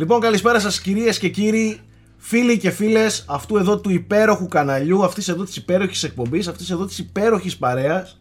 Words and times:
Λοιπόν, 0.00 0.20
καλησπέρα 0.20 0.60
σας 0.60 0.80
κυρίες 0.80 1.18
και 1.18 1.28
κύριοι, 1.28 1.80
φίλοι 2.18 2.58
και 2.58 2.70
φίλες 2.70 3.24
αυτού 3.28 3.56
εδώ 3.56 3.78
του 3.78 3.90
υπέροχου 3.90 4.48
καναλιού, 4.48 5.04
αυτής 5.04 5.28
εδώ 5.28 5.44
της 5.44 5.56
υπέροχης 5.56 6.02
εκπομπής, 6.02 6.48
αυτής 6.48 6.70
εδώ 6.70 6.86
της 6.86 6.98
υπέροχης 6.98 7.56
παρέας. 7.56 8.18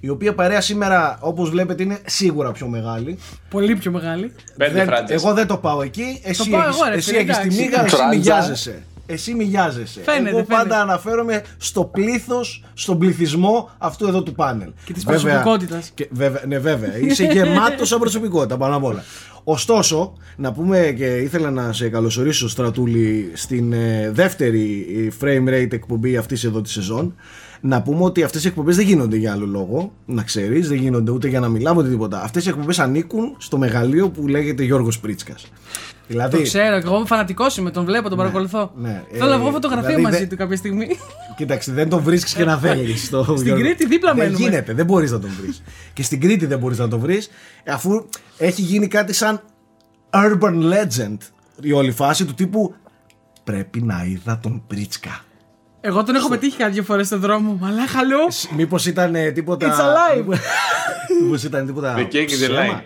Η 0.00 0.08
οποία 0.08 0.34
παρέα 0.34 0.60
σήμερα, 0.60 1.18
όπως 1.20 1.50
βλέπετε, 1.50 1.82
είναι 1.82 1.98
σίγουρα 2.06 2.52
πιο 2.52 2.66
μεγάλη. 2.68 3.18
Πολύ 3.50 3.76
πιο 3.76 3.90
μεγάλη. 3.90 4.32
Πέντε 4.56 4.72
Δεν- 4.72 4.86
φράτσες. 4.86 5.22
εγώ 5.22 5.34
δεν 5.34 5.46
το 5.46 5.56
πάω 5.56 5.82
εκεί. 5.82 6.20
Εσύ 6.22 6.48
πάω 6.50 6.60
έχεις, 6.60 6.76
εγώ, 6.80 6.88
ρε 6.88 6.94
εσύ 6.96 7.08
φίλε, 7.10 7.18
έχεις 7.20 7.36
τη 7.38 7.42
εντάξει. 7.42 7.62
μίγα, 7.62 7.84
εσύ 7.84 7.96
Φράντζα. 7.96 8.18
μοιάζεσαι. 8.34 8.82
Εσύ 9.06 9.34
μοιάζεσαι. 9.34 10.00
Φαίνεται, 10.02 10.28
εγώ 10.28 10.42
πάντα 10.42 10.58
φαίνεται. 10.62 10.80
αναφέρομαι 10.80 11.42
στο 11.58 11.84
πλήθος, 11.84 12.64
στον 12.74 12.98
πληθυσμό 12.98 13.70
αυτού 13.78 14.06
εδώ 14.06 14.22
του 14.22 14.32
πάνελ. 14.34 14.70
Και 14.84 14.92
της 14.92 15.04
Βέβαια- 15.04 15.22
προσωπικότητας. 15.42 15.90
και 15.94 16.08
βέβαια, 16.10 16.42
ναι, 16.46 16.58
βέβαια. 16.58 16.96
Είσαι 16.98 17.24
γεμάτος 17.24 17.88
σαν 17.88 17.98
προσωπικότητα 17.98 18.56
πάνω 18.56 18.76
απ' 18.76 18.84
όλα. 18.84 19.04
Ωστόσο, 19.50 20.12
να 20.36 20.52
πούμε 20.52 20.94
και 20.96 21.16
ήθελα 21.16 21.50
να 21.50 21.72
σε 21.72 21.88
καλωσορίσω, 21.88 22.48
Στρατούλη, 22.48 23.30
στην 23.34 23.72
ε, 23.72 24.10
δεύτερη 24.12 24.86
ε, 24.96 25.24
frame 25.24 25.48
rate 25.48 25.72
εκπομπή 25.72 26.16
αυτής 26.16 26.44
εδώ 26.44 26.60
της 26.60 26.72
σεζόν. 26.72 27.14
Να 27.60 27.82
πούμε 27.82 28.04
ότι 28.04 28.22
αυτές 28.22 28.44
οι 28.44 28.48
εκπομπές 28.48 28.76
δεν 28.76 28.86
γίνονται 28.86 29.16
για 29.16 29.32
άλλο 29.32 29.46
λόγο. 29.46 29.92
Να 30.06 30.22
ξέρεις, 30.22 30.68
δεν 30.68 30.78
γίνονται 30.78 31.10
ούτε 31.10 31.28
για 31.28 31.40
να 31.40 31.48
μιλάμε 31.48 31.80
ούτε 31.80 31.88
τίποτα. 31.88 32.22
Αυτές 32.22 32.46
οι 32.46 32.48
εκπομπές 32.48 32.78
ανήκουν 32.78 33.34
στο 33.38 33.58
μεγαλείο 33.58 34.08
που 34.08 34.26
λέγεται 34.28 34.62
Γιώργος 34.62 35.00
Πρίτσκα. 35.00 35.34
Δηλαδή, 36.08 36.36
Το 36.36 36.42
ξέρω, 36.42 36.80
και 36.80 36.86
εγώ 36.86 36.96
είμαι 36.96 37.06
φανατικός 37.06 37.56
είμαι, 37.56 37.70
τον 37.70 37.84
βλέπω, 37.84 38.08
τον 38.08 38.18
παρακολουθώ. 38.18 38.70
ναι. 38.76 39.02
Θέλω 39.12 39.28
να 39.28 39.34
Ε, 39.34 39.38
βγω 39.38 39.50
φωτογραφία 39.50 39.86
δηλαδή 39.88 40.02
μαζί 40.02 40.18
δεν- 40.18 40.28
του 40.28 40.36
κάποια 40.36 40.56
στιγμή. 40.56 40.86
Κοίταξε, 41.36 41.72
δεν 41.72 41.88
τον 41.88 42.02
βρίσκεις 42.02 42.34
και 42.34 42.44
να 42.44 42.58
θέλεις. 42.64 43.04
Στην 43.36 43.54
Κρήτη 43.54 43.86
δίπλα 43.86 44.14
Δεν 44.14 44.24
μένουμε. 44.24 44.44
γίνεται, 44.44 44.72
δεν 44.72 44.84
μπορείς 44.86 45.10
να 45.10 45.18
τον 45.18 45.30
βρεις. 45.42 45.62
και 45.92 46.02
στην 46.02 46.20
Κρήτη 46.20 46.46
δεν 46.46 46.58
μπορείς 46.58 46.78
να 46.78 46.88
τον 46.88 47.00
βρεις, 47.00 47.30
αφού 47.68 48.06
έχει 48.38 48.62
γίνει 48.62 48.86
κάτι 48.88 49.12
σαν 49.12 49.42
urban 50.10 50.72
legend 50.72 51.16
η 51.60 51.72
όλη 51.72 51.90
φάση 51.92 52.24
του 52.24 52.34
τύπου 52.34 52.74
Πρέπει 53.44 53.82
να 53.82 54.04
είδα 54.04 54.38
τον 54.42 54.62
Πρίτσκα. 54.66 55.20
Εγώ 55.80 56.04
τον 56.04 56.14
έχω 56.14 56.28
πετύχει 56.28 56.56
κάποια 56.56 56.82
φορές 56.82 57.06
στον 57.06 57.20
δρόμο. 57.20 57.58
Αλλά 57.64 57.86
χαλό. 57.86 58.18
Μήπως 58.56 58.86
ήταν 58.86 59.14
ε, 59.14 59.30
τίποτα. 59.30 59.66
It's 59.76 59.80
alive. 59.80 60.38
Μήπως 61.22 61.42
ήταν 61.44 61.66
τίποτα. 61.66 61.94
The 61.96 62.14
cake 62.14 62.28
is 62.28 62.32
ψέμα. 62.32 62.80
alive. 62.80 62.82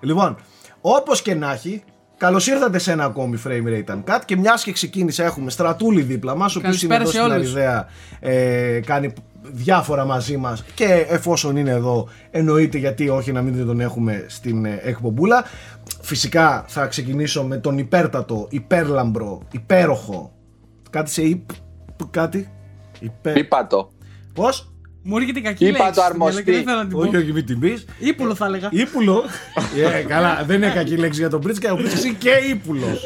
Λοιπόν, 0.00 0.36
όπως 0.80 1.22
και 1.22 1.34
να 1.34 1.52
έχει, 1.52 1.82
καλώς 2.16 2.46
ήρθατε 2.46 2.78
σε 2.78 2.92
ένα 2.92 3.04
ακόμη 3.04 3.38
frame 3.46 3.66
rate 3.66 3.94
uncut 3.94 4.20
και 4.24 4.36
μιας 4.36 4.62
και 4.62 4.72
ξεκίνησε, 4.72 5.24
έχουμε 5.24 5.50
στρατούλη 5.50 6.02
δίπλα 6.02 6.36
μας, 6.36 6.56
ο 6.56 6.58
οποίος 6.58 6.82
είναι 6.82 6.94
Καλησπέρα 6.94 7.26
εδώ 7.26 7.34
σε 7.34 7.44
στην 7.44 7.60
όλους. 7.60 7.64
Αριδαία, 7.64 7.88
ε, 8.20 8.80
κάνει 8.80 9.12
διάφορα 9.42 10.04
μαζί 10.04 10.36
μας 10.36 10.64
και 10.74 11.06
εφόσον 11.08 11.56
είναι 11.56 11.70
εδώ, 11.70 12.08
εννοείται 12.30 12.78
γιατί 12.78 13.08
όχι 13.08 13.32
να 13.32 13.42
μην 13.42 13.66
τον 13.66 13.80
έχουμε 13.80 14.24
στην 14.28 14.64
ε, 14.64 14.80
εκπομπούλα. 14.82 15.44
Φυσικά 16.00 16.64
θα 16.66 16.86
ξεκινήσω 16.86 17.44
με 17.44 17.56
τον 17.56 17.78
υπέρτατο, 17.78 18.46
υπέρλαμπρο, 18.50 19.42
υπέροχο. 19.50 20.32
Κάτι 20.90 21.10
σε 21.10 21.22
υπ. 21.22 21.50
Κάτι; 22.10 22.50
Υπέρ... 23.00 23.36
Είπα 23.36 23.66
το. 23.66 23.90
Πώ; 25.08 25.12
Μου 25.12 25.16
έρχεται 25.16 25.38
η 25.38 25.42
κακή 25.42 25.66
Είπα 25.66 25.78
λέξη. 25.84 25.94
το 25.94 26.00
στο 26.00 26.14
μυαλό 26.16 26.24
αρμοστή. 26.24 26.42
και 26.44 26.52
Δεν 26.52 26.62
θέλω 26.64 26.76
να 26.76 26.86
την 26.86 26.98
Όχι, 26.98 27.10
πω. 27.10 27.18
όχι, 27.18 27.32
μην 27.32 27.46
την 27.46 27.58
πεις. 27.58 27.84
Ήπουλο 27.98 28.34
θα 28.34 28.46
έλεγα. 28.46 28.68
Ήπουλο. 28.72 29.22
Ε, 29.98 30.02
καλά, 30.02 30.44
δεν 30.46 30.56
είναι 30.56 30.72
κακή 30.74 30.96
λέξη 30.96 31.20
για 31.20 31.30
τον 31.30 31.40
Πρίτσκα. 31.40 31.72
Ο 31.72 31.76
Πρίτσκα 31.76 32.06
είναι 32.06 32.16
και 32.18 32.30
ύπουλος. 32.50 33.04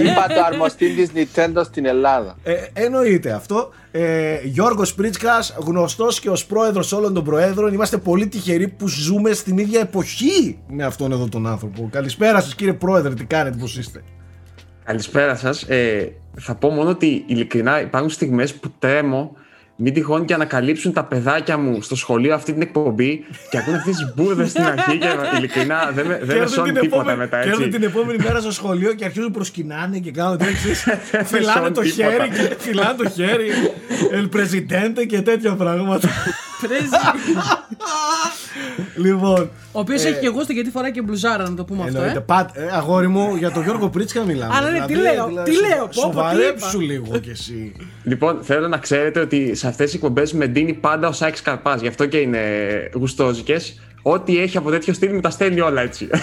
Είπα 0.00 0.26
το 0.34 0.42
αρμοστή 0.52 0.88
της 0.94 1.10
Nintendo 1.14 1.60
στην 1.64 1.86
Ελλάδα. 1.86 2.36
Ε, 2.42 2.54
εννοείται 2.72 3.30
αυτό. 3.32 3.72
Ε, 3.90 4.38
Γιώργος 4.44 4.94
Πρίτσκας, 4.94 5.54
γνωστός 5.58 6.20
και 6.20 6.30
ως 6.30 6.46
πρόεδρος 6.46 6.92
όλων 6.92 7.14
των 7.14 7.24
προέδρων. 7.24 7.72
Είμαστε 7.72 7.96
πολύ 7.96 8.26
τυχεροί 8.28 8.68
που 8.68 8.88
ζούμε 8.88 9.32
στην 9.32 9.58
ίδια 9.58 9.80
εποχή 9.80 10.58
με 10.68 10.84
αυτόν 10.84 11.12
εδώ 11.12 11.28
τον 11.28 11.46
άνθρωπο. 11.46 11.88
Καλησπέρα 11.92 12.40
σας 12.40 12.54
κύριε 12.54 12.72
πρόεδρε, 12.72 13.14
τι 13.14 13.24
κάνετε, 13.24 13.56
πώς 13.60 13.76
είστε; 13.78 14.02
Καλησπέρα 14.84 15.36
σας. 15.36 15.62
Ε, 15.62 16.12
θα 16.40 16.54
πω 16.54 16.68
μόνο 16.70 16.90
ότι 16.90 17.24
ειλικρινά 17.26 17.80
υπάρχουν 17.80 18.10
στιγμές 18.10 18.54
που 18.54 18.72
τρέμω 18.78 19.32
μην 19.80 19.92
τυχόν 19.94 20.24
και 20.24 20.34
ανακαλύψουν 20.34 20.92
τα 20.92 21.04
παιδάκια 21.04 21.58
μου 21.58 21.82
στο 21.82 21.96
σχολείο 21.96 22.34
αυτή 22.34 22.52
την 22.52 22.62
εκπομπή 22.62 23.24
και 23.50 23.58
ακούνε 23.58 23.76
αυτέ 23.76 23.90
τις 23.90 24.12
μπουρδε 24.16 24.46
στην 24.46 24.62
αρχή 24.62 24.98
και 24.98 25.08
ειλικρινά 25.36 25.90
δεν 25.94 26.06
με, 26.06 26.18
δεν 26.18 26.26
με 26.26 26.32
Κέρδουν 26.34 26.48
σώνει 26.48 26.72
την 26.72 26.80
τίποτα 26.80 27.00
επόμενη- 27.00 27.18
μετά 27.18 27.40
κέρδουν 27.42 27.62
έτσι. 27.66 27.78
την 27.78 27.88
επόμενη 27.88 28.18
μέρα 28.24 28.40
στο 28.40 28.50
σχολείο 28.52 28.92
και 28.94 29.04
αρχίζουν 29.04 29.30
προσκυνάνε 29.30 29.98
και 29.98 30.10
κάνουν 30.10 30.38
τέτοιε. 30.38 30.74
με 31.12 31.24
φυλάνε 31.24 31.60
σώνει 31.60 31.70
το 31.74 31.80
τίποτα. 31.80 32.08
χέρι 32.10 32.28
και 32.28 32.54
φυλάνε 32.58 32.94
το 32.96 33.08
χέρι. 33.10 33.48
El 34.12 34.36
Presidente 34.36 35.06
και 35.08 35.22
τέτοια 35.22 35.54
πράγματα. 35.54 36.08
Πρέζι. 36.60 36.88
λοιπόν, 38.96 39.50
Ο 39.72 39.80
οποίος 39.80 40.04
έχει 40.04 40.20
και 40.20 40.26
εγώ 40.26 40.42
στο 40.42 40.52
γιατί 40.52 40.70
φοράει 40.70 40.90
και 40.90 41.02
μπλουζάρα, 41.02 41.48
να 41.48 41.54
το 41.56 41.64
πούμε 41.64 41.82
αυτό. 41.82 41.96
Εννοείται. 41.96 42.18
Ε. 42.18 42.22
Πατ, 42.26 42.56
ε, 42.56 42.68
αγόρι 42.72 43.08
μου, 43.08 43.36
για 43.36 43.50
τον 43.50 43.62
Γιώργο 43.62 43.88
Πρίτσκα 43.88 44.24
μιλάμε. 44.24 44.54
Α, 44.56 44.60
ναι, 44.60 44.78
ναι, 44.78 44.86
τι 44.86 44.94
λέω, 44.94 45.42
τι 45.44 45.52
σο- 45.54 45.66
λέω, 45.66 45.76
πω, 45.78 45.84
πω, 45.84 45.88
τι 45.90 45.98
Σοβαρέψου 46.00 46.80
είπα. 46.80 46.92
λίγο 46.92 47.18
κι 47.18 47.30
εσύ. 47.30 47.72
Λοιπόν, 48.02 48.38
θέλω 48.42 48.68
να 48.68 48.78
ξέρετε 48.78 49.20
ότι 49.20 49.54
σε 49.54 49.66
αυτές 49.68 49.84
τις 49.86 49.94
εκπομπές 49.94 50.32
με 50.32 50.46
δίνει 50.46 50.72
πάντα 50.72 51.08
ο 51.08 51.12
Σάιξ 51.12 51.42
Καρπάς, 51.42 51.80
γι' 51.80 51.88
αυτό 51.88 52.06
και 52.06 52.16
είναι 52.16 52.40
γουστόζικες. 52.94 53.80
Ό,τι 54.02 54.38
έχει 54.38 54.56
από 54.56 54.70
τέτοιο 54.70 54.92
στυλ 54.92 55.14
μου 55.14 55.20
τα 55.20 55.30
στέλνει 55.30 55.60
όλα 55.60 55.80
έτσι. 55.80 56.08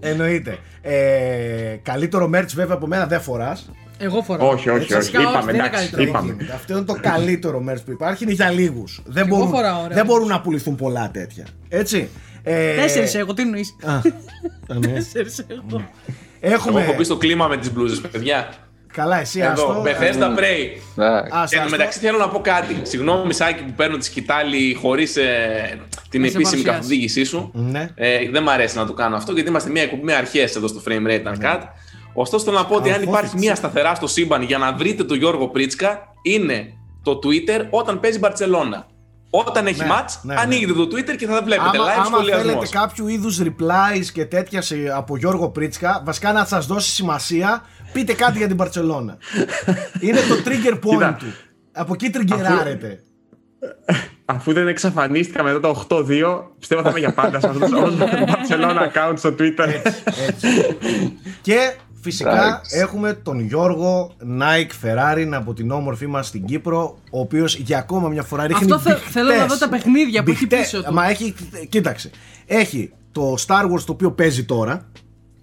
Εννοείται. 0.00 0.58
Ε, 0.82 1.76
καλύτερο 1.82 2.30
merch 2.34 2.46
βέβαια 2.54 2.74
από 2.74 2.86
μένα 2.86 3.06
δεν 3.06 3.20
φοράς. 3.20 3.70
Εγώ 4.02 4.22
φοράω. 4.22 4.48
όχι, 4.48 4.68
όχι, 4.70 4.80
Έτσι, 4.82 4.92
όχι. 4.94 5.02
φυσικά 5.02 5.18
όχι, 5.18 5.28
Είπαμε, 5.28 5.44
δεν 5.44 5.54
είναι 5.54 5.66
εντάξει. 5.66 5.90
καλύτερο. 5.90 6.02
Είπαμε. 6.08 6.36
Αυτό 6.54 6.72
είναι 6.76 6.84
το 6.84 6.96
καλύτερο 7.00 7.64
merch 7.70 7.84
που 7.84 7.90
υπάρχει. 7.90 8.24
Είναι 8.24 8.32
για 8.32 8.50
λίγους. 8.50 9.02
Δεν, 9.06 9.26
εγώ 9.26 9.36
μπορούν, 9.36 9.52
φοράω, 9.52 9.82
ωραία. 9.82 9.96
δεν 9.96 10.04
μπορούν 10.06 10.28
να 10.28 10.40
πουληθούν 10.40 10.74
πολλά 10.76 11.10
τέτοια. 11.12 11.46
Έτσι. 11.68 12.08
Ε, 12.42 12.74
Τέσσερι 12.76 13.18
έχω, 13.18 13.34
τι 13.34 13.42
εννοείς; 13.42 13.76
Α, 13.84 13.92
α, 13.94 14.00
ναι. 14.78 14.86
Τέσσερι 14.92 15.28
έχω. 15.48 15.82
Εγώ 16.40 16.54
Έχουμε. 16.54 16.82
έχω 16.82 16.94
μπει 16.94 17.04
στο 17.04 17.16
κλίμα 17.16 17.46
με 17.46 17.56
τις 17.56 17.72
μπλούζες, 17.72 18.00
παιδιά. 18.00 18.48
Καλά, 18.92 19.20
εσύ 19.20 19.40
Εδώ, 19.40 19.50
άστο. 19.50 19.82
Bethesda 19.84 20.38
Prey. 20.38 20.66
Εντάξει. 20.96 21.30
Άστο, 21.32 21.32
Εν 21.32 21.32
τω 21.32 21.38
άστο. 21.38 21.70
μεταξύ 21.70 21.98
θέλω 21.98 22.18
να 22.18 22.28
πω 22.28 22.40
κάτι. 22.40 22.76
Συγγνώμη, 22.82 23.32
Σάκη, 23.34 23.62
που 23.62 23.72
παίρνω 23.76 23.96
τη 23.96 24.04
σκητάλη 24.04 24.76
χωρίς 24.80 25.12
την 25.12 25.22
Να 25.22 25.28
σε 26.28 26.36
επίσημη 26.36 26.42
παρουσιάσει. 26.42 26.62
καθοδήγησή 26.64 27.24
σου. 27.24 27.50
Ναι. 27.54 27.88
Ε, 27.94 28.30
δεν 28.30 28.42
μ' 28.42 28.48
αρέσει 28.48 28.76
να 28.76 28.86
το 28.86 28.92
κάνω 28.92 29.16
αυτό 29.16 29.32
γιατί 29.32 29.48
είμαστε 29.48 29.70
μια 29.70 29.82
εκπομπή 29.82 30.02
με 30.02 30.14
αρχές 30.14 30.56
εδώ 30.56 30.66
στο 30.68 30.82
Frame 30.88 31.06
Rate 31.06 31.24
Uncut. 31.34 31.60
Ωστόσο, 32.14 32.44
θέλω 32.44 32.56
να 32.56 32.64
πω 32.66 32.74
ότι 32.74 32.88
αν 32.90 32.94
Καρφώθηκες. 32.94 33.18
υπάρχει 33.20 33.38
μια 33.46 33.54
σταθερά 33.54 33.94
στο 33.94 34.06
σύμπαν 34.06 34.42
για 34.42 34.58
να 34.58 34.72
βρείτε 34.72 35.04
τον 35.04 35.16
Γιώργο 35.18 35.48
Πρίτσκα, 35.48 36.02
είναι 36.22 36.72
το 37.02 37.18
Twitter 37.22 37.66
όταν 37.70 38.00
παίζει 38.00 38.18
Μπαρσελόνα. 38.18 38.86
Όταν 39.30 39.66
έχει 39.66 39.80
Ναι, 39.80 39.86
match, 39.90 40.12
ναι, 40.22 40.34
ναι. 40.34 40.40
ανοίγετε 40.40 40.72
το 40.72 40.82
Twitter 40.82 41.16
και 41.16 41.26
θα 41.26 41.42
βλέπετε 41.42 41.78
Άμα, 41.78 41.86
live 41.86 41.94
άμα 41.96 42.04
σχολιασμός. 42.04 42.46
θέλετε 42.46 42.66
κάποιο 42.78 43.08
είδους 43.08 43.40
replies 43.42 44.04
και 44.12 44.24
τέτοια 44.24 44.62
σε- 44.62 44.92
από 44.94 45.16
Γιώργο 45.16 45.48
Πρίτσκα, 45.50 46.02
βασικά 46.04 46.32
να 46.32 46.44
σας 46.44 46.66
δώσει 46.66 46.90
σημασία, 46.90 47.62
πείτε 47.92 48.12
κάτι 48.12 48.38
για 48.38 48.46
την 48.46 48.56
Παρσελώνα. 48.56 49.16
είναι 50.00 50.18
το 50.20 50.34
trigger 50.44 50.74
point 50.74 50.90
Κοίτα. 50.90 51.16
του. 51.18 51.26
Από 51.72 51.92
εκεί 51.94 52.10
τριγκεράρετε. 52.10 53.02
Αφού 54.24 54.52
δεν 54.52 54.68
εξαφανίστηκα 54.68 55.42
μετά 55.42 55.60
το 55.60 55.86
8-2, 55.88 56.42
πιστεύω 56.58 56.82
θα 56.82 56.88
είμαι 56.90 56.98
για 56.98 57.12
πάντα 57.14 57.40
σε 57.40 57.48
αυτό 57.48 57.68
το 57.68 57.92
Barcelona 58.26 58.82
account 58.92 59.12
στο 59.16 59.34
Twitter. 59.38 59.68
Έτσι. 60.28 60.76
και 61.40 61.72
φυσικά 62.00 62.30
Εντάξει. 62.32 62.78
έχουμε 62.78 63.12
τον 63.12 63.40
Γιώργο 63.40 64.12
Nike 64.40 64.86
Ferrari 64.86 65.28
από 65.32 65.52
την 65.54 65.70
όμορφη 65.70 66.06
μας 66.06 66.26
στην 66.26 66.44
Κύπρο, 66.44 66.98
ο 67.10 67.20
οποίος 67.20 67.56
για 67.56 67.78
ακόμα 67.78 68.08
μια 68.08 68.22
φορά 68.22 68.46
ρίχνει 68.46 68.62
Αυτό 68.72 68.78
θε- 68.78 68.92
μπιχτές. 68.94 69.12
θέλω 69.12 69.34
να 69.34 69.46
δω 69.46 69.58
τα 69.58 69.68
παιχνίδια 69.68 70.22
που 70.22 70.30
έχει 70.30 70.38
Μπιχτές. 70.46 70.60
πίσω 70.70 70.82
του. 70.82 70.92
Μα 70.94 71.08
έχει, 71.08 71.34
κοίταξε, 71.68 72.10
έχει 72.46 72.92
το 73.12 73.34
Star 73.46 73.62
Wars 73.64 73.80
το 73.86 73.92
οποίο 73.92 74.12
παίζει 74.12 74.44
τώρα, 74.44 74.86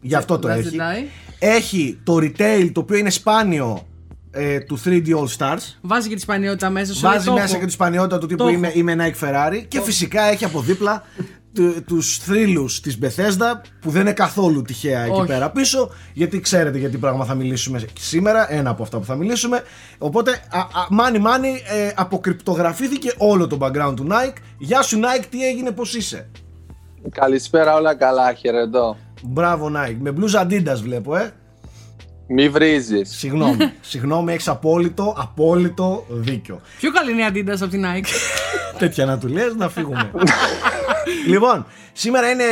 γι' 0.02 0.16
αυτό 0.16 0.40
το 0.40 0.48
Last 0.52 0.58
έχει. 0.58 0.70
Jedi. 0.80 1.08
Έχει 1.40 2.00
το 2.04 2.16
retail 2.16 2.70
το 2.74 2.80
οποίο 2.80 2.98
είναι 2.98 3.10
σπάνιο 3.10 3.88
ε, 4.32 4.60
του 4.60 4.80
3D 4.86 5.08
All 5.08 5.28
Stars. 5.38 5.58
Βάζει 5.82 6.10
και 6.10 6.16
τη 6.16 6.22
σπανιότητα 6.22 6.70
μέσα 6.70 6.94
σου. 6.94 7.00
Βάζει 7.00 7.18
λέει, 7.18 7.26
το 7.26 7.34
μέσα 7.34 7.46
έχω. 7.52 7.60
και 7.60 7.66
τη 7.66 7.72
σπανιότητα 7.72 8.18
του 8.18 8.28
τύπου 8.28 8.44
Το 8.44 8.50
είμαι, 8.50 8.68
έχω. 8.68 8.80
είμαι 8.80 8.96
Nike 9.00 9.26
Ferrari 9.28 9.64
και 9.68 9.82
φυσικά 9.82 10.24
έχει 10.24 10.46
από 10.46 10.62
δίπλα 10.62 11.04
του- 11.58 11.84
τους 11.88 12.18
θρύλους 12.18 12.80
της 12.82 12.98
Bethesda 13.02 13.62
που 13.82 13.90
δεν 13.90 14.02
είναι 14.02 14.14
καθόλου 14.14 14.62
τυχαία 14.62 15.02
εκεί 15.02 15.12
Όχι. 15.12 15.28
πέρα 15.28 15.50
πίσω 15.50 15.90
γιατί 16.14 16.40
ξέρετε 16.40 16.78
για 16.78 16.90
τι 16.90 16.98
πράγμα 16.98 17.26
θα 17.26 17.34
μιλήσουμε 17.36 17.82
σήμερα 18.00 18.54
ένα 18.54 18.70
από 18.70 18.84
αυτά 18.84 18.98
που 18.98 19.06
θα 19.06 19.16
μιλήσουμε 19.16 19.64
οπότε 19.98 20.32
α, 20.32 20.60
α, 20.60 20.66
μάνι 20.90 21.20
μάνι 21.20 21.50
ε, 21.50 21.92
αποκρυπτογραφήθηκε 21.96 23.14
όλο 23.18 23.48
το 23.48 23.58
background 23.62 23.94
του 23.96 24.08
Nike 24.10 24.36
Γεια 24.58 24.82
σου 24.82 25.00
Nike 25.00 25.26
τι 25.30 25.46
έγινε 25.48 25.72
πως 25.72 25.94
είσαι; 25.96 26.30
Καλησπέρα, 27.12 27.76
όλα 27.76 27.96
καλά, 27.96 28.34
χαιρετώ. 28.34 28.98
Μπράβο 29.24 29.72
Nike 29.76 29.96
με 30.00 30.14
blues 30.20 30.42
Adidas 30.44 30.80
βλέπω 30.84 31.16
ε 31.16 31.32
Μη 32.30 32.50
βρίζεις. 32.50 33.10
Συγγνώμη, 33.18 33.58
συγγνώμη 33.92 34.34
έχεις 34.34 34.48
απόλυτο, 34.48 35.16
απόλυτο 35.18 36.06
δίκιο 36.10 36.62
Πιο 36.78 36.92
καλή 36.92 37.12
είναι 37.12 37.22
η 37.22 37.28
Adidas 37.34 37.58
από 37.62 37.68
την 37.68 37.84
Nike; 37.86 38.08
Τέτοια 38.78 39.06
να 39.06 39.18
του 39.18 39.28
λες 39.28 39.56
να 39.56 39.70
φύγουμε. 39.70 40.12
λοιπόν, 41.28 41.66
σήμερα 41.94 42.30
είναι 42.30 42.44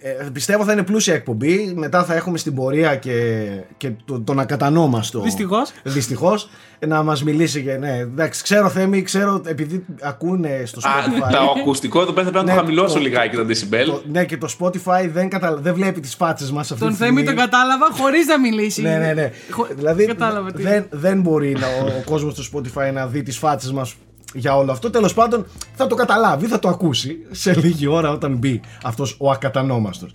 ε, 0.00 0.28
πιστεύω 0.32 0.64
θα 0.64 0.72
είναι 0.72 0.82
πλούσια 0.82 1.14
εκπομπή. 1.14 1.72
Μετά 1.76 2.04
θα 2.04 2.14
έχουμε 2.14 2.38
στην 2.38 2.54
πορεία 2.54 2.96
και, 2.96 3.46
και 3.76 3.90
το, 4.04 4.20
τον 4.20 4.40
ακατανόμαστο. 4.40 5.20
Δυστυχώς. 5.20 5.72
Δυστυχώς. 5.82 6.48
Να 6.86 7.02
μας 7.02 7.22
μιλήσει 7.24 7.62
και 7.62 7.72
ναι. 7.76 7.96
Εντάξει, 7.98 8.42
ξέρω 8.42 8.68
Θέμη, 8.68 9.02
ξέρω 9.02 9.42
επειδή 9.46 9.84
ακούνε 10.00 10.62
στο 10.64 10.78
Α, 10.78 10.82
Spotify. 10.82 11.30
το 11.32 11.54
ακουστικό 11.60 12.00
εδώ 12.00 12.12
πέρα 12.12 12.26
θα 12.26 12.32
πρέπει 12.32 12.46
να 12.46 12.52
Ναι, 12.52 12.58
το 12.58 12.64
χαμηλώσω 12.64 12.94
το- 12.94 13.00
λιγάκι 13.00 13.36
τα 13.36 13.42
decibel. 13.48 13.84
το- 13.86 14.02
ναι, 14.12 14.24
και 14.24 14.36
το 14.36 14.48
Spotify 14.60 15.08
δεν, 15.12 15.28
κατα... 15.28 15.56
δεν 15.56 15.74
βλέπει 15.74 16.00
τις 16.00 16.14
φάτσες 16.14 16.50
μας 16.50 16.70
αυτή 16.70 16.82
Τον 16.84 16.92
τη 16.92 16.98
Θέμη 16.98 17.10
στιγμή. 17.10 17.26
τον 17.26 17.36
κατάλαβα 17.36 17.86
χωρίς 17.92 18.26
να 18.26 18.38
μιλήσει. 18.40 18.82
Ναι, 18.82 18.96
ναι, 18.96 19.12
ναι. 19.12 19.30
Χω- 19.50 19.68
Δηλαδή 19.76 20.06
Κατάλαβα 20.06 20.52
τι. 20.52 20.62
δεν, 20.62 20.86
δεν 20.90 21.20
μπορεί 21.20 21.52
να, 21.60 21.66
ο, 21.66 21.86
ο 21.98 22.02
κόσμος 22.04 22.34
του 22.34 22.44
Spotify 22.44 22.92
να 22.92 23.06
δει 23.06 23.22
τις 23.22 23.38
φάτσες 23.38 23.72
μας 23.72 23.94
για 24.34 24.56
όλο 24.56 24.72
αυτό. 24.72 24.90
Τέλος 24.90 25.14
πάντων 25.14 25.46
θα 25.74 25.86
το 25.86 25.94
καταλάβει, 25.94 26.46
θα 26.46 26.58
το 26.58 26.68
ακούσει 26.68 27.16
σε 27.30 27.54
λίγη 27.54 27.86
ώρα 27.86 28.10
όταν 28.10 28.36
μπει 28.36 28.60
αυτός 28.82 29.16
ο 29.18 29.30
ακατανόμαστος. 29.30 30.10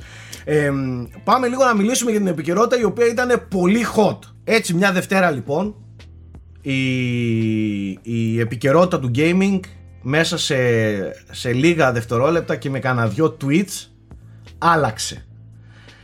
Ε, 0.45 0.71
πάμε 1.23 1.47
λίγο 1.47 1.63
να 1.63 1.75
μιλήσουμε 1.75 2.11
για 2.11 2.19
την 2.19 2.29
επικαιρότητα 2.29 2.79
η 2.79 2.83
οποία 2.83 3.07
ήταν 3.07 3.47
πολύ 3.49 3.85
hot. 3.95 4.19
Έτσι, 4.43 4.73
μια 4.73 4.91
Δευτέρα 4.91 5.31
λοιπόν, 5.31 5.75
η, 6.61 6.79
η 8.01 8.39
επικαιρότητα 8.39 8.99
του 8.99 9.11
gaming 9.15 9.59
μέσα 10.01 10.37
σε, 10.37 10.55
σε 11.31 11.53
λίγα 11.53 11.91
δευτερόλεπτα 11.91 12.55
και 12.55 12.69
με 12.69 12.79
κανένα 12.79 13.07
δυο 13.07 13.37
tweets 13.43 13.87
άλλαξε 14.57 15.25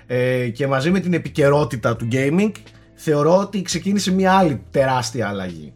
ε, 0.08 0.50
και 0.50 0.68
μαζί 0.68 0.92
με 0.92 1.00
την 1.00 1.14
επικαιρότητα 1.14 1.96
του 1.96 2.08
gaming 2.12 2.52
θεωρώ 2.94 3.38
ότι 3.38 3.62
ξεκίνησε 3.62 4.12
μια 4.12 4.34
άλλη 4.34 4.62
τεράστια 4.72 5.28
αλλαγή. 5.28 5.74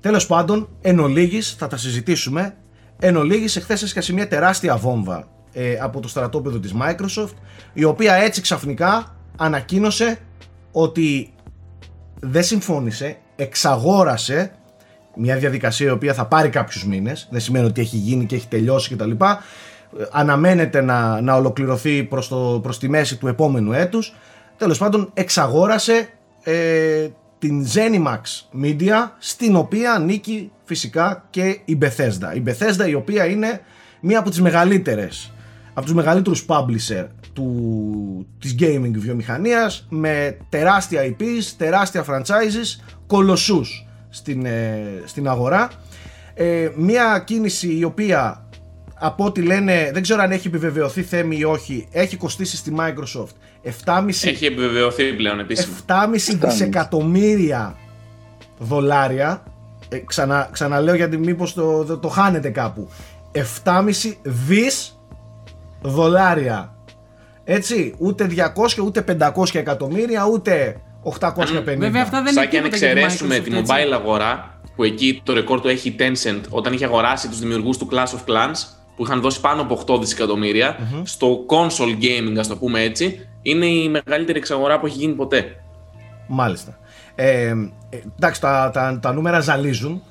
Τέλος 0.00 0.26
πάντων, 0.26 0.68
εν 0.80 0.98
ολίγης, 0.98 1.54
θα 1.58 1.66
τα 1.66 1.76
συζητήσουμε, 1.76 2.54
εν 2.98 3.16
ολίγης 3.16 3.56
εχθές 3.56 3.82
έσκασε 3.82 4.12
μια 4.12 4.28
τεράστια 4.28 4.76
βόμβα 4.76 5.28
ε, 5.52 5.78
από 5.80 6.00
το 6.00 6.08
στρατόπεδο 6.08 6.58
της 6.58 6.74
Microsoft 6.80 7.34
η 7.72 7.84
οποία 7.84 8.14
έτσι 8.14 8.40
ξαφνικά 8.40 9.16
ανακοίνωσε 9.36 10.18
ότι 10.72 11.32
δεν 12.20 12.42
συμφώνησε, 12.42 13.16
εξαγόρασε 13.36 14.52
μια 15.16 15.36
διαδικασία 15.36 15.86
η 15.86 15.90
οποία 15.90 16.14
θα 16.14 16.26
πάρει 16.26 16.48
κάποιους 16.48 16.84
μήνες, 16.84 17.28
δεν 17.30 17.40
σημαίνει 17.40 17.66
ότι 17.66 17.80
έχει 17.80 17.96
γίνει 17.96 18.26
και 18.26 18.34
έχει 18.34 18.48
τελειώσει 18.48 18.94
κτλ. 18.94 19.10
Ε, 19.10 19.16
Αναμένεται 20.10 20.80
να, 20.80 21.20
να 21.20 21.34
ολοκληρωθεί 21.34 22.04
προς, 22.04 22.28
το, 22.28 22.60
προς 22.62 22.78
τη 22.78 22.88
μέση 22.88 23.16
του 23.16 23.26
επόμενου 23.28 23.72
έτους. 23.72 24.14
Τέλος 24.56 24.78
πάντων 24.78 25.10
εξαγόρασε 25.14 26.08
ε, 26.42 27.08
την 27.38 27.66
Zenimax 27.74 28.20
Media 28.62 29.10
στην 29.18 29.56
οποία 29.56 29.92
ανήκει 29.92 30.50
φυσικά 30.64 31.26
και 31.30 31.60
η 31.64 31.78
Bethesda. 31.82 32.34
Η 32.34 32.42
Bethesda 32.46 32.88
η 32.88 32.94
οποία 32.94 33.26
είναι 33.26 33.60
μία 34.00 34.18
από 34.18 34.30
τις 34.30 34.40
μεγαλύτερες 34.40 35.30
από 35.76 35.86
τους 35.86 35.94
μεγαλύτερους 35.94 36.44
publisher 36.48 37.06
του, 37.32 38.26
της 38.40 38.54
gaming 38.58 38.90
βιομηχανίας 38.92 39.86
με 39.88 40.36
τεράστια 40.48 41.02
IPs, 41.02 41.42
τεράστια 41.56 42.04
franchises, 42.08 42.80
κολοσσούς 43.06 43.86
στην, 44.08 44.46
ε, 44.46 45.02
στην 45.04 45.28
αγορά. 45.28 45.70
Ε, 46.34 46.70
μια 46.76 47.22
κίνηση 47.26 47.76
η 47.78 47.84
οποία 47.84 48.45
από 48.98 49.24
ό,τι 49.24 49.42
λένε, 49.42 49.90
δεν 49.92 50.02
ξέρω 50.02 50.22
αν 50.22 50.30
έχει 50.30 50.46
επιβεβαιωθεί 50.46 51.02
θέμη 51.02 51.36
ή 51.36 51.44
όχι, 51.44 51.88
έχει 51.90 52.16
κοστίσει 52.16 52.56
στη 52.56 52.74
Microsoft 52.78 53.34
7,5 53.84 54.08
Έχει 54.08 54.46
επιβεβαιωθεί 54.46 55.12
πλέον 55.12 55.40
επίσημα. 55.40 55.74
7,5 55.86 55.96
δισεκατομμύρια 56.40 57.76
δολάρια. 58.58 59.42
Ε, 59.88 59.98
ξανα, 59.98 60.48
ξαναλέω 60.52 60.94
γιατί 60.94 61.16
μήπως 61.16 61.54
το, 61.54 61.84
το, 61.84 61.98
το 61.98 62.08
χάνετε 62.08 62.48
κάπου. 62.48 62.88
7,5 63.64 63.82
δις 64.22 64.98
δολάρια. 65.82 66.74
Έτσι, 67.44 67.94
ούτε 67.98 68.28
200 68.36 68.84
ούτε 68.84 69.04
500 69.18 69.54
εκατομμύρια, 69.54 70.26
ούτε 70.26 70.80
850. 71.20 71.76
Βέβαια 71.78 72.02
αυτά 72.02 72.22
δεν 72.22 72.32
Σαν 72.32 72.42
είναι 72.42 72.50
και 72.50 72.58
αν 72.58 72.64
τίποτα 72.64 72.76
για 72.76 72.94
τη 72.94 73.00
εξαιρέσουμε 73.00 73.36
Microsoft, 73.36 73.44
τη 73.44 73.56
έτσι. 73.56 73.72
mobile 73.74 73.92
αγορά, 73.92 74.60
που 74.76 74.84
εκεί 74.84 75.20
το 75.24 75.32
ρεκόρ 75.32 75.60
του 75.60 75.68
έχει 75.68 75.88
η 75.88 75.96
Tencent 75.98 76.40
όταν 76.48 76.72
είχε 76.72 76.84
αγοράσει 76.84 77.28
τους 77.28 77.38
δημιουργούς 77.38 77.76
του 77.76 77.88
Clash 77.92 77.96
of 77.96 78.32
Clans, 78.32 78.76
που 78.96 79.02
είχαν 79.02 79.20
δώσει 79.20 79.40
πάνω 79.40 79.62
από 79.62 79.82
8 79.86 80.00
δισεκατομμυρια 80.00 80.78
στο 81.02 81.44
console 81.48 82.02
gaming, 82.02 82.36
ας 82.38 82.48
το 82.48 82.56
πούμε 82.56 82.80
έτσι, 82.82 83.28
είναι 83.42 83.66
η 83.66 83.88
μεγαλύτερη 83.88 84.38
εξαγορά 84.38 84.80
που 84.80 84.86
έχει 84.86 84.98
γίνει 84.98 85.12
ποτέ. 85.12 85.60
Μάλιστα. 86.26 86.78
Ε, 87.14 87.48
ε, 87.48 87.54
εντάξει, 88.16 88.40
τα, 88.40 88.70
τα, 88.72 88.98
τα 89.02 89.12
νούμερα 89.12 89.40
ζαλίζουν. 89.40 90.02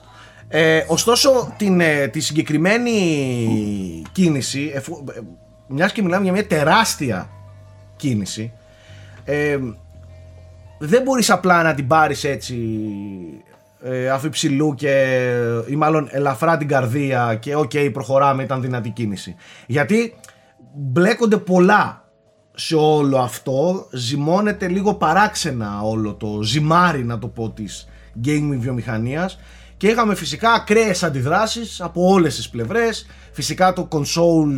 Ε, 0.47 0.83
ωστόσο, 0.87 1.53
την, 1.57 1.79
ε, 1.79 2.07
τη 2.07 2.19
συγκεκριμένη 2.19 2.91
κίνηση, 4.11 4.71
εφού, 4.73 5.03
ε, 5.15 5.19
μιας 5.67 5.91
και 5.91 6.01
μιλάμε 6.01 6.23
για 6.23 6.31
μια 6.33 6.47
τεράστια 6.47 7.29
κίνηση, 7.95 8.53
ε, 9.23 9.57
δεν 10.77 11.01
μπορείς 11.01 11.29
απλά 11.29 11.63
να 11.63 11.73
την 11.73 11.88
πάρεις 11.88 12.23
έτσι 12.23 12.55
ε, 13.81 14.10
αφ' 14.09 14.33
υψηλού 14.33 14.73
και 14.74 15.25
ή 15.68 15.75
μάλλον 15.75 16.07
ελαφρά 16.12 16.57
τη 16.57 16.67
καρδία 16.68 17.38
και 17.42 17.56
οκ 17.56 17.72
προχωράμε 17.94 18.44
ήταν 18.44 18.62
δυνατή 18.62 18.89
κίνηση. 18.89 19.36
Γιατί 19.68 20.16
μπλέκονται 20.75 21.38
πολλά 21.38 22.10
σε 22.56 22.75
όλο 22.75 23.18
αυτό, 23.18 23.88
ζυμώνεται 23.92 24.68
λίγο 24.68 24.94
παράξενα 24.94 25.81
όλο 25.81 26.13
το 26.13 26.42
ζυμάρι 26.42 27.04
να 27.04 27.19
το 27.19 27.27
πω 27.27 27.50
της 27.50 27.88
gaming 28.25 28.57
βιομηχανίας 28.60 29.39
και 29.77 29.88
είχαμε 29.88 30.16
φυσικά 30.16 30.51
ακραίες 30.51 31.04
αντιδράσεις 31.04 31.81
από 31.81 32.07
όλες 32.07 32.36
τις 32.36 32.50
πλευρές 32.50 33.06
φυσικά 33.31 33.74
το 33.74 33.88
console 33.92 34.54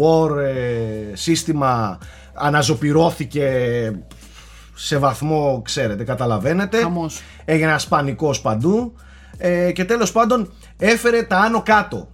war 0.00 0.38
ε, 0.38 1.16
σύστημα 1.16 1.98
αναζωπυρώθηκε 2.34 3.50
σε 4.74 4.98
βαθμό 4.98 5.62
ξέρετε 5.64 6.04
καταλαβαίνετε. 6.04 6.80
Χαμός. 6.80 7.22
έγινε 7.44 7.68
ένας 7.68 7.88
πανικός 7.88 8.40
παντού. 8.40 8.92
Ε, 9.38 9.72
και 9.72 9.84
τέλος 9.84 10.12
πάντων 10.12 10.52
έφερε 10.78 11.22
τα 11.22 11.38
άνω 11.38 11.62
κάτω 11.62 12.08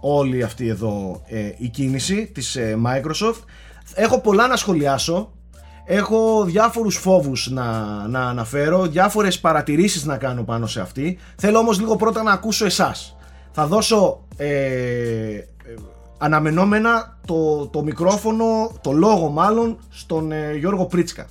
όλη 0.00 0.42
αυτή 0.42 0.68
εδώ 0.68 1.22
ε, 1.26 1.50
η 1.56 1.68
κίνηση 1.68 2.30
της 2.34 2.56
ε, 2.56 2.78
Microsoft. 2.86 3.42
Έχω 3.94 4.20
πολλά 4.20 4.46
να 4.46 4.56
σχολιάσω. 4.56 5.32
Έχω 5.86 6.44
διάφορους 6.44 6.96
φόβους 6.96 7.50
να, 7.50 7.68
να 8.08 8.20
αναφέρω 8.20 8.86
διάφορες 8.86 9.40
παρατηρήσεις 9.40 10.04
να 10.04 10.16
κάνω 10.16 10.42
πάνω 10.42 10.66
σε 10.66 10.80
αυτή. 10.80 11.18
Θέλω 11.36 11.58
όμως 11.58 11.78
λίγο 11.80 11.96
πρώτα 11.96 12.22
να 12.22 12.32
ακούσω 12.32 12.64
εσάς. 12.64 13.16
Θα 13.52 13.66
δώσω 13.66 14.24
ε, 14.36 14.46
ε, 14.46 15.44
αναμενόμενα 16.18 17.18
το, 17.26 17.66
το 17.66 17.82
μικρόφωνο, 17.82 18.70
το 18.80 18.92
λόγο 18.92 19.28
μάλλον 19.28 19.78
στον 19.90 20.32
ε, 20.32 20.54
Γιώργο 20.54 20.86
Πρίτσκα 20.86 21.26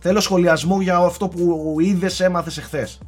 Θέλω 0.00 0.20
σχολιασμό 0.20 0.80
για 0.80 0.96
αυτό 0.96 1.28
που 1.28 1.76
είδες, 1.80 2.20
έμαθες 2.20 2.58
εχθές. 2.58 3.00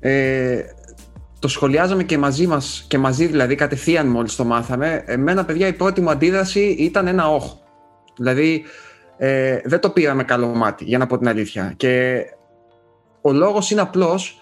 Ε, 0.00 0.62
το 1.38 1.48
σχολιάζαμε 1.48 2.02
και 2.02 2.18
μαζί 2.18 2.46
μας, 2.46 2.84
και 2.88 2.98
μαζί 2.98 3.26
δηλαδή 3.26 3.54
κατευθείαν 3.54 4.06
μόλις 4.06 4.36
το 4.36 4.44
μάθαμε. 4.44 5.02
Εμένα 5.06 5.44
παιδιά 5.44 5.66
η 5.66 5.72
πρώτη 5.72 6.00
μου 6.00 6.10
αντίδραση 6.10 6.60
ήταν 6.60 7.06
ένα 7.06 7.28
όχ. 7.28 7.52
Δηλαδή 8.16 8.64
ε, 9.16 9.60
δεν 9.64 9.80
το 9.80 9.90
πήραμε 9.90 10.24
καλό 10.24 10.46
μάτι 10.46 10.84
για 10.84 10.98
να 10.98 11.06
πω 11.06 11.18
την 11.18 11.28
αλήθεια. 11.28 11.74
Και 11.76 12.24
ο 13.20 13.32
λόγος 13.32 13.70
είναι 13.70 13.80
απλός 13.80 14.40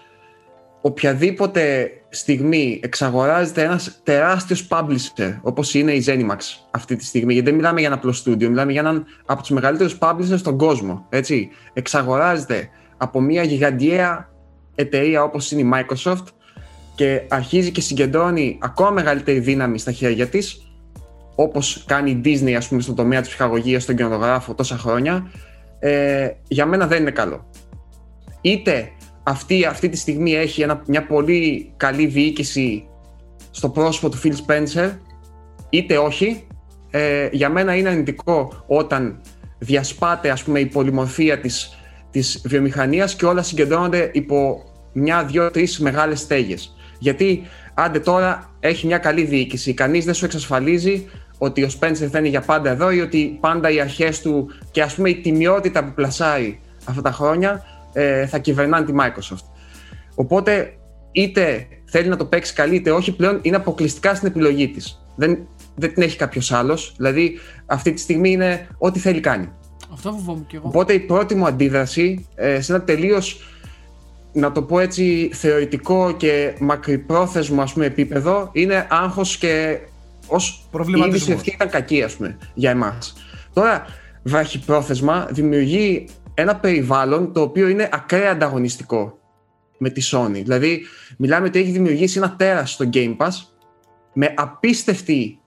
οποιαδήποτε 0.81 1.91
στιγμή 2.09 2.79
εξαγοράζεται 2.83 3.63
ένας 3.63 3.99
τεράστιος 4.03 4.67
publisher 4.69 5.37
όπως 5.41 5.73
είναι 5.73 5.91
η 5.91 6.03
Zenimax 6.07 6.37
αυτή 6.71 6.95
τη 6.95 7.05
στιγμή. 7.05 7.33
Γιατί 7.33 7.47
δεν 7.49 7.57
μιλάμε 7.57 7.79
για 7.79 7.87
ένα 7.87 7.97
απλό 7.97 8.13
studio, 8.25 8.47
μιλάμε 8.47 8.71
για 8.71 8.81
έναν 8.81 9.05
από 9.25 9.41
τους 9.41 9.49
μεγαλύτερους 9.49 9.97
publishers 9.99 10.37
στον 10.37 10.57
κόσμο 10.57 11.05
έτσι. 11.09 11.49
εξαγοράζεται 11.73 12.69
από 12.97 13.21
μια 13.21 13.43
γιγαντιαία 13.43 14.29
εταιρεία 14.75 15.23
όπως 15.23 15.51
είναι 15.51 15.61
η 15.61 15.71
Microsoft 15.73 16.23
και 16.95 17.21
αρχίζει 17.27 17.71
και 17.71 17.81
συγκεντρώνει 17.81 18.57
ακόμα 18.61 18.91
μεγαλύτερη 18.91 19.39
δύναμη 19.39 19.79
στα 19.79 19.91
χέρια 19.91 20.27
της 20.27 20.61
όπως 21.35 21.83
κάνει 21.87 22.11
η 22.11 22.21
Disney 22.25 22.51
ας 22.51 22.67
πούμε 22.67 22.81
στον 22.81 22.95
τομέα 22.95 23.19
της 23.19 23.29
ψυχαγωγίας 23.29 23.83
στον 23.83 23.95
κινηματογράφο 23.95 24.53
τόσα 24.53 24.77
χρόνια. 24.77 25.31
Ε, 25.79 26.29
για 26.47 26.65
μένα 26.65 26.87
δεν 26.87 27.01
είναι 27.01 27.11
καλό. 27.11 27.49
Είτε 28.41 28.91
αυτή, 29.29 29.65
αυτή 29.65 29.89
τη 29.89 29.97
στιγμή 29.97 30.33
έχει 30.33 30.61
ένα, 30.61 30.81
μια 30.87 31.05
πολύ 31.05 31.73
καλή 31.77 32.05
διοίκηση 32.05 32.87
στο 33.51 33.69
πρόσωπο 33.69 34.09
του 34.09 34.19
Phil 34.23 34.33
Spencer 34.45 34.91
είτε 35.69 35.97
όχι. 35.97 36.47
Ε, 36.91 37.29
για 37.31 37.49
μένα 37.49 37.75
είναι 37.75 37.89
αρνητικό 37.89 38.63
όταν 38.67 39.21
διασπάται 39.57 40.29
ας 40.29 40.43
πούμε 40.43 40.59
η 40.59 40.65
πολυμορφία 40.65 41.39
της, 41.39 41.79
της 42.11 42.41
βιομηχανίας 42.45 43.15
και 43.15 43.25
όλα 43.25 43.41
συγκεντρώνονται 43.41 44.09
υπό 44.13 44.63
μια, 44.93 45.23
δύο, 45.23 45.51
τρεις 45.51 45.79
μεγάλες 45.79 46.19
στέγες. 46.19 46.75
Γιατί 46.99 47.43
άντε 47.73 47.99
τώρα 47.99 48.55
έχει 48.59 48.85
μια 48.85 48.97
καλή 48.97 49.23
διοίκηση. 49.23 49.73
Κανείς 49.73 50.05
δεν 50.05 50.13
σου 50.13 50.25
εξασφαλίζει 50.25 51.07
ότι 51.37 51.63
ο 51.63 51.69
Spencer 51.79 52.07
θα 52.11 52.19
είναι 52.19 52.27
για 52.27 52.41
πάντα 52.41 52.69
εδώ 52.69 52.91
ή 52.91 53.01
ότι 53.01 53.37
πάντα 53.41 53.69
οι 53.69 53.81
αρχές 53.81 54.21
του 54.21 54.49
και 54.71 54.81
ας 54.81 54.95
πούμε 54.95 55.09
η 55.09 55.15
τιμιότητα 55.15 55.83
που 55.83 55.91
πλασάρει 55.93 56.59
αυτά 56.85 57.01
τα 57.01 57.11
χρόνια 57.11 57.63
ε, 57.93 58.27
θα 58.27 58.37
κυβερνάνε 58.37 58.85
τη 58.85 58.93
Microsoft. 58.95 59.45
Οπότε 60.15 60.73
είτε 61.11 61.67
θέλει 61.85 62.07
να 62.07 62.15
το 62.15 62.25
παίξει 62.25 62.53
καλή 62.53 62.75
είτε 62.75 62.91
όχι 62.91 63.15
πλέον 63.15 63.39
είναι 63.41 63.55
αποκλειστικά 63.55 64.15
στην 64.15 64.27
επιλογή 64.27 64.69
της. 64.69 65.05
Δεν, 65.15 65.37
δεν 65.75 65.93
την 65.93 66.03
έχει 66.03 66.17
κάποιος 66.17 66.51
άλλος. 66.51 66.93
Δηλαδή, 66.97 67.39
αυτή 67.65 67.93
τη 67.93 67.99
στιγμή 67.99 68.31
είναι 68.31 68.67
ό,τι 68.77 68.99
θέλει 68.99 69.19
κάνει. 69.19 69.49
Αυτό 69.93 70.11
φοβόμαι 70.11 70.43
κι 70.47 70.55
εγώ. 70.55 70.67
Οπότε 70.67 70.93
η 70.93 70.99
πρώτη 70.99 71.35
μου 71.35 71.47
αντίδραση 71.47 72.27
ε, 72.35 72.61
σε 72.61 72.73
ένα 72.73 72.83
τελείως 72.83 73.41
να 74.33 74.51
το 74.51 74.61
πω 74.61 74.79
έτσι 74.79 75.29
θεωρητικό 75.33 76.11
και 76.17 76.53
μακρυπρόθεσμο 76.59 77.61
ας 77.61 77.73
πούμε, 77.73 77.85
επίπεδο 77.85 78.49
είναι 78.51 78.87
άγχος 78.89 79.37
και 79.37 79.79
ως 80.27 80.67
Προβληματισμός. 80.71 81.21
είδηση 81.21 81.31
αυτή 81.31 81.49
ήταν 81.49 81.69
κακή 81.69 82.03
ας 82.03 82.13
πούμε, 82.15 82.37
για 82.53 82.69
εμάς. 82.69 83.13
Τώρα 83.53 83.85
βραχυπρόθεσμα 84.23 85.27
δημιουργεί 85.31 86.05
ένα 86.39 86.55
περιβάλλον 86.55 87.33
το 87.33 87.41
οποίο 87.41 87.67
είναι 87.67 87.89
ακραία 87.91 88.31
ανταγωνιστικό 88.31 89.19
με 89.77 89.89
τη 89.89 90.09
Sony. 90.11 90.31
Δηλαδή 90.31 90.81
μιλάμε 91.17 91.47
ότι 91.47 91.59
έχει 91.59 91.71
δημιουργήσει 91.71 92.17
ένα 92.17 92.35
τέρας 92.35 92.71
στο 92.71 92.89
Game 92.93 93.17
Pass 93.17 93.31
με 94.13 94.33
απίστευτη 94.37 95.39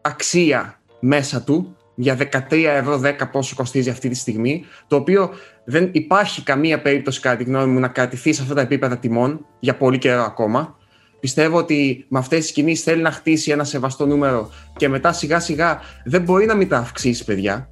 αξία 0.00 0.80
μέσα 1.00 1.42
του 1.42 1.76
για 1.94 2.16
13 2.50 2.52
ευρώ 2.52 3.00
10 3.04 3.30
πόσο 3.32 3.54
κοστίζει 3.54 3.90
αυτή 3.90 4.08
τη 4.08 4.14
στιγμή 4.14 4.64
το 4.86 4.96
οποίο 4.96 5.30
δεν 5.64 5.88
υπάρχει 5.92 6.42
καμία 6.42 6.82
περίπτωση 6.82 7.20
κατά 7.20 7.36
τη 7.36 7.44
γνώμη 7.44 7.72
μου 7.72 7.80
να 7.80 7.88
κρατηθεί 7.88 8.32
σε 8.32 8.42
αυτά 8.42 8.54
τα 8.54 8.60
επίπεδα 8.60 8.98
τιμών 8.98 9.46
για 9.60 9.76
πολύ 9.76 9.98
καιρό 9.98 10.22
ακόμα 10.22 10.76
πιστεύω 11.20 11.56
ότι 11.56 12.04
με 12.08 12.18
αυτές 12.18 12.38
τις 12.40 12.52
κινήσεις 12.52 12.84
θέλει 12.84 13.02
να 13.02 13.10
χτίσει 13.10 13.50
ένα 13.50 13.64
σεβαστό 13.64 14.06
νούμερο 14.06 14.50
και 14.76 14.88
μετά 14.88 15.12
σιγά 15.12 15.40
σιγά 15.40 15.80
δεν 16.04 16.22
μπορεί 16.22 16.46
να 16.46 16.54
μην 16.54 16.68
τα 16.68 16.78
αυξήσει 16.78 17.24
παιδιά 17.24 17.68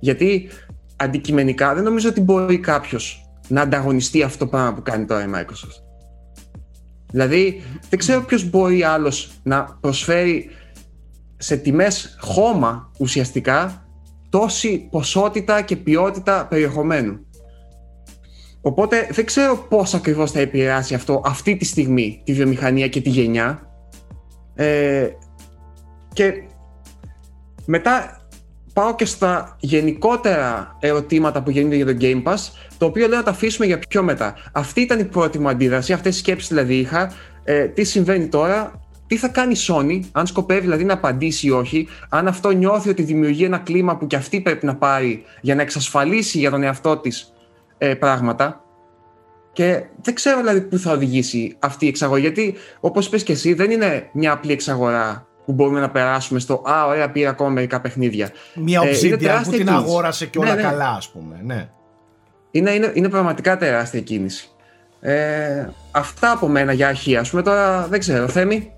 γιατί 0.00 0.48
αντικειμενικά 1.04 1.74
δεν 1.74 1.84
νομίζω 1.84 2.08
ότι 2.08 2.20
μπορεί 2.20 2.58
κάποιος 2.58 3.28
να 3.48 3.60
ανταγωνιστεί 3.60 4.22
αυτό 4.22 4.38
το 4.38 4.46
πράγμα 4.46 4.74
που 4.74 4.82
κάνει 4.82 5.04
τώρα 5.04 5.22
η 5.22 5.30
Microsoft. 5.34 5.82
Δηλαδή, 7.10 7.62
δεν 7.90 7.98
ξέρω 7.98 8.22
ποιος 8.22 8.50
μπορεί 8.50 8.82
άλλος 8.82 9.32
να 9.42 9.78
προσφέρει 9.80 10.50
σε 11.36 11.56
τιμές 11.56 12.16
χώμα 12.20 12.90
ουσιαστικά 12.98 13.86
τόση 14.28 14.88
ποσότητα 14.90 15.62
και 15.62 15.76
ποιότητα 15.76 16.46
περιεχομένου. 16.46 17.18
Οπότε 18.60 19.08
δεν 19.10 19.24
ξέρω 19.24 19.56
πώς 19.56 19.94
ακριβώς 19.94 20.30
θα 20.30 20.40
επηρεάσει 20.40 20.94
αυτό 20.94 21.22
αυτή 21.24 21.56
τη 21.56 21.64
στιγμή 21.64 22.22
τη 22.24 22.32
βιομηχανία 22.32 22.88
και 22.88 23.00
τη 23.00 23.10
γενιά. 23.10 23.68
Ε, 24.54 25.08
και 26.12 26.32
μετά 27.66 28.23
πάω 28.74 28.94
και 28.94 29.04
στα 29.04 29.56
γενικότερα 29.60 30.76
ερωτήματα 30.80 31.42
που 31.42 31.50
γίνονται 31.50 31.76
για 31.76 31.86
το 31.86 31.96
Game 32.00 32.22
Pass, 32.22 32.38
το 32.78 32.86
οποίο 32.86 33.08
λέω 33.08 33.18
να 33.18 33.24
τα 33.24 33.30
αφήσουμε 33.30 33.66
για 33.66 33.78
πιο 33.78 34.02
μετά. 34.02 34.34
Αυτή 34.52 34.80
ήταν 34.80 34.98
η 34.98 35.04
πρώτη 35.04 35.38
μου 35.38 35.48
αντίδραση, 35.48 35.92
αυτές 35.92 36.12
τις 36.12 36.20
σκέψεις 36.20 36.48
δηλαδή 36.48 36.74
είχα. 36.74 37.12
Ε, 37.44 37.64
τι 37.64 37.84
συμβαίνει 37.84 38.26
τώρα, 38.26 38.80
τι 39.06 39.16
θα 39.16 39.28
κάνει 39.28 39.52
η 39.52 39.56
Sony, 39.68 40.00
αν 40.12 40.26
σκοπεύει 40.26 40.60
δηλαδή 40.60 40.84
να 40.84 40.92
απαντήσει 40.92 41.46
ή 41.46 41.50
όχι, 41.50 41.88
αν 42.08 42.28
αυτό 42.28 42.50
νιώθει 42.50 42.88
ότι 42.88 43.02
δημιουργεί 43.02 43.44
ένα 43.44 43.58
κλίμα 43.58 43.96
που 43.96 44.06
και 44.06 44.16
αυτή 44.16 44.40
πρέπει 44.40 44.66
να 44.66 44.76
πάρει 44.76 45.24
για 45.40 45.54
να 45.54 45.62
εξασφαλίσει 45.62 46.38
για 46.38 46.50
τον 46.50 46.62
εαυτό 46.62 46.96
της 46.96 47.32
ε, 47.78 47.94
πράγματα. 47.94 48.64
Και 49.52 49.84
δεν 50.02 50.14
ξέρω 50.14 50.38
δηλαδή 50.38 50.60
πού 50.60 50.78
θα 50.78 50.92
οδηγήσει 50.92 51.56
αυτή 51.58 51.84
η 51.84 51.88
εξαγορά. 51.88 52.20
Γιατί, 52.20 52.54
όπως 52.80 53.06
είπε 53.06 53.18
και 53.18 53.32
εσύ, 53.32 53.52
δεν 53.54 53.70
είναι 53.70 54.08
μια 54.12 54.32
απλή 54.32 54.52
εξαγορά 54.52 55.26
που 55.44 55.52
μπορούμε 55.52 55.80
να 55.80 55.90
περάσουμε 55.90 56.40
στο 56.40 56.62
Α, 56.68 56.86
ωραία, 56.86 57.10
πήρα 57.10 57.30
ακόμα 57.30 57.48
μερικά 57.50 57.80
παιχνίδια. 57.80 58.30
Μια 58.54 58.80
Ε, 58.84 58.88
είναι 58.88 58.96
Obsidian 58.96 59.10
που 59.18 59.24
τεράστια 59.24 59.52
την 59.56 59.66
κίνηση. 59.66 59.84
αγόρασε 59.84 60.26
και 60.26 60.38
Ναι, 60.38 60.44
όλα 60.44 60.54
ναι. 60.54 60.62
καλά, 60.62 60.88
ας 60.88 61.08
πούμε. 61.08 61.40
Ναι. 61.44 61.68
Είναι, 62.50 62.70
είναι, 62.70 62.90
είναι 62.94 63.08
πραγματικά 63.08 63.56
τεράστια 63.56 64.00
κίνηση. 64.00 64.48
Ε, 65.00 65.66
αυτά 65.90 66.30
από 66.30 66.48
μένα 66.48 66.72
για 66.72 66.88
αρχή. 66.88 67.16
Α 67.16 67.26
πούμε 67.30 67.42
τώρα 67.42 67.86
δεν 67.86 68.00
ξέρω. 68.00 68.28
Θέμη. 68.28 68.72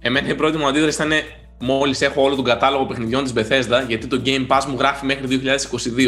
Εμένα 0.00 0.28
η 0.28 0.34
πρώτη 0.34 0.56
μου 0.56 0.66
αντίδραση 0.66 1.02
ήταν 1.02 1.18
μόλις 1.58 2.00
έχω 2.00 2.22
όλο 2.22 2.34
τον 2.34 2.44
κατάλογο 2.44 2.86
παιχνιδιών 2.86 3.24
της 3.24 3.32
Bethesda, 3.36 3.84
γιατί 3.86 4.06
το 4.06 4.22
Game 4.24 4.46
Pass 4.46 4.64
μου 4.68 4.76
γράφει 4.78 5.04
μέχρι 5.06 5.26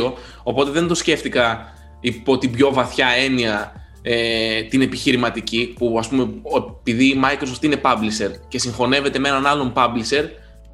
2022, 0.09 0.13
οπότε 0.43 0.71
δεν 0.71 0.87
το 0.89 0.95
σκέφτηκα 0.95 1.73
υπό 2.01 2.39
την 2.39 2.51
πιο 2.51 2.73
βαθιά 2.73 3.07
έννοια 3.25 3.73
ε, 4.11 4.63
την 4.63 4.83
επιχειρηματική, 4.83 5.75
που 5.79 5.97
ας 5.99 6.09
πούμε 6.09 6.23
ο- 6.23 6.79
επειδή 6.81 7.05
η 7.05 7.21
Microsoft 7.25 7.63
είναι 7.65 7.81
publisher 7.83 8.31
και 8.49 8.59
συγχωνεύεται 8.59 9.19
με 9.19 9.29
έναν 9.29 9.47
άλλον 9.47 9.73
publisher, 9.77 10.25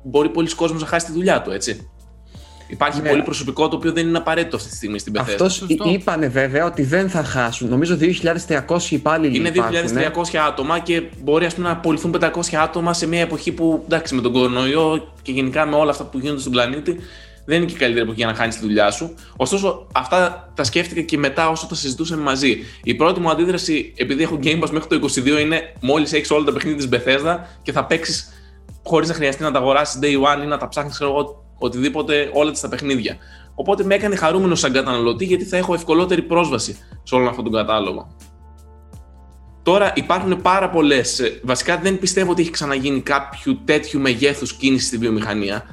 μπορεί 0.02 0.28
πολλοί 0.28 0.54
κόσμος 0.54 0.80
να 0.80 0.86
χάσει 0.86 1.06
τη 1.06 1.12
δουλειά 1.12 1.42
του, 1.42 1.50
έτσι. 1.50 1.88
Υπάρχει 2.68 3.00
Ναι. 3.00 3.08
πολύ 3.08 3.22
προσωπικό 3.22 3.68
το 3.68 3.76
οποίο 3.76 3.92
δεν 3.92 4.08
είναι 4.08 4.18
απαραίτητο 4.18 4.56
αυτή 4.56 4.68
τη 4.68 4.74
στιγμή 4.76 4.98
στην 4.98 5.12
Bethesda. 5.16 5.20
Αυτό 5.20 5.48
σωστό. 5.48 5.88
είπανε 5.90 6.28
βέβαια 6.28 6.64
ότι 6.64 6.82
δεν 6.82 7.08
θα 7.08 7.24
χάσουν. 7.24 7.68
Νομίζω 7.68 7.96
2.300 7.96 8.90
υπάλληλοι 8.90 9.36
Είναι 9.36 9.48
υπάρχουν, 9.48 9.72
2.300 9.74 10.36
άτομα 10.48 10.78
και 10.78 11.02
μπορεί 11.22 11.44
ας 11.44 11.54
πούμε, 11.54 11.66
να 11.66 11.72
απολυθούν 11.72 12.10
500 12.10 12.56
άτομα 12.56 12.92
σε 12.92 13.06
μια 13.06 13.20
εποχή 13.20 13.52
που 13.52 13.82
εντάξει 13.84 14.14
με 14.14 14.20
τον 14.20 14.32
κορονοϊό 14.32 15.12
και 15.22 15.32
γενικά 15.32 15.66
με 15.66 15.76
όλα 15.76 15.90
αυτά 15.90 16.04
που 16.04 16.18
γίνονται 16.18 16.40
στον 16.40 16.52
πλανήτη 16.52 16.96
δεν 17.44 17.56
είναι 17.56 17.66
και 17.66 17.74
η 17.74 17.76
καλύτερη 17.76 18.04
εποχή 18.04 18.18
για 18.18 18.26
να 18.26 18.34
χάνεις 18.34 18.54
τη 18.54 18.60
δουλειά 18.60 18.90
σου. 18.90 19.14
Ωστόσο, 19.36 19.86
αυτά 19.92 20.50
τα 20.54 20.64
σκέφτηκα 20.64 21.00
και 21.00 21.18
μετά 21.18 21.48
όσο 21.48 21.66
τα 21.66 21.74
συζητούσαμε 21.74 22.22
μαζί. 22.22 22.64
Η 22.82 22.94
πρώτη 22.94 23.20
μου 23.20 23.30
αντίδραση, 23.30 23.92
επειδή 23.96 24.22
έχω 24.22 24.38
Game 24.42 24.62
Pass 24.62 24.70
μέχρι 24.70 24.98
το 24.98 25.10
22, 25.14 25.40
είναι 25.40 25.72
μόλις 25.80 26.12
έχεις 26.12 26.30
όλα 26.30 26.44
τα 26.44 26.52
παιχνίδια 26.52 26.88
της 26.88 27.00
Bethesda 27.00 27.38
και 27.62 27.72
θα 27.72 27.84
παίξεις 27.84 28.32
χωρίς 28.84 29.08
να 29.08 29.14
χρειαστεί 29.14 29.42
να 29.42 29.50
τα 29.50 29.58
αγοράσεις 29.58 29.98
day 30.02 30.14
one 30.14 30.42
ή 30.42 30.46
να 30.46 30.58
τα 30.58 30.68
ψάχνεις, 30.68 30.94
ξέρω 30.94 31.10
εγώ, 31.10 31.44
οτιδήποτε, 31.58 32.30
όλα 32.32 32.50
τις 32.50 32.60
τα 32.60 32.68
παιχνίδια. 32.68 33.16
Οπότε 33.54 33.84
με 33.84 33.94
έκανε 33.94 34.16
χαρούμενο 34.16 34.54
σαν 34.54 34.72
καταναλωτή 34.72 35.24
γιατί 35.24 35.44
θα 35.44 35.56
έχω 35.56 35.74
ευκολότερη 35.74 36.22
πρόσβαση 36.22 36.78
σε 37.02 37.14
όλον 37.14 37.28
αυτόν 37.28 37.44
τον 37.44 37.52
κατάλογο. 37.52 38.16
Τώρα 39.62 39.92
υπάρχουν 39.94 40.42
πάρα 40.42 40.70
πολλές. 40.70 41.20
Βασικά 41.42 41.78
δεν 41.78 41.98
πιστεύω 41.98 42.30
ότι 42.30 42.42
έχει 42.42 42.50
ξαναγίνει 42.50 43.00
κάποιου 43.00 43.58
τέτοιου 43.64 44.00
μεγέθους 44.00 44.52
κίνηση 44.52 44.86
στη 44.86 44.96
βιομηχανία. 44.96 45.64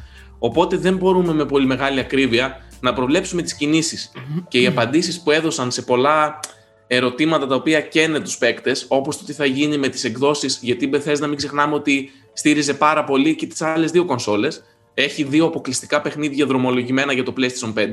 Οπότε 0.43 0.77
δεν 0.77 0.95
μπορούμε 0.95 1.33
με 1.33 1.45
πολύ 1.45 1.65
μεγάλη 1.65 1.99
ακρίβεια 1.99 2.57
να 2.79 2.93
προβλέψουμε 2.93 3.41
τις 3.41 3.55
κινήσεις. 3.55 4.11
Και 4.47 4.61
οι 4.61 4.65
απαντήσεις 4.65 5.21
που 5.21 5.31
έδωσαν 5.31 5.71
σε 5.71 5.81
πολλά 5.81 6.39
ερωτήματα 6.87 7.47
τα 7.47 7.55
οποία 7.55 7.81
καίνε 7.81 8.19
τους 8.19 8.37
παίκτες, 8.37 8.85
όπως 8.87 9.17
το 9.17 9.25
τι 9.25 9.33
θα 9.33 9.45
γίνει 9.45 9.77
με 9.77 9.87
τις 9.87 10.03
εκδόσεις, 10.03 10.59
γιατί 10.61 10.85
η 10.85 10.89
Bethesda 10.93 11.19
να 11.19 11.27
μην 11.27 11.37
ξεχνάμε 11.37 11.75
ότι 11.75 12.11
στήριζε 12.33 12.73
πάρα 12.73 13.03
πολύ 13.03 13.35
και 13.35 13.47
τις 13.47 13.61
άλλες 13.61 13.91
δύο 13.91 14.05
κονσόλες. 14.05 14.63
Έχει 14.93 15.23
δύο 15.23 15.45
αποκλειστικά 15.45 16.01
παιχνίδια 16.01 16.45
δρομολογημένα 16.45 17.13
για 17.13 17.23
το 17.23 17.33
PlayStation 17.37 17.73
5. 17.73 17.87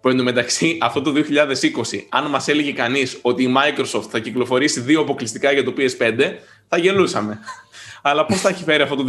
Που 0.00 0.08
εντωμεταξύ 0.08 0.78
αυτό 0.80 1.02
το 1.02 1.12
2020, 1.12 1.98
αν 2.08 2.26
μας 2.26 2.48
έλεγε 2.48 2.72
κανείς 2.72 3.18
ότι 3.22 3.42
η 3.42 3.54
Microsoft 3.56 4.06
θα 4.10 4.18
κυκλοφορήσει 4.18 4.80
δύο 4.80 5.00
αποκλειστικά 5.00 5.52
για 5.52 5.64
το 5.64 5.74
PS5, 5.76 6.32
θα 6.68 6.78
γελούσαμε. 6.78 7.38
Αλλά 8.02 8.26
πώς 8.26 8.40
θα 8.40 8.48
έχει 8.48 8.64
φέρει 8.64 8.82
αυτό 8.82 8.96
το 8.96 9.04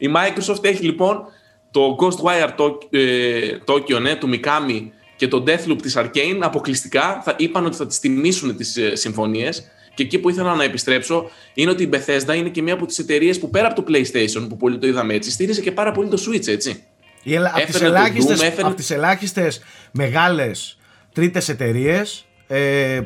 η 0.00 0.08
Microsoft 0.16 0.64
έχει 0.64 0.84
λοιπόν 0.84 1.24
το 1.70 1.96
Ghostwire 2.00 2.48
Tok- 2.56 2.86
ε, 2.90 3.58
Tokyo 3.66 4.00
ναι, 4.00 4.16
του 4.16 4.30
Mikami 4.32 4.88
και 5.16 5.28
το 5.28 5.44
Deathloop 5.46 5.82
της 5.82 5.96
Arcane 5.98 6.38
αποκλειστικά 6.40 7.20
θα 7.24 7.34
είπαν 7.38 7.64
ότι 7.66 7.76
θα 7.76 7.86
τις 7.86 7.98
τιμήσουν 7.98 8.56
τις 8.56 8.76
ε, 8.76 8.94
συμφωνίες 8.96 9.70
και 9.94 10.02
εκεί 10.02 10.18
που 10.18 10.30
ήθελα 10.30 10.54
να 10.54 10.64
επιστρέψω 10.64 11.30
είναι 11.54 11.70
ότι 11.70 11.82
η 11.82 11.88
Bethesda 11.92 12.34
είναι 12.36 12.48
και 12.48 12.62
μία 12.62 12.74
από 12.74 12.86
τις 12.86 12.98
εταιρείες 12.98 13.38
που 13.38 13.50
πέρα 13.50 13.66
από 13.66 13.82
το 13.82 13.92
PlayStation 13.92 14.46
που 14.48 14.56
πολύ 14.56 14.78
το 14.78 14.86
είδαμε 14.86 15.14
έτσι 15.14 15.30
στήριζε 15.30 15.60
και 15.60 15.72
πάρα 15.72 15.92
πολύ 15.92 16.08
το 16.08 16.22
Switch 16.28 16.46
έτσι. 16.48 16.82
Οι 17.22 17.34
ελα- 17.34 17.48
Από 17.54 17.66
τις 17.66 17.74
Έφερε 17.74 17.90
το 17.90 17.96
ελάχιστες, 17.96 18.40
Doom, 18.40 18.44
έφερε- 18.44 18.66
απ' 18.66 18.74
τις 18.76 18.90
ελάχιστες 18.90 19.60
μεγάλες 19.92 20.78
τρίτες 21.12 21.48
εταιρείες 21.48 22.24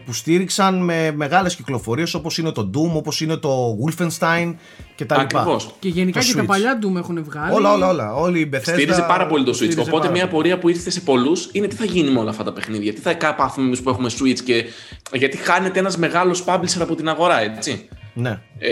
που 0.04 0.12
στήριξαν 0.12 0.84
με 0.84 1.12
μεγάλες 1.16 1.56
κυκλοφορίες 1.56 2.14
όπως 2.14 2.38
είναι 2.38 2.50
το 2.50 2.70
Doom, 2.74 2.90
όπως 2.96 3.20
είναι 3.20 3.36
το 3.36 3.76
Wolfenstein 3.84 4.54
και 4.94 5.04
τα 5.04 5.18
λοιπά. 5.18 5.40
Ακριβώς. 5.40 5.74
Και 5.78 5.88
γενικά 5.88 6.20
Το 6.20 6.26
και 6.26 6.34
τα 6.34 6.42
Switch. 6.42 6.46
παλιά 6.46 6.78
Doom 6.82 6.96
έχουν 6.96 7.24
βγάλει. 7.24 7.54
Όλα, 7.54 7.72
όλα, 7.72 7.88
όλα. 7.88 8.14
Όλη 8.14 8.40
η 8.40 8.50
Bethesda 8.54 8.60
Στήριζε 8.62 9.04
πάρα 9.08 9.26
πολύ 9.26 9.44
το 9.44 9.50
Switch. 9.50 9.54
στήριζε 9.54 9.80
Οπότε 9.80 9.98
πάρα 9.98 10.10
μια 10.10 10.20
πολύ. 10.20 10.32
πορεία 10.34 10.58
που 10.58 10.68
ήρθε 10.68 10.90
σε 10.90 11.00
πολλούς 11.00 11.48
είναι 11.52 11.66
τι 11.66 11.76
θα 11.76 11.84
γίνει 11.84 12.10
με 12.10 12.18
όλα 12.18 12.30
αυτά 12.30 12.42
τα 12.44 12.52
παιχνίδια. 12.52 12.92
Τι 12.94 13.00
θα 13.00 13.34
πάθουμε 13.34 13.66
εμείς 13.66 13.82
που 13.82 13.90
έχουμε 13.90 14.10
Switch 14.20 14.38
και. 14.44 14.64
Γιατί 15.12 15.36
χάνεται 15.36 15.78
ένας 15.78 15.96
μεγάλος 15.96 16.44
publisher 16.46 16.80
από 16.80 16.94
την 16.94 17.08
αγορά, 17.08 17.40
έτσι. 17.40 17.88
Ναι. 18.14 18.40
Ε, 18.58 18.70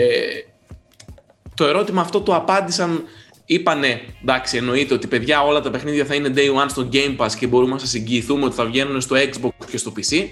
το 1.55 1.65
ερώτημα 1.65 2.01
αυτό 2.01 2.21
το 2.21 2.35
απάντησαν. 2.35 3.03
Είπανε, 3.45 4.01
εντάξει, 4.21 4.57
εννοείται 4.57 4.93
ότι 4.93 5.07
παιδιά 5.07 5.41
όλα 5.43 5.61
τα 5.61 5.69
παιχνίδια 5.69 6.05
θα 6.05 6.15
είναι 6.15 6.33
day 6.35 6.63
one 6.63 6.69
στο 6.69 6.89
Game 6.93 7.17
Pass 7.17 7.31
και 7.39 7.47
μπορούμε 7.47 7.71
να 7.71 7.77
σας 7.79 7.93
εγγυηθούμε 7.93 8.45
ότι 8.45 8.55
θα 8.55 8.65
βγαίνουν 8.65 9.01
στο 9.01 9.15
Xbox 9.15 9.65
και 9.71 9.77
στο 9.77 9.93
PC. 9.95 10.25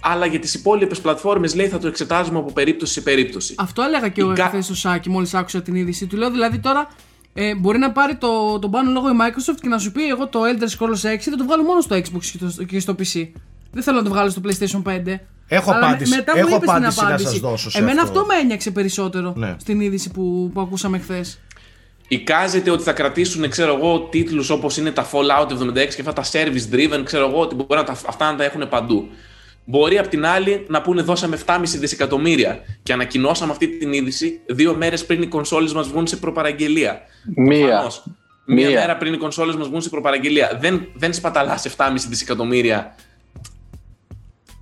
Αλλά 0.00 0.26
για 0.26 0.38
τις 0.38 0.54
υπόλοιπες 0.54 1.00
πλατφόρμες 1.00 1.54
λέει 1.54 1.68
θα 1.68 1.78
το 1.78 1.86
εξετάζουμε 1.88 2.38
από 2.38 2.52
περίπτωση 2.52 2.92
σε 2.92 3.00
περίπτωση. 3.00 3.54
Αυτό 3.58 3.82
έλεγα 3.82 4.08
και 4.08 4.20
εγώ 4.20 4.30
Η 4.32 4.34
κα- 4.34 4.46
χθε 4.48 4.60
στο 4.60 4.74
Σάκη 4.74 5.10
μόλις 5.10 5.34
άκουσα 5.34 5.62
την 5.62 5.74
είδηση. 5.74 6.06
Του 6.06 6.16
λέω 6.16 6.30
δηλαδή 6.30 6.58
τώρα 6.58 6.88
ε, 7.34 7.54
μπορεί 7.54 7.78
να 7.78 7.90
πάρει 7.92 8.16
το, 8.16 8.58
τον 8.58 8.70
πάνω 8.70 8.90
λόγο 8.90 9.08
η 9.08 9.12
Microsoft 9.20 9.58
και 9.60 9.68
να 9.68 9.78
σου 9.78 9.92
πει: 9.92 10.08
Εγώ 10.08 10.26
το 10.28 10.40
Elder 10.42 10.78
Scrolls 10.78 11.14
6 11.14 11.18
θα 11.18 11.36
το 11.36 11.44
βγάλω 11.44 11.62
μόνο 11.62 11.80
στο 11.80 11.96
Xbox 11.96 12.24
και, 12.32 12.38
το, 12.38 12.64
και 12.64 12.80
στο 12.80 12.92
PC. 12.98 13.28
Δεν 13.72 13.82
θέλω 13.82 13.96
να 13.96 14.02
το 14.02 14.10
βγάλω 14.10 14.30
στο 14.30 14.40
PlayStation 14.44 14.82
5. 14.82 15.18
Έχω 15.48 15.70
Αλλά 15.72 15.86
απάντηση. 15.86 16.14
μετά 16.14 16.32
μου 16.36 16.38
Έχω 16.46 16.48
είπες 16.56 16.60
την 16.60 16.68
απάντηση 16.70 17.00
να 17.00 17.06
απάντηση. 17.06 17.28
σας 17.30 17.38
δώσω 17.38 17.70
σε 17.70 17.78
Εμένα 17.78 18.02
αυτό. 18.02 18.18
αυτό. 18.20 18.32
με 18.32 18.38
ένιωξε 18.40 18.70
περισσότερο 18.70 19.32
Ναι. 19.36 19.56
στην 19.58 19.80
είδηση 19.80 20.10
που, 20.10 20.50
που 20.54 20.60
ακούσαμε 20.60 20.98
χθες. 20.98 21.38
Εικάζεται 22.08 22.70
ότι 22.70 22.82
θα 22.82 22.92
κρατήσουν, 22.92 23.48
ξέρω 23.48 23.74
εγώ, 23.76 23.98
τίτλους 24.00 24.50
όπως 24.50 24.76
είναι 24.76 24.90
τα 24.90 25.06
Fallout 25.12 25.50
76 25.52 25.94
και 25.94 26.00
αυτά 26.00 26.12
τα 26.12 26.24
service 26.32 26.74
driven, 26.74 27.00
ξέρω 27.04 27.28
εγώ, 27.28 27.40
ότι 27.40 27.54
μπορεί 27.54 27.74
να 27.80 27.84
τα, 27.84 27.92
αυτά 28.06 28.30
να 28.30 28.36
τα 28.36 28.44
έχουν 28.44 28.68
παντού. 28.68 29.08
Μπορεί 29.70 29.98
απ' 29.98 30.06
την 30.08 30.26
άλλη 30.26 30.64
να 30.68 30.82
πούνε 30.82 31.02
δώσαμε 31.02 31.36
7,5 31.46 31.78
δισεκατομμύρια 31.78 32.58
και 32.82 32.92
ανακοινώσαμε 32.92 33.52
αυτή 33.52 33.68
την 33.68 33.92
είδηση 33.92 34.40
δύο 34.46 34.74
μέρες 34.74 35.06
πριν 35.06 35.22
οι 35.22 35.26
κονσόλες 35.26 35.72
μας 35.72 35.88
βγουν 35.88 36.06
σε 36.06 36.16
προπαραγγελία. 36.16 37.00
Μία. 37.36 37.66
Προφανώς, 37.66 38.04
Μία 38.46 38.68
Μία. 38.68 38.80
μέρα 38.80 38.96
πριν 38.96 39.12
οι 39.12 39.16
κονσόλες 39.16 39.56
μας 39.56 39.68
βγουν 39.68 39.80
σε 39.80 39.88
προπαραγγελία. 39.88 40.58
Δεν, 40.60 40.88
δεν 40.94 41.12
σπαταλάς 41.12 41.64
7,5 41.64 42.08
δισεκατομμύρια 42.08 42.94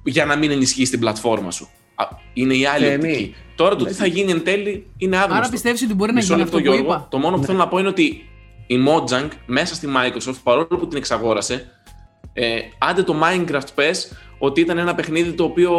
για 0.05 0.25
να 0.25 0.37
μην 0.37 0.51
ενισχύσει 0.51 0.91
την 0.91 1.01
πλατφόρμα 1.01 1.51
σου. 1.51 1.69
Α, 1.95 2.05
Είναι 2.33 2.55
η 2.55 2.67
άλλη 2.67 2.87
Και 2.87 2.95
οπτική. 2.95 3.15
εμείς- 3.15 3.35
Τώρα 3.55 3.77
το 3.77 3.85
τι 3.85 3.93
θα 3.93 4.07
γίνει 4.07 4.31
εν 4.31 4.45
τέλει 4.45 4.87
είναι 4.99 5.17
άγνωστο. 5.17 5.39
Άρα 5.41 5.49
πιστεύεις 5.51 5.83
ότι 5.83 5.95
μπορεί 5.95 6.11
να 6.13 6.17
Μισό 6.19 6.27
γίνει 6.35 6.39
λεπτό, 6.45 6.57
αυτό 6.57 6.71
που 6.71 6.75
Γιώργο. 6.77 6.93
είπα; 6.95 7.07
Το 7.11 7.19
μόνο 7.19 7.37
που 7.37 7.45
θέλω 7.45 7.59
να 7.59 7.69
πω 7.69 7.79
είναι 7.79 7.89
ότι 7.89 8.29
η 8.67 8.77
Mojang 8.89 9.29
μέσα 9.47 9.75
στη 9.75 9.89
Microsoft, 9.97 10.37
παρόλο 10.43 10.67
που 10.67 10.89
την 10.89 10.99
εξαγόρασε, 10.99 11.71
ε, 12.33 12.59
άντε 12.79 13.03
το 13.03 13.15
Minecraft 13.23 13.69
πες 13.75 14.13
ότι 14.39 14.61
ήταν 14.61 14.79
ένα 14.79 14.95
παιχνίδι 14.95 15.33
το 15.33 15.45
οποίο 15.45 15.73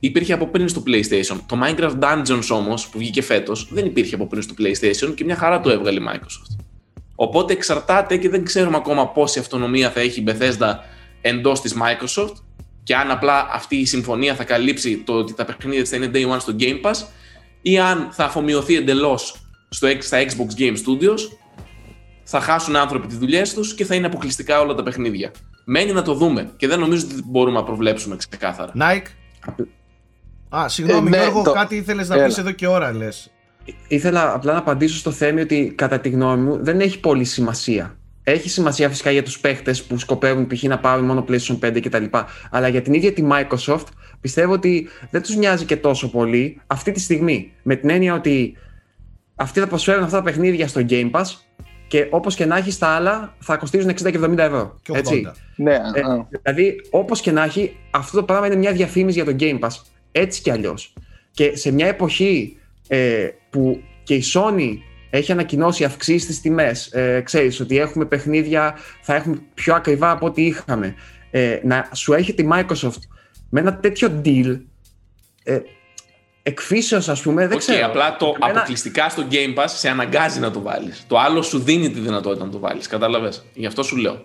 υπήρχε 0.00 0.32
από 0.32 0.46
πριν 0.46 0.68
στο 0.68 0.82
PlayStation. 0.86 1.36
Το 1.46 1.58
Minecraft 1.62 1.98
Dungeons 2.00 2.48
όμως, 2.50 2.88
που 2.88 2.98
βγήκε 2.98 3.22
φέτος, 3.22 3.68
δεν 3.70 3.86
υπήρχε 3.86 4.14
από 4.14 4.26
πριν 4.26 4.42
στο 4.42 4.54
PlayStation 4.58 5.14
και 5.14 5.24
μια 5.24 5.36
χαρά 5.36 5.60
το 5.60 5.70
έβγαλε 5.70 6.00
η 6.00 6.04
Microsoft. 6.08 6.64
Οπότε 7.14 7.52
εξαρτάται 7.52 8.16
και 8.16 8.28
δεν 8.28 8.44
ξέρουμε 8.44 8.76
ακόμα 8.76 9.08
πόση 9.08 9.38
αυτονομία 9.38 9.90
θα 9.90 10.00
έχει 10.00 10.20
η 10.20 10.24
Bethesda 10.26 10.74
εντός 11.20 11.60
της 11.60 11.74
Microsoft 11.74 12.34
και 12.82 12.96
αν 12.96 13.10
απλά 13.10 13.48
αυτή 13.52 13.76
η 13.76 13.84
συμφωνία 13.84 14.34
θα 14.34 14.44
καλύψει 14.44 14.96
το 14.96 15.12
ότι 15.12 15.34
τα 15.34 15.44
παιχνίδια 15.44 15.80
της 15.80 15.90
θα 15.90 15.96
είναι 15.96 16.10
day 16.14 16.34
one 16.34 16.40
στο 16.40 16.56
Game 16.58 16.80
Pass 16.82 17.06
ή 17.62 17.78
αν 17.78 18.08
θα 18.12 18.24
αφομοιωθεί 18.24 18.76
εντελώς 18.76 19.36
στο, 19.68 19.88
στα 19.98 20.24
Xbox 20.24 20.60
Game 20.60 20.74
Studios 20.74 21.20
θα 22.24 22.40
χάσουν 22.40 22.76
άνθρωποι 22.76 23.06
τις 23.06 23.18
δουλειές 23.18 23.54
τους 23.54 23.74
και 23.74 23.84
θα 23.84 23.94
είναι 23.94 24.06
αποκλειστικά 24.06 24.60
όλα 24.60 24.74
τα 24.74 24.82
παιχνίδια. 24.82 25.30
Μένει 25.64 25.92
να 25.92 26.02
το 26.02 26.14
δούμε 26.14 26.50
και 26.56 26.66
δεν 26.68 26.78
νομίζω 26.80 27.06
ότι 27.10 27.22
μπορούμε 27.24 27.58
να 27.58 27.64
προβλέψουμε 27.64 28.16
ξεκάθαρα. 28.16 28.72
Nike. 28.80 29.06
Α, 30.56 30.68
συγγνώμη 30.68 31.06
Ε, 31.06 31.10
ναι, 31.10 31.16
Γιώργο, 31.22 31.42
το- 31.42 31.52
κάτι 31.52 31.76
ήθελες 31.76 32.08
να 32.08 32.14
Έλα. 32.14 32.24
πεις 32.26 32.38
εδώ 32.38 32.50
και 32.50 32.66
ώρα 32.66 32.92
λες. 32.92 33.30
Ήθελα 33.88 34.34
απλά 34.34 34.52
να 34.52 34.58
απαντήσω 34.58 34.96
στο 34.96 35.10
θέμα 35.10 35.40
ότι 35.40 35.72
κατά 35.76 36.00
τη 36.00 36.08
γνώμη 36.08 36.42
μου 36.42 36.58
δεν 36.64 36.80
έχει 36.80 37.00
πολύ 37.00 37.24
σημασία. 37.24 37.96
Έχει 38.22 38.48
σημασία 38.48 38.88
φυσικά 38.88 39.10
για 39.10 39.22
τους 39.22 39.38
παίχτες 39.40 39.82
που 39.82 39.98
σκοπεύουν 39.98 40.46
π.χ. 40.46 40.62
να 40.62 40.78
πάρουν 40.78 41.04
μόνο 41.04 41.24
PlayStation 41.28 41.58
5 41.58 41.80
κτλ. 41.80 42.04
Αλλά 42.50 42.68
για 42.68 42.82
την 42.82 42.94
ίδια 42.94 43.12
τη 43.12 43.22
Microsoft 43.30 43.84
πιστεύω 44.20 44.52
ότι 44.52 44.88
δεν 45.10 45.22
τους 45.22 45.36
νοιάζει 45.36 45.64
και 45.64 45.76
τόσο 45.76 46.10
πολύ 46.10 46.60
αυτή 46.66 46.92
τη 46.92 47.00
στιγμή. 47.00 47.52
Με 47.62 47.76
την 47.76 47.90
έννοια 47.90 48.14
ότι 48.14 48.56
αυτοί 49.34 49.60
θα 49.60 49.66
προσφέρουν 49.66 50.02
αυτά 50.04 50.16
τα 50.16 50.22
παιχνίδια 50.22 50.68
στο 50.68 50.84
Game 50.88 51.10
Pass 51.10 51.24
και 51.86 52.06
όπως 52.10 52.34
και 52.34 52.44
να 52.44 52.56
έχει 52.56 52.70
στα 52.70 52.88
άλλα 52.88 53.34
θα 53.38 53.56
κοστίζουν 53.56 53.90
60 53.90 53.94
και 54.10 54.20
70 54.22 54.38
ευρώ. 54.38 54.78
Και 54.82 54.92
80. 54.92 54.96
Έτσι. 54.96 55.30
Ναι, 55.56 55.72
Ε, 55.72 56.00
α. 56.00 56.26
δηλαδή, 56.42 56.80
όπως 56.90 57.20
και 57.20 57.32
να 57.32 57.44
έχει, 57.44 57.76
αυτό 57.90 58.16
το 58.16 58.24
πράγμα 58.24 58.46
είναι 58.46 58.56
μια 58.56 58.72
διαφήμιση 58.72 59.22
για 59.22 59.32
το 59.32 59.36
Game 59.40 59.58
Pass. 59.58 59.80
Έτσι 60.12 60.42
κι 60.42 60.50
αλλιώς. 60.50 60.92
Και 61.30 61.56
σε 61.56 61.72
μια 61.72 61.86
εποχή 61.86 62.56
ε, 62.88 63.28
που 63.50 63.82
και 64.02 64.14
η 64.14 64.22
Sony 64.34 64.76
έχει 65.10 65.32
ανακοινώσει 65.32 65.84
αυξήσεις 65.84 66.22
στις 66.22 66.40
τιμές, 66.40 66.92
ε, 66.92 67.20
ξέρεις 67.20 67.60
ότι 67.60 67.78
έχουμε 67.78 68.04
παιχνίδια, 68.04 68.74
θα 69.02 69.14
έχουμε 69.14 69.38
πιο 69.54 69.74
ακριβά 69.74 70.10
από 70.10 70.26
ό,τι 70.26 70.46
είχαμε. 70.46 70.94
Ε, 71.30 71.58
να 71.62 71.88
σου 71.92 72.12
έχει 72.12 72.34
τη 72.34 72.48
Microsoft 72.52 73.00
με 73.50 73.60
ένα 73.60 73.76
τέτοιο 73.76 74.20
deal. 74.24 74.60
Ε, 75.44 75.58
εκφύσεως 76.46 77.08
ας 77.08 77.20
πούμε, 77.22 77.42
δεν 77.46 77.52
Οκ, 77.52 77.58
ξέρω. 77.58 77.86
απλά 77.86 78.16
το 78.16 78.34
Εμένα- 78.40 78.58
αποκλειστικά 78.58 79.08
στο 79.08 79.24
Game 79.30 79.58
Pass 79.60 79.64
σε 79.66 79.88
αναγκάζει 79.88 80.40
να 80.40 80.50
το 80.50 80.60
βάλεις. 80.60 81.04
Το 81.08 81.18
άλλο 81.18 81.42
σου 81.42 81.58
δίνει 81.58 81.90
τη 81.90 82.00
δυνατότητα 82.00 82.44
να 82.44 82.50
το 82.50 82.58
βάλεις. 82.58 82.86
Κατάλαβες; 82.86 83.44
Γι' 83.54 83.66
αυτό 83.66 83.82
σου 83.82 83.96
λέω. 83.96 84.24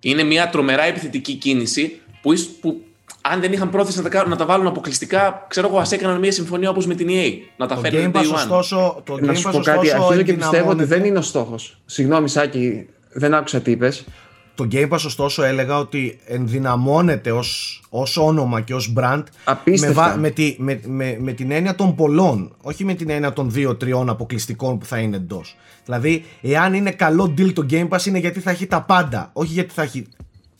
Είναι 0.00 0.22
μια 0.22 0.48
τρομερά 0.48 0.82
επιθετική 0.84 1.34
κίνηση 1.34 2.00
που, 2.22 2.32
ίσ- 2.32 2.60
που 2.60 2.80
αν 3.20 3.40
δεν 3.40 3.52
είχαν 3.52 3.70
πρόθεση 3.70 3.96
να 3.96 4.02
τα, 4.02 4.08
κάνουν- 4.08 4.28
να 4.30 4.36
τα 4.36 4.44
βάλουν 4.44 4.66
αποκλειστικά, 4.66 5.46
ξέρω 5.48 5.68
εγώ, 5.68 5.78
ας 5.78 5.92
έκαναν 5.92 6.18
μια 6.18 6.32
συμφωνία 6.32 6.70
όπως 6.70 6.86
με 6.86 6.94
την 6.94 7.08
EA. 7.10 7.32
Να 7.56 7.66
τα 7.66 7.74
Το 7.74 7.80
φέρνουν 7.80 8.12
Game 8.14 8.16
Pass 8.16 8.20
day 8.22 8.28
one. 8.30 8.34
ωστόσο, 8.34 9.02
το 9.04 9.18
Να 9.20 9.32
Game 9.32 9.36
σου 9.36 9.48
Pass 9.48 9.52
πω 9.52 9.58
κάτι, 9.60 9.86
ωστόσο 9.86 10.02
αρχίζω 10.04 10.22
και 10.22 10.32
πιστεύω 10.32 10.46
ότι 10.46 10.56
ενδυναμώνεται. 10.56 10.94
δεν 10.96 11.04
είναι 11.04 11.18
ο 11.18 11.22
στόχος. 11.22 11.78
Συγγνώμη 11.84 12.28
Σάκη, 12.28 12.86
δεν 13.12 13.34
άκουσα 13.34 13.60
τι 13.60 13.70
είπες. 13.70 14.04
Το 14.54 14.68
Game 14.72 14.88
Pass 14.88 14.92
ωστόσο 15.06 15.42
έλεγα 15.42 15.78
ότι 15.78 16.18
ενδυναμώνεται 16.26 17.30
ως, 17.32 17.82
ως 17.90 18.16
όνομα 18.16 18.60
και 18.60 18.74
ως 18.74 18.92
brand 18.96 19.22
Απίστευτα. 19.44 20.02
με, 20.02 20.10
βα- 20.10 20.16
με, 20.16 20.30
τη, 20.30 20.56
με, 20.58 20.80
με, 20.86 21.16
με 21.20 21.32
την 21.32 21.50
έννοια 21.50 21.74
των 21.74 21.94
πολλών, 21.94 22.56
όχι 22.62 22.84
με 22.84 22.94
την 22.94 23.10
έννοια 23.10 23.32
των 23.32 23.50
δύο-τριών 23.50 24.08
αποκλειστικών 24.08 24.78
που 24.78 24.84
θα 24.86 24.98
είναι 24.98 25.16
εντός. 25.16 25.56
Δηλαδή, 25.84 26.24
εάν 26.42 26.74
είναι 26.74 26.90
καλό 26.90 27.34
deal 27.38 27.52
το 27.52 27.66
Game 27.70 27.88
Pass 27.88 28.06
είναι 28.06 28.18
γιατί 28.18 28.40
θα 28.40 28.50
έχει 28.50 28.66
τα 28.66 28.82
πάντα, 28.82 29.30
όχι 29.32 29.52
γιατί 29.52 29.74
θα 29.74 29.82
έχει 29.82 30.06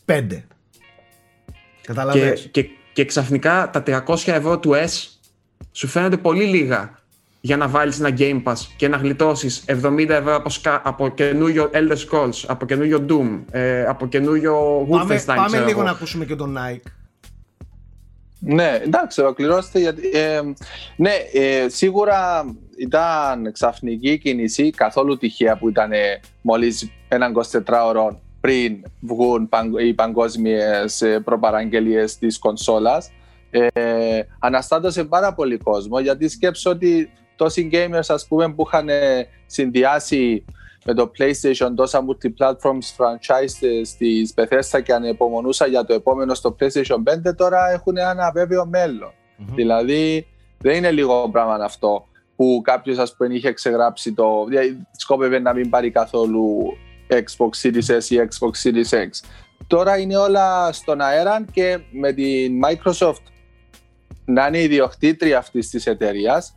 πέντε. 0.05 0.45
Και, 1.45 1.53
Καταλαβες. 1.87 2.47
και, 2.51 2.65
και 2.93 3.05
ξαφνικά 3.05 3.69
τα 3.69 3.83
300 4.07 4.15
ευρώ 4.25 4.59
του 4.59 4.71
S 4.73 5.07
σου 5.71 5.87
φαίνονται 5.87 6.17
πολύ 6.17 6.43
λίγα 6.45 6.99
για 7.45 7.57
να 7.57 7.67
βάλεις 7.67 7.99
ένα 7.99 8.15
Game 8.17 8.43
Pass 8.43 8.55
και 8.77 8.87
να 8.87 8.97
γλιτώσεις 8.97 9.63
70 9.67 10.09
ευρώ 10.09 10.35
από, 10.35 10.49
σκα- 10.49 10.81
από 10.83 11.09
καινούριο 11.09 11.69
Elder 11.73 11.95
Scrolls, 12.09 12.43
από 12.47 12.65
καινούριο 12.65 13.05
Doom, 13.09 13.43
ε, 13.51 13.85
από 13.85 14.07
καινούριο 14.07 14.85
Πάμε, 14.89 15.15
Wolfenstein. 15.15 15.25
πάμε 15.25 15.47
ξέρω 15.47 15.65
λίγο 15.65 15.79
εγώ. 15.79 15.83
να 15.87 15.91
ακούσουμε 15.91 16.25
και 16.25 16.35
τον 16.35 16.57
Nike. 16.57 16.81
Ναι, 18.39 18.79
εντάξει, 18.83 19.21
ολοκληρώστε 19.21 19.79
γιατί. 19.79 20.09
ε, 20.13 20.41
ναι, 20.95 21.11
ε, 21.33 21.69
σίγουρα 21.69 22.45
ήταν 22.77 23.51
ξαφνική 23.51 24.17
κίνηση, 24.17 24.69
καθόλου 24.69 25.17
τυχαία 25.17 25.57
που 25.57 25.69
ήταν 25.69 25.91
ε, 25.91 26.19
μόλις 26.41 26.89
έναν 27.07 27.33
24ωρο 27.65 28.15
πριν 28.41 28.83
βγουν 28.99 29.49
παγκ- 29.49 29.79
οι 29.79 29.93
παγκόσμιες 29.93 31.03
προπαραγγελίες 31.23 32.17
της 32.17 32.39
κονσόλας. 32.39 33.11
Ε, 33.49 33.69
αναστάτωσε 34.39 35.03
πάρα 35.03 35.33
πολύ 35.33 35.57
κόσμο 35.57 35.99
γιατί 35.99 36.27
σκέψω 36.29 36.69
ότι 36.69 37.11
τόσοι 37.35 37.69
gamers 37.71 38.07
ας 38.07 38.27
πούμε 38.27 38.53
που 38.53 38.63
είχαν 38.67 38.89
ε, 38.89 39.27
συνδυάσει 39.45 40.45
με 40.85 40.93
το 40.93 41.11
PlayStation 41.17 41.71
τόσα 41.75 42.05
multi-platforms 42.05 42.95
franchise 42.97 43.85
της 43.97 44.33
Bethesda 44.35 44.83
και 44.83 44.93
ανεπομονούσα 44.93 45.67
για 45.67 45.85
το 45.85 45.93
επόμενο 45.93 46.33
στο 46.33 46.55
PlayStation 46.59 47.27
5 47.29 47.35
τώρα 47.35 47.71
έχουν 47.71 47.97
ένα 47.97 48.31
βέβαιο 48.33 48.65
μέλλον. 48.65 49.13
Δηλαδή 49.37 50.27
δεν 50.57 50.75
είναι 50.75 50.91
λίγο 50.91 51.29
πράγμα 51.31 51.53
αυτό 51.53 52.07
που 52.35 52.61
κάποιος 52.63 52.97
ας 52.97 53.15
πούμε 53.15 53.33
είχε 53.33 53.53
ξεγράψει 53.53 54.13
το 54.13 54.45
δηλαδή, 54.47 54.87
σκόπευε 54.91 55.39
να 55.39 55.53
μην 55.53 55.69
πάρει 55.69 55.91
καθόλου 55.91 56.77
Xbox 57.09 57.61
Series 57.61 57.97
S 57.97 58.03
ή 58.09 58.17
Xbox 58.17 58.63
Series 58.63 58.97
X. 58.97 59.09
Τώρα 59.67 59.97
είναι 59.97 60.17
όλα 60.17 60.71
στον 60.71 61.01
αέρα 61.01 61.45
και 61.51 61.79
με 61.91 62.11
την 62.11 62.59
Microsoft 62.65 63.23
να 64.25 64.47
είναι 64.47 64.61
ιδιοκτήτρια 64.61 65.37
αυτής 65.37 65.69
της 65.69 65.85
εταιρείας 65.85 66.55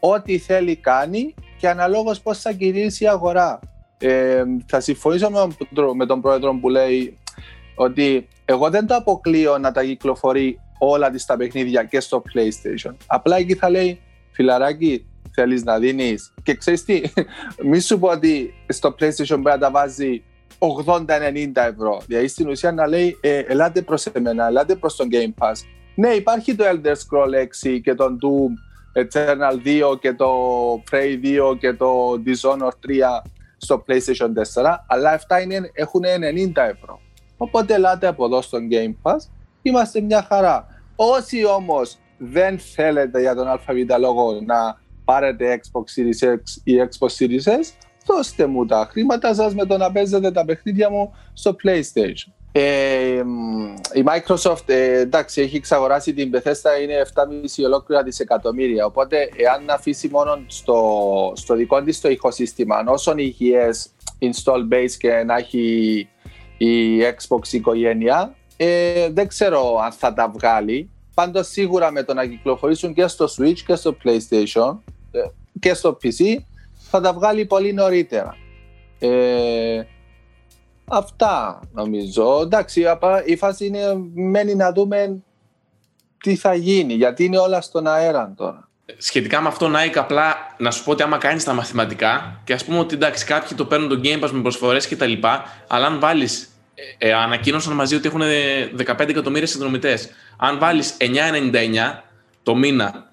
ό,τι 0.00 0.38
θέλει 0.38 0.76
κάνει 0.76 1.34
και 1.58 1.68
αναλόγως 1.68 2.20
πώς 2.20 2.40
θα 2.40 2.52
κηρύσει 2.52 3.04
η 3.04 3.08
αγορά. 3.08 3.58
Ε, 3.98 4.42
θα 4.66 4.80
συμφωνήσω 4.80 5.30
με 5.30 5.48
τον, 5.74 5.96
με 5.96 6.06
τον 6.06 6.20
πρόεδρο 6.20 6.58
που 6.60 6.68
λέει 6.68 7.18
ότι 7.74 8.28
εγώ 8.44 8.70
δεν 8.70 8.86
το 8.86 8.94
αποκλείω 8.94 9.58
να 9.58 9.72
τα 9.72 9.84
κυκλοφορεί 9.84 10.60
όλα 10.78 11.10
τις 11.10 11.24
τα 11.24 11.36
παιχνίδια 11.36 11.84
και 11.84 12.00
στο 12.00 12.22
PlayStation. 12.34 12.94
Απλά 13.06 13.36
εκεί 13.36 13.54
θα 13.54 13.70
λέει, 13.70 14.00
φιλαράκι, 14.30 15.06
θέλεις 15.30 15.64
να 15.64 15.78
δίνεις. 15.78 16.34
Και 16.42 16.54
ξέρεις 16.54 16.84
τι, 16.84 17.00
μη 17.68 17.80
σου 17.80 17.98
πω 17.98 18.08
ότι 18.08 18.54
στο 18.68 18.88
PlayStation 18.88 19.26
πρέπει 19.26 19.42
να 19.42 19.58
τα 19.58 19.70
βάζει 19.70 20.22
80-90 20.58 21.06
ευρώ. 21.54 22.02
Δηλαδή 22.06 22.28
στην 22.28 22.48
ουσία 22.48 22.72
να 22.72 22.86
λέει, 22.86 23.18
ε, 23.20 23.38
ελάτε 23.38 23.82
προς 23.82 24.06
εμένα, 24.06 24.46
ελάτε 24.46 24.74
προς 24.74 24.96
τον 24.96 25.08
Game 25.12 25.44
Pass. 25.44 25.54
Ναι, 25.94 26.08
υπάρχει 26.08 26.54
το 26.54 26.64
Elder 26.66 26.92
Scroll 26.92 27.68
6 27.74 27.80
και 27.82 27.94
τον 27.94 28.18
Doom 28.22 28.69
Eternal 28.92 29.84
2 29.92 29.98
και 30.00 30.12
το 30.12 30.32
Prey 30.90 31.42
2 31.52 31.58
και 31.58 31.72
το 31.72 32.22
Dishonored 32.26 32.88
3 32.88 33.22
στο 33.56 33.84
PlayStation 33.88 34.62
4, 34.62 34.76
αλλά 34.86 35.10
αυτά 35.10 35.40
είναι, 35.40 35.70
έχουν 35.72 36.02
90 36.54 36.56
ευρώ. 36.56 37.00
Οπότε 37.36 37.74
ελάτε 37.74 38.06
από 38.06 38.24
εδώ 38.24 38.42
στο 38.42 38.58
Game 38.70 38.94
Pass, 39.02 39.18
είμαστε 39.62 40.00
μια 40.00 40.22
χαρά. 40.22 40.66
Όσοι 40.96 41.44
όμως 41.44 41.98
δεν 42.18 42.58
θέλετε 42.58 43.20
για 43.20 43.34
τον 43.34 43.48
ΑΒ 43.48 43.58
λόγο 43.98 44.40
να 44.46 44.80
πάρετε 45.04 45.60
Xbox 45.62 46.00
Series 46.00 46.34
X 46.34 46.38
ή 46.64 46.72
Xbox 46.76 47.08
Series 47.18 47.48
S, 47.60 47.88
δώστε 48.06 48.46
μου 48.46 48.66
τα 48.66 48.88
χρήματα 48.90 49.34
σας 49.34 49.54
με 49.54 49.66
το 49.66 49.76
να 49.76 49.92
παίζετε 49.92 50.30
τα 50.30 50.44
παιχνίδια 50.44 50.90
μου 50.90 51.14
στο 51.32 51.56
PlayStation. 51.64 52.32
Ε, 52.52 53.22
μ, 53.24 53.74
η 53.94 54.04
Microsoft 54.04 54.66
ε, 54.66 55.00
εντάξει, 55.00 55.40
έχει 55.40 55.56
εξαγοράσει 55.56 56.14
την 56.14 56.30
Bethesda 56.34 56.82
είναι 56.82 56.94
7,5 57.14 57.64
ολόκληρα 57.64 58.02
δισεκατομμύρια. 58.02 58.84
Οπότε 58.84 59.16
εάν 59.36 59.70
αφήσει 59.70 60.08
μόνο 60.08 60.44
στο, 60.46 61.32
στο 61.36 61.54
δικό 61.54 61.82
της 61.82 62.00
το 62.00 62.08
ηχοσύστημα 62.08 62.84
όσον 62.86 63.18
υγιές 63.18 63.90
install 64.20 64.74
base 64.74 64.92
και 64.98 65.22
να 65.26 65.36
έχει 65.36 66.08
η 66.58 67.00
Xbox 67.00 67.52
οικογένεια 67.52 68.34
ε, 68.56 69.08
δεν 69.10 69.28
ξέρω 69.28 69.78
αν 69.84 69.92
θα 69.92 70.12
τα 70.12 70.28
βγάλει. 70.28 70.90
Πάντως 71.14 71.48
σίγουρα 71.48 71.90
με 71.92 72.02
το 72.02 72.14
να 72.14 72.26
κυκλοφορήσουν 72.26 72.94
και 72.94 73.06
στο 73.06 73.26
Switch 73.36 73.58
και 73.66 73.74
στο 73.74 73.96
PlayStation 74.04 74.78
ε, 75.10 75.20
και 75.60 75.74
στο 75.74 75.98
PC 76.02 76.36
θα 76.90 77.00
τα 77.00 77.12
βγάλει 77.12 77.44
πολύ 77.46 77.72
νωρίτερα. 77.72 78.36
Ε, 78.98 79.82
Αυτά 80.90 81.60
νομίζω. 81.72 82.40
Εντάξει, 82.42 82.86
απα- 82.86 83.26
η 83.26 83.36
φάση 83.36 83.66
είναι 83.66 83.80
μένει 84.14 84.54
να 84.54 84.72
δούμε 84.72 85.22
τι 86.22 86.36
θα 86.36 86.54
γίνει, 86.54 86.94
γιατί 86.94 87.24
είναι 87.24 87.38
όλα 87.38 87.60
στον 87.60 87.86
αέρα 87.86 88.34
τώρα. 88.36 88.68
Σχετικά 88.98 89.40
με 89.40 89.48
αυτό, 89.48 89.66
Nike, 89.66 89.96
απλά 89.96 90.34
να 90.58 90.70
σου 90.70 90.84
πω 90.84 90.90
ότι 90.90 91.02
άμα 91.02 91.18
κάνεις 91.18 91.44
τα 91.44 91.52
μαθηματικά 91.52 92.40
και 92.44 92.52
ας 92.52 92.64
πούμε 92.64 92.78
ότι 92.78 92.94
εντάξει, 92.94 93.24
κάποιοι 93.24 93.56
το 93.56 93.64
παίρνουν 93.64 93.88
το 93.88 94.00
Game 94.04 94.24
Pass 94.24 94.30
με 94.30 94.40
προσφορές 94.42 94.88
κτλ. 94.88 95.12
Αλλά 95.66 95.86
αν 95.86 96.00
βάλεις. 96.00 96.48
Ε, 96.98 97.08
ε, 97.08 97.12
ανακοίνωσαν 97.12 97.72
μαζί 97.72 97.94
ότι 97.94 98.08
έχουν 98.08 98.22
15 98.76 99.08
εκατομμύρια 99.08 99.46
συνδρομητές. 99.46 100.08
Αν 100.36 100.58
βάλεις 100.58 100.96
9,99 100.98 102.02
το 102.42 102.54
μήνα 102.54 103.12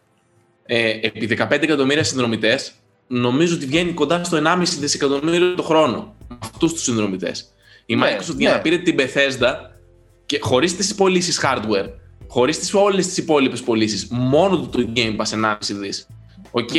ε, 0.65 0.89
επί 0.89 1.25
15 1.25 1.51
εκατομμύρια 1.51 2.03
συνδρομητές, 2.03 2.73
νομίζω 3.07 3.55
ότι 3.55 3.65
βγαίνει 3.65 3.91
κοντά 3.91 4.23
στο 4.23 4.37
1,5 4.37 4.63
δισεκατομμύριο 4.79 5.55
το 5.55 5.63
χρόνο 5.63 6.15
με 6.27 6.37
αυτούς 6.41 6.73
τους 6.73 6.83
συνδρομητές. 6.83 7.51
Η 7.89 7.95
Ναι, 7.95 8.05
Microsoft 8.17 8.35
για 8.37 8.49
ναι. 8.49 8.55
να 8.55 8.61
πήρε 8.61 8.77
την 8.77 8.95
Bethesda 8.99 9.53
και 10.25 10.39
χωρίς 10.41 10.75
τις 10.75 10.95
πωλήσεις 10.95 11.39
hardware, 11.43 11.89
χωρίς 12.27 12.73
όλες 12.73 13.07
τις 13.07 13.17
υπόλοιπες 13.17 13.61
πωλήσεις, 13.61 14.07
μόνο 14.09 14.57
του 14.59 14.69
το 14.69 14.91
Game 14.95 15.15
Pass 15.15 15.45
1,5 15.45 15.55
δις. 15.79 16.07
Οκ. 16.51 16.69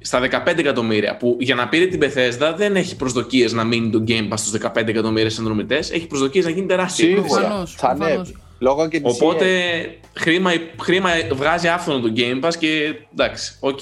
Στα 0.00 0.20
15 0.20 0.58
εκατομμύρια, 0.58 1.16
που 1.16 1.36
για 1.40 1.54
να 1.54 1.68
πήρε 1.68 1.86
την 1.86 2.00
Bethesda 2.02 2.54
δεν 2.56 2.76
έχει 2.76 2.96
προσδοκίες 2.96 3.52
να 3.52 3.64
μείνει 3.64 3.90
το 3.90 4.04
Game 4.08 4.28
Pass 4.28 4.38
στους 4.38 4.60
15 4.62 4.88
εκατομμύρια 4.88 5.30
συνδρομητές, 5.30 5.76
έχει 5.76 6.06
προσδοκίες 6.06 6.44
να 6.44 6.50
γίνει 6.50 6.66
τεράστιο. 6.66 7.06
Σίγουρα 7.06 7.26
Προφανώς, 7.40 7.74
θα 7.74 7.86
προφανώς. 7.88 8.14
ανέβει. 8.14 8.36
Λόγω 8.58 8.88
και 8.88 9.00
της 9.00 9.12
Οπότε 9.14 9.46
EA. 9.84 9.88
χρήμα, 10.14 10.50
χρήμα 10.80 11.10
βγάζει 11.32 11.68
άφθονο 11.68 12.00
το 12.00 12.12
Game 12.16 12.44
Pass 12.44 12.52
και 12.58 12.94
εντάξει, 13.12 13.56
οκ. 13.60 13.78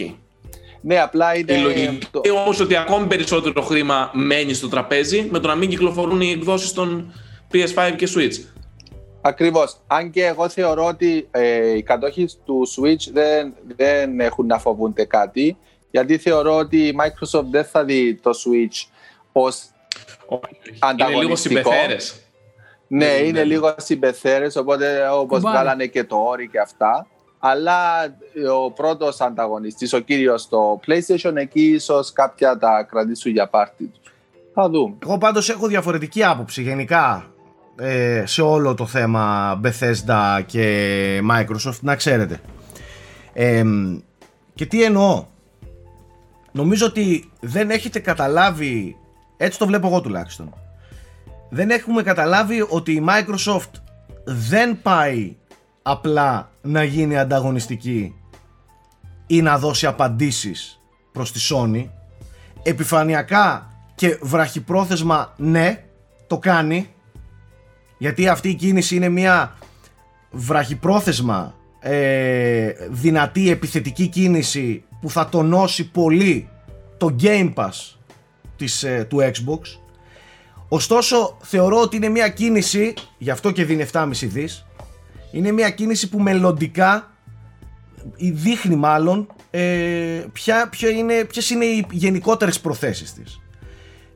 Ναι, 0.87 1.01
απλά 1.01 1.37
είναι. 1.37 1.53
Η 1.53 1.59
λογική 1.61 1.99
το- 2.11 2.21
είναι 2.25 2.39
όμως 2.39 2.61
ότι 2.61 2.77
ακόμη 2.77 3.07
περισσότερο 3.07 3.63
χρήμα 3.63 4.11
μένει 4.13 4.53
στο 4.53 4.69
τραπέζι 4.69 5.29
με 5.31 5.39
το 5.39 5.49
να 5.49 5.55
μην 5.55 5.69
κυκλοφορούν 5.69 6.21
οι 6.21 6.31
εκδόσεις 6.31 6.73
των 6.73 7.13
PS5 7.53 7.95
και 7.97 8.09
Switch. 8.15 8.35
Ακριβώς. 9.21 9.77
Αν 9.87 10.11
και 10.11 10.25
εγώ 10.25 10.49
θεωρώ 10.49 10.85
ότι 10.85 11.29
ε, 11.31 11.77
οι 11.77 11.83
κατόχοι 11.83 12.29
του 12.45 12.63
Switch 12.77 13.11
δεν, 13.13 13.55
δεν 13.77 14.21
έχουν 14.21 14.47
να 14.47 14.59
φοβούνται 14.59 15.05
κάτι, 15.05 15.57
γιατί 15.91 16.19
θεωρώ 16.19 16.57
ότι 16.57 16.77
η 16.87 16.97
Microsoft 17.01 17.45
δεν 17.51 17.65
θα 17.65 17.85
δει 17.85 18.15
το 18.15 18.31
Switch 18.31 18.89
ως 19.33 19.63
Είναι 20.31 20.41
λίγο 20.63 20.79
Ανταγωνιστικό. 20.79 21.37
συμπεθέρες. 21.71 22.15
Ναι, 22.87 23.07
Ναι, 23.07 23.13
είναι 23.13 23.39
ναι. 23.39 23.45
λίγο 23.45 23.75
συμπεθέρες, 23.79 24.57
οπότε 24.57 25.09
όπως 25.09 25.39
Κουμπάρι. 25.41 25.57
βγάλανε 25.57 25.87
και 25.87 26.05
το 26.05 26.17
όρι 26.17 26.49
και 26.49 26.59
αυτά. 26.61 27.07
Αλλά 27.39 28.05
ε, 28.05 28.15
ο 28.53 28.71
πρώτος 28.71 29.21
ανταγωνιστής, 29.21 29.93
ο 29.93 29.99
κύριος 29.99 30.43
στο 30.43 30.81
PlayStation, 30.87 31.33
εκεί 31.35 31.71
ίσως 31.71 32.13
κάποια 32.13 32.59
τα 32.59 32.87
κρατήσουν 32.91 33.33
για 33.33 33.49
πάρτι 33.49 33.85
τους. 33.85 34.13
Θα 34.55 34.69
δούμε. 34.69 34.95
Εγώ 35.03 35.19
πάντως 35.19 35.49
έχω 35.49 35.67
διαφορετική 35.67 36.25
άποψη 36.25 36.63
γενικά 36.63 37.27
ε, 37.77 38.23
σε 38.27 38.43
όλο 38.43 38.75
το 38.75 38.87
θέμα 38.87 39.61
Bethesda 39.65 40.41
και 40.47 41.21
Microsoft, 41.31 41.81
να 41.81 41.97
ξέρετε. 41.97 42.41
Ε, 43.33 43.65
και 44.55 44.67
τι 44.67 44.83
εννοώ. 44.83 45.27
Νομίζω 46.53 46.87
ότι 46.87 47.31
δεν 47.41 47.71
έχετε 47.71 47.99
καταλάβει, 47.99 48.97
έτσι 49.37 49.59
το 49.59 49.67
βλέπω 49.67 49.87
εγώ 49.87 50.01
τουλάχιστον, 50.01 50.55
δεν 51.51 51.71
έχουμε 51.71 52.03
καταλάβει 52.03 52.67
ότι 52.69 52.93
η 52.93 53.05
Microsoft 53.09 53.71
δεν 54.25 54.83
πάει 54.83 55.37
απλά 55.83 56.51
να 56.63 56.85
γίνει 56.85 57.19
ανταγωνιστική 57.19 58.15
ή 59.27 59.43
να 59.43 59.59
δώσει 59.59 59.87
απαντήσεις 59.87 60.81
προς 61.13 61.33
τη 61.33 61.41
Sony. 61.51 61.89
Επιφανειακά 62.63 63.73
και 63.95 64.19
βραχυπρόθεσμα 64.23 65.35
ναι 65.37 65.85
το 66.27 66.39
κάνει. 66.39 66.89
Γιατί 67.99 68.29
αυτή 68.29 68.49
η 68.49 68.55
κίνηση 68.55 68.97
είναι 68.97 69.09
μια 69.09 69.57
βραχυπρόθεσμα 70.31 71.55
ε, 71.81 72.73
δυνατή 72.91 73.51
επιθετική 73.51 74.09
κίνηση 74.09 74.85
που 75.01 75.11
θα 75.11 75.29
τονώσει 75.29 75.91
πολύ 75.91 76.49
το 76.99 77.17
Game 77.21 77.55
Pass 77.55 77.97
της, 78.57 78.83
ε, 78.83 79.07
του 79.09 79.19
Xbox. 79.21 79.61
Ωστόσο 80.69 81.37
θεωρώ 81.41 81.81
ότι 81.81 81.97
είναι 81.97 82.09
μια 82.09 82.29
κίνηση 82.29 82.95
γι' 83.19 83.31
αυτό 83.31 83.51
και 83.51 83.65
δίνει 83.65 83.87
7,5 83.93 84.09
δις 84.11 84.67
είναι 85.31 85.53
μια 85.53 85.71
κίνηση 85.71 86.09
που 86.09 86.19
μελλοντικά 86.19 87.14
ή 88.17 88.31
δείχνει 88.31 88.77
μάλλον 88.77 89.27
ε, 89.51 90.25
ποια, 90.33 90.69
ποια 90.69 90.89
είναι, 90.89 91.25
ποιες 91.25 91.51
είναι 91.51 91.65
οι 91.65 91.87
γενικότερες 91.91 92.61
προθέσεις 92.61 93.13
της. 93.13 93.41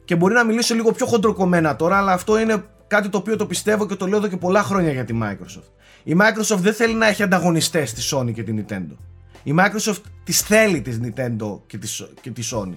Και 0.05 0.17
μπορεί 0.17 0.35
να 0.35 0.45
μιλήσω 0.45 0.75
λίγο 0.75 0.93
πιο 0.93 1.07
χοντροκομμένα 1.07 1.77
τώρα, 1.77 1.97
αλλά 1.97 2.13
αυτό 2.13 2.39
είναι 2.39 2.65
κάτι 2.87 3.09
το 3.09 3.19
οποίο 3.19 3.37
το 3.37 3.47
πιστεύω 3.47 3.87
και 3.87 3.95
το 3.95 4.07
λέω 4.07 4.19
εδώ 4.19 4.29
και 4.29 4.37
πολλά 4.37 4.63
χρόνια 4.63 4.93
για 4.93 5.05
τη 5.05 5.19
Microsoft. 5.23 5.71
Η 6.05 6.17
Microsoft 6.21 6.59
δεν 6.59 6.75
θέλει 6.75 6.95
να 6.95 7.07
έχει 7.07 7.23
ανταγωνιστές 7.23 7.93
της 7.93 8.15
Sony 8.15 8.33
και 8.33 8.43
τη 8.43 8.55
Nintendo. 8.57 8.97
Η 9.43 9.55
Microsoft 9.59 10.01
τις 10.25 10.41
θέλει 10.41 10.81
της 10.81 11.01
Nintendo 11.03 11.61
και 11.67 11.79
της, 11.79 12.09
και 12.21 12.31
της 12.31 12.55
Sony. 12.55 12.77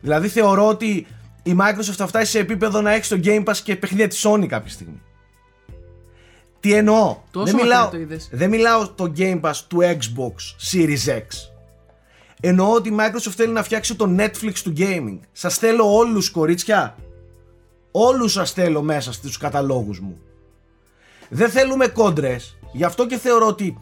Δηλαδή 0.00 0.28
θεωρώ 0.28 0.68
ότι 0.68 1.06
η 1.42 1.56
Microsoft 1.58 1.94
θα 1.96 2.06
φτάσει 2.06 2.30
σε 2.30 2.38
επίπεδο 2.38 2.80
να 2.80 2.92
έχει 2.92 3.04
στο 3.04 3.16
Game 3.24 3.44
Pass 3.44 3.56
και 3.56 3.76
παιχνίδια 3.76 4.08
της 4.08 4.26
Sony 4.26 4.46
κάποια 4.46 4.70
στιγμή. 4.70 5.02
Τι 6.64 6.74
εννοώ; 6.74 7.16
Τόσο 7.30 7.44
δεν, 7.46 7.54
μακριά 7.54 7.76
μιλάω, 7.76 7.90
το 7.90 7.96
είδες. 7.98 8.28
δεν 8.32 8.50
μιλάω 8.50 8.88
το 8.88 9.12
Game 9.16 9.40
Pass 9.40 9.54
του 9.68 9.78
Xbox 9.80 10.72
Series 10.72 11.10
X. 11.10 11.26
Εννοώ 12.40 12.72
ότι 12.72 12.88
η 12.88 12.96
Microsoft 12.98 13.32
θέλει 13.36 13.52
να 13.52 13.62
φτιάξει 13.62 13.94
το 13.94 14.14
Netflix 14.18 14.52
του 14.62 14.72
gaming. 14.76 15.18
Σας 15.32 15.56
θέλω 15.58 15.94
όλους 15.94 16.30
κορίτσια. 16.30 16.96
Όλους 17.90 18.32
σας 18.32 18.52
θέλω 18.52 18.82
μέσα 18.82 19.12
στους 19.12 19.36
καταλόγους 19.36 20.00
μου. 20.00 20.18
Δεν 21.28 21.50
θέλουμε 21.50 21.86
κόντρες. 21.86 22.56
Γι' 22.72 22.84
αυτό 22.84 23.06
και 23.06 23.16
θεωρώ 23.16 23.46
ότι 23.46 23.78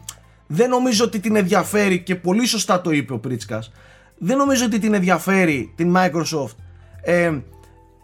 δεν 0.47 0.69
νομίζω 0.69 1.05
ότι 1.05 1.19
την 1.19 1.35
ενδιαφέρει 1.35 1.99
και 1.99 2.15
πολύ 2.15 2.45
σωστά 2.45 2.81
το 2.81 2.91
είπε 2.91 3.13
ο 3.13 3.19
Πρίτσκας. 3.19 3.71
Δεν 4.17 4.37
νομίζω 4.37 4.65
ότι 4.65 4.79
την 4.79 4.93
ενδιαφέρει 4.93 5.73
την 5.75 5.95
Microsoft. 5.97 6.55
Ε, 7.01 7.27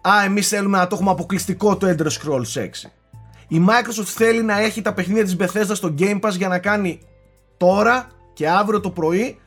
α, 0.01 0.23
εμείς 0.25 0.47
θέλουμε 0.47 0.77
να 0.77 0.87
το 0.87 0.95
έχουμε 0.95 1.11
αποκλειστικό 1.11 1.77
το 1.77 1.87
Elder 1.87 2.07
Scrolls 2.07 2.63
6. 2.63 2.89
Η 3.51 3.61
Microsoft 3.69 4.03
θέλει 4.05 4.41
να 4.43 4.59
έχει 4.59 4.81
τα 4.81 4.93
παιχνίδια 4.93 5.23
της 5.23 5.35
Bethesda 5.39 5.71
στο 5.75 5.93
Game 5.99 6.19
Pass 6.19 6.31
για 6.31 6.47
να 6.47 6.59
κάνει 6.59 6.99
τώρα 7.57 8.07
και 8.33 8.49
αύριο 8.49 8.79
το 8.79 8.89
πρωί 8.91 9.39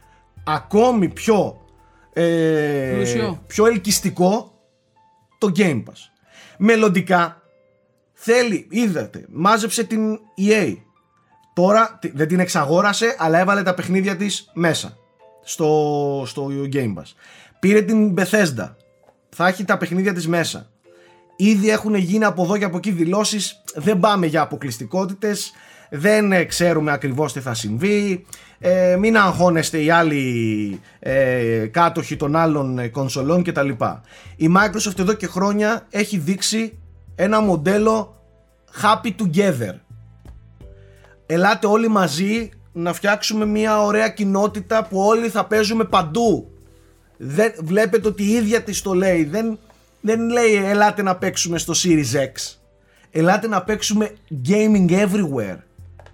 ακόμη 0.44 1.08
πιο, 1.08 1.60
ε, 2.12 2.92
Πλούσιο. 2.94 3.42
πιο 3.46 3.66
ελκυστικό 3.66 4.52
το 5.38 5.52
Game 5.56 5.82
Pass. 5.82 5.98
Μελλοντικά 6.58 7.42
θέλει, 8.12 8.66
είδατε, 8.70 9.24
μάζεψε 9.28 9.84
την 9.84 10.18
EA. 10.38 10.76
Τώρα 11.54 11.98
τι- 12.00 12.10
δεν 12.14 12.28
την 12.28 12.40
εξαγόρασε, 12.40 13.16
αλλά 13.18 13.38
έβαλε 13.38 13.62
τα 13.62 13.74
παιχνίδια 13.74 14.16
της 14.16 14.50
μέσα 14.54 14.96
στο, 15.42 16.22
στο 16.26 16.48
Game 16.72 16.94
Pass. 16.94 17.12
Πήρε 17.60 17.82
την 17.82 18.14
Bethesda. 18.18 18.74
Θα 19.28 19.46
έχει 19.48 19.64
τα 19.64 19.76
παιχνίδια 19.78 20.12
της 20.12 20.28
μέσα. 20.28 20.70
Ήδη 21.44 21.70
έχουν 21.70 21.94
γίνει 21.94 22.24
από 22.24 22.42
εδώ 22.42 22.58
και 22.58 22.64
από 22.64 22.76
εκεί 22.76 22.90
δηλώσεις. 22.90 23.62
Δεν 23.74 24.00
πάμε 24.00 24.26
για 24.26 24.40
αποκλειστικότητες. 24.42 25.52
Δεν 25.90 26.32
ε, 26.32 26.44
ξέρουμε 26.44 26.92
ακριβώς 26.92 27.32
τι 27.32 27.40
θα 27.40 27.54
συμβεί. 27.54 28.24
Ε, 28.58 28.96
μην 28.96 29.16
αγχώνεστε 29.16 29.82
οι 29.82 29.90
άλλοι 29.90 30.80
ε, 30.98 31.66
κάτοχοι 31.70 32.16
των 32.16 32.36
άλλων 32.36 32.78
ε, 32.78 32.88
κονσολών 32.88 33.42
κτλ. 33.42 33.68
Η 34.36 34.48
Microsoft 34.56 34.98
εδώ 34.98 35.12
και 35.12 35.26
χρόνια 35.26 35.86
έχει 35.90 36.18
δείξει 36.18 36.78
ένα 37.14 37.40
μοντέλο 37.40 38.22
happy 38.82 39.10
together. 39.22 39.74
Ελάτε 41.26 41.66
όλοι 41.66 41.88
μαζί 41.88 42.50
να 42.72 42.92
φτιάξουμε 42.92 43.46
μια 43.46 43.82
ωραία 43.82 44.08
κοινότητα 44.08 44.86
που 44.86 44.98
όλοι 44.98 45.28
θα 45.28 45.46
παίζουμε 45.46 45.84
παντού. 45.84 46.50
Δεν, 47.16 47.52
βλέπετε 47.62 48.08
ότι 48.08 48.22
η 48.22 48.30
ίδια 48.30 48.62
της 48.62 48.82
το 48.82 48.94
λέει. 48.94 49.24
Δεν, 49.24 49.58
δεν 50.02 50.28
λέει 50.28 50.54
ελάτε 50.54 51.02
να 51.02 51.16
παίξουμε 51.16 51.58
στο 51.58 51.72
Series 51.76 52.14
X 52.14 52.56
ελάτε 53.12 53.48
να 53.48 53.62
παίξουμε 53.62 54.14
gaming 54.48 54.90
everywhere. 54.90 55.58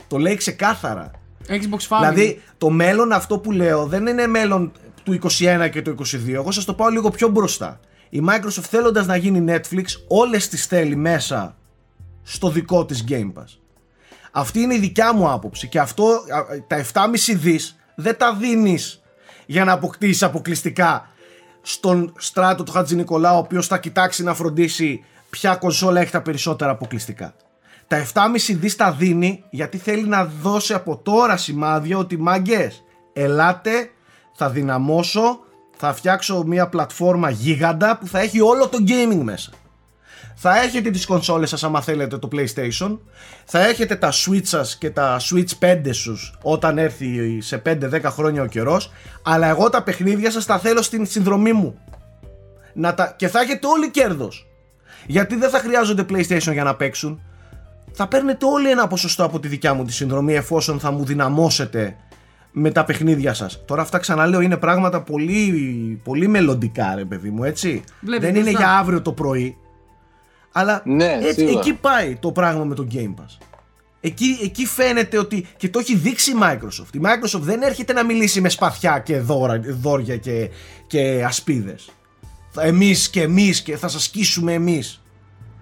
Το 0.09 0.19
λέει 0.19 0.35
ξεκάθαρα. 0.35 1.11
Xbox 1.49 1.89
Family. 1.89 1.99
δηλαδή 1.99 2.43
το 2.59 2.71
μέλλον 2.71 3.13
αυτό 3.13 3.39
που 3.39 3.53
λέω 3.53 3.87
δεν 3.87 4.07
είναι 4.07 4.27
μέλλον 4.27 4.73
του 5.03 5.19
21 5.39 5.69
και 5.73 5.83
του 5.83 5.95
22 5.99 6.29
εγώ 6.29 6.51
σας 6.51 6.65
το 6.65 6.75
πάω 6.75 6.89
λίγο 6.89 7.11
πιο 7.11 7.29
μπροστά. 7.29 7.81
Η 8.09 8.23
Microsoft 8.29 8.65
θέλοντας 8.69 9.07
να 9.07 9.17
γίνει 9.17 9.55
Netflix 9.55 9.85
όλες 10.09 10.49
τις 10.49 10.67
θέλει 10.67 10.97
μέσα 10.97 11.57
στο 12.23 12.51
δικό 12.51 12.85
της 12.85 13.05
Game 13.09 13.33
Pass. 13.33 13.59
Αυτή 14.31 14.61
είναι 14.61 14.75
η 14.75 14.79
δικιά 14.79 15.13
μου 15.13 15.31
άποψη 15.31 15.69
και 15.69 15.79
αυτό 15.79 16.05
α, 16.05 16.45
τα 16.67 16.85
7,5 16.93 17.35
δις 17.35 17.79
δεν 17.95 18.17
τα 18.17 18.35
δίνεις 18.35 19.03
για 19.47 19.65
να 19.65 19.73
αποκτήσεις 19.73 20.23
αποκλειστικά 20.23 21.09
στον 21.63 22.13
στράτο 22.19 22.63
του 22.63 22.73
Χατζη 22.73 22.97
Νικολάου 22.97 23.37
ο 23.37 23.39
οποίος 23.39 23.67
θα 23.67 23.79
κοιτάξει 23.79 24.23
να 24.23 24.35
φροντίσει 24.35 25.05
ποια 25.31 25.55
κονσόλα 25.55 26.01
έχει 26.01 26.11
τα 26.11 26.23
περισσότερα 26.23 26.71
αποκλειστικά. 26.71 27.35
Τα 27.87 28.05
7,5 28.13 28.55
δις 28.55 28.77
τα 28.77 28.93
δίνει 28.93 29.45
γιατί 29.51 29.79
θέλει 29.79 30.07
να 30.07 30.25
δώσει 30.25 30.75
από 30.75 30.97
τώρα 30.97 31.37
σημάδια 31.37 31.99
ότι 31.99 32.17
μάγκες 32.17 32.85
ελάτε 33.13 33.91
θα 34.35 34.51
δυναμώσω 34.51 35.41
θα 35.77 35.93
φτιάξω 35.93 36.43
μια 36.47 36.69
πλατφόρμα 36.69 37.31
γίγαντα 37.31 37.99
που 37.99 38.07
θα 38.07 38.19
έχει 38.19 38.41
όλο 38.41 38.69
το 38.69 38.79
gaming 38.87 39.21
μέσα. 39.23 39.51
Θα 40.41 40.63
έχετε 40.63 40.91
τις 40.91 41.07
κονσόλες 41.07 41.49
σας 41.49 41.65
άμα 41.65 41.81
θέλετε 41.81 42.19
το 42.19 42.29
PlayStation. 42.33 42.99
Θα 43.45 43.67
έχετε 43.67 43.97
τα 43.97 44.13
Switch 44.13 44.45
σας 44.45 44.77
και 44.79 44.91
τα 44.91 45.21
Switch 45.21 45.51
5 45.61 45.91
σου 45.91 46.19
όταν 46.43 46.79
έρθει 46.79 47.41
σε 47.41 47.63
5-10 47.67 48.03
χρόνια 48.05 48.43
ο 48.43 48.47
καιρός. 48.47 48.93
Αλλά 49.23 49.47
εγώ 49.47 49.71
τα 49.71 49.83
παιχνίδια 49.83 50.31
σας 50.31 50.47
τα 50.47 50.59
θέλω 50.59 50.83
στην 50.83 51.07
συνδρομή 51.07 51.53
μου. 51.53 51.79
Να 52.75 52.95
τα... 52.95 53.15
Και 53.17 53.29
θα 53.29 53.41
έχετε 53.41 53.67
όλοι 53.67 53.91
κέρδος. 53.91 54.47
Γιατί 55.07 55.37
δεν 55.37 55.51
θα 55.51 55.59
χρειάζονται 55.59 56.05
PlayStation 56.11 56.53
για 56.53 56.65
να 56.65 56.75
παίξουν. 56.75 57.21
Θα 57.93 58.09
παίρνετε 58.09 58.47
όλοι 58.47 58.71
ένα 58.71 58.87
ποσοστό 58.87 59.25
από 59.25 59.41
τη 59.41 59.49
δικιά 59.49 59.75
μου 59.75 59.85
τη 59.85 59.93
συνδρομή 59.93 60.35
εφόσον 60.35 60.81
θα 60.81 60.91
μου 60.91 61.05
δυναμώσετε 61.05 61.97
με 62.53 62.71
τα 62.71 62.85
παιχνίδια 62.85 63.35
σας. 63.35 63.65
Τώρα 63.65 63.83
αυτά 63.83 63.99
ξαναλέω 63.99 64.41
είναι 64.41 64.57
πράγματα 64.57 65.03
πολύ, 65.03 66.01
πολύ 66.05 66.29
μελλοντικά 66.29 66.95
ρε 66.95 67.05
παιδί 67.05 67.31
μου 67.31 67.45
έτσι. 67.45 67.85
Βλέπεις 68.01 68.27
δεν 68.27 68.35
είναι 68.35 68.51
μπροστά. 68.51 68.61
για 68.61 68.79
αύριο 68.79 69.03
το 69.03 69.13
πρωί. 69.13 69.57
Αλλά 70.53 70.83
Ναι, 70.85 71.19
έτσι, 71.23 71.35
σίγουρα. 71.41 71.59
εκεί 71.59 71.73
πάει 71.73 72.17
το 72.17 72.33
πράγμα 72.33 72.65
με 72.65 72.75
το 72.75 72.87
Game 72.95 73.15
Pass. 73.23 73.37
Εκεί, 74.01 74.39
εκεί 74.43 74.67
φαίνεται 74.67 75.19
ότι 75.19 75.47
και 75.57 75.69
το 75.69 75.79
έχει 75.79 75.97
δείξει 75.97 76.31
η 76.31 76.35
Microsoft. 76.43 76.95
Η 76.95 77.01
Microsoft 77.03 77.41
δεν 77.41 77.63
έρχεται 77.63 77.93
να 77.93 78.05
μιλήσει 78.05 78.41
με 78.41 78.49
σπαθιά 78.49 78.99
και 78.99 79.19
δώρα, 79.19 79.61
δόρια 79.81 80.17
και, 80.17 80.51
και 80.87 81.25
ασπίδες. 81.27 81.89
Θα- 82.51 82.63
Εμείς 82.63 83.09
και 83.11 83.23
εμείς 83.23 83.63
και 83.63 83.77
θα 83.77 83.89
σας 83.89 84.03
σκίσουμε 84.05 84.53
εμείς. 84.53 85.03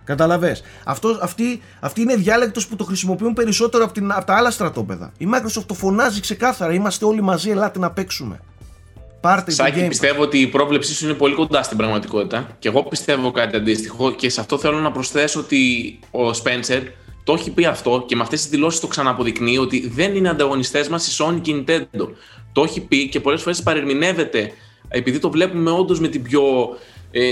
Καταλαβες. 0.05 0.63
Αυτό, 0.85 1.19
αυτή, 1.23 1.61
αυτή 1.81 2.01
είναι 2.01 2.15
διάλεκτος 2.17 2.67
που 2.67 2.77
το 2.77 2.85
χρησιμοποιούν 2.85 3.33
περισσότερο 3.33 3.85
από, 3.85 3.93
την, 3.93 4.13
από 4.13 4.25
τα 4.25 4.35
άλλα 4.37 4.51
στρατόπεδα. 4.51 5.13
Η 5.19 5.29
Microsoft 5.35 5.65
το 5.67 5.75
φωνάζει 5.75 6.21
ξεκάθαρα. 6.21 6.73
Είμαστε 6.73 7.05
όλοι 7.05 7.23
μαζί, 7.23 7.51
ελάτε 7.51 7.79
να 7.79 7.91
παίξουμε. 7.91 8.41
Πάρτε 9.27 9.51
το 9.51 9.51
Σάκη, 9.51 9.79
Game 9.81 9.85
Pass. 9.85 9.89
πιστεύω 9.89 10.23
ότι 10.23 10.39
η 10.39 10.47
πρόβλεψή 10.47 10.95
σου 10.95 11.05
είναι 11.05 11.15
πολύ 11.15 11.35
κοντά 11.35 11.63
στην 11.63 11.77
πραγματικότητα. 11.77 12.57
Και 12.59 12.69
εγώ 12.69 12.83
πιστεύω 12.83 13.31
κάτι 13.31 13.57
αντίστοιχο. 13.57 14.13
Και 14.13 14.29
σε 14.29 14.41
αυτό 14.41 14.59
θέλω 14.59 14.79
να 14.79 14.93
προσθέσω 14.93 15.41
ότι 15.41 15.59
ο 16.11 16.29
Spencer 16.29 16.83
το 17.25 17.33
έχει 17.33 17.51
πει 17.51 17.65
αυτό 17.65 18.05
και 18.07 18.17
με 18.17 18.23
αυτές 18.23 18.41
τις 18.41 18.51
δηλώσεις 18.51 18.81
το 18.81 18.87
ξαναποδεικνύει 18.87 19.59
ότι 19.59 19.89
δεν 19.89 20.15
είναι 20.17 20.29
ανταγωνιστές 20.29 20.89
μας 20.89 21.07
η 21.09 21.25
Sony 21.25 21.41
και 21.41 21.51
η 21.51 21.65
Nintendo. 21.69 22.09
Το 22.53 22.63
έχει 22.63 22.81
πει 22.81 23.09
και 23.09 23.21
πολλές 23.21 23.43
φορές 23.43 23.63
παρερμηνεύεται 23.63 24.53
επειδή 24.89 25.19
το 25.19 25.31
βλέπουμε 25.31 25.71
όντως 25.71 26.01
με 26.01 26.09
την 26.09 26.23
πιο. 26.23 26.43
Ε, 27.11 27.23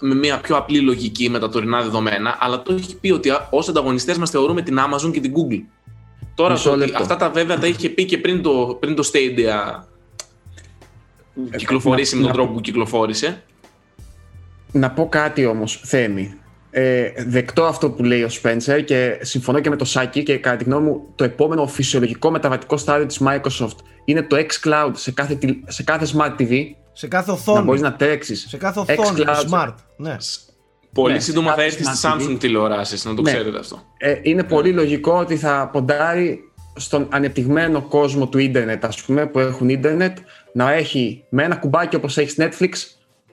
με 0.00 0.14
μια 0.14 0.40
πιο 0.40 0.56
απλή 0.56 0.80
λογική 0.80 1.28
με 1.28 1.38
τα 1.38 1.48
τωρινά 1.48 1.82
δεδομένα, 1.82 2.36
αλλά 2.40 2.62
το 2.62 2.74
έχει 2.74 2.96
πει 2.96 3.10
ότι 3.10 3.30
ως 3.50 3.68
ανταγωνιστές 3.68 4.18
μας 4.18 4.30
θεωρούμε 4.30 4.62
την 4.62 4.78
Amazon 4.78 5.12
και 5.12 5.20
την 5.20 5.32
Google. 5.32 5.62
Τώρα 6.34 6.52
Μισό 6.52 6.68
το 6.68 6.70
ότι 6.70 6.84
λεπτό. 6.84 7.02
αυτά 7.02 7.16
τα 7.16 7.30
βέβαια 7.30 7.58
τα 7.58 7.66
είχε 7.66 7.88
πει 7.88 8.04
και 8.04 8.18
πριν 8.18 8.42
το, 8.42 8.76
πριν 8.80 8.94
το 8.94 9.10
Stadia 9.12 9.82
κυκλοφορήσει 11.56 12.14
να- 12.14 12.20
με 12.20 12.26
τον 12.26 12.36
να- 12.36 12.42
τρόπο 12.42 12.54
που 12.56 12.60
κυκλοφόρησε. 12.60 13.42
Να 14.72 14.90
πω 14.90 15.08
κάτι 15.08 15.46
όμως, 15.46 15.80
Θέμη. 15.84 16.34
Ε, 16.70 17.10
δεκτό 17.26 17.64
αυτό 17.64 17.90
που 17.90 18.02
λέει 18.04 18.22
ο 18.22 18.28
Spencer 18.42 18.82
και 18.84 19.18
συμφωνώ 19.20 19.60
και 19.60 19.70
με 19.70 19.76
το 19.76 19.84
Σάκη 19.84 20.22
και 20.22 20.38
κατά 20.38 20.56
τη 20.56 20.64
γνώμη 20.64 20.86
μου 20.88 21.06
το 21.14 21.24
επόμενο 21.24 21.66
φυσιολογικό 21.66 22.30
μεταβατικό 22.30 22.76
στάδιο 22.76 23.06
της 23.06 23.20
Microsoft 23.24 23.76
είναι 24.04 24.22
το 24.22 24.36
xCloud 24.36 24.90
σε 24.92 25.10
κάθε, 25.12 25.34
τηλ- 25.34 25.56
σε 25.66 25.82
κάθε 25.82 26.06
Smart 26.14 26.40
TV 26.40 26.60
Σε 26.92 27.06
κάθε 27.08 27.30
να 27.30 27.36
οθόνη. 27.36 27.64
μπορείς 27.64 27.80
να 27.80 27.92
τρέξεις 27.94 28.46
Σε 28.48 28.56
κάθε 28.56 28.80
οθόνη. 28.80 28.98
xCloud. 29.26 29.50
Smart. 29.50 29.74
Ναι. 29.96 30.16
Πολύ 30.92 31.12
Ναι, 31.12 31.20
σύντομα 31.20 31.48
σε 31.50 31.54
θα 31.54 31.62
κάθε 31.62 31.74
έρθει 31.76 31.84
στις 31.84 32.00
smart 32.04 32.16
TV. 32.20 32.30
Samsung 32.32 32.36
τηλεοράσεις, 32.40 33.04
να 33.04 33.14
το 33.14 33.22
Ναι. 33.22 33.32
ξέρετε 33.32 33.58
αυτό. 33.58 33.82
Ε, 33.96 34.14
είναι 34.22 34.42
πολύ 34.44 34.72
λογικό 34.72 35.12
ότι 35.12 35.36
θα 35.36 35.68
ποντάρει 35.72 36.40
στον 36.76 37.06
ανεπτυγμένο 37.10 37.82
κόσμο 37.82 38.26
του 38.28 38.38
ίντερνετ, 38.38 38.84
ας 38.84 39.02
πούμε, 39.02 39.26
που 39.26 39.38
έχουν 39.38 39.68
ίντερνετ, 39.68 40.18
να 40.56 40.72
έχει 40.72 41.24
με 41.28 41.42
ένα 41.42 41.56
κουμπάκι 41.56 41.96
όπως 41.96 42.18
έχει 42.18 42.34
Netflix, 42.38 42.72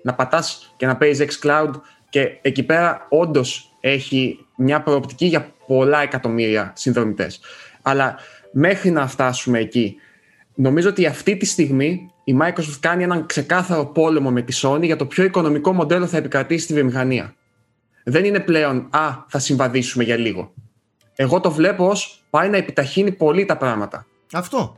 να 0.02 0.14
πατάς 0.14 0.74
και 0.78 0.86
να 0.86 0.98
παίζεις 0.98 1.40
xCloud 1.40 1.72
και 2.10 2.38
εκεί 2.42 2.64
πέρα 2.64 3.08
όντως 3.10 3.76
έχει 3.80 4.46
μια 4.58 4.82
προοπτική 4.82 5.26
για 5.26 5.54
πολλά 5.68 6.02
εκατομμύρια 6.02 6.74
συνδρομητές. 6.76 7.40
Αλλά 7.82 8.16
μέχρι 8.52 8.90
να 8.90 9.08
φτάσουμε 9.08 9.60
εκεί, 9.60 9.96
νομίζω 10.54 10.90
ότι 10.90 11.06
αυτή 11.06 11.38
τη 11.38 11.46
στιγμή 11.46 12.12
η 12.24 12.38
Microsoft 12.42 12.78
κάνει 12.80 13.04
έναν 13.04 13.26
ξεκάθαρο 13.26 13.86
πόλεμο 13.86 14.32
με 14.32 14.42
τη 14.42 14.60
Sony 14.62 14.84
για 14.84 14.96
το 14.96 15.06
ποιο 15.06 15.24
οικονομικό 15.24 15.74
μοντέλο 15.74 16.08
θα 16.08 16.18
επικρατήσει 16.18 16.64
στη 16.64 16.74
βιομηχανία. 16.74 17.36
Δεν 18.04 18.26
είναι 18.26 18.40
πλέον 18.40 18.88
«Α, 18.92 19.26
θα 19.28 19.40
συμβαδίσουμε 19.40 20.04
για 20.04 20.18
λίγο». 20.18 20.54
Εγώ 21.16 21.40
το 21.40 21.52
βλέπω 21.52 21.88
ως 21.88 22.24
πάει 22.30 22.50
να 22.50 22.58
επιταχύνει 22.58 23.12
πολύ 23.12 23.46
τα 23.46 23.58
πράγματα. 23.58 24.06
Αυτό. 24.34 24.78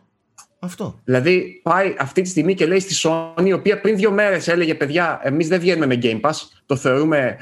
Αυτό. 0.65 0.99
Δηλαδή, 1.03 1.59
πάει 1.63 1.95
αυτή 1.99 2.21
τη 2.21 2.29
στιγμή 2.29 2.53
και 2.53 2.65
λέει 2.65 2.79
στη 2.79 2.95
Sony, 3.09 3.45
η 3.45 3.53
οποία 3.53 3.81
πριν 3.81 3.95
δύο 3.95 4.11
μέρες 4.11 4.47
έλεγε: 4.47 4.75
Παιδιά, 4.75 5.19
εμείς 5.23 5.47
δεν 5.47 5.59
βγαίνουμε 5.59 5.85
με 5.85 5.99
Game 6.01 6.21
Pass. 6.21 6.33
Το 6.65 6.75
θεωρούμε 6.75 7.37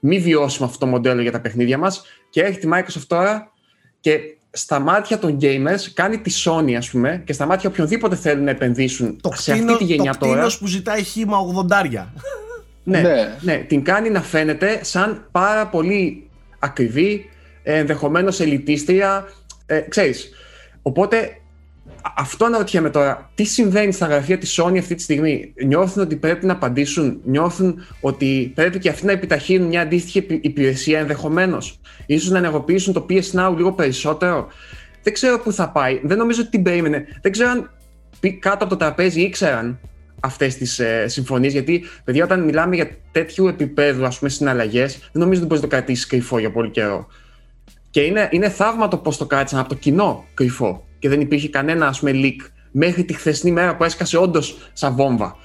μη 0.00 0.18
βιώσιμο 0.18 0.66
αυτό 0.66 0.78
το 0.78 0.86
μοντέλο 0.86 1.22
για 1.22 1.32
τα 1.32 1.40
παιχνίδια 1.40 1.78
μας. 1.78 2.02
Και 2.30 2.42
έρχεται 2.42 2.66
η 2.66 2.70
Microsoft 2.74 3.04
τώρα 3.06 3.52
και 4.00 4.18
στα 4.50 4.78
μάτια 4.78 5.18
των 5.18 5.38
gamers 5.40 5.80
κάνει 5.94 6.18
τη 6.18 6.32
Sony, 6.44 6.72
ας 6.72 6.90
πούμε, 6.90 7.22
και 7.26 7.32
στα 7.32 7.46
μάτια 7.46 7.70
οποιονδήποτε 7.70 8.16
θέλουν 8.16 8.44
να 8.44 8.50
επενδύσουν 8.50 9.20
Το, 9.20 9.32
σε 9.34 9.52
κτίνο, 9.52 9.72
αυτή 9.72 9.84
τη 9.86 9.92
γενιά 9.92 10.12
το 10.12 10.18
τώρα. 10.18 10.32
κτίνος 10.32 10.58
που 10.58 10.66
ζητάει 10.66 11.02
χήμα 11.02 11.36
80. 11.38 12.12
Ναι, 12.84 13.00
Ναι. 13.00 13.36
ναι. 13.40 13.56
την 13.56 13.82
κάνει 13.84 14.10
να 14.10 14.22
φαίνεται 14.22 14.78
σαν 14.84 15.28
πάρα 15.30 15.66
πολύ 15.66 16.28
ακριβή, 16.58 17.30
ενδεχομένως 17.62 18.40
ελιτίστρια, 18.40 19.28
ε, 19.66 19.78
ξέρεις. 19.80 20.30
Οπότε 20.82 21.16
α- 21.18 21.30
αυτό 22.16 22.44
αναρωτιέμαι 22.44 22.90
τώρα, 22.90 23.30
τι 23.34 23.44
συμβαίνει 23.44 23.92
στα 23.92 24.06
γραφεία 24.06 24.38
της 24.38 24.60
Sony 24.60 24.78
αυτή 24.78 24.94
τη 24.94 25.02
στιγμή; 25.02 25.52
Νιώθουν 25.64 26.02
ότι 26.02 26.16
πρέπει 26.16 26.46
να 26.46 26.52
απαντήσουν, 26.52 27.20
νιώθουν 27.24 27.86
ότι 28.00 28.52
πρέπει 28.54 28.78
και 28.78 28.88
αυτοί 28.88 29.06
να 29.06 29.12
επιταχύνουν 29.12 29.68
μια 29.68 29.80
αντίστοιχη 29.80 30.18
υπη- 30.18 30.44
υπηρεσία 30.44 30.98
ενδεχομένως; 30.98 31.80
Ίσως 32.06 32.30
να 32.30 32.38
ενεργοποιήσουν 32.38 32.92
το 32.92 33.06
PS 33.08 33.32
Now 33.32 33.54
λίγο 33.56 33.72
περισσότερο; 33.72 34.48
Δεν 35.02 35.12
ξέρω 35.12 35.38
πού 35.38 35.52
θα 35.52 35.70
πάει. 35.70 36.00
Δεν 36.04 36.18
νομίζω 36.18 36.40
ότι 36.40 36.50
την 36.50 36.62
περίμενε. 36.62 37.04
Δεν 37.22 37.32
ξέρω 37.32 37.50
αν 37.50 37.70
πι- 38.20 38.38
κάτω 38.40 38.64
από 38.64 38.68
το 38.68 38.76
τραπέζι 38.76 39.20
ήξεραν 39.20 39.78
αυτές 40.20 40.56
τις 40.56 40.78
ε, 40.78 41.08
συμφωνίες. 41.08 41.52
Γιατί, 41.52 41.84
παιδιά, 42.04 42.24
όταν 42.24 42.42
μιλάμε 42.44 42.74
για 42.74 42.88
τέτοιου 43.12 43.46
επίπεδου 43.46 44.04
ας 44.04 44.18
πούμε, 44.18 44.30
συναλλαγές, 44.30 44.98
δεν 44.98 45.22
νομίζω 45.22 45.40
ότι 45.40 45.48
μπορεί 45.48 45.60
να 45.60 45.68
το 45.68 45.74
κρατήσεις 45.76 46.06
κρυφό 46.06 46.38
για 46.38 46.50
πολύ 46.50 46.70
καιρό. 46.70 47.06
Και 47.90 48.00
είναι, 48.00 48.28
είναι 48.30 48.48
θαύμα 48.48 48.88
το 48.88 48.96
πώς 48.96 49.16
το 49.16 49.26
κράτησαν 49.26 49.58
από 49.58 49.68
το 49.68 49.74
κοινό 49.74 50.24
κρυφό. 50.34 50.87
Και 50.98 51.08
δεν 51.08 51.20
υπήρχε 51.20 51.48
κανένα 51.48 51.86
ας 51.86 51.98
πούμε, 51.98 52.12
leak 52.14 52.46
μέχρι 52.70 53.04
τη 53.04 53.12
χθεσινή 53.12 53.52
μέρα 53.52 53.76
που 53.76 53.84
έσκασε 53.84 54.16
όντως 54.18 54.70
σαν 54.72 54.94
βόμβα. 54.94 55.36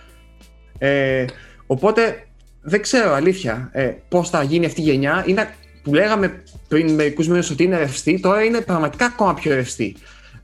Ε, 0.77 1.25
οπότε 1.65 2.27
δεν 2.61 2.81
ξέρω 2.81 3.13
αλήθεια 3.13 3.69
ε, 3.71 3.91
πώς 4.09 4.29
θα 4.29 4.43
γίνει 4.43 4.65
αυτή 4.65 4.81
η 4.81 4.83
γενιά. 4.83 5.23
Είναι, 5.27 5.53
που 5.83 5.93
λέγαμε 5.93 6.43
πριν 6.67 6.93
μερικούς 6.93 7.27
μήνες 7.27 7.49
ότι 7.49 7.63
είναι 7.63 7.77
ρευστή, 7.77 8.19
τώρα 8.19 8.43
είναι 8.43 8.61
πραγματικά 8.61 9.05
ακόμα 9.05 9.33
πιο 9.33 9.53
ρευστή. 9.53 9.95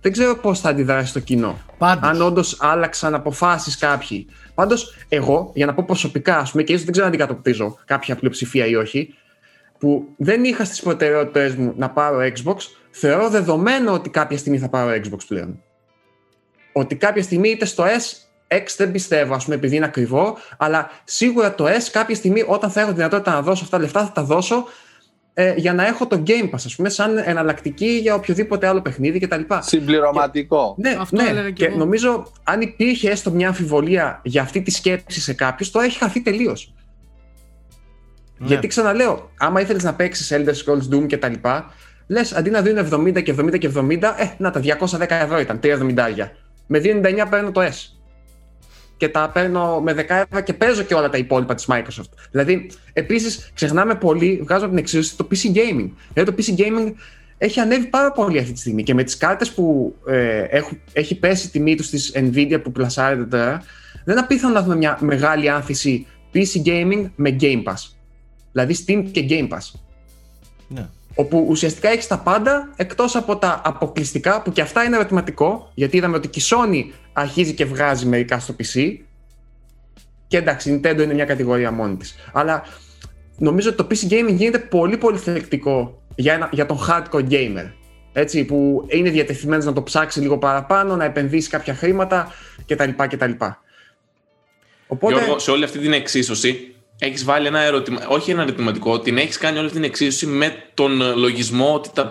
Δεν 0.02 0.12
ξέρω 0.12 0.36
πώς 0.36 0.60
θα 0.60 0.70
αντιδράσει 0.70 1.14
το 1.14 1.20
κοινό. 1.20 1.60
Πάντως. 1.78 2.10
Αν 2.10 2.22
όντως 2.22 2.58
άλλαξαν 2.60 3.16
αποφάσεις 3.16 3.78
κάποιοι. 3.78 4.28
Πάντως, 4.56 4.96
εγώ, 5.10 5.52
για 5.56 5.66
να 5.66 5.74
πω 5.74 5.84
προσωπικά, 5.88 6.38
ας 6.38 6.52
πούμε, 6.52 6.64
και 6.64 6.72
ίσως 6.72 6.84
δεν 6.84 6.92
ξέρω 6.92 7.08
αν 7.08 7.14
αντικατοπτρίζω 7.14 7.78
κάποια 7.86 8.16
πλειοψηφία 8.16 8.66
ή 8.66 8.76
όχι, 8.76 9.14
που 9.78 10.14
δεν 10.18 10.44
είχα 10.44 10.66
στις 10.66 10.82
προτεραιότητες 10.82 11.56
μου 11.56 11.74
να 11.78 11.90
πάρω 11.90 12.20
Xbox, 12.20 12.56
θεωρώ 12.90 13.30
δεδομένο 13.30 13.94
ότι 13.94 14.10
κάποια 14.10 14.38
στιγμή 14.38 14.60
θα 14.60 14.70
πάρω 14.70 14.92
Xbox 14.92 15.20
πλέον. 15.28 15.62
Ότι 16.74 16.96
κάποια 16.96 17.24
στιγμή 17.24 17.50
είτε 17.50 17.66
στο 17.66 17.84
S, 17.84 18.30
X 18.48 18.64
δεν 18.78 18.92
πιστεύω, 18.92 19.34
ας 19.34 19.44
πούμε, 19.44 19.56
επειδή 19.56 19.76
είναι 19.76 19.86
ακριβό, 19.86 20.38
αλλά 20.58 20.90
σίγουρα 21.04 21.56
το 21.56 21.66
S 21.66 21.90
κάποια 21.92 22.16
στιγμή 22.16 22.44
όταν 22.48 22.70
θα 22.70 22.82
έχω 22.82 22.90
τη 22.90 22.96
δυνατότητα 22.96 23.32
να 23.32 23.42
δώσω 23.42 23.64
αυτά 23.64 23.78
τα 23.78 23.84
λεφτά 23.84 24.06
θα 24.06 24.12
τα 24.12 24.24
δώσω 24.24 24.66
ε, 25.34 25.54
για 25.58 25.74
να 25.74 25.88
έχω 25.88 26.08
το 26.08 26.24
Game 26.28 26.50
Pass, 26.50 26.54
ας 26.66 26.76
πούμε, 26.76 26.90
σαν 26.90 27.18
εναλλακτική 27.18 27.86
για 27.86 28.16
οποιοδήποτε 28.16 28.68
άλλο 28.68 28.82
παιχνίδι 28.82 29.20
κτλ. 29.20 29.42
Συμπληρωματικό. 29.60 30.76
Ναι, 30.78 30.98
Αυτό 31.00 31.22
ναι. 31.22 31.30
έλεγα 31.30 31.48
κι 31.48 31.54
και 31.54 31.66
εγώ. 31.66 31.78
νομίζω 31.78 32.32
αν 32.44 32.62
υπήρχε 32.62 33.10
έστω 33.10 33.32
μια 33.32 33.48
αμφιβολία 33.48 34.22
για 34.24 34.42
αυτή 34.42 34.62
τη 34.62 34.72
σκέψη 34.72 35.22
σε 35.22 35.34
κάποιους, 35.34 35.72
τώρα 35.72 35.86
έχει 35.86 35.98
χαθεί 35.98 36.22
τελείως. 36.22 36.74
Ναι. 38.38 38.48
Γιατί 38.48 38.68
ξαναλέω, 38.68 39.32
άμα 39.38 39.62
ήθελες 39.62 39.84
να 39.84 39.94
παίξεις 39.94 40.34
Elder 40.34 40.54
Scrolls 40.54 40.96
Doom 40.96 41.08
και 41.08 41.18
τα 41.18 41.28
λοιπά, 41.28 41.74
λες 42.10 42.34
αντί 42.34 42.50
να 42.50 42.62
δίνουν 42.62 43.08
70 43.08 43.24
και 43.24 43.36
70 43.40 43.58
και 43.58 43.72
70, 43.76 44.16
ε, 44.18 44.34
να 44.38 44.52
τα 44.52 44.60
210 44.60 45.06
ευρώ 45.10 45.40
ήταν, 45.40 45.60
3,70. 45.60 46.32
Με 46.68 46.80
2,99 46.80 47.26
παίρνω 47.30 47.52
το 47.52 47.62
S. 47.62 47.94
Και 48.98 49.10
τα 49.10 49.30
παίρνω 49.34 49.80
με 49.82 49.94
10 49.94 49.98
ευρώ 49.98 50.42
και 50.42 50.54
παίζω 50.54 50.84
και 50.84 50.94
όλα 50.94 51.10
τα 51.10 51.18
υπόλοιπα 51.18 51.56
της 51.56 51.68
Microsoft. 51.70 52.12
Δηλαδή, 52.32 52.72
επίσης, 52.94 53.52
ξεχνάμε 53.54 53.96
πολύ, 53.96 54.40
βγάζω 54.44 54.66
από 54.66 54.74
την 54.74 54.84
εξίσωση 54.84 55.18
το 55.18 55.28
PC 55.32 55.48
Gaming. 55.48 55.90
Δηλαδή, 56.14 56.32
το 56.32 56.36
PC 56.38 56.60
Gaming 56.60 56.94
έχει 57.38 57.60
ανέβει 57.60 57.86
πάρα 57.86 58.12
πολύ 58.12 58.40
αυτή 58.40 58.52
τη 58.52 58.60
στιγμή 58.60 58.84
και 58.84 58.94
με 58.94 59.04
τις 59.04 59.18
κάρτες 59.18 59.52
που 59.52 59.96
ε, 60.08 60.42
έχουν, 60.42 60.82
έχει 60.94 61.20
πέσει 61.20 61.48
η 61.48 61.50
τιμή 61.50 61.76
τους 61.76 61.86
στις 61.86 62.12
Nvidia 62.16 62.60
που 62.64 62.72
πλασάρεται 62.72 63.24
τώρα, 63.24 63.64
δεν 64.04 64.16
είναι 64.16 64.20
απίθανο 64.20 64.54
να 64.54 64.62
δούμε 64.62 64.76
μια 64.76 64.98
μεγάλη 65.02 65.50
άνθηση 65.50 66.08
PC 66.34 66.68
Gaming 66.68 67.10
με 67.16 67.36
Game 67.40 67.64
Pass. 67.64 67.94
Δηλαδή 68.52 68.76
Steam 68.86 69.06
και 69.12 69.26
Game 69.30 69.48
Pass. 69.50 69.80
Ναι. 70.68 70.88
Όπου 71.20 71.46
ουσιαστικά 71.50 71.90
έχεις 71.90 72.08
τα 72.08 72.20
πάντα 72.20 72.74
εκτός 72.76 73.16
από 73.16 73.38
τα 73.38 73.62
αποκλειστικά 73.66 74.42
που 74.42 74.52
και 74.52 74.62
αυτά 74.62 74.84
είναι 74.84 74.96
ερωτηματικό, 74.96 75.72
γιατί 75.74 75.98
είδαμε 75.98 76.16
ότι 76.16 76.28
και 76.28 76.40
η 76.40 76.44
Sony 76.46 76.94
αρχίζει 77.14 77.54
και 77.54 77.66
βγάζει 77.66 78.06
μερικά 78.06 78.40
στο 78.40 78.56
PC. 78.60 78.98
Και 80.28 80.38
εντάξει, 80.38 80.72
η 80.72 80.82
Nintendo 80.84 81.00
είναι 81.02 81.14
μια 81.14 81.26
κατηγορία 81.26 81.72
μόνη 81.72 81.96
της. 81.96 82.16
Αλλά 82.34 82.64
νομίζω 83.38 83.70
ότι 83.70 83.78
το 83.78 83.88
PC 83.90 84.12
gaming 84.12 84.34
γίνεται 84.34 84.60
πολύ 84.60 84.98
πολύ 84.98 85.18
θεκτικό 85.18 86.02
για, 86.16 86.34
ένα, 86.34 86.50
για 86.52 86.66
τον 86.66 86.78
hardcore 86.88 87.30
gamer. 87.30 87.72
Έτσι, 88.14 88.46
που 88.46 88.86
είναι 88.88 89.10
διατεθειμένος 89.10 89.66
να 89.66 89.74
το 89.74 89.84
ψάξει 89.84 90.20
λίγο 90.20 90.38
παραπάνω, 90.38 90.96
να 90.96 91.04
επενδύσει 91.04 91.50
κάποια 91.50 91.74
χρήματα 91.74 92.32
κτλ. 92.68 92.90
κτλ. 93.08 93.32
Οπότε... 94.88 95.14
Γιώργο, 95.14 95.40
σε 95.40 95.52
όλη 95.52 95.64
αυτή 95.64 95.80
την 95.80 95.94
εξίσωση 95.94 96.74
έχεις 97.00 97.24
βάλει 97.24 97.48
ένα 97.48 97.60
ερωτημα... 97.60 98.08
όχι 98.08 98.32
ένα 98.32 98.42
ερωτηματικό, 98.42 99.00
την 99.00 99.18
έχεις 99.18 99.38
κάνει 99.38 99.58
όλη 99.58 99.66
αυτή 99.66 99.80
την 99.80 99.90
εξίσωση 99.90 100.26
με 100.26 100.56
τον 100.74 101.18
λογισμό 101.18 101.74
ότι 101.74 101.90
τα... 101.94 102.08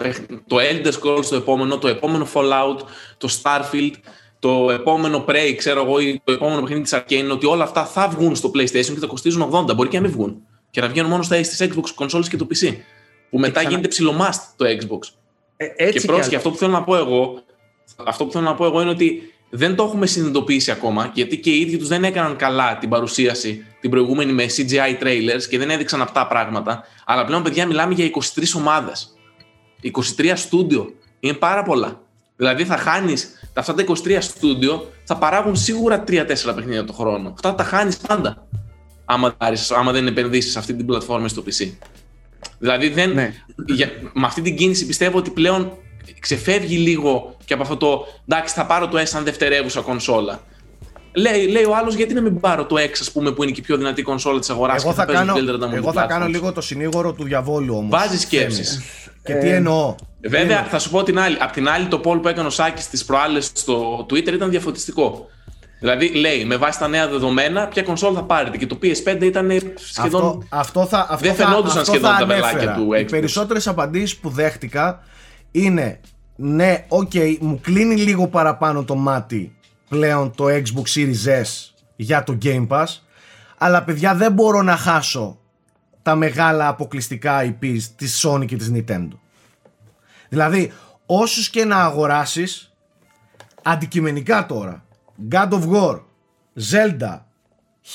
το 0.47 0.57
Elder 0.57 0.93
Scrolls 0.93 1.25
το 1.25 1.37
επόμενο, 1.37 1.79
το 1.79 1.89
επόμενο 1.89 2.29
Fallout, 2.35 2.79
το 3.19 3.29
Starfield, 3.43 3.93
το 4.39 4.71
επόμενο 4.71 5.25
Prey, 5.29 5.55
ξέρω 5.57 5.83
εγώ, 5.85 6.01
ή 6.01 6.21
το 6.25 6.33
επόμενο 6.33 6.61
παιχνίδι 6.61 6.83
της 6.83 6.95
Arcane, 6.95 7.31
ότι 7.33 7.47
όλα 7.47 7.65
αυτά 7.65 7.85
θα 7.85 8.09
βγουν 8.09 8.37
στο 8.37 8.51
PlayStation 8.55 8.71
και 8.71 8.99
θα 9.01 9.07
κοστίζουν 9.07 9.51
80. 9.53 9.75
Μπορεί 9.75 9.89
και 9.89 9.97
να 9.97 10.03
μην 10.03 10.13
βγουν. 10.13 10.43
Και 10.71 10.81
να 10.81 10.89
βγαίνουν 10.89 11.11
μόνο 11.11 11.23
στα 11.23 11.43
στις 11.43 11.69
Xbox 11.71 12.05
consoles 12.05 12.29
και 12.29 12.37
το 12.37 12.47
PC. 12.51 12.77
Που 13.31 13.39
μετά 13.39 13.53
Ξανα... 13.53 13.69
γίνεται 13.69 13.89
ψιλομάστ 13.89 14.43
το 14.57 14.65
Xbox. 14.65 15.09
Ε, 15.57 15.67
έτσι 15.77 15.99
και 15.99 16.07
πρόσεχε, 16.07 16.37
αυτό 16.37 16.51
που 16.51 16.57
θέλω 16.57 16.73
να 16.73 16.83
πω 16.83 16.97
εγώ, 16.97 17.43
αυτό 18.07 18.25
που 18.25 18.33
θέλω 18.33 18.45
να 18.45 18.55
πω 18.55 18.65
εγώ 18.65 18.81
είναι 18.81 18.91
ότι 18.91 19.35
δεν 19.51 19.75
το 19.75 19.85
έχουμε 19.85 20.07
συνειδητοποιήσει 20.07 20.71
ακόμα, 20.71 21.11
γιατί 21.15 21.39
και 21.39 21.51
οι 21.51 21.61
ίδιοι 21.61 21.77
τους 21.77 21.89
δεν 21.89 22.05
έκαναν 22.05 22.37
καλά 22.37 22.79
την 22.79 22.89
παρουσίαση 22.89 23.65
την 23.81 23.91
προηγούμενη 23.91 24.33
με 24.33 24.47
CGI 24.57 25.03
trailers 25.03 25.43
και 25.49 25.59
δεν 25.59 25.71
έδειξαν 25.71 26.03
αυτά 26.03 26.27
πράγματα. 26.27 26.85
Αλλά 27.05 27.25
πλέον, 27.25 27.43
παιδιά, 27.43 27.67
μιλάμε 27.67 27.95
για 27.95 28.05
23 28.05 28.55
ομάδες. 28.57 29.15
23 30.17 30.33
στούντιο. 30.35 30.95
Είναι 31.21 31.33
πάρα 31.33 31.63
πολλά. 31.63 32.01
Δηλαδή, 32.37 32.65
θα 32.65 32.77
χάνεις 32.77 33.51
αυτά 33.55 33.75
τα 33.75 33.85
23 33.85 34.19
στούντιο, 34.21 34.91
θα 35.05 35.17
παράγουν 35.17 35.57
σίγουρα 35.57 36.05
3-4 36.09 36.55
παιχνίδια 36.55 36.85
το 36.85 36.93
χρόνο. 36.93 37.31
Αυτά 37.35 37.55
τα 37.55 37.65
χάνεις 37.65 37.97
πάντα. 37.97 38.47
Άμα, 39.05 39.37
άμα 39.77 39.93
δεν 39.93 40.07
επενδύσεις 40.07 40.53
σε 40.53 40.59
αυτή 40.59 40.75
την 40.75 40.87
πλατφόρμα 40.87 41.29
στο 41.29 41.43
PC. 41.47 41.71
Δηλαδή, 42.59 42.89
δεν, 42.89 43.13
ναι. 43.13 43.35
για, 43.67 43.91
με 44.13 44.27
αυτή 44.27 44.43
την 44.43 44.57
κίνηση 44.57 44.87
πιστεύω 44.87 45.19
ότι 45.19 45.31
πλέον 45.31 45.73
ξεφεύγει 46.21 46.77
λίγο 46.77 47.37
και 47.45 47.53
από 47.55 47.63
αυτό 47.63 47.77
το 47.77 48.07
εντάξει, 48.29 48.55
θα 48.55 48.67
πάρω 48.67 48.89
το 48.89 49.01
S 49.01 49.07
σαν 49.07 49.25
δευτερεύουσα 49.25 49.81
κονσόλα. 49.81 50.41
Λέει, 51.13 51.47
λέει 51.47 51.65
ο 51.65 51.77
άλλος, 51.77 51.95
γιατί 51.95 52.15
να 52.15 52.21
μην 52.21 52.41
πάρω 52.41 52.65
το 52.65 52.77
X, 52.79 52.91
ας 53.01 53.13
πούμε, 53.13 53.33
που 53.33 53.43
είναι 53.43 53.53
και 53.53 53.61
η 53.61 53.63
πιο 53.63 53.77
δυνατή 53.77 54.03
κονσόλα 54.03 54.39
της 54.39 54.51
αγοράς 54.51 54.83
Εγώ 54.83 54.93
θα, 54.93 55.05
θα 55.05 55.13
κάνω, 55.13 55.35
εγώ 55.75 55.93
θα 55.93 56.07
κάνω 56.07 56.27
λίγο 56.27 56.53
το 56.53 56.61
συνήγορο 56.61 57.13
του 57.13 57.25
διαβόλου 57.25 57.77
όμως. 57.77 58.01
Βάζεις 58.01 58.21
σκέψει. 58.21 58.83
Και 59.23 59.35
τι 59.35 59.49
εννοώ. 59.49 59.95
Βέβαια, 60.21 60.65
θα 60.65 60.79
σου 60.79 60.91
πω 60.91 61.03
την 61.03 61.19
άλλη. 61.19 61.37
Απ' 61.41 61.53
την 61.53 61.69
άλλη, 61.69 61.87
το 61.87 62.01
poll 62.05 62.23
που 62.23 62.29
έκανε 62.29 62.47
ο 62.47 62.51
Σάκης 62.51 62.85
στις 62.85 63.05
προάλλες 63.05 63.51
στο 63.55 64.07
Twitter 64.11 64.33
ήταν 64.33 64.51
διαφωτιστικό. 64.51 65.29
Δηλαδή, 65.81 66.09
λέει, 66.09 66.45
με 66.45 66.57
βάση 66.57 66.79
τα 66.79 66.89
νέα 66.89 67.09
δεδομένα, 67.09 67.67
ποια 67.67 67.83
κονσόλα 67.83 68.15
θα 68.15 68.23
πάρετε. 68.23 68.57
Και 68.57 68.67
το 68.67 68.79
PS5 68.83 69.23
ήταν 69.23 69.51
σχεδόν. 69.75 70.23
Αυτό, 70.23 70.43
αυτό 70.49 70.87
θα, 70.87 71.07
αυτό 71.11 71.27
δεν 71.27 71.35
φαινόντουσαν 71.37 71.85
σχεδόν 71.85 72.17
τα 72.19 72.27
βελάκια 72.27 72.75
του 72.75 72.89
Xbox. 72.91 73.01
Οι 73.01 73.05
περισσότερες 73.05 73.67
απαντήσεις 73.67 74.17
που 74.17 74.29
δέχτηκα 74.29 75.03
είναι 75.51 76.01
ναι, 76.37 76.85
OK, 76.89 77.11
okay, 77.15 77.37
μου 77.41 77.61
κλείνει 77.61 77.97
λίγο 77.97 78.29
παραπάνω 78.29 78.85
το 78.85 78.95
μάτι 78.95 79.57
πλέον 79.89 80.35
το 80.35 80.45
Xbox 80.49 80.95
Series 80.95 81.43
S 81.43 81.73
για 81.97 82.23
το 82.23 82.39
Game 82.43 82.69
Pass 82.69 82.87
αλλά 83.59 83.83
παιδιά 83.85 84.15
δεν 84.15 84.33
μπορώ 84.33 84.63
να 84.63 84.77
χάσω 84.77 85.39
τα 86.03 86.15
μεγάλα 86.15 86.69
αποκλειστικά 86.69 87.41
IPs 87.45 87.81
της 87.97 88.27
Sony 88.27 88.47
και 88.47 88.57
της 88.57 88.73
Nintendo. 88.75 89.19
Δηλαδή, 90.29 90.73
όσους 91.07 91.51
και 91.51 91.65
να 91.65 91.77
αγοράσεις 91.77 92.73
αντικειμενικά 93.63 94.47
τώρα 94.47 94.85
God 95.31 95.49
of 95.49 95.63
War, 95.71 96.01
Zelda, 96.71 97.19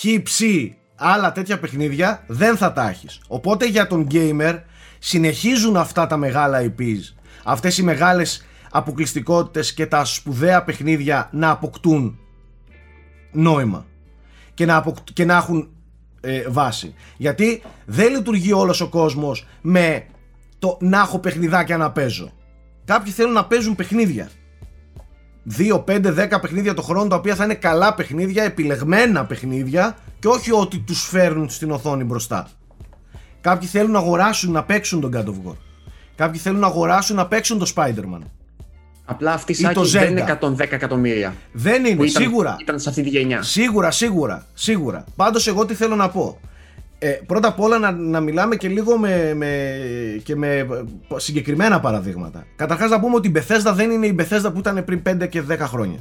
Hip 0.01 0.69
άλλα 0.95 1.31
τέτοια 1.31 1.59
παιχνίδια 1.59 2.23
δεν 2.27 2.57
θα 2.57 2.73
τα 2.73 2.89
έχεις. 2.89 3.21
Οπότε 3.27 3.65
για 3.65 3.87
τον 3.87 4.07
gamer 4.11 4.59
συνεχίζουν 4.99 5.77
αυτά 5.77 6.07
τα 6.07 6.17
μεγάλα 6.17 6.59
IPs 6.61 7.13
αυτές 7.43 7.77
οι 7.77 7.83
μεγάλες 7.83 8.45
αποκλειστικότητες 8.71 9.73
και 9.73 9.85
τα 9.85 10.05
σπουδαία 10.05 10.63
παιχνίδια 10.63 11.29
να 11.31 11.49
αποκτούν 11.49 12.19
νόημα 13.31 13.85
και 14.53 14.65
να, 14.65 14.93
και 15.13 15.25
να 15.25 15.35
έχουν 15.35 15.69
ε, 16.21 16.43
βάση. 16.49 16.93
Γιατί 17.17 17.61
δεν 17.85 18.11
λειτουργεί 18.11 18.53
όλος 18.53 18.81
ο 18.81 18.89
κόσμος 18.89 19.47
με 19.61 20.05
το 20.59 20.77
να 20.81 20.99
έχω 20.99 21.19
παιχνιδάκια 21.19 21.77
να 21.77 21.91
παίζω. 21.91 22.31
Κάποιοι 22.85 23.11
θέλουν 23.11 23.33
να 23.33 23.45
παίζουν 23.45 23.75
παιχνίδια. 23.75 24.29
2, 25.57 25.83
5, 25.83 26.29
10 26.33 26.41
παιχνίδια 26.41 26.73
το 26.73 26.81
χρόνο 26.81 27.07
τα 27.07 27.15
οποία 27.15 27.35
θα 27.35 27.43
είναι 27.43 27.53
καλά 27.53 27.93
παιχνίδια, 27.93 28.43
επιλεγμένα 28.43 29.25
παιχνίδια 29.25 29.97
και 30.19 30.27
όχι 30.27 30.51
ότι 30.51 30.79
τους 30.79 31.07
φέρνουν 31.07 31.49
στην 31.49 31.71
οθόνη 31.71 32.03
μπροστά. 32.03 32.49
Κάποιοι 33.41 33.67
θέλουν 33.67 33.91
να 33.91 33.99
αγοράσουν 33.99 34.51
να 34.51 34.63
παίξουν 34.63 35.01
τον 35.01 35.11
God 35.15 35.25
of 35.25 35.49
War. 35.49 35.55
Κάποιοι 36.15 36.39
θέλουν 36.39 36.59
να 36.59 36.67
αγοράσουν 36.67 37.15
να 37.15 37.27
παίξουν 37.27 37.59
το 37.59 37.71
Spider-Man. 37.75 38.19
Απλά 39.05 39.33
αυτή 39.33 39.51
η 39.51 39.55
σάκη 39.55 39.87
δεν 39.87 40.09
είναι 40.09 40.37
110 40.41 40.59
εκατομμύρια. 40.59 41.33
Δεν 41.51 41.85
είναι, 41.85 42.03
ήταν, 42.05 42.07
σίγουρα. 42.07 42.55
Ήταν 42.59 42.79
σε 42.79 42.89
αυτή 42.89 43.01
τη 43.01 43.09
γενιά. 43.09 43.41
Σίγουρα, 43.41 43.91
σίγουρα, 43.91 44.45
σίγουρα. 44.53 45.03
Πάντως, 45.15 45.47
εγώ 45.47 45.65
τι 45.65 45.73
θέλω 45.73 45.95
να 45.95 46.09
πω. 46.09 46.39
Ε, 46.99 47.09
πρώτα 47.09 47.47
απ' 47.47 47.59
όλα 47.59 47.79
να, 47.79 47.91
να 47.91 48.19
μιλάμε 48.19 48.55
και 48.55 48.67
λίγο 48.67 48.97
με, 48.97 49.33
με, 49.33 49.77
και 50.23 50.35
με 50.35 50.67
συγκεκριμένα 51.15 51.79
παραδείγματα. 51.79 52.45
Καταρχάς 52.55 52.89
να 52.89 52.99
πούμε 52.99 53.15
ότι 53.15 53.27
η 53.27 53.31
Bethesda 53.35 53.71
δεν 53.73 53.91
είναι 53.91 54.05
η 54.05 54.15
Bethesda 54.19 54.49
που 54.53 54.59
ήταν 54.59 54.83
πριν 54.85 55.01
5 55.09 55.29
και 55.29 55.43
10 55.49 55.57
χρόνια. 55.59 55.99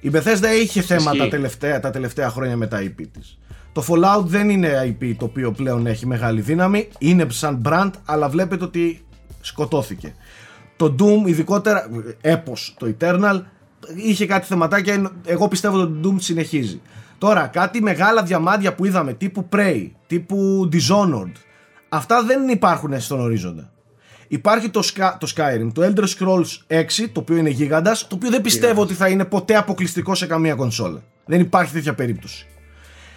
Η 0.00 0.10
Bethesda 0.12 0.62
είχε 0.62 0.80
θέματα 0.80 1.16
τα 1.16 1.28
τελευταία, 1.28 1.80
τα 1.80 1.90
τελευταία 1.90 2.30
χρόνια 2.30 2.56
με 2.56 2.66
τα 2.66 2.78
IP 2.82 3.06
της. 3.12 3.38
Το 3.72 3.84
Fallout 3.88 4.24
δεν 4.24 4.50
είναι 4.50 4.96
IP 5.00 5.14
το 5.18 5.24
οποίο 5.24 5.52
πλέον 5.52 5.86
έχει 5.86 6.06
μεγάλη 6.06 6.40
δύναμη, 6.40 6.88
είναι 6.98 7.26
σαν 7.30 7.62
brand, 7.64 7.90
αλλά 8.04 8.28
βλέπετε 8.28 8.64
ότι 8.64 9.04
σκοτώθηκε. 9.42 10.14
Το 10.76 10.94
Doom, 10.98 11.28
ειδικότερα, 11.28 11.88
έπος, 12.20 12.74
το 12.78 12.94
Eternal, 12.98 13.40
είχε 13.94 14.26
κάτι 14.26 14.46
θεματάκια, 14.46 15.12
εγώ 15.24 15.48
πιστεύω 15.48 15.80
ότι 15.80 16.00
το 16.00 16.08
Doom 16.08 16.16
συνεχίζει. 16.18 16.80
Τώρα, 17.18 17.46
κάτι 17.46 17.82
μεγάλα 17.82 18.22
διαμάντια 18.22 18.74
που 18.74 18.84
είδαμε, 18.84 19.12
τύπου 19.12 19.48
Prey, 19.52 19.90
τύπου 20.06 20.68
Dishonored, 20.72 21.32
αυτά 21.88 22.22
δεν 22.22 22.48
υπάρχουν 22.48 23.00
στον 23.00 23.20
ορίζοντα. 23.20 23.72
Υπάρχει 24.28 24.68
το, 24.68 24.80
το 25.18 25.32
Skyrim, 25.36 25.70
το 25.72 25.82
Elder 25.82 26.04
Scrolls 26.04 26.80
6, 26.80 27.08
το 27.12 27.20
οποίο 27.20 27.36
είναι 27.36 27.48
γίγαντας, 27.50 28.06
το 28.06 28.14
οποίο 28.14 28.30
δεν 28.30 28.40
πιστεύω 28.40 28.82
ότι 28.82 28.94
θα 28.94 29.08
είναι 29.08 29.24
ποτέ 29.24 29.56
αποκλειστικό 29.56 30.14
σε 30.14 30.26
καμία 30.26 30.54
κονσόλα. 30.54 31.02
Δεν 31.24 31.40
υπάρχει 31.40 31.72
τέτοια 31.72 31.94
περίπτωση. 31.94 32.46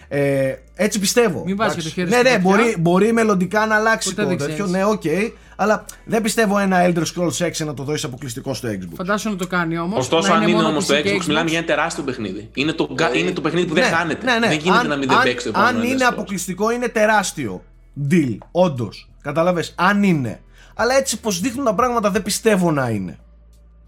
Ε, 0.07 0.53
έτσι 0.75 0.99
πιστεύω. 0.99 1.43
Μην 1.45 1.55
βάζεις 1.55 1.83
το 1.83 1.89
χέρι 1.89 2.09
Ναι, 2.09 2.21
ναι, 2.21 2.39
μπορεί, 2.39 2.75
μπορεί 2.79 3.13
μελλοντικά 3.13 3.65
να 3.65 3.75
αλλάξει 3.75 4.13
Ποτέ 4.13 4.35
το 4.35 4.45
τέτοιο. 4.45 4.65
Ναι, 4.65 4.85
OK. 4.85 5.01
Okay, 5.03 5.31
αλλά 5.55 5.85
δεν 6.05 6.21
πιστεύω 6.21 6.57
ένα 6.57 6.85
Elder 6.85 7.03
Scrolls 7.15 7.47
6 7.47 7.65
να 7.65 7.73
το 7.73 7.83
δώσει 7.83 8.05
αποκλειστικό 8.05 8.53
στο 8.53 8.69
Xbox. 8.69 8.95
Φαντάσου 8.95 9.29
να 9.29 9.35
το 9.35 9.47
κάνει 9.47 9.77
όμως. 9.77 9.99
Ωστόσο, 9.99 10.33
αν 10.33 10.47
είναι 10.47 10.63
όμως 10.63 10.85
το 10.85 10.95
Xbox, 10.95 11.25
μιλάμε 11.25 11.49
για 11.49 11.57
ένα 11.57 11.67
τεράστιο 11.67 12.03
παιχνίδι. 12.03 12.49
Είναι 12.53 12.71
το, 12.71 12.95
ε, 13.13 13.17
είναι 13.17 13.31
το 13.31 13.41
παιχνίδι 13.41 13.67
που 13.67 13.73
δεν 13.73 13.83
ναι, 13.83 13.89
χάνεται. 13.89 14.25
Ναι, 14.25 14.39
ναι. 14.39 14.47
Δεν 14.47 14.57
γίνεται 14.57 14.79
αν, 14.79 14.87
να 14.87 14.95
μην 14.95 15.07
δεν 15.07 15.17
παίξει 15.23 15.51
το 15.51 15.59
Αν 15.59 15.83
είναι 15.83 16.03
αποκλειστικό, 16.03 16.71
είναι 16.71 16.87
τεράστιο 16.87 17.63
deal. 18.11 18.37
Όντως. 18.51 19.09
Κατάλαβε. 19.21 19.65
Αν 19.75 20.03
είναι. 20.03 20.39
Αλλά 20.75 20.95
έτσι 20.95 21.19
πως 21.19 21.39
δείχνουν 21.39 21.65
τα 21.65 21.75
πράγματα 21.75 22.11
δεν 22.11 22.23
πιστεύω 22.23 22.71
να 22.71 22.89
είναι. 22.89 23.19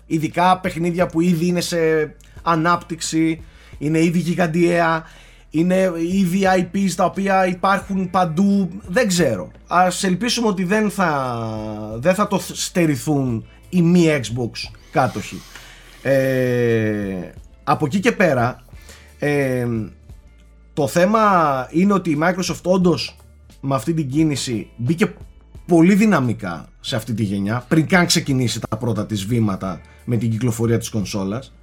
Ειδικά 0.05 0.59
παιχνίδια 0.59 1.07
που 1.07 1.21
ήδη 1.21 1.47
είναι 1.47 1.61
σε 1.61 1.77
ανάπτυξη, 2.43 3.43
είναι 3.77 3.99
ήδη 3.99 4.19
γιγαντιαία 4.19 5.05
είναι 5.59 5.91
ήδη 6.11 6.41
IPs 6.57 6.91
τα 6.95 7.05
οποία 7.05 7.47
υπάρχουν 7.47 8.09
παντού, 8.09 8.69
δεν 8.87 9.07
ξέρω. 9.07 9.51
Ας 9.67 10.03
ελπίσουμε 10.03 10.47
ότι 10.47 10.63
δεν 10.63 10.89
θα, 10.89 11.97
δεν 11.97 12.13
θα 12.13 12.27
το 12.27 12.41
στερηθούν 12.51 13.45
οι 13.69 13.81
μη 13.81 14.19
Xbox 14.21 14.71
κάτοχοι. 14.91 15.41
Ε, 16.01 17.31
από 17.63 17.85
εκεί 17.85 17.99
και 17.99 18.11
πέρα, 18.11 18.63
ε, 19.19 19.67
το 20.73 20.87
θέμα 20.87 21.21
είναι 21.71 21.93
ότι 21.93 22.09
η 22.09 22.17
Microsoft 22.21 22.61
όντως 22.63 23.17
με 23.61 23.75
αυτή 23.75 23.93
την 23.93 24.09
κίνηση 24.09 24.69
μπήκε 24.77 25.13
πολύ 25.65 25.93
δυναμικά 25.93 26.67
σε 26.79 26.95
αυτή 26.95 27.13
τη 27.13 27.23
γενιά 27.23 27.65
πριν 27.67 27.87
καν 27.87 28.05
ξεκινήσει 28.05 28.59
τα 28.69 28.77
πρώτα 28.77 29.05
της 29.05 29.25
βήματα 29.25 29.81
με 30.05 30.17
την 30.17 30.29
κυκλοφορία 30.29 30.77
της 30.77 30.89
κονσόλας 30.89 31.53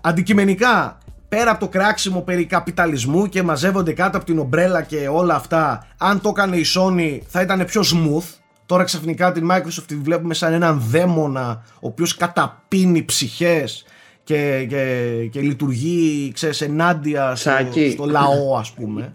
αντικειμενικά 0.00 0.98
πέρα 1.36 1.50
από 1.50 1.60
το 1.60 1.68
κράξιμο 1.68 2.20
περί 2.20 2.44
καπιταλισμού 2.44 3.26
και 3.26 3.42
μαζεύονται 3.42 3.92
κάτω 3.92 4.16
από 4.16 4.26
την 4.26 4.38
ομπρέλα 4.38 4.82
και 4.82 5.08
όλα 5.08 5.34
αυτά, 5.34 5.86
αν 5.98 6.20
το 6.20 6.28
έκανε 6.28 6.56
η 6.56 6.64
Sony 6.76 7.18
θα 7.26 7.40
ήταν 7.40 7.64
πιο 7.64 7.82
smooth. 7.84 8.34
Τώρα 8.66 8.84
ξαφνικά 8.84 9.32
την 9.32 9.48
Microsoft 9.50 9.84
τη 9.86 9.96
βλέπουμε 9.96 10.34
σαν 10.34 10.52
έναν 10.52 10.82
δαίμονα 10.88 11.62
ο 11.74 11.86
οποίος 11.86 12.16
καταπίνει 12.16 13.02
ψυχές 13.02 13.84
και, 14.24 14.66
και, 14.68 15.28
και 15.30 15.40
λειτουργεί 15.40 16.30
ξέρεις, 16.34 16.60
ενάντια 16.60 17.34
στο, 17.34 17.50
στο 17.92 18.04
λαό 18.04 18.56
ας 18.58 18.72
πούμε. 18.72 19.14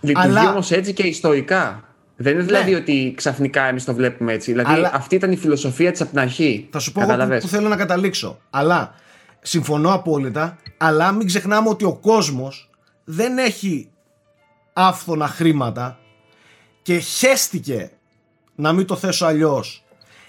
Λειτουργεί 0.00 0.28
Αλλά... 0.28 0.50
όμως 0.50 0.70
έτσι 0.70 0.92
και 0.92 1.06
ιστορικά. 1.06 1.80
Δεν 2.16 2.32
είναι 2.32 2.42
δηλαδή 2.42 2.70
ναι. 2.70 2.76
ότι 2.76 3.12
ξαφνικά 3.16 3.62
εμείς 3.68 3.84
το 3.84 3.94
βλέπουμε 3.94 4.32
έτσι. 4.32 4.50
Δηλαδή 4.50 4.72
Αλλά... 4.72 4.90
αυτή 4.94 5.14
ήταν 5.14 5.32
η 5.32 5.36
φιλοσοφία 5.36 5.92
της 5.92 6.00
από 6.00 6.10
την 6.10 6.18
αρχή. 6.18 6.68
Θα 6.70 6.78
σου 6.78 6.92
πω 6.92 7.02
που, 7.06 7.38
που 7.40 7.48
θέλω 7.48 7.68
να 7.68 7.76
καταλήξω. 7.76 8.38
Αλλά 8.50 8.94
συμφωνώ 9.46 9.92
απόλυτα, 9.92 10.58
αλλά 10.76 11.12
μην 11.12 11.26
ξεχνάμε 11.26 11.68
ότι 11.68 11.84
ο 11.84 11.94
κόσμος 11.94 12.70
δεν 13.04 13.38
έχει 13.38 13.88
άφθονα 14.72 15.28
χρήματα 15.28 15.98
και 16.82 16.98
χέστηκε 16.98 17.90
να 18.54 18.72
μην 18.72 18.86
το 18.86 18.96
θέσω 18.96 19.26
αλλιώς 19.26 19.84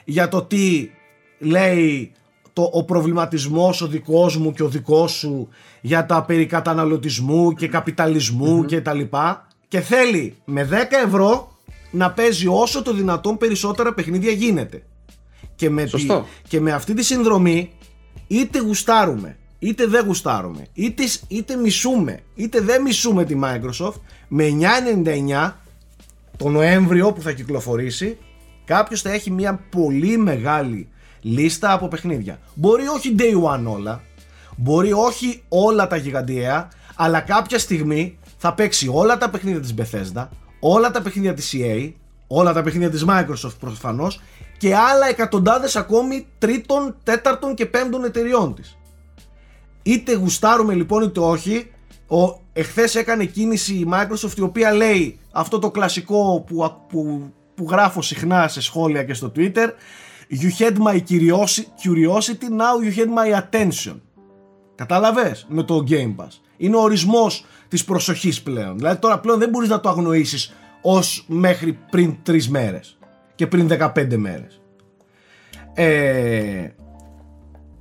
για 0.05 0.27
το 0.27 0.41
τι 0.41 0.89
λέει 1.39 2.11
το, 2.53 2.69
ο 2.73 2.83
προβληματισμός 2.83 3.81
ο 3.81 3.87
δικός 3.87 4.37
μου 4.37 4.51
και 4.51 4.63
ο 4.63 4.67
δικός 4.69 5.11
σου 5.11 5.47
για 5.81 6.05
τα 6.05 6.23
περί 6.23 6.45
καταναλωτισμού 6.45 7.53
και 7.53 7.67
καπιταλισμού 7.67 8.65
και 8.65 8.81
τα 8.81 8.93
λοιπά 8.93 9.47
και 9.67 9.79
θέλει 9.79 10.35
με 10.45 10.69
10 10.71 10.73
ευρώ 11.05 11.57
να 11.91 12.11
παίζει 12.11 12.47
όσο 12.47 12.81
το 12.81 12.93
δυνατόν 12.93 13.37
περισσότερα 13.37 13.93
παιχνίδια 13.93 14.31
γίνεται. 14.31 14.83
Και 15.55 15.69
με, 15.69 15.83
τη, 15.83 15.89
Σωστό. 15.89 16.25
και 16.47 16.59
με 16.59 16.71
αυτή 16.71 16.93
τη 16.93 17.03
συνδρομή 17.03 17.71
είτε 18.27 18.59
γουστάρουμε 18.59 19.37
είτε 19.59 19.85
δεν 19.85 20.05
γουστάρουμε 20.05 20.67
είτε, 20.73 21.03
είτε 21.27 21.55
μισούμε 21.55 22.19
είτε 22.35 22.59
δεν 22.59 22.81
μισούμε 22.81 23.25
τη 23.25 23.39
Microsoft 23.43 23.99
με 24.27 24.45
9.99 25.35 25.51
το 26.37 26.49
Νοέμβριο 26.49 27.13
που 27.13 27.21
θα 27.21 27.31
κυκλοφορήσει 27.31 28.17
κάποιος 28.65 29.01
θα 29.01 29.11
έχει 29.11 29.31
μια 29.31 29.59
πολύ 29.69 30.17
μεγάλη 30.17 30.87
λίστα 31.21 31.71
από 31.71 31.87
παιχνίδια. 31.87 32.39
Μπορεί 32.53 32.87
όχι 32.87 33.15
day 33.19 33.53
one 33.53 33.73
όλα, 33.73 34.01
μπορεί 34.55 34.93
όχι 34.93 35.43
όλα 35.47 35.87
τα 35.87 35.95
γιγαντιαία, 35.95 36.69
αλλά 36.95 37.19
κάποια 37.19 37.59
στιγμή 37.59 38.17
θα 38.37 38.53
παίξει 38.53 38.89
όλα 38.93 39.17
τα 39.17 39.29
παιχνίδια 39.29 39.59
της 39.59 39.73
Bethesda, 39.77 40.27
όλα 40.59 40.91
τα 40.91 41.01
παιχνίδια 41.01 41.33
της 41.33 41.55
EA, 41.57 41.91
όλα 42.27 42.53
τα 42.53 42.63
παιχνίδια 42.63 42.89
της 42.89 43.05
Microsoft 43.07 43.57
προφανώς 43.59 44.21
και 44.57 44.75
άλλα 44.75 45.07
εκατοντάδες 45.07 45.75
ακόμη 45.75 46.27
τρίτων, 46.37 46.95
τέταρτων 47.03 47.53
και 47.55 47.65
πέμπτων 47.65 48.03
εταιριών 48.03 48.55
της. 48.55 48.77
Είτε 49.83 50.15
γουστάρουμε 50.15 50.73
λοιπόν 50.73 51.03
είτε 51.03 51.19
όχι, 51.19 51.71
ο, 52.07 52.39
εχθές 52.53 52.95
έκανε 52.95 53.25
κίνηση 53.25 53.73
η 53.73 53.89
Microsoft 53.91 54.37
η 54.37 54.41
οποία 54.41 54.71
λέει 54.71 55.19
αυτό 55.31 55.59
το 55.59 55.71
κλασικό 55.71 56.43
που, 56.47 56.71
που, 56.87 57.31
που 57.55 57.65
γράφω 57.69 58.01
συχνά 58.01 58.47
σε 58.47 58.61
σχόλια 58.61 59.03
και 59.03 59.13
στο 59.13 59.31
Twitter 59.35 59.67
You 60.29 60.51
had 60.59 60.77
my 60.77 60.99
curiosity, 60.99 61.67
curiosity 61.83 62.49
now 62.49 62.79
you 62.81 62.91
had 62.91 63.09
my 63.09 63.31
attention. 63.41 63.95
Κατάλαβες 64.75 65.45
με 65.49 65.63
το 65.63 65.83
Game 65.89 66.15
Pass. 66.15 66.27
Είναι 66.57 66.75
ο 66.75 66.81
ορισμός 66.81 67.45
της 67.67 67.85
προσοχής 67.85 68.41
πλέον. 68.41 68.77
Δηλαδή 68.77 68.99
τώρα 68.99 69.19
πλέον 69.19 69.39
δεν 69.39 69.49
μπορείς 69.49 69.69
να 69.69 69.79
το 69.79 69.89
αγνοήσεις 69.89 70.53
ως 70.89 71.23
μέχρι 71.27 71.79
πριν 71.89 72.15
τρεις 72.23 72.49
μέρες 72.49 72.97
και 73.35 73.47
πριν 73.47 73.67
15 73.67 74.15
μέρες. 74.15 74.61
Ε, 75.73 76.69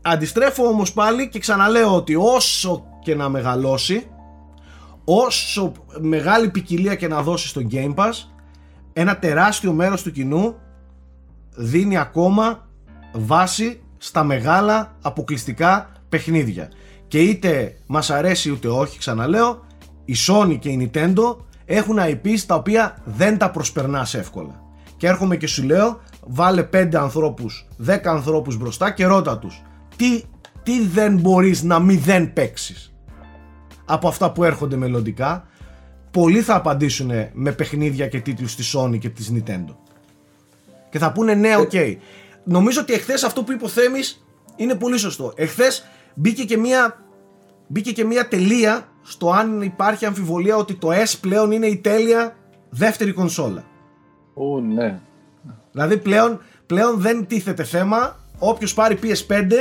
αντιστρέφω 0.03 0.67
όμως 0.67 0.93
πάλι 0.93 1.29
και 1.29 1.39
ξαναλέω 1.39 1.95
ότι 1.95 2.15
όσο 2.15 2.87
και 3.01 3.15
να 3.15 3.29
μεγαλώσει 3.29 4.07
όσο 5.05 5.73
μεγάλη 6.01 6.51
ποικιλία 6.51 6.95
και 6.95 7.09
να 7.09 7.23
δώσει 7.23 7.49
στο 7.49 7.61
Game 7.71 7.95
Pass 7.95 8.13
ένα 8.93 9.19
τεράστιο 9.19 9.73
μέρος 9.73 10.03
του 10.03 10.13
κοινού 10.13 10.55
δίνει 11.55 11.99
ακόμα 11.99 12.69
βάση 13.13 13.81
στα 13.99 14.25
μεγάλα 14.25 14.97
αποκλειστικά 15.03 15.93
παιχνίδια 16.09 16.71
και 17.09 17.23
είτε 17.23 17.77
μας 17.87 18.11
αρέσει 18.11 18.51
ούτε 18.51 18.69
όχι 18.69 18.99
ξαναλέω 18.99 19.65
η 20.05 20.15
Sony 20.29 20.59
και 20.59 20.69
η 20.69 20.91
Nintendo 20.93 21.37
έχουν 21.67 21.99
IPs 21.99 22.39
τα 22.47 22.55
οποία 22.55 22.97
δεν 23.05 23.39
τα 23.39 23.51
προσπερνάς 23.51 24.15
εύκολα 24.15 24.63
και 24.97 25.07
έρχομαι 25.07 25.37
και 25.37 25.47
σου 25.47 25.63
λέω 25.63 26.01
βάλε 26.27 26.69
5 26.73 26.95
ανθρώπους 26.95 27.67
10 27.87 27.99
ανθρώπους 28.05 28.57
μπροστά 28.57 28.91
και 28.91 29.07
ρώτα 29.07 29.39
τους 29.39 29.63
τι, 29.97 30.23
τι 30.63 30.87
δεν 30.87 31.19
μπορείς 31.19 31.63
να 31.63 31.79
μην 31.79 32.01
δεν 32.01 32.33
παίξεις; 32.33 32.95
Από 33.85 34.09
αυτά 34.09 34.33
που 34.33 34.45
έρχονται 34.45 34.77
μελλοντικά 34.77 35.47
πολλοί 36.11 36.41
θα 36.41 36.55
απαντήσουν 36.55 37.11
με 37.33 37.53
παιχνίδια 37.53 38.09
και 38.09 38.21
τίτλους 38.21 38.55
της 38.57 38.77
Sony 38.77 38.99
και 38.99 39.09
της 39.09 39.33
Nintendo 39.35 39.75
και 40.91 40.99
θα 41.03 41.13
πούνε 41.13 41.35
ναι, 41.35 41.57
οκ. 41.57 41.73
Νομίζω 42.45 42.81
ότι 42.81 42.93
εχθές 42.93 43.25
αυτό 43.25 43.43
που 43.43 43.53
είπε 43.53 43.65
ο 43.65 43.69
Θέμης 43.69 44.27
είναι 44.57 44.75
πολύ 44.75 44.99
σωστό. 44.99 45.33
Εχθές 45.37 45.87
μπήκε 46.15 46.45
και 46.45 46.57
μία, 46.57 47.05
μπήκε 47.67 47.93
και 47.93 48.05
μία 48.05 48.29
τελεία 48.29 48.89
στο 49.07 49.31
αν 49.31 49.63
υπάρχει 49.63 50.07
αμφιβολία 50.07 50.57
ότι 50.57 50.75
το 50.75 50.89
S 50.91 51.15
πλέον 51.21 51.53
είναι 51.53 51.67
η 51.67 51.77
τέλεια 51.77 52.37
δεύτερη 52.71 53.13
κονσόλα. 53.13 53.65
Ου, 54.35 54.61
ναι. 54.61 55.01
Δηλαδή 55.73 55.97
πλέον, 55.97 56.41
πλέον 56.67 57.01
δεν 57.01 57.27
τίθεται 57.27 57.65
θέμα. 57.65 58.17
Όποιος 58.39 58.75
πάρει 58.75 58.99
PS5 59.03 59.53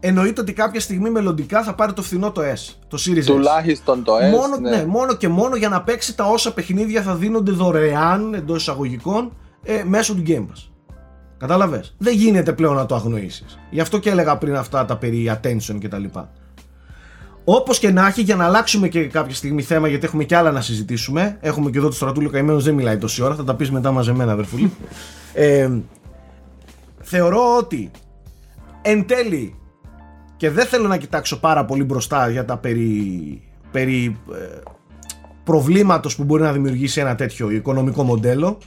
εννοείται 0.00 0.40
ότι 0.40 0.52
κάποια 0.52 0.80
στιγμή 0.80 1.10
μελλοντικά 1.10 1.62
θα 1.62 1.74
πάρει 1.74 1.92
το 1.92 2.02
φθηνό 2.02 2.32
το 2.32 2.42
S, 2.42 2.74
το 2.88 2.98
Series 3.06 3.22
S. 3.22 3.24
Τουλάχιστον 3.24 4.04
το 4.04 4.12
S. 4.16 4.30
Μόνο, 4.30 4.56
ναι. 4.56 4.70
ναι, 4.70 4.86
μόνο 4.86 5.14
και 5.14 5.28
μόνο 5.28 5.56
για 5.56 5.68
να 5.68 5.82
παίξει 5.82 6.16
τα 6.16 6.24
όσα 6.24 6.54
παιχνίδια 6.54 7.02
θα 7.02 7.14
δίνονται 7.14 7.50
δωρεάν 7.50 8.34
εντός 8.34 8.60
εισαγωγικών 8.60 9.32
ε, 9.62 9.82
μέσω 9.84 10.14
του 10.14 10.22
Game 10.26 10.40
Pass. 10.40 10.68
Κατάλαβες; 11.38 11.94
Δεν 11.98 12.14
γίνεται 12.14 12.52
πλέον 12.52 12.74
να 12.74 12.86
το 12.86 12.94
αγνοήσεις. 12.94 13.58
Γι' 13.70 13.80
αυτό 13.80 13.98
και 13.98 14.10
έλεγα 14.10 14.38
πριν 14.38 14.56
αυτά 14.56 14.84
τα 14.84 14.96
περί 14.96 15.38
attention 15.40 15.78
κτλ. 15.80 16.04
Όπως 17.50 17.78
και 17.78 17.90
να 17.90 18.06
έχει, 18.06 18.22
για 18.22 18.36
να 18.36 18.44
αλλάξουμε 18.44 18.88
και 18.88 19.06
κάποια 19.06 19.34
στιγμή 19.34 19.62
θέμα, 19.62 19.88
γιατί 19.88 20.04
έχουμε 20.04 20.24
και 20.24 20.36
άλλα 20.36 20.50
να 20.50 20.60
συζητήσουμε. 20.60 21.38
Έχουμε 21.40 21.70
και 21.70 21.78
εδώ 21.78 21.88
το 21.88 21.94
στρατούλιο 21.94 22.30
καημένος, 22.30 22.64
δεν 22.64 22.74
μιλάει 22.74 22.98
τόση 22.98 23.22
ώρα. 23.22 23.34
Θα 23.34 23.44
τα 23.44 23.54
πεις 23.54 23.70
μετά 23.70 23.90
μαζεμένα, 23.90 24.32
αδερφούλη. 24.32 24.72
ε, 25.34 25.70
θεωρώ 27.00 27.56
ότι 27.56 27.90
εν 28.82 29.06
τέλει 29.06 29.54
και 30.36 30.50
δεν 30.50 30.66
θέλω 30.66 30.88
να 30.88 30.96
κοιτάξω 30.96 31.40
πάρα 31.40 31.64
πολύ 31.64 31.84
μπροστά 31.84 32.28
για 32.28 32.44
τα 32.44 32.56
περί, 32.56 33.42
περί 33.70 34.16
ε, 34.32 34.58
προβλήματος 35.44 36.16
που 36.16 36.24
μπορεί 36.24 36.42
να 36.42 36.52
δημιουργήσει 36.52 37.00
ένα 37.00 37.14
τέτοιο 37.14 37.50
οικονομικό 37.50 38.02
μοντέλο 38.02 38.58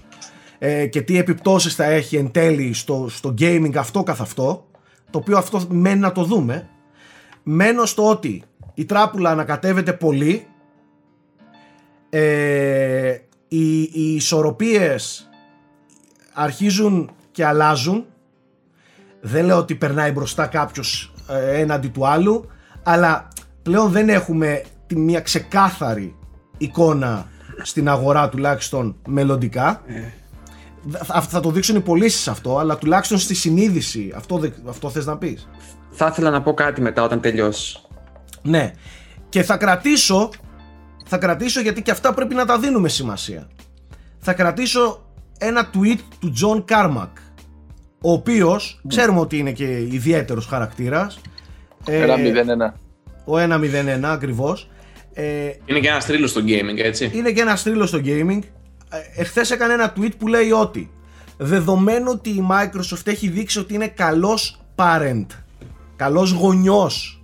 ε, 0.60 0.86
και 0.86 1.02
τι 1.02 1.18
επιπτώσεις 1.18 1.76
θα 1.76 1.84
έχει 1.84 2.16
εν 2.16 2.32
τέλει 2.32 2.74
στο, 2.74 3.06
στο 3.10 3.34
gaming 3.40 3.76
αυτό 3.76 4.04
καθ' 4.04 4.22
αυτό 4.22 4.66
το 5.10 5.18
οποίο 5.18 5.38
αυτό 5.38 5.62
μένει 5.70 6.00
να 6.00 6.12
το 6.12 6.24
δούμε 6.24 6.70
μένω 7.44 7.86
στο 7.86 8.10
ότι 8.10 8.44
η 8.74 8.86
τράπουλα 8.86 9.30
ανακατεύεται 9.30 9.94
πολύ. 9.94 10.46
Ε, 12.10 13.18
οι, 13.48 13.82
οι 13.82 14.14
ισορροπίες 14.16 15.30
αρχίζουν 16.34 17.12
και 17.32 17.46
αλλάζουν. 17.46 18.06
Δεν 19.22 19.46
λέω 19.46 19.58
ότι 19.58 19.76
περνάει 19.76 20.12
μπροστά 20.12 20.48
κάποιος 20.48 21.14
ε, 21.30 21.60
έναντι 21.60 21.88
του 21.88 22.08
άλλου 22.08 22.46
αλλά 22.84 23.28
πλέον 23.62 23.92
δεν 23.92 24.10
έχουμε 24.10 24.64
τη 24.88 24.96
μια 24.98 25.20
ξεκάθαρη 25.22 26.16
εικόνα 26.58 27.28
στην 27.62 27.90
αγορά 27.90 28.30
τουλάχιστον 28.30 28.96
μελλοντικά. 29.08 29.82
Θα, 31.04 31.22
θα 31.22 31.40
το 31.40 31.52
δείξουν 31.52 31.76
οι 31.76 31.80
πωλήσεις 31.82 32.28
αυτό 32.28 32.58
αλλά 32.58 32.78
τουλάχιστον 32.78 33.18
στη 33.18 33.34
συνείδηση. 33.36 34.14
Αυτό, 34.16 34.38
δε- 34.38 34.50
αυτό 34.70 34.90
θες 34.90 35.06
να 35.06 35.18
πεις; 35.18 35.50
Θα 35.92 36.08
ήθελα 36.08 36.30
να 36.30 36.42
πω 36.42 36.54
κάτι 36.54 36.82
μετά 36.82 37.04
όταν 37.04 37.22
τελειώσει. 37.22 37.80
Ναι 38.42 38.72
και 39.30 39.44
θα 39.44 39.58
κρατήσω 39.58 40.30
θα 41.06 41.18
κρατήσω 41.18 41.62
γιατί 41.62 41.82
και 41.82 41.92
αυτά 41.92 42.14
πρέπει 42.14 42.36
να 42.36 42.46
τα 42.46 42.60
δίνουμε 42.60 42.90
σημασία 42.90 43.48
θα 44.20 44.34
κρατήσω 44.34 45.06
ένα 45.38 45.70
tweet 45.74 46.00
του 46.20 46.34
John 46.42 46.64
Carmack 46.76 47.10
ο 48.02 48.12
οποίος 48.12 48.82
ξέρουμε 48.88 49.20
ότι 49.20 49.38
είναι 49.38 49.52
και 49.52 49.78
ιδιαίτερος 49.78 50.46
χαρακτήρας 50.46 51.20
Ε, 51.86 52.02
Ένα 52.02 52.16
0-1. 52.16 52.74
ο 53.26 53.38
1-0-1 53.38 54.00
ακριβώς 54.04 54.70
ε, 55.14 55.24
Είναι 55.66 55.80
και 55.80 55.88
ένας 55.88 56.06
τρίλο 56.06 56.28
στο 56.28 56.42
gaming, 56.46 56.78
έτσι. 56.78 57.12
είναι 57.14 57.32
και 57.32 57.42
ένας 57.42 57.60
στρίλο 57.60 57.86
στο 57.86 58.00
gaming. 58.04 58.40
Ε, 58.90 59.22
Εχθές 59.22 59.52
έκανε 59.52 59.74
ένα 59.74 59.94
tweet 59.98 60.12
που 60.18 60.28
λέει 60.28 60.52
ότι 60.52 60.92
δεδομένου 61.38 62.06
ότι 62.08 62.30
η 62.30 62.48
Microsoft 62.52 63.02
έχει 63.08 63.28
δείξει 63.28 63.60
ότι 63.60 63.74
είναι 63.74 63.88
καλός 63.88 64.62
parent, 64.76 65.26
καλός 65.96 66.32
γονιός 66.32 67.21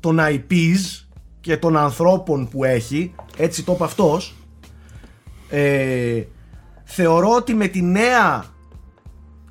των 0.00 0.18
IPs 0.20 1.04
και 1.40 1.56
των 1.56 1.76
ανθρώπων 1.76 2.48
που 2.48 2.64
έχει, 2.64 3.14
έτσι 3.36 3.64
το 3.64 3.72
είπε 3.72 3.84
αυτός, 3.84 4.34
ε, 5.48 6.22
θεωρώ 6.84 7.34
ότι 7.34 7.54
με 7.54 7.66
τη 7.66 7.82
νέα 7.82 8.44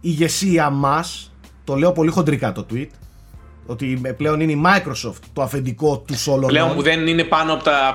ηγεσία 0.01 0.69
μας, 0.69 1.33
το 1.63 1.75
λέω 1.75 1.91
πολύ 1.91 2.11
χοντρικά 2.11 2.51
το 2.51 2.65
tweet, 2.73 2.87
ότι 3.65 4.01
πλέον 4.17 4.39
είναι 4.39 4.51
η 4.51 4.61
Microsoft 4.65 5.21
το 5.33 5.41
αφεντικό 5.41 5.97
του 6.07 6.15
όλων. 6.27 6.47
Πλέον 6.47 6.75
που 6.75 6.81
δεν 6.81 7.07
είναι 7.07 7.23
πάνω 7.23 7.53
από 7.53 7.63
τα. 7.63 7.93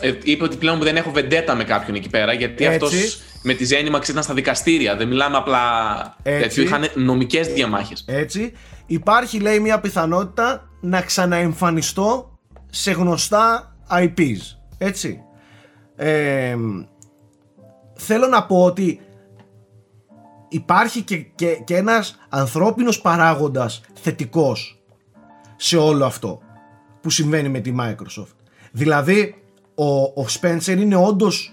ε, 0.00 0.12
είπε 0.22 0.44
ότι 0.44 0.56
πλέον 0.56 0.78
που 0.78 0.84
δεν 0.84 0.96
έχω 0.96 1.10
βεντέτα 1.10 1.54
με 1.54 1.64
κάποιον 1.64 1.96
εκεί 1.96 2.10
πέρα. 2.10 2.32
Γιατί 2.32 2.64
Έτσι. 2.64 2.84
αυτός 2.84 3.20
με 3.42 3.54
τη 3.54 3.66
Zenimax 3.70 4.08
ήταν 4.08 4.22
στα 4.22 4.34
δικαστήρια. 4.34 4.96
Δεν 4.96 5.08
μιλάμε 5.08 5.36
απλά. 5.36 6.16
Έτσι. 6.22 6.42
τέτοιο. 6.42 6.62
Είχαν 6.62 6.90
νομικές 6.94 7.48
διαμάχες. 7.52 8.04
Έτσι. 8.06 8.52
Υπάρχει 8.86 9.40
λέει 9.40 9.60
μια 9.60 9.80
πιθανότητα 9.80 10.68
να 10.80 11.02
ξαναεμφανιστώ 11.02 12.38
σε 12.70 12.90
γνωστά 12.90 13.76
IPs. 13.90 14.40
Έτσι. 14.78 15.22
Ε, 15.96 16.56
θέλω 17.94 18.26
να 18.26 18.46
πω 18.46 18.64
ότι 18.64 19.00
υπάρχει 20.48 21.02
και, 21.02 21.16
και, 21.16 21.52
και 21.64 21.76
ένας 21.76 22.18
ανθρώπινος 22.28 23.00
παράγοντας 23.00 23.80
θετικός 23.94 24.82
σε 25.56 25.76
όλο 25.76 26.04
αυτό 26.04 26.40
που 27.00 27.10
συμβαίνει 27.10 27.48
με 27.48 27.60
τη 27.60 27.74
Microsoft. 27.80 28.36
Δηλαδή, 28.72 29.34
ο, 29.74 30.02
ο 30.02 30.26
Spencer 30.40 30.76
είναι 30.78 30.96
όντως 30.96 31.52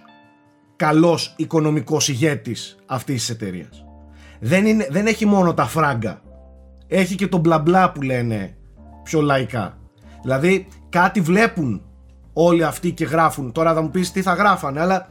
καλός 0.76 1.34
οικονομικός 1.38 2.08
ηγέτης 2.08 2.76
αυτής 2.86 3.16
της 3.16 3.30
εταιρείας. 3.30 3.86
Δεν, 4.40 4.66
είναι, 4.66 4.88
δεν 4.90 5.06
έχει 5.08 5.26
μόνο 5.26 5.54
τα 5.54 5.66
φράγκα. 5.66 6.22
Έχει 6.88 7.16
και 7.16 7.28
το 7.28 7.38
μπλα 7.38 7.60
μπλα 7.60 7.92
που 7.92 8.02
λένε 8.02 8.56
πιο 9.04 9.22
λαϊκά. 9.22 9.78
Δηλαδή 10.22 10.68
κάτι 10.90 11.22
βλέπουν 11.22 11.82
όλοι 12.34 12.64
αυτοί 12.64 12.92
και 12.92 13.06
γράφουν. 13.06 13.52
Τώρα 13.52 13.74
θα 13.74 13.82
μου 13.82 13.90
πεις 13.90 14.12
τι 14.12 14.22
θα 14.22 14.34
γράφανε, 14.34 14.82
αλλά 14.82 15.10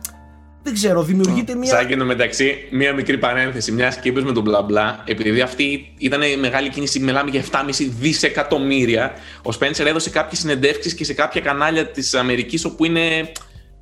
δεν 0.62 0.74
ξέρω, 0.74 1.02
δημιουργείται 1.02 1.54
μια. 1.54 1.70
Σάκη 1.70 1.96
μεταξύ, 1.96 2.68
μια 2.70 2.94
μικρή 2.94 3.18
παρένθεση. 3.18 3.72
Μιας 3.72 3.96
και 3.96 4.08
είπες 4.08 4.24
με 4.24 4.32
τον 4.32 4.42
μπλα 4.42 4.62
μπλα, 4.62 5.02
επειδή 5.06 5.40
αυτή 5.40 5.94
ήταν 5.98 6.20
μεγάλη 6.38 6.68
κίνηση, 6.68 7.00
μιλάμε 7.00 7.30
για 7.30 7.42
7,5 7.42 7.88
δισεκατομμύρια. 7.98 9.12
Ο 9.42 9.52
Σπένσερ 9.52 9.86
έδωσε 9.86 10.10
κάποιες 10.10 10.40
συνεντεύξεις 10.40 10.94
και 10.94 11.04
σε 11.04 11.14
κάποια 11.14 11.40
κανάλια 11.40 11.86
της 11.86 12.14
Αμερικής 12.14 12.64
όπου 12.64 12.84
είναι. 12.84 13.32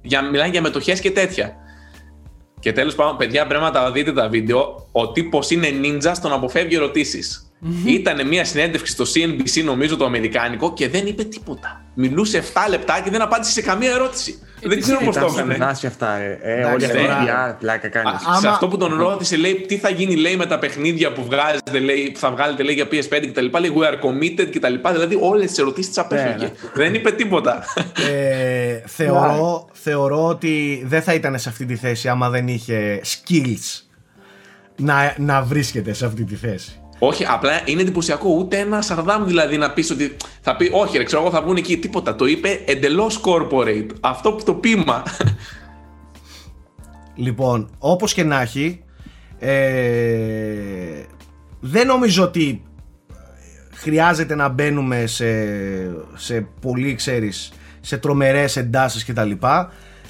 Για, 0.02 0.22
μιλάνε 0.22 0.50
για 0.50 0.60
μετοχές 0.60 1.00
και 1.00 1.10
τέτοια. 1.10 1.56
Και 2.62 2.72
τέλος 2.72 2.94
πάντων, 2.94 3.16
παιδιά, 3.16 3.46
πρέπει 3.46 3.62
να 3.62 3.70
τα 3.70 3.92
δείτε 3.92 4.12
τα 4.12 4.28
βίντεο. 4.28 4.88
Ο 4.92 5.12
τύπος 5.12 5.50
είναι 5.50 5.68
νίντζα 5.68 6.14
στο 6.14 6.28
να 6.28 6.34
αποφεύγει 6.34 6.74
ερωτήσεις. 6.74 7.52
Mm-hmm. 7.64 7.88
Ήταν 7.88 8.26
μια 8.26 8.44
συνέντευξη 8.44 8.92
στο 8.92 9.04
CNBC, 9.04 9.64
νομίζω 9.64 9.96
το 9.96 10.04
Αμερικάνικο, 10.04 10.72
και 10.72 10.88
δεν 10.88 11.06
είπε 11.06 11.24
τίποτα. 11.24 11.84
Μιλούσε 11.94 12.42
7 12.54 12.68
λεπτά 12.68 13.00
και 13.04 13.10
δεν 13.10 13.22
απάντησε 13.22 13.52
σε 13.52 13.62
καμία 13.62 13.90
ερώτηση. 13.90 14.38
Δεν 14.64 14.80
ξέρω 14.80 14.98
πώς 15.04 15.16
το 15.16 15.28
έκανε. 15.32 15.54
Ήταν 15.54 15.68
αυτά. 15.68 16.16
Ε, 16.16 16.38
ε, 16.42 16.64
όλοι 16.64 16.84
αυτοί 16.84 16.98
οι 16.98 17.54
πλάκα 17.58 17.88
κάνεις. 17.88 18.20
Σε 18.40 18.48
αυτό 18.48 18.68
που 18.68 18.76
τον 18.76 18.94
ρώτησε, 18.94 19.36
λέει, 19.36 19.54
τι 19.54 19.76
θα 19.76 19.90
γίνει 19.90 20.16
λέει, 20.16 20.36
με 20.36 20.46
τα 20.46 20.58
παιχνίδια 20.58 21.12
που, 21.12 21.24
βγάζετε, 21.24 21.78
λέει, 21.78 22.10
που 22.12 22.18
θα 22.18 22.30
βγάλετε 22.30 22.62
λέει, 22.62 22.74
για 22.74 22.86
PS5 22.90 23.26
κτλ. 23.26 23.58
Λέει, 23.58 23.72
we 23.76 23.82
are 23.82 23.98
committed 24.06 24.48
κτλ. 24.52 24.74
Δηλαδή 24.92 25.18
όλες 25.20 25.48
τις 25.48 25.58
ερωτήσεις 25.58 25.88
τις 25.88 25.98
απέφυγε. 25.98 26.34
Ναι, 26.36 26.44
ναι. 26.44 26.52
Δεν 26.74 26.94
είπε 26.94 27.10
τίποτα. 27.10 27.64
Ε, 28.10 28.82
θεωρώ, 28.86 29.68
θεωρώ 29.82 30.26
ότι 30.26 30.82
δεν 30.86 31.02
θα 31.02 31.14
ήταν 31.14 31.38
σε 31.38 31.48
αυτή 31.48 31.66
τη 31.66 31.76
θέση 31.76 32.08
άμα 32.08 32.30
δεν 32.30 32.48
είχε 32.48 33.00
skills 33.04 33.82
να, 34.76 35.14
να 35.18 35.42
βρίσκεται 35.42 35.92
σε 35.92 36.06
αυτή 36.06 36.24
τη 36.24 36.34
θέση. 36.34 36.80
Όχι, 36.98 37.24
απλά 37.24 37.50
είναι 37.64 37.80
εντυπωσιακό. 37.80 38.34
Ούτε 38.38 38.58
ένα 38.58 38.82
Σαρδάμ 38.82 39.26
δηλαδή 39.26 39.56
να 39.56 39.72
πεις 39.72 39.90
ότι. 39.90 40.16
Θα 40.40 40.56
πει, 40.56 40.70
Όχι, 40.72 40.98
ρε, 40.98 41.04
ξέρω 41.04 41.22
εγώ 41.22 41.30
θα 41.30 41.42
βγουν 41.42 41.56
εκεί. 41.56 41.76
Τίποτα. 41.76 42.14
Το 42.14 42.26
είπε 42.26 42.60
εντελώς 42.66 43.20
corporate. 43.24 43.86
Αυτό 44.00 44.32
που 44.32 44.42
το 44.44 44.54
πείμα. 44.54 45.02
Λοιπόν, 47.14 47.70
όπως 47.78 48.14
και 48.14 48.24
να 48.24 48.40
έχει, 48.40 48.84
ε, 49.38 51.02
δεν 51.60 51.86
νομίζω 51.86 52.22
ότι 52.22 52.62
χρειάζεται 53.72 54.34
να 54.34 54.48
μπαίνουμε 54.48 55.06
σε, 55.06 55.26
σε 56.14 56.46
πολύ, 56.60 56.94
ξέρεις, 56.94 57.52
σε 57.82 57.98
τρομερές 57.98 58.56
εντάσεις 58.56 59.04
κτλ. 59.04 59.30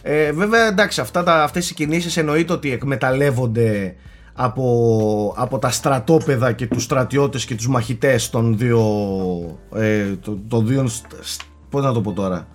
Ε, 0.03 0.33
βέβαια, 0.33 0.67
εντάξει, 0.67 1.01
αυτά 1.01 1.23
τα, 1.23 1.43
αυτές 1.43 1.71
οι 1.71 1.75
κινήσεις 1.75 2.17
εννοείται 2.17 2.53
ότι 2.53 2.73
εκμεταλλεύονται 2.73 3.95
από, 4.35 5.35
από 5.37 5.59
τα 5.59 5.71
στρατόπεδα 5.71 6.53
και 6.53 6.67
τους 6.67 6.83
στρατιώτες 6.83 7.45
και 7.45 7.55
τους 7.55 7.69
μαχητές 7.69 8.31
των 8.31 8.59
δύο, 8.59 8.81
ε, 9.75 10.05
των, 10.49 10.67
δύο 10.67 10.89
πώς 11.71 11.85
να 11.85 11.93
το 11.93 12.01
πω 12.01 12.13
τώρα 12.13 12.47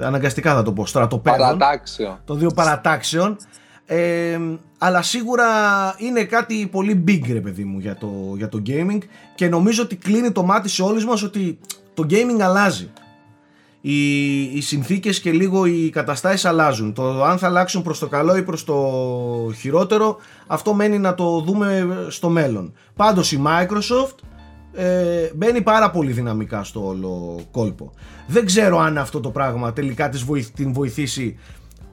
αναγκαστικά 0.00 0.54
θα 0.54 0.62
το 0.62 0.72
πω 0.72 0.86
στρατοπέδων 0.86 1.38
Παρατάξεων. 1.38 2.18
των 2.24 2.38
δύο 2.38 2.50
παρατάξεων 2.54 3.36
ε, 3.86 4.38
αλλά 4.78 5.02
σίγουρα 5.02 5.46
είναι 5.98 6.24
κάτι 6.24 6.68
πολύ 6.70 7.04
big 7.08 7.32
ρε 7.32 7.40
παιδί 7.40 7.64
μου 7.64 7.78
για 7.78 7.96
το, 7.96 8.08
για 8.36 8.48
το 8.48 8.62
gaming 8.66 8.98
και 9.34 9.48
νομίζω 9.48 9.82
ότι 9.82 9.96
κλείνει 9.96 10.32
το 10.32 10.42
μάτι 10.42 10.68
σε 10.68 10.82
όλους 10.82 11.04
μας 11.04 11.22
ότι 11.22 11.58
το 11.94 12.06
gaming 12.10 12.40
αλλάζει 12.40 12.90
οι, 13.86 14.40
οι 14.42 14.60
συνθήκες 14.60 15.20
και 15.20 15.32
λίγο 15.32 15.66
οι 15.66 15.90
καταστάσεις 15.90 16.44
αλλάζουν. 16.44 16.92
Το 16.92 17.24
αν 17.24 17.38
θα 17.38 17.46
αλλάξουν 17.46 17.82
προς 17.82 17.98
το 17.98 18.06
καλό 18.08 18.36
ή 18.36 18.42
προς 18.42 18.64
το 18.64 18.74
χειρότερο, 19.58 20.16
αυτό 20.46 20.74
μένει 20.74 20.98
να 20.98 21.14
το 21.14 21.40
δούμε 21.40 21.86
στο 22.08 22.28
μέλλον. 22.28 22.72
Πάντως 22.96 23.32
η 23.32 23.42
Microsoft 23.46 24.14
ε, 24.72 25.30
μπαίνει 25.34 25.62
πάρα 25.62 25.90
πολύ 25.90 26.12
δυναμικά 26.12 26.64
στο 26.64 26.86
όλο 26.86 27.40
κόλπο. 27.50 27.92
Δεν 28.26 28.46
ξέρω 28.46 28.78
αν 28.78 28.98
αυτό 28.98 29.20
το 29.20 29.30
πράγμα 29.30 29.72
τελικά 29.72 30.08
της 30.08 30.24
την 30.54 30.72
βοηθήσει 30.72 31.38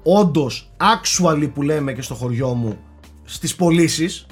όντως 0.03 0.71
actually 0.77 1.49
που 1.53 1.61
λέμε 1.61 1.93
και 1.93 2.01
στο 2.01 2.13
χωριό 2.13 2.53
μου 2.53 2.77
στις 3.23 3.55
πωλήσεις. 3.55 4.25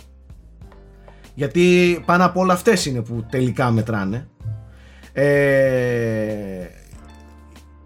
γιατί 1.34 2.04
πάνω 2.06 2.26
από 2.26 2.40
όλα 2.40 2.54
αυτές 2.54 2.86
είναι 2.86 3.02
που 3.02 3.26
τελικά 3.30 3.72
μετράνε 3.72 4.28
ε, 5.14 6.79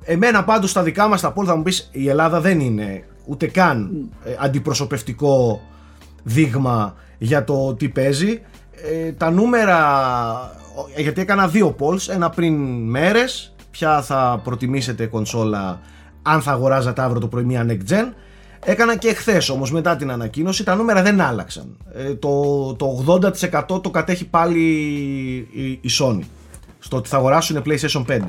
Εμένα 0.05 0.43
πάντως 0.43 0.69
στα 0.69 0.83
δικά 0.83 1.07
μας 1.07 1.21
τα 1.21 1.31
πόλ 1.31 1.45
θα 1.47 1.55
μου 1.55 1.63
πεις 1.63 1.89
η 1.91 2.09
Ελλάδα 2.09 2.39
δεν 2.39 2.59
είναι 2.59 3.03
ούτε 3.25 3.47
καν 3.47 4.09
ε, 4.23 4.35
αντιπροσωπευτικό 4.39 5.61
δείγμα 6.23 6.95
για 7.17 7.43
το 7.43 7.73
τι 7.73 7.89
παίζει. 7.89 8.41
Ε, 8.91 9.11
τα 9.11 9.31
νούμερα, 9.31 9.77
γιατί 10.95 11.21
έκανα 11.21 11.47
δύο 11.47 11.75
polls, 11.79 12.09
ένα 12.09 12.29
πριν 12.29 12.53
μέρες, 12.89 13.55
ποια 13.71 14.01
θα 14.01 14.41
προτιμήσετε 14.43 15.05
κονσόλα 15.05 15.79
αν 16.21 16.41
θα 16.41 16.51
αγοράζατε 16.51 17.01
αύριο 17.01 17.19
το 17.19 17.27
πρωί 17.27 17.43
μια 17.43 17.65
next 17.69 17.91
gen. 17.93 18.13
Έκανα 18.65 18.95
και 18.95 19.13
χθες 19.13 19.49
όμως 19.49 19.71
μετά 19.71 19.95
την 19.95 20.11
ανακοίνωση, 20.11 20.63
τα 20.63 20.75
νούμερα 20.75 21.01
δεν 21.01 21.21
άλλαξαν. 21.21 21.77
Ε, 21.93 22.15
το, 22.15 22.73
το 22.73 23.03
80% 23.73 23.81
το 23.83 23.89
κατέχει 23.89 24.25
πάλι 24.25 24.59
η, 25.51 25.65
η 25.65 25.89
Sony, 25.99 26.21
στο 26.79 26.97
ότι 26.97 27.09
θα 27.09 27.17
αγοράσουν 27.17 27.63
PlayStation 27.65 28.05
5. 28.07 28.19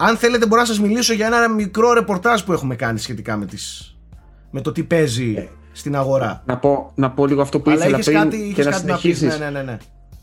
Αν 0.00 0.16
θέλετε 0.16 0.46
μπορώ 0.46 0.60
να 0.60 0.66
σας 0.66 0.80
μιλήσω 0.80 1.12
για 1.12 1.26
ένα 1.26 1.48
μικρό 1.48 1.92
ρεπορτάζ 1.92 2.42
που 2.42 2.52
έχουμε 2.52 2.76
κάνει 2.76 2.98
σχετικά 2.98 3.36
με, 3.36 3.46
τις, 3.46 3.96
με 4.50 4.60
το 4.60 4.72
τι 4.72 4.82
παίζει 4.82 5.34
ε, 5.36 5.48
στην 5.72 5.96
αγορά. 5.96 6.42
Να 6.46 6.56
πω, 6.58 6.92
να 6.94 7.10
πω 7.10 7.26
λίγο 7.26 7.40
αυτό 7.42 7.60
που 7.60 7.70
Αλλά 7.70 7.86
ήθελα 7.86 7.98
πριν 7.98 8.16
κάτι, 8.16 8.52
και 8.54 8.64
να 8.64 8.72
συνεχίσεις. 8.72 9.38
Ναι, 9.38 9.44
ναι, 9.44 9.50
ναι, 9.50 9.62
ναι. 9.62 9.76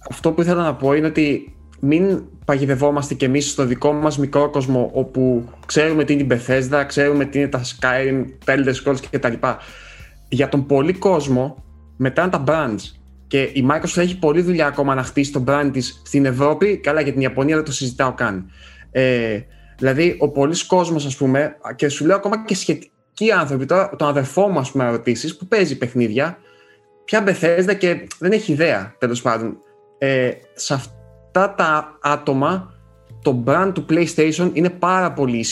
Αυτό 0.10 0.32
που 0.32 0.42
ήθελα 0.42 0.64
να 0.64 0.76
πω 0.76 0.94
είναι 0.94 1.08
ότι 1.08 1.56
μην 1.80 2.24
παγιδευόμαστε 2.46 3.14
κι 3.14 3.26
εμείς 3.26 3.50
στο 3.50 3.66
δικό 3.66 3.94
μας 3.94 4.18
μικρό 4.18 4.50
κόσμο 4.50 4.90
όπου 4.94 5.50
ξέρουμε 5.66 6.04
τι 6.04 6.14
είναι 6.14 6.22
η 6.22 6.28
Bethesda, 6.32 6.84
ξέρουμε 6.88 7.26
τι 7.26 7.40
είναι 7.40 7.48
τα 7.48 7.62
Skyrim, 7.64 8.26
τα 8.46 8.56
Elder 8.58 8.74
Scrolls 8.84 9.00
κτλ. 9.10 9.34
Για 10.30 10.50
τον 10.50 10.66
πολύ 10.66 10.94
κόσμο 10.94 11.64
μετά 11.98 12.22
είναι 12.22 12.32
τα 12.32 12.44
brands 12.48 12.98
και 13.28 13.42
η 13.42 13.68
Microsoft 13.72 14.02
έχει 14.02 14.20
πολλή 14.20 14.42
δουλειά 14.42 14.68
ακόμα 14.68 14.96
να 14.96 15.04
χτίσει 15.04 15.32
το 15.32 15.44
brand 15.48 15.70
της 15.74 16.02
στην 16.06 16.26
Ευρώπη, 16.26 16.78
καλά 16.78 17.02
για 17.02 17.12
την 17.12 17.22
Ιαπωνία 17.22 17.56
δεν 17.56 17.66
το 17.66 17.72
συζητάω 17.72 18.14
καν. 18.14 18.50
Ε, 18.92 19.40
Δηλαδή, 19.78 20.16
ο 20.20 20.30
πολλής 20.30 20.64
κόσμος, 20.64 21.06
ας 21.06 21.16
πούμε, 21.16 21.56
και 21.76 21.90
σου 21.90 22.06
λέω 22.06 22.16
ακόμα 22.16 22.46
και 22.46 22.56
σχετικοί 22.56 23.32
άνθρωποι, 23.32 23.66
τώρα 23.66 23.96
τον 23.96 24.08
αδερφό 24.08 24.48
μου, 24.48 24.60
ας 24.60 24.72
πούμε, 24.72 24.90
ρωτήσει, 24.90 25.38
που 25.38 25.46
παίζει 25.46 25.78
παιχνίδια, 25.78 26.38
πια 27.06 27.22
μπεθέσδα 27.22 27.74
και 27.74 28.08
δεν 28.20 28.32
έχει 28.32 28.52
ιδέα, 28.52 28.96
τέλος 28.98 29.22
πάντων. 29.22 29.58
Ε, 29.98 30.32
σε 30.54 30.74
αυτά 30.74 31.54
τα 31.58 31.98
άτομα, 32.02 32.74
το 33.22 33.44
brand 33.46 33.72
του 33.74 33.86
PlayStation 33.90 34.50
είναι 34.54 34.70
πάρα 34.70 35.12
πολύ 35.12 35.46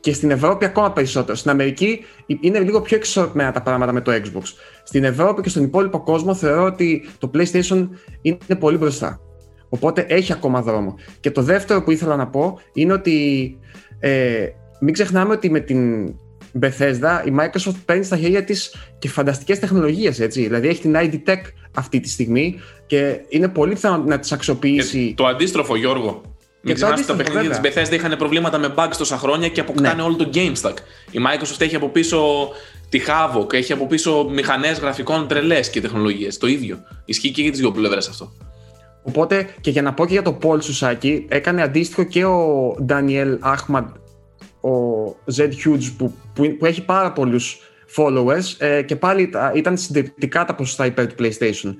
Και 0.00 0.12
στην 0.12 0.30
Ευρώπη 0.30 0.64
ακόμα 0.64 0.92
περισσότερο. 0.92 1.36
Στην 1.36 1.50
Αμερική 1.50 2.04
είναι 2.40 2.58
λίγο 2.58 2.80
πιο 2.80 2.96
εξορπμένα 2.96 3.52
τα 3.52 3.62
πράγματα 3.62 3.92
με 3.92 4.00
το 4.00 4.12
Xbox. 4.12 4.42
Στην 4.84 5.04
Ευρώπη 5.04 5.42
και 5.42 5.48
στον 5.48 5.62
υπόλοιπο 5.62 6.00
κόσμο 6.00 6.34
θεωρώ 6.34 6.64
ότι 6.64 7.08
το 7.18 7.30
PlayStation 7.34 7.88
είναι 8.22 8.56
πολύ 8.58 8.76
μπροστά. 8.76 9.20
Οπότε 9.68 10.06
έχει 10.08 10.32
ακόμα 10.32 10.62
δρόμο. 10.62 10.94
Και 11.20 11.30
το 11.30 11.42
δεύτερο 11.42 11.82
που 11.82 11.90
ήθελα 11.90 12.16
να 12.16 12.26
πω 12.26 12.58
είναι 12.72 12.92
ότι 12.92 13.58
ε, 14.00 14.46
μην 14.80 14.94
ξεχνάμε 14.94 15.32
ότι 15.32 15.50
με 15.50 15.60
την 15.60 16.14
Bethesda 16.60 17.26
η 17.26 17.32
Microsoft 17.38 17.74
παίρνει 17.84 18.04
στα 18.04 18.16
χέρια 18.16 18.44
της 18.44 18.74
και 18.98 19.08
φανταστικές 19.08 19.58
τεχνολογίες, 19.58 20.20
έτσι. 20.20 20.42
Δηλαδή 20.42 20.68
έχει 20.68 20.80
την 20.80 20.94
ID 20.96 21.30
Tech 21.30 21.40
αυτή 21.74 22.00
τη 22.00 22.08
στιγμή 22.08 22.60
και 22.86 23.20
είναι 23.28 23.48
πολύ 23.48 23.72
πιθανό 23.72 24.04
να 24.04 24.18
τις 24.18 24.32
αξιοποιήσει. 24.32 25.14
το 25.16 25.26
αντίστροφο, 25.26 25.76
Γιώργο. 25.76 26.20
Μην 26.60 26.74
ξεχνάτε 26.74 27.00
ότι 27.00 27.10
τα 27.10 27.16
παιχνίδια 27.16 27.50
της 27.50 27.60
Bethesda 27.62 27.92
είχαν 27.92 28.16
προβλήματα 28.18 28.58
με 28.58 28.74
bugs 28.76 28.94
τόσα 28.98 29.18
χρόνια 29.18 29.48
και 29.48 29.60
αποκτάνε 29.60 29.94
ναι. 29.94 30.02
όλο 30.02 30.16
το 30.16 30.30
GameStack. 30.34 30.74
Η 31.10 31.18
Microsoft 31.18 31.60
έχει 31.60 31.76
από 31.76 31.88
πίσω 31.88 32.48
τη 32.88 33.00
Havoc, 33.06 33.52
έχει 33.52 33.72
από 33.72 33.86
πίσω 33.86 34.28
μηχανές 34.30 34.78
γραφικών 34.78 35.28
τρελές 35.28 35.70
και 35.70 35.80
τεχνολογίες. 35.80 36.38
Το 36.38 36.46
ίδιο. 36.46 36.78
Ισχύει 37.04 37.30
και 37.30 37.42
για 37.42 37.50
τις 37.50 37.60
δύο 37.60 37.72
πλευρές 37.72 38.08
αυτό. 38.08 38.32
Οπότε 39.08 39.48
και 39.60 39.70
για 39.70 39.82
να 39.82 39.94
πω 39.94 40.06
και 40.06 40.12
για 40.12 40.22
το 40.22 40.38
Paul 40.42 40.62
Σουσάκη, 40.62 41.26
έκανε 41.28 41.62
αντίστοιχο 41.62 42.02
και 42.02 42.24
ο 42.24 42.70
Daniel 42.88 43.38
Ahmad, 43.40 43.84
ο 44.60 45.06
Z 45.36 45.40
Hughes 45.40 45.92
που, 45.98 46.14
που, 46.34 46.66
έχει 46.66 46.84
πάρα 46.84 47.12
πολλούς 47.12 47.58
followers 47.96 48.54
ε, 48.58 48.82
και 48.82 48.96
πάλι 48.96 49.30
ήταν 49.54 49.76
συντριπτικά 49.76 50.44
τα 50.44 50.54
ποσοστά 50.54 50.86
υπέρ 50.86 51.06
του 51.06 51.14
PlayStation. 51.18 51.74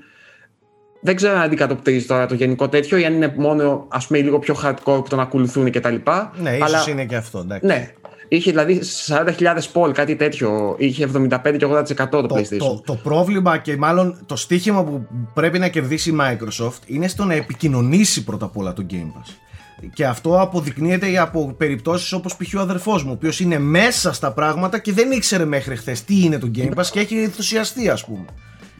Δεν 1.01 1.15
ξέρω 1.15 1.35
αν 1.35 1.41
αντικατοπτρίζει 1.41 2.05
τώρα 2.05 2.25
το 2.25 2.33
γενικό 2.33 2.69
τέτοιο 2.69 2.97
ή 2.97 3.05
αν 3.05 3.13
είναι 3.13 3.33
μόνο 3.37 3.85
ας 3.89 4.07
πούμε 4.07 4.19
λίγο 4.19 4.39
πιο 4.39 4.55
hardcore 4.63 5.03
που 5.03 5.05
τον 5.09 5.19
ακολουθούν 5.19 5.71
κτλ. 5.71 5.95
Ναι, 6.41 6.55
ίσως 6.55 6.73
αλλά... 6.73 6.83
είναι 6.89 7.05
και 7.05 7.15
αυτό. 7.15 7.39
Εντάξει. 7.39 7.65
Ναι, 7.65 7.93
Είχε 8.27 8.51
δηλαδή 8.51 8.81
40.000 9.07 9.57
πόλ, 9.71 9.91
κάτι 9.91 10.15
τέτοιο. 10.15 10.75
Είχε 10.77 11.09
75 11.13 11.29
και 11.57 11.65
80% 11.65 12.09
το, 12.09 12.25
το 12.25 12.35
PlayStation. 12.35 12.57
Το, 12.57 12.81
το 12.85 12.95
πρόβλημα 12.95 13.57
και 13.57 13.77
μάλλον 13.77 14.17
το 14.25 14.35
στίχημα 14.35 14.83
που 14.83 15.07
πρέπει 15.33 15.59
να 15.59 15.67
κερδίσει 15.67 16.09
η 16.09 16.17
Microsoft 16.21 16.79
είναι 16.85 17.07
στο 17.07 17.23
να 17.23 17.33
επικοινωνήσει 17.33 18.23
πρώτα 18.23 18.45
απ' 18.45 18.57
όλα 18.57 18.73
το 18.73 18.85
Game 18.89 19.19
Pass. 19.19 19.31
Και 19.93 20.05
αυτό 20.05 20.41
αποδεικνύεται 20.41 21.17
από 21.17 21.53
περιπτώσεις 21.57 22.11
όπως 22.11 22.35
π.χ. 22.35 22.53
ο 22.55 22.59
αδερφός 22.59 23.03
μου, 23.03 23.09
ο 23.09 23.13
οποίος 23.13 23.39
είναι 23.39 23.59
μέσα 23.59 24.13
στα 24.13 24.31
πράγματα 24.31 24.79
και 24.79 24.93
δεν 24.93 25.11
ήξερε 25.11 25.45
μέχρι 25.45 25.75
χθες 25.75 26.03
τι 26.03 26.23
είναι 26.23 26.37
το 26.37 26.51
Game 26.55 26.73
Pass 26.75 26.85
και 26.91 26.99
έχει 26.99 27.17
ενθουσιαστεί 27.17 27.89
ας 27.89 28.05
πούμε. 28.05 28.25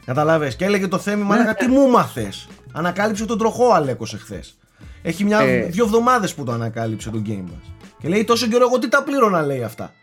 Καταλάβες 0.04 0.56
και 0.56 0.64
έλεγε 0.64 0.88
το 0.88 0.98
θέμα, 0.98 1.24
μα 1.24 1.54
τι 1.54 1.66
μου 1.66 1.88
μάθες; 1.90 2.48
Ανακάλυψε 2.72 3.24
τον 3.24 3.38
τροχό 3.38 3.72
Αλέκος 3.72 4.14
εχθές. 4.14 4.56
Έχει 5.02 5.24
μια, 5.24 5.40
Ε. 5.40 5.60
δύο 5.62 5.84
εβδομάδες 5.84 6.34
που 6.34 6.44
το 6.44 6.52
ανακάλυψε 6.52 7.10
το 7.10 7.22
Game 7.26 7.30
Pass. 7.30 7.77
Και 8.00 8.08
λέει 8.08 8.24
τόσο 8.24 8.46
καιρό 8.46 8.64
εγώ 8.64 8.78
τι 8.78 8.88
τα 8.88 9.02
πλήρωνα 9.02 9.42
λέει 9.42 9.62
αυτά. 9.62 9.94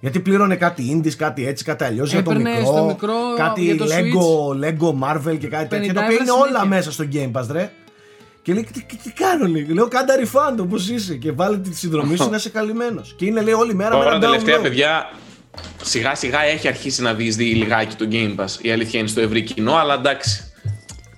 Γιατί 0.00 0.20
πλήρωνε 0.20 0.56
κάτι 0.56 1.02
indies, 1.02 1.14
κάτι 1.16 1.46
έτσι, 1.46 1.64
κάτι 1.64 1.84
αλλιώς 1.84 2.12
για 2.12 2.22
το 2.22 2.30
Έπαιρνε 2.30 2.50
μικρό, 2.50 2.72
στο 2.72 2.84
μικρό, 2.84 3.14
κάτι 3.36 3.62
για 3.62 3.76
το 3.76 3.84
Lego, 3.84 4.64
Lego 4.64 4.88
Marvel 4.88 5.38
και 5.38 5.48
κάτι 5.48 5.68
τέτοιο. 5.68 5.92
Τα 5.92 6.00
50 6.00 6.04
οποία 6.04 6.16
είναι 6.16 6.22
ευρώ 6.22 6.34
όλα 6.34 6.46
συνέχεια. 6.46 6.64
μέσα 6.64 6.92
στο 6.92 7.04
Game 7.12 7.32
Pass, 7.32 7.46
ρε. 7.50 7.72
Και 8.42 8.52
λέει, 8.52 8.68
τι, 8.72 8.82
τι, 8.82 8.96
τι 8.96 9.10
κάνω, 9.12 9.46
λέει. 9.46 9.66
Λέω, 9.70 9.88
κάντα 9.88 10.14
refund 10.20 10.60
όπως 10.60 10.88
είσαι 10.88 11.14
και 11.14 11.32
βάλε 11.32 11.58
τη 11.58 11.74
συνδρομή 11.74 12.16
σου 12.16 12.30
να 12.30 12.36
είσαι 12.36 12.48
καλυμμένος. 12.48 13.14
Και 13.16 13.26
είναι, 13.26 13.40
λέει, 13.40 13.54
όλη 13.54 13.74
μέρα 13.74 13.90
με 13.90 13.96
Τώρα 13.96 14.10
ένα 14.10 14.20
τελευταία 14.20 14.58
download. 14.58 14.62
παιδιά 14.62 15.10
σιγά 15.82 16.14
σιγά 16.14 16.42
έχει 16.42 16.68
αρχίσει 16.68 17.02
να 17.02 17.14
διεισδύει 17.14 17.54
λιγάκι 17.56 17.96
το 17.96 18.08
Game 18.10 18.36
Pass. 18.36 18.62
Η 18.62 18.70
αλήθεια 18.70 18.98
είναι 18.98 19.08
στο 19.08 19.20
ευρύ 19.20 19.42
κοινό, 19.42 19.74
αλλά 19.74 19.94
εντάξει. 19.94 20.47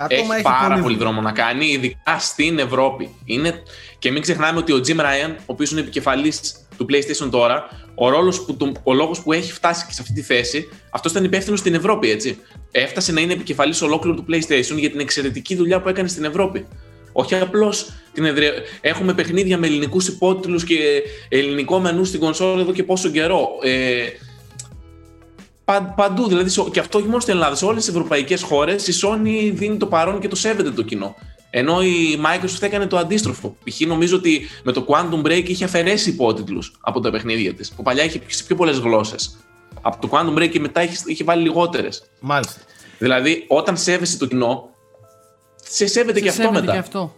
Ακόμα 0.04 0.34
έχει, 0.34 0.42
πάρα 0.42 0.78
πολύ, 0.78 0.96
δρόμο 0.96 1.20
να 1.20 1.32
κάνει, 1.32 1.66
ειδικά 1.66 2.18
στην 2.18 2.58
Ευρώπη. 2.58 3.10
Είναι... 3.24 3.62
Και 3.98 4.10
μην 4.10 4.22
ξεχνάμε 4.22 4.58
ότι 4.58 4.72
ο 4.72 4.80
Jim 4.86 4.96
Ryan, 5.00 5.34
ο 5.38 5.42
οποίος 5.46 5.70
είναι 5.70 5.80
επικεφαλής 5.80 6.54
του 6.76 6.86
PlayStation 6.90 7.30
τώρα, 7.30 7.68
ο, 7.94 8.08
ρόλος 8.08 8.44
που, 8.44 8.56
τον- 8.56 8.76
ο 8.82 8.94
λόγος 8.94 9.20
που 9.22 9.32
έχει 9.32 9.52
φτάσει 9.52 9.86
και 9.86 9.92
σε 9.92 9.98
αυτή 10.02 10.14
τη 10.14 10.22
θέση, 10.22 10.68
αυτός 10.90 11.10
ήταν 11.12 11.24
υπεύθυνος 11.24 11.58
στην 11.58 11.74
Ευρώπη, 11.74 12.10
έτσι. 12.10 12.38
Έφτασε 12.70 13.12
να 13.12 13.20
είναι 13.20 13.32
επικεφαλής 13.32 13.82
ολόκληρου 13.82 14.16
του 14.16 14.24
PlayStation 14.30 14.76
για 14.76 14.90
την 14.90 15.00
εξαιρετική 15.00 15.54
δουλειά 15.54 15.80
που 15.80 15.88
έκανε 15.88 16.08
στην 16.08 16.24
Ευρώπη. 16.24 16.66
Όχι 17.12 17.34
απλώς 17.34 17.92
την 18.12 18.24
εδρε... 18.24 18.50
Έχουμε 18.80 19.14
παιχνίδια 19.14 19.58
με 19.58 19.66
ελληνικούς 19.66 20.08
υπότιτλους 20.08 20.64
και 20.64 21.02
ελληνικό 21.28 21.78
μενού 21.78 22.04
στην 22.04 22.20
κονσόλα 22.20 22.60
εδώ 22.60 22.72
και 22.72 22.82
πόσο 22.84 23.08
καιρό. 23.10 23.48
Ε, 23.62 24.02
πα- 24.02 24.29
παντού, 25.96 26.28
δηλαδή 26.28 26.48
σε- 26.48 26.62
και 26.72 26.80
αυτό 26.80 26.98
όχι 26.98 27.06
μόνο 27.06 27.20
στην 27.20 27.34
Ελλάδα, 27.34 27.54
σε 27.54 27.64
όλες 27.64 27.84
τις 27.84 27.94
ευρωπαϊκές 27.94 28.42
χώρες 28.42 28.86
η 28.88 28.92
Sony 29.02 29.50
δίνει 29.54 29.76
το 29.76 29.86
παρόν 29.86 30.20
και 30.20 30.28
το 30.28 30.36
σέβεται 30.36 30.70
το 30.70 30.82
κοινό. 30.82 31.14
Ενώ 31.50 31.82
η 31.82 32.20
Microsoft 32.24 32.62
έκανε 32.62 32.86
το 32.86 32.96
αντίστροφο. 32.98 33.56
Π.χ. 33.64 33.80
νομίζω 33.80 34.16
ότι 34.16 34.48
με 34.64 34.72
το 34.72 34.86
Quantum 34.88 35.26
Break 35.26 35.44
είχε 35.48 35.64
αφαιρέσει 35.64 36.10
υπότιτλους 36.10 36.72
από 36.80 37.00
τα 37.00 37.10
παιχνίδια 37.10 37.54
της. 37.54 37.70
Που 37.72 37.82
παλιά 37.82 38.04
είχε 38.04 38.20
σε 38.26 38.44
πιο 38.44 38.56
πολλές 38.56 38.78
γλώσσες. 38.78 39.36
Από 39.80 40.00
το 40.00 40.08
Quantum 40.12 40.38
Break 40.38 40.48
και 40.50 40.60
μετά 40.60 40.82
είχε, 40.82 40.96
είχε 41.06 41.24
βάλει 41.24 41.42
λιγότερες. 41.42 42.02
Μάλιστα. 42.20 42.60
Δηλαδή, 42.98 43.44
όταν 43.48 43.76
σέβεσαι 43.76 44.18
το 44.18 44.26
κοινό, 44.26 44.68
σε 45.70 45.86
σέβεται 45.86 46.18
Σε 46.18 46.22
και 46.24 46.28
αυτό 46.28 46.42
σέβεται 46.42 46.60
μετά. 46.60 46.72
και 46.72 46.78
αυτό. 46.78 47.14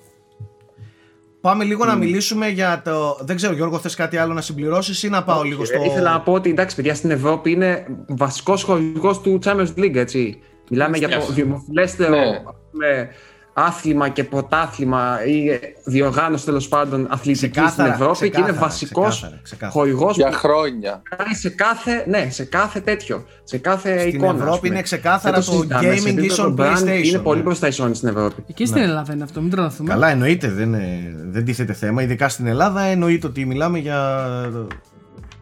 Πάμε 1.42 1.64
λίγο 1.64 1.84
να 1.84 1.94
μιλήσουμε 1.96 2.48
για 2.48 2.82
το. 2.84 3.18
Δεν 3.20 3.36
ξέρω, 3.36 3.54
Γιώργο, 3.54 3.78
θες 3.78 3.94
κάτι 3.94 4.16
άλλο 4.16 4.32
να 4.32 4.40
συμπληρώσεις 4.40 5.02
ή 5.02 5.08
να 5.08 5.24
πάω 5.24 5.42
λίγο 5.42 5.64
στο. 5.64 5.82
Ε, 5.82 5.86
Ήθελα 5.86 6.10
να 6.12 6.20
πω 6.20 6.32
ότι 6.32 6.50
εντάξει, 6.50 6.76
παιδιά, 6.76 6.94
στην 6.94 7.10
Ευρώπη 7.10 7.50
είναι 7.50 7.86
βασικός 8.08 8.62
χορηγός 8.62 9.20
του 9.20 9.38
Champions 9.44 9.74
League, 9.78 9.94
έτσι. 9.94 10.40
Μιλάμε 10.70 10.98
για 10.98 11.08
το 11.08 11.26
Yes. 11.28 11.32
δημοφιλέστερο 11.32 12.10
Ναι. 12.10 12.20
ας 12.20 12.54
πούμε, 12.70 13.08
άθλημα 13.52 14.08
και 14.08 14.24
πρωτάθλημα 14.24 15.24
ή 15.26 15.48
ε, 15.50 15.58
διοργάνωση 15.84 16.44
τέλος 16.44 16.68
πάντων 16.68 17.06
αθλητικής 17.10 17.38
στην 17.38 17.50
Ξεκάθαρα, 17.50 17.92
Ευρώπη 17.92 18.18
και 18.18 18.24
είναι 18.24 18.32
ξεκάθαρα, 18.34 18.58
βασικός 18.66 19.08
ξεκάθαρα, 19.08 19.40
ξεκάθαρα. 19.42 19.72
χορηγός 19.72 20.16
Για 20.16 20.26
που 20.28 20.32
χρόνια. 20.34 21.02
κάνει 21.16 21.34
σε 21.34 21.48
κάθε, 21.48 22.04
ναι, 22.08 22.28
σε 22.30 22.44
κάθε 22.44 22.80
τέτοιο. 22.80 23.24
Σε 23.44 23.58
κάθε 23.58 23.98
Στην 23.98 24.14
εικόνα. 24.14 24.32
ας 24.32 24.38
Ευρώπη 24.40 24.58
πούμε. 24.58 24.72
είναι 24.74 24.82
ξεκάθαρα 24.82 25.36
Δεν 25.36 25.44
το 25.44 25.50
συζητάμε. 25.52 25.82
Σε 25.82 26.02
gaming 26.02 26.06
επίπεδο 26.06 26.24
ίσον 26.26 26.56
brand 26.58 26.76
PlayStation, 26.76 27.04
Είναι 27.04 27.18
πολύ 27.18 27.38
ναι. 27.38 27.44
μπροστά 27.44 27.66
η 27.68 27.70
Sony 27.78 27.90
στην 27.92 28.08
Ευρώπη. 28.08 28.44
Και 28.54 28.66
στην 28.66 28.82
Ελλάδα 28.82 29.12
είναι 29.12 29.22
αυτό, 29.22 29.40
μην 29.40 29.50
τρελαθούμε. 29.50 29.88
Καλά, 29.88 30.08
εννοείται, 30.08 30.48
δεν, 30.48 30.66
είναι- 30.72 31.14
δεν 31.30 31.44
τίθεται 31.44 31.72
θέμα. 31.72 32.02
Ειδικά 32.02 32.28
στην 32.28 32.46
Ελλάδα 32.46 32.80
εννοείται 32.80 33.26
ότι 33.26 33.44
μιλάμε 33.46 33.78
για 33.78 34.26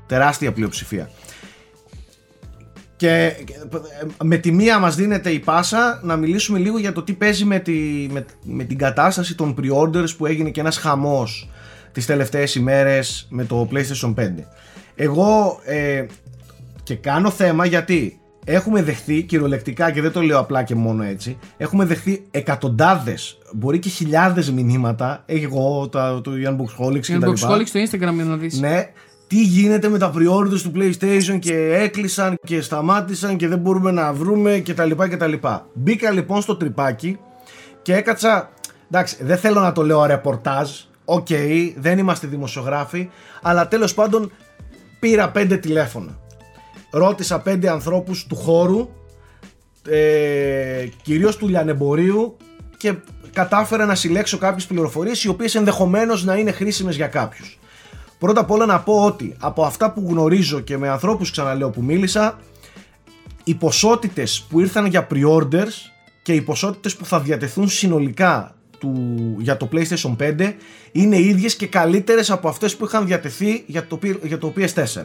τεράστια 0.06 0.52
πλειοψηφία. 0.52 1.10
Και 3.00 3.32
και, 3.44 3.52
ε, 4.00 4.24
με 4.24 4.36
τη 4.36 4.52
μία 4.52 4.78
μας 4.78 4.96
δίνεται 4.96 5.30
η 5.30 5.38
πάσα 5.38 6.00
να 6.02 6.16
μιλήσουμε 6.16 6.58
λίγο 6.58 6.78
για 6.78 6.92
το 6.92 7.02
τι 7.02 7.12
παίζει 7.12 7.44
με, 7.44 7.58
τη, 7.58 7.72
με, 8.10 8.24
με 8.44 8.64
την 8.64 8.78
κατάσταση 8.78 9.34
των 9.34 9.54
pre-orders 9.60 10.16
που 10.16 10.26
έγινε 10.26 10.50
και 10.50 10.60
ένας 10.60 10.76
χαμός 10.76 11.48
τις 11.92 12.06
τελευταίες 12.06 12.54
ημέρες 12.54 13.26
με 13.30 13.44
το 13.44 13.68
PlayStation 13.72 14.14
5. 14.14 14.28
Εγώ 14.94 15.60
ε, 15.64 16.06
και 16.82 16.94
κάνω 16.94 17.30
θέμα 17.30 17.66
γιατί 17.66 18.20
έχουμε 18.44 18.82
δεχθεί 18.82 19.22
κυριολεκτικά 19.22 19.90
και 19.90 20.00
δεν 20.00 20.12
το 20.12 20.20
λέω 20.20 20.38
απλά 20.38 20.62
και 20.62 20.74
μόνο 20.74 21.02
έτσι 21.02 21.38
έχουμε 21.56 21.84
δεχθεί 21.84 22.24
εκατοντάδες 22.30 23.38
μπορεί 23.52 23.78
και 23.78 23.88
χιλιάδες 23.88 24.50
μηνύματα 24.50 25.22
εγώ, 25.26 25.88
τα, 25.88 26.20
το 26.24 26.30
Unboxholics 26.30 27.00
και 27.00 27.12
Για 27.12 27.20
τα 27.20 27.26
να 27.26 27.32
λοιπά 27.32 27.58
το 27.58 27.66
στο 27.66 27.80
Instagram 27.80 28.14
για 28.14 28.24
να 28.24 28.36
δεις. 28.36 28.60
ναι, 28.60 28.90
τι 29.30 29.42
γίνεται 29.42 29.88
με 29.88 29.98
τα 29.98 30.12
pre-orders 30.14 30.60
του 30.62 30.72
PlayStation 30.74 31.38
και 31.38 31.74
έκλεισαν 31.74 32.38
και 32.44 32.60
σταμάτησαν 32.60 33.36
και 33.36 33.48
δεν 33.48 33.58
μπορούμε 33.58 33.90
να 33.90 34.12
βρούμε 34.12 34.58
και 34.58 34.74
τα 34.74 34.84
λοιπά 34.84 35.08
και 35.08 35.16
τα 35.16 35.26
λοιπά. 35.26 35.66
Μπήκα 35.72 36.10
λοιπόν 36.10 36.42
στο 36.42 36.56
τρυπάκι 36.56 37.18
και 37.82 37.94
έκατσα, 37.94 38.50
εντάξει 38.90 39.16
δεν 39.20 39.38
θέλω 39.38 39.60
να 39.60 39.72
το 39.72 39.82
λέω 39.82 40.04
ρεπορτάζ, 40.06 40.70
οκ, 41.04 41.26
δεν 41.76 41.98
είμαστε 41.98 42.26
δημοσιογράφοι, 42.26 43.10
αλλά 43.42 43.68
τέλος 43.68 43.94
πάντων 43.94 44.32
πήρα 45.00 45.30
πέντε 45.30 45.56
τηλέφωνα. 45.56 46.18
Ρώτησα 46.90 47.40
πέντε 47.40 47.70
ανθρώπους 47.70 48.26
του 48.26 48.36
χώρου, 48.36 48.88
ε, 49.88 50.86
κυρίως 51.02 51.36
του 51.36 51.48
λιανεμπορίου 51.48 52.36
και 52.76 52.94
κατάφερα 53.32 53.86
να 53.86 53.94
συλλέξω 53.94 54.38
κάποιες 54.38 54.66
πληροφορίες 54.66 55.24
οι 55.24 55.28
οποίες 55.28 55.54
ενδεχομένως 55.54 56.24
να 56.24 56.36
είναι 56.36 56.52
χρήσιμες 56.52 56.96
για 56.96 57.06
κάποιους. 57.06 57.60
Πρώτα 58.20 58.40
απ' 58.40 58.50
όλα 58.50 58.66
να 58.66 58.80
πω 58.80 59.04
ότι 59.04 59.36
από 59.38 59.64
αυτά 59.64 59.92
που 59.92 60.04
γνωρίζω 60.08 60.60
και 60.60 60.78
με 60.78 60.88
ανθρώπους 60.88 61.30
ξαναλέω 61.30 61.70
που 61.70 61.82
μίλησα 61.82 62.38
οι 63.44 63.54
ποσότητες 63.54 64.46
που 64.48 64.60
ήρθαν 64.60 64.86
για 64.86 65.06
pre-orders 65.10 65.90
και 66.22 66.32
οι 66.32 66.40
ποσότητες 66.40 66.96
που 66.96 67.04
θα 67.04 67.20
διατεθούν 67.20 67.68
συνολικά 67.68 68.54
του, 68.78 68.94
για 69.38 69.56
το 69.56 69.68
PlayStation 69.72 70.16
5 70.20 70.54
είναι 70.92 71.18
ίδιες 71.18 71.56
και 71.56 71.66
καλύτερες 71.66 72.30
από 72.30 72.48
αυτές 72.48 72.76
που 72.76 72.84
είχαν 72.84 73.06
διατεθεί 73.06 73.64
για 73.66 73.86
το, 73.86 73.98
P- 74.02 74.22
για 74.22 74.38
το 74.38 74.52
PS4 74.56 75.04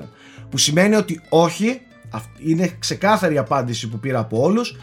που 0.50 0.58
σημαίνει 0.58 0.96
ότι 0.96 1.22
όχι 1.30 1.82
αυ- 2.10 2.40
είναι 2.40 2.76
ξεκάθαρη 2.80 3.34
η 3.34 3.38
απάντηση 3.38 3.90
που 3.90 4.00
πήρα 4.00 4.20
από 4.20 4.42
όλους 4.42 4.76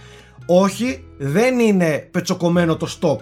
όχι 0.46 1.04
δεν 1.18 1.58
είναι 1.58 2.08
πετσοκομμένο 2.10 2.76
το 2.76 2.96
stock. 3.00 3.20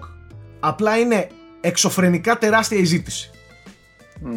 Απλά 0.60 0.98
είναι 0.98 1.28
εξωφρενικά 1.60 2.38
τεράστια 2.38 2.78
η 2.78 2.84
ζήτηση 2.84 3.30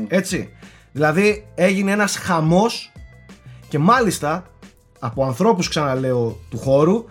έτσι. 0.07 0.49
Δηλαδή 0.91 1.45
έγινε 1.55 1.91
ένας 1.91 2.15
χαμός 2.17 2.91
και 3.67 3.79
μάλιστα 3.79 4.43
από 4.99 5.25
ανθρώπους 5.25 5.67
ξαναλέω 5.69 6.37
του 6.49 6.57
χώρου 6.57 7.05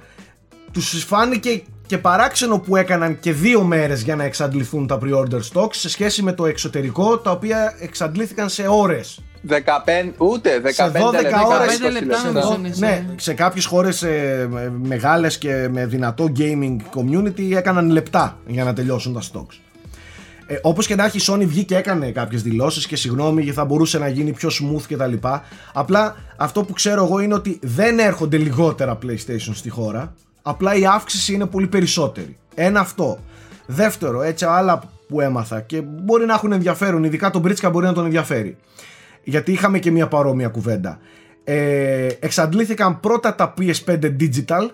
τους 0.72 1.04
φάνηκε 1.04 1.62
και 1.86 1.98
παράξενο 1.98 2.58
που 2.58 2.76
έκαναν 2.76 3.20
και 3.20 3.32
δύο 3.32 3.62
μέρες 3.62 4.02
για 4.02 4.16
να 4.16 4.24
εξαντληθούν 4.24 4.86
τα 4.86 4.98
pre-order 5.02 5.40
stocks 5.52 5.74
σε 5.74 5.88
σχέση 5.88 6.22
με 6.22 6.32
το 6.32 6.46
εξωτερικό 6.46 7.18
τα 7.18 7.30
οποία 7.30 7.74
εξαντλήθηκαν 7.80 8.48
σε 8.48 8.64
ώρες. 8.68 9.20
15, 9.48 9.54
ούτε 10.18 10.60
15 10.60 10.72
Σε 10.72 10.82
12 10.84 11.22
λεπτά. 11.22 11.46
ώρες. 11.46 11.78
20 11.78 11.90
λεπτά 11.90 11.90
λεπτά. 11.90 12.22
νομίζω. 12.24 12.38
Εδώ, 12.38 12.54
είναι 12.58 12.72
σε- 12.74 12.84
ναι, 12.86 13.04
σε 13.16 13.34
κάποιες 13.34 13.64
χώρες 13.64 14.02
ε, 14.02 14.46
με- 14.50 14.72
μεγάλες 14.82 15.38
και 15.38 15.68
με 15.72 15.86
δυνατό 15.86 16.32
gaming 16.38 16.76
community 16.94 17.50
έκαναν 17.54 17.90
λεπτά 17.90 18.38
για 18.46 18.64
να 18.64 18.72
τελειώσουν 18.72 19.12
τα 19.12 19.20
stocks. 19.20 19.54
Ε, 20.52 20.58
όπως 20.62 20.86
και 20.86 20.94
να 20.94 21.04
έχει 21.04 21.16
η 21.16 21.22
Sony 21.26 21.44
βγει 21.46 21.64
και 21.64 21.76
έκανε 21.76 22.10
κάποιες 22.10 22.42
δηλώσεις 22.42 22.86
και 22.86 22.96
συγγνώμη 22.96 23.42
θα 23.42 23.64
μπορούσε 23.64 23.98
να 23.98 24.08
γίνει 24.08 24.32
πιο 24.32 24.48
smooth 24.48 24.82
και 24.86 24.96
τα 24.96 25.06
λοιπά. 25.06 25.42
Απλά 25.72 26.16
αυτό 26.36 26.64
που 26.64 26.72
ξέρω 26.72 27.04
εγώ 27.04 27.18
είναι 27.20 27.34
ότι 27.34 27.58
δεν 27.62 27.98
έρχονται 27.98 28.36
λιγότερα 28.36 28.98
PlayStation 29.02 29.52
στη 29.52 29.70
χώρα. 29.70 30.14
Απλά 30.42 30.74
η 30.74 30.86
αύξηση 30.86 31.34
είναι 31.34 31.46
πολύ 31.46 31.66
περισσότερη. 31.66 32.36
Ένα 32.54 32.80
αυτό. 32.80 33.18
Δεύτερο, 33.66 34.22
έτσι 34.22 34.44
άλλα 34.44 34.82
που 35.08 35.20
έμαθα 35.20 35.60
και 35.60 35.80
μπορεί 35.80 36.26
να 36.26 36.34
έχουν 36.34 36.52
ενδιαφέρον, 36.52 37.04
ειδικά 37.04 37.30
τον 37.30 37.40
Μπρίτσκα 37.40 37.70
μπορεί 37.70 37.86
να 37.86 37.92
τον 37.92 38.04
ενδιαφέρει. 38.04 38.56
Γιατί 39.24 39.52
είχαμε 39.52 39.78
και 39.78 39.90
μια 39.90 40.08
παρόμοια 40.08 40.48
κουβέντα. 40.48 40.98
Ε, 41.44 42.06
εξαντλήθηκαν 42.20 43.00
πρώτα 43.00 43.34
τα 43.34 43.54
PS5 43.58 44.16
digital 44.20 44.68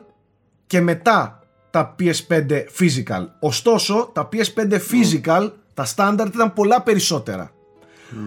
και 0.66 0.80
μετά 0.80 1.42
τα 1.70 1.94
PS5 1.98 2.50
physical. 2.78 3.26
Ωστόσο, 3.40 4.10
τα 4.12 4.28
PS5 4.32 4.72
physical, 4.72 5.50
τα 5.84 5.86
standard 5.96 6.34
ήταν 6.34 6.52
πολλά 6.52 6.82
περισσότερα. 6.82 7.50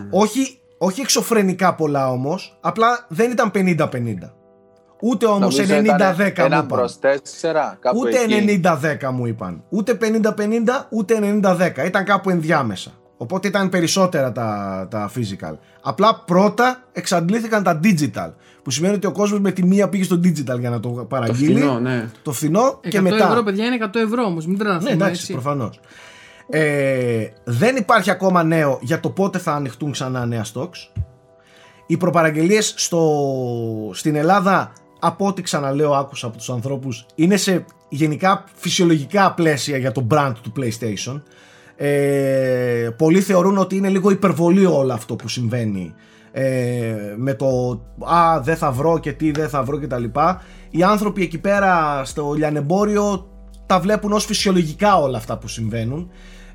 Όχι, 0.10 0.60
όχι 0.78 1.02
εξωφρενικά 1.02 1.76
πολλά 1.76 2.12
όμως, 2.12 2.58
απλά 2.62 3.06
δεν 3.10 3.32
ήταν 3.32 3.52
50-50. 3.54 3.88
Ούτε 5.04 5.26
όμως 5.26 5.40
Νομίζω 5.58 5.64
ήταν 5.84 5.98
90-10 6.16 6.18
μου 6.18 6.46
Ένα 6.46 6.46
είπαν. 6.46 6.68
προς 6.68 7.00
τέσσερα, 7.00 7.78
κάπου 7.82 8.00
Ούτε 8.00 8.20
εκεί. 8.20 8.62
90-10 8.64 9.12
μου 9.14 9.26
είπαν. 9.26 9.64
Ούτε 9.70 9.98
50-50, 10.02 10.88
ούτε 10.90 11.20
90-10. 11.22 11.86
Ήταν 11.86 12.04
κάπου 12.06 12.30
ενδιάμεσα. 12.30 12.92
Οπότε 13.18 13.48
ήταν 13.48 13.70
περισσότερα 13.70 14.32
τα, 14.32 14.88
τα 14.90 15.12
physical. 15.16 15.54
Απλά 15.82 16.24
πρώτα 16.26 16.84
εξαντλήθηκαν 16.92 17.64
τα 17.64 17.80
digital. 17.84 18.32
Που 18.64 18.72
σημαίνει 18.72 18.94
ότι 18.94 19.08
ο 19.08 19.12
κόσμος 19.12 19.40
με 19.40 19.52
τη 19.52 19.66
μία 19.66 19.90
πήγε 19.90 20.04
στο 20.04 20.16
digital 20.24 20.60
για 20.60 20.70
να 20.70 20.80
το 20.80 20.90
Το 20.90 21.04
παραγγείλει. 21.06 21.56
φθηνό, 21.60 21.80
ναι. 21.80 22.10
Το 22.24 22.32
φθηνό 22.32 22.80
100 22.84 22.88
και 22.90 23.02
μετά. 23.02 23.28
ευρώ, 23.30 23.44
παιδιά, 23.44 23.66
είναι 23.66 23.78
100 23.94 23.96
ευρώ 24.00 24.24
όμως. 24.24 24.46
Μην 24.46 24.58
Ναι, 24.58 24.64
τρελαθούμε 24.64 24.92
εντάξει, 24.92 25.14
έτσι. 25.22 25.32
προφανώς. 25.34 25.80
Ε, 26.54 27.28
δεν 27.44 27.76
υπάρχει 27.76 28.12
ακόμα 28.12 28.44
νέο 28.44 28.80
για 28.82 29.00
το 29.00 29.10
πότε 29.10 29.38
θα 29.38 29.54
ανοιχτούν 29.54 29.92
ξανά 29.92 30.26
νέα 30.26 30.46
stocks. 30.54 31.02
Οι 31.88 31.98
προπαραγγελίες 31.98 32.74
στο, 32.78 33.02
στην 33.94 34.16
Ελλάδα, 34.16 34.72
από 35.00 35.28
ό,τι 35.28 35.42
ξαναλέω 35.42 35.94
άκουσα 35.94 36.28
από 36.28 36.38
τους 36.38 36.50
ανθρώπους, 36.50 37.06
είναι 37.16 37.38
σε 37.38 37.66
γενικά 37.90 38.44
φυσιολογικά 38.54 39.34
πλαίσια 39.34 39.78
για 39.78 39.92
το 39.92 40.08
brand 40.12 40.34
του 40.42 40.54
PlayStation. 40.58 41.22
Ε, 41.76 42.90
πολλοί 42.98 43.22
θεωρούν 43.22 43.58
ότι 43.58 43.76
είναι 43.76 43.90
λίγο 43.90 44.10
υπερβολή 44.10 44.66
όλο 44.66 44.94
αυτό 44.94 45.16
που 45.16 45.28
συμβαίνει 45.28 45.94
ε, 46.32 46.96
με 47.18 47.34
το 47.34 47.82
«Α, 48.06 48.42
δεν 48.42 48.56
θα 48.56 48.72
βρω 48.72 49.00
και 49.00 49.12
τι 49.12 49.32
δεν 49.32 49.50
θα 49.50 49.64
βρω» 49.64 49.80
και 49.80 49.88
τα 49.88 49.98
λοιπά. 49.98 50.42
Οι 50.70 50.84
άνθρωποι 50.84 51.22
εκεί 51.22 51.38
πέρα 51.38 52.02
στο 52.06 52.34
λιανεμπόριο 52.34 53.30
τα 53.66 53.80
βλέπουν 53.80 54.12
ως 54.12 54.26
φυσιολογικά 54.26 54.98
όλα 54.98 55.18
αυτά 55.18 55.38
που 55.38 55.48
συμβαίνουν 55.48 56.12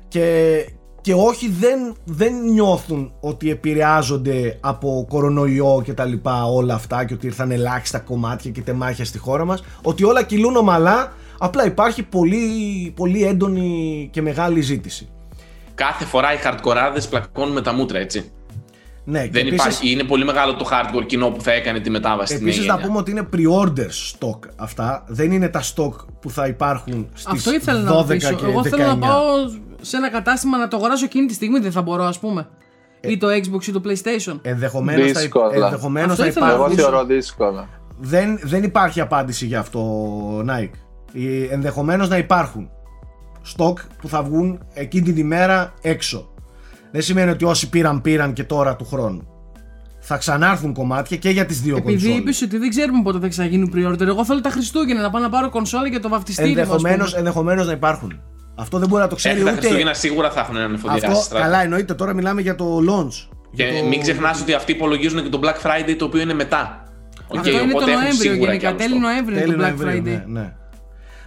και, 0.07 0.55
και 1.01 1.13
όχι 1.13 1.49
δεν, 1.49 1.95
δεν 2.03 2.41
νιώθουν 2.41 3.13
ότι 3.19 3.49
επηρεάζονται 3.49 4.57
από 4.61 5.05
κορονοϊό 5.09 5.81
και 5.83 5.93
τα 5.93 6.05
λοιπά 6.05 6.45
όλα 6.45 6.73
αυτά 6.73 7.05
και 7.05 7.13
ότι 7.13 7.25
ήρθαν 7.25 7.51
ελάχιστα 7.51 7.99
κομμάτια 7.99 8.51
και 8.51 8.61
τεμάχια 8.61 9.05
στη 9.05 9.17
χώρα 9.17 9.45
μας 9.45 9.63
ότι 9.81 10.03
όλα 10.03 10.23
κυλούν 10.23 10.55
ομαλά 10.55 11.13
απλά 11.37 11.65
υπάρχει 11.65 12.03
πολύ, 12.03 12.39
πολύ 12.95 13.23
έντονη 13.23 14.09
και 14.11 14.21
μεγάλη 14.21 14.61
ζήτηση 14.61 15.09
Κάθε 15.77 16.05
φορά 16.05 16.33
οι 16.33 16.37
hardcoreάδες 16.43 17.09
πλακώνουν 17.09 17.53
με 17.53 17.61
τα 17.61 17.73
μούτρα, 17.73 17.99
έτσι. 17.99 18.31
Ναι, 19.09 19.23
και 19.23 19.29
Δεν 19.31 19.41
επίσης- 19.47 19.65
υπάρχει, 19.65 19.91
είναι 19.91 20.03
πολύ 20.03 20.25
μεγάλο 20.25 20.55
το 20.55 20.69
hardcore 20.71 21.05
κοινό 21.05 21.29
που 21.29 21.41
θα 21.41 21.51
έκανε 21.51 21.79
τη 21.79 21.89
μετάβαση 21.89 22.33
στην 22.33 22.45
Επίσης 22.47 22.65
νέα 22.65 22.75
να 22.75 22.81
γενιά. 22.81 22.87
πούμε 22.87 22.99
ότι 22.99 23.11
είναι 23.11 23.27
pre-order 23.35 23.89
stock 24.19 24.39
αυτά 24.55 25.03
Δεν 25.07 25.31
είναι 25.31 25.49
τα 25.49 25.61
stock 25.61 25.93
που 26.21 26.29
θα 26.29 26.47
υπάρχουν 26.47 27.09
στις 27.13 27.25
Αυτό 27.33 27.53
ήθελα 27.53 27.79
να 27.79 27.91
12 27.91 27.95
ρωτήσω. 28.07 28.33
και 28.33 28.45
Εγώ 28.45 28.61
19 28.61 28.69
θέλω 28.69 28.85
να 28.85 28.97
πάω 28.97 29.23
σε 29.81 29.97
ένα 29.97 30.09
κατάστημα 30.09 30.57
να 30.57 30.67
το 30.67 30.77
αγοράσω 30.77 31.05
εκείνη 31.05 31.25
τη 31.25 31.33
στιγμή, 31.33 31.59
δεν 31.59 31.71
θα 31.71 31.81
μπορώ, 31.81 32.03
ας 32.03 32.19
πούμε. 32.19 32.47
Ή 33.01 33.17
το 33.17 33.27
Xbox 33.27 33.67
ή 33.67 33.71
το 33.71 33.81
PlayStation. 33.85 34.39
Ενδεχομένως 34.41 35.01
θα, 35.01 35.07
υπ- 35.09 35.17
Δύσκολα. 35.17 35.65
ενδεχομένως 35.65 36.11
Αυτό 36.11 36.23
θα 36.23 36.29
ήθελα 36.29 36.45
να 36.45 36.51
Εγώ 36.53 36.61
υπάρχουν 36.61 36.83
θεωρώ 36.83 37.05
δύσκολα. 37.05 37.67
δεν, 37.99 38.39
δεν 38.43 38.63
υπάρχει 38.63 39.01
απάντηση 39.01 39.45
για 39.45 39.59
αυτό 39.59 40.09
Nike 40.39 40.69
Ε, 41.13 41.53
Ενδεχομένως 41.53 42.09
να 42.09 42.17
υπάρχουν 42.17 42.69
stock 43.57 43.73
που 44.01 44.07
θα 44.07 44.23
βγουν 44.23 44.59
εκείνη 44.73 45.03
την 45.03 45.17
ημέρα 45.17 45.73
έξω 45.81 46.29
Δεν 46.91 47.01
σημαίνει 47.01 47.29
ότι 47.31 47.45
όσοι 47.45 47.69
πήραν 47.69 48.01
πήραν 48.01 48.33
και 48.33 48.43
τώρα 48.43 48.75
του 48.75 48.85
χρόνου 48.85 49.27
Θα 49.99 50.17
ξανάρθουν 50.17 50.73
κομμάτια 50.73 51.17
και 51.17 51.29
για 51.29 51.45
τις 51.45 51.61
δύο 51.61 51.75
Επειδή 51.77 51.91
κονσόλες 51.93 52.17
είπες 52.19 52.41
ότι 52.41 52.57
δεν 52.57 52.69
ξέρουμε 52.69 53.01
πότε 53.03 53.19
θα 53.19 53.27
ξαναγίνουν 53.27 53.73
pre-order, 53.75 54.01
εγώ 54.07 54.25
θέλω 54.25 54.41
τα 54.41 54.49
Χριστούγεννα 54.49 55.01
να 55.01 55.09
πάω 55.09 55.21
να 55.21 55.29
πάρω 55.29 55.49
κονσόλα 55.49 55.87
για 55.87 55.99
το 55.99 56.09
βαφτιστήριο. 56.09 56.53
μου, 56.53 56.59
ας 56.61 56.67
πούμε. 56.67 56.75
ενδεχομένως, 56.89 57.13
ενδεχομένως 57.15 57.65
να 57.65 57.71
υπάρχουν 57.71 58.21
Αυτό 58.55 58.77
δεν 58.79 58.87
μπορεί 58.87 59.01
να 59.01 59.07
το 59.07 59.15
ξέρει 59.15 59.39
Ε, 59.39 59.43
τα 59.43 59.49
ούτε 59.51 59.59
Χριστούγεννα 59.59 59.93
σίγουρα 59.93 60.31
θα 60.31 60.39
έχουν 60.39 60.55
έναν 60.55 60.73
εφοδιαστή 60.73 61.05
Αυτό 61.05 61.21
στράτο. 61.21 61.43
καλά 61.43 61.63
εννοείται 61.63 61.93
τώρα 61.93 62.13
μιλάμε 62.13 62.41
για 62.41 62.55
το 62.55 62.77
launch 62.77 63.27
Και 63.55 63.63
Για 63.63 63.81
το- 63.81 63.87
μην 63.87 64.01
ξεχνάς 64.01 64.41
ότι 64.41 64.53
αυτοί 64.53 64.71
υπολογίζουν 64.71 65.23
και 65.23 65.29
το 65.29 65.39
Black 65.43 65.65
Friday 65.67 65.95
το 65.97 66.05
οποίο 66.05 66.21
είναι 66.21 66.33
μετά. 66.33 66.83
Οκ, 67.27 67.37
Αυτό 67.37 67.49
είναι 67.49 67.59
το 67.59 67.65
οπότε 67.77 67.91
έχουν 67.91 68.03
Νοέμβριο 68.03 68.31
σίγουρα 68.31 68.51
γενικά. 68.53 68.57
κι 68.57 68.65
άλλο 68.65 68.77
Τέλη 68.77 68.93
stock. 68.95 69.01
Νοέμβριο 69.01 69.37
είναι 69.37 69.45
Τέλη 69.45 69.57
το 69.57 69.63
Black 69.63 69.85
Νοεμβρίου, 69.85 70.03
Friday. 70.23 70.23
Ναι, 70.27 70.39
ναι. 70.41 70.53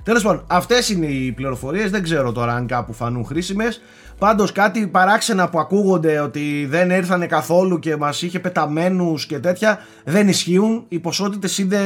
Τέλος 0.02 0.22
πάντων, 0.22 0.44
αυτές 0.48 0.88
είναι 0.90 1.06
οι 1.06 1.32
πληροφορίες. 1.32 1.90
Δεν 1.90 2.02
ξέρω 2.02 2.32
τώρα 2.32 2.54
αν 2.54 2.66
κάπου 2.66 2.92
φανούν 2.92 3.24
χρήσιμες. 3.24 3.80
Πάντως, 4.20 4.52
κάτι 4.52 4.86
παράξενα 4.86 5.48
που 5.48 5.58
ακούγονται 5.58 6.18
ότι 6.18 6.66
δεν 6.68 6.90
ήρθανε 6.90 7.26
καθόλου 7.26 7.78
και 7.78 7.96
μας 7.96 8.22
είχε 8.22 8.40
πεταμένους 8.40 9.26
και 9.26 9.38
τέτοια 9.38 9.78
δεν 10.04 10.28
ισχύουν. 10.28 10.84
Οι 10.88 10.98
ποσότητες 10.98 11.58
είναι 11.58 11.78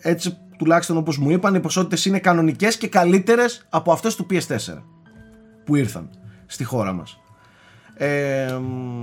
έτσι 0.00 0.36
τουλάχιστον 0.58 0.96
όπως 0.96 1.18
μου 1.18 1.30
είπαν, 1.30 1.54
οι 1.54 1.60
ποσότητες 1.60 2.04
είναι 2.04 2.18
κανονικές 2.18 2.76
και 2.76 2.88
καλύτερες 2.88 3.66
από 3.68 3.92
αυτές 3.92 4.14
του 4.14 4.26
PS4 4.30 4.82
που 5.64 5.76
ήρθαν 5.76 6.10
στη 6.46 6.64
χώρα 6.64 6.92
μας. 6.92 7.20
Ε, 7.94 8.52
μ, 8.60 9.02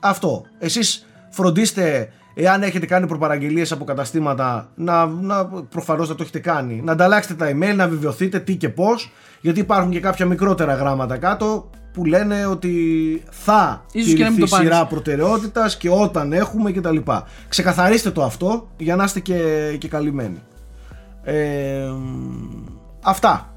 αυτό. 0.00 0.44
Εσείς 0.58 1.06
φροντίστε 1.30 2.12
εάν 2.40 2.62
έχετε 2.62 2.86
κάνει 2.86 3.06
προπαραγγελίες 3.06 3.72
από 3.72 3.84
καταστήματα 3.84 4.68
να, 4.74 5.06
να 5.06 5.46
προφανώς 5.46 6.08
να 6.08 6.14
το 6.14 6.22
έχετε 6.22 6.38
κάνει 6.38 6.80
να 6.84 6.92
ανταλλάξετε 6.92 7.34
τα 7.34 7.50
email, 7.50 7.74
να 7.76 7.88
βεβαιωθείτε 7.88 8.38
τι 8.38 8.56
και 8.56 8.68
πώς 8.68 9.12
γιατί 9.40 9.60
υπάρχουν 9.60 9.90
και 9.90 10.00
κάποια 10.00 10.26
μικρότερα 10.26 10.74
γράμματα 10.74 11.16
κάτω 11.16 11.70
που 11.92 12.04
λένε 12.04 12.46
ότι 12.46 12.72
θα 13.30 13.84
Ίσως 13.92 14.12
και 14.12 14.22
να 14.22 14.24
μην 14.24 14.34
τηρηθεί 14.34 14.50
το 14.50 14.56
πάρεις. 14.56 14.72
σειρά 14.72 14.86
προτεραιότητας 14.86 15.76
και 15.76 15.90
όταν 15.90 16.32
έχουμε 16.32 16.70
και 16.72 16.80
τα 16.80 16.90
λοιπά. 16.90 17.26
Ξεκαθαρίστε 17.48 18.10
το 18.10 18.22
αυτό 18.22 18.68
για 18.76 18.96
να 18.96 19.04
είστε 19.04 19.20
και, 19.20 19.40
και 19.78 19.88
καλυμμένοι. 19.88 20.42
Ε, 21.22 21.86
μ, 21.98 22.64
αυτά 23.02 23.54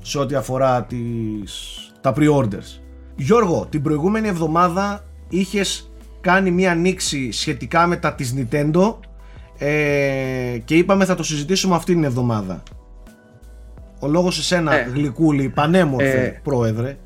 σε 0.00 0.18
ό,τι 0.18 0.34
αφορά 0.34 0.82
τις, 0.82 1.76
τα 2.00 2.12
pre-orders. 2.16 2.80
Γιώργο, 3.16 3.66
την 3.70 3.82
προηγούμενη 3.82 4.28
εβδομάδα 4.28 5.04
είχες 5.28 5.89
κάνει 6.20 6.50
μία 6.50 6.74
νήξη 6.74 7.32
σχετικά 7.32 7.86
με 7.86 7.96
τα 7.96 8.14
της 8.14 8.34
Nintendo 8.36 8.96
ε, 9.58 10.58
και 10.64 10.74
είπαμε 10.76 11.04
θα 11.04 11.14
το 11.14 11.22
συζητήσουμε 11.22 11.74
αυτήν 11.74 11.94
την 11.94 12.04
εβδομάδα. 12.04 12.62
Ο 14.00 14.08
λόγος 14.08 14.34
σε 14.34 14.42
σένα, 14.42 14.74
Ε. 14.74 14.90
γλυκούλη, 14.94 15.48
πανέμορφε 15.48 16.24
Ε. 16.24 16.40
πρόεδρε. 16.42 16.96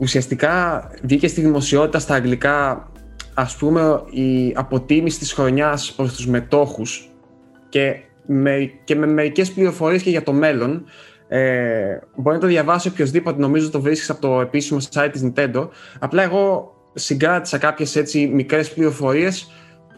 ουσιαστικά 0.00 0.82
βγήκε 1.02 1.28
στη 1.28 1.40
δημοσιότητα 1.40 1.98
στα 1.98 2.14
αγγλικά 2.14 2.88
ας 3.34 3.56
πούμε 3.56 4.02
η 4.10 4.52
αποτίμηση 4.56 5.18
της 5.18 5.32
χρονιάς 5.32 5.92
προς 5.92 6.14
τους 6.14 6.26
μετόχους 6.26 7.08
και 7.68 7.96
με, 8.26 8.70
και 8.84 8.94
με 8.96 9.06
μερικές 9.06 9.52
πληροφορίες 9.52 10.02
και 10.02 10.10
για 10.10 10.22
το 10.22 10.32
μέλλον 10.32 10.84
ε, 11.28 11.98
μπορεί 12.16 12.34
να 12.36 12.42
το 12.42 12.46
διαβάσει 12.48 12.88
οποιοδήποτε 12.88 13.40
νομίζω 13.40 13.70
το 13.70 13.80
βρίσκεις 13.80 14.10
από 14.10 14.20
το 14.20 14.40
επίσημο 14.40 14.80
site 14.92 15.08
της 15.12 15.22
Nintendo 15.24 15.68
απλά 15.98 16.22
εγώ 16.22 16.71
συγκράτησα 16.94 17.58
κάποιες 17.58 17.96
έτσι 17.96 18.26
μικρές 18.26 18.72
πληροφορίες 18.72 19.50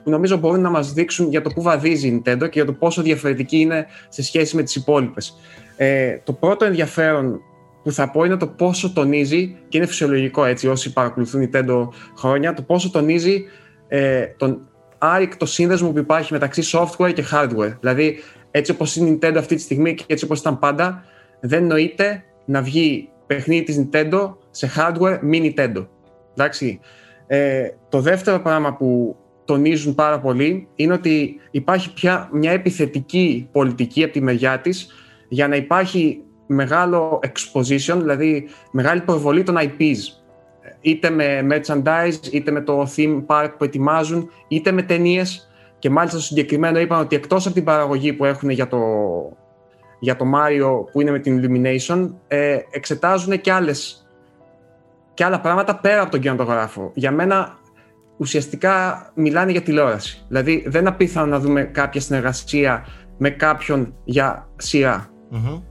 που 0.04 0.10
νομίζω 0.10 0.36
μπορούν 0.36 0.60
να 0.60 0.70
μας 0.70 0.92
δείξουν 0.92 1.28
για 1.28 1.42
το 1.42 1.50
πού 1.50 1.62
βαδίζει 1.62 2.08
η 2.08 2.22
Nintendo 2.24 2.40
και 2.40 2.48
για 2.52 2.64
το 2.64 2.72
πόσο 2.72 3.02
διαφορετική 3.02 3.56
είναι 3.56 3.86
σε 4.08 4.22
σχέση 4.22 4.56
με 4.56 4.62
τις 4.62 4.76
υπόλοιπες. 4.76 5.36
Ε, 5.76 6.18
το 6.24 6.32
πρώτο 6.32 6.64
ενδιαφέρον 6.64 7.40
που 7.82 7.92
θα 7.92 8.10
πω 8.10 8.24
είναι 8.24 8.36
το 8.36 8.46
πόσο 8.46 8.92
τονίζει, 8.92 9.56
και 9.68 9.76
είναι 9.76 9.86
φυσιολογικό 9.86 10.44
έτσι 10.44 10.68
όσοι 10.68 10.92
παρακολουθούν 10.92 11.50
Nintendo 11.50 11.88
χρόνια, 12.16 12.54
το 12.54 12.62
πόσο 12.62 12.90
τονίζει 12.90 13.44
ε, 13.88 14.26
τον 14.36 14.68
άρρηκτο 14.98 15.46
σύνδεσμο 15.46 15.90
που 15.90 15.98
υπάρχει 15.98 16.32
μεταξύ 16.32 16.62
software 16.72 17.12
και 17.14 17.24
hardware. 17.32 17.76
Δηλαδή, 17.80 18.18
έτσι 18.50 18.70
όπως 18.70 18.96
είναι 18.96 19.08
η 19.08 19.18
Nintendo 19.18 19.36
αυτή 19.38 19.54
τη 19.54 19.60
στιγμή 19.60 19.94
και 19.94 20.04
έτσι 20.06 20.24
όπως 20.24 20.40
ήταν 20.40 20.58
πάντα, 20.58 21.04
δεν 21.40 21.66
νοείται 21.66 22.24
να 22.44 22.62
βγει 22.62 23.08
παιχνίδι 23.26 23.62
της 23.62 23.78
Nintendo 23.82 24.34
σε 24.50 24.70
hardware 24.76 25.18
μη 25.20 25.54
Nintendo. 25.56 25.86
Εντάξει. 26.36 26.80
Ε, 27.26 27.68
το 27.88 28.00
δεύτερο 28.00 28.40
πράγμα 28.40 28.76
που 28.76 29.16
τονίζουν 29.44 29.94
πάρα 29.94 30.20
πολύ 30.20 30.68
είναι 30.74 30.92
ότι 30.92 31.40
υπάρχει 31.50 31.92
πια 31.92 32.28
μια 32.32 32.50
επιθετική 32.50 33.48
πολιτική 33.52 34.02
από 34.02 34.12
τη 34.12 34.20
μεριά 34.20 34.60
της 34.60 34.88
για 35.28 35.48
να 35.48 35.56
υπάρχει 35.56 36.24
μεγάλο 36.46 37.20
exposition, 37.22 37.96
δηλαδή 37.96 38.48
μεγάλη 38.70 39.00
προβολή 39.00 39.42
των 39.42 39.56
IPs. 39.58 39.96
Είτε 40.80 41.10
με 41.10 41.46
merchandise, 41.50 42.26
είτε 42.32 42.50
με 42.50 42.60
το 42.60 42.88
theme 42.96 43.24
park 43.26 43.48
που 43.58 43.64
ετοιμάζουν, 43.64 44.30
είτε 44.48 44.72
με 44.72 44.82
ταινίες. 44.82 45.48
Και 45.78 45.90
μάλιστα 45.90 46.18
στο 46.18 46.26
συγκεκριμένο 46.26 46.78
είπαν 46.78 47.00
ότι 47.00 47.16
εκτός 47.16 47.46
από 47.46 47.54
την 47.54 47.64
παραγωγή 47.64 48.12
που 48.12 48.24
έχουν 48.24 48.50
για 48.50 48.68
το, 48.68 48.78
για 50.00 50.16
το 50.16 50.24
Mario 50.34 50.90
που 50.92 51.00
είναι 51.00 51.10
με 51.10 51.18
την 51.18 51.40
Illumination, 51.40 52.10
ε, 52.28 52.58
εξετάζουν 52.70 53.40
και, 53.40 53.52
άλλες, 53.52 54.03
και 55.14 55.24
άλλα 55.24 55.40
πράγματα 55.40 55.76
πέρα 55.76 56.02
από 56.02 56.10
τον 56.10 56.20
κινηματογράφο. 56.20 56.90
Για 56.94 57.10
μένα 57.10 57.58
ουσιαστικά 58.16 59.06
μιλάνε 59.14 59.50
για 59.50 59.62
τηλεόραση. 59.62 60.24
Δηλαδή 60.28 60.64
δεν 60.66 60.80
είναι 60.80 60.90
απίθανο 60.90 61.26
να 61.26 61.38
δούμε 61.38 61.62
κάποια 61.62 62.00
συνεργασία 62.00 62.86
με 63.18 63.30
κάποιον 63.30 63.94
για 64.04 64.48
σειρά. 64.56 65.08
Μμμ. 65.30 65.62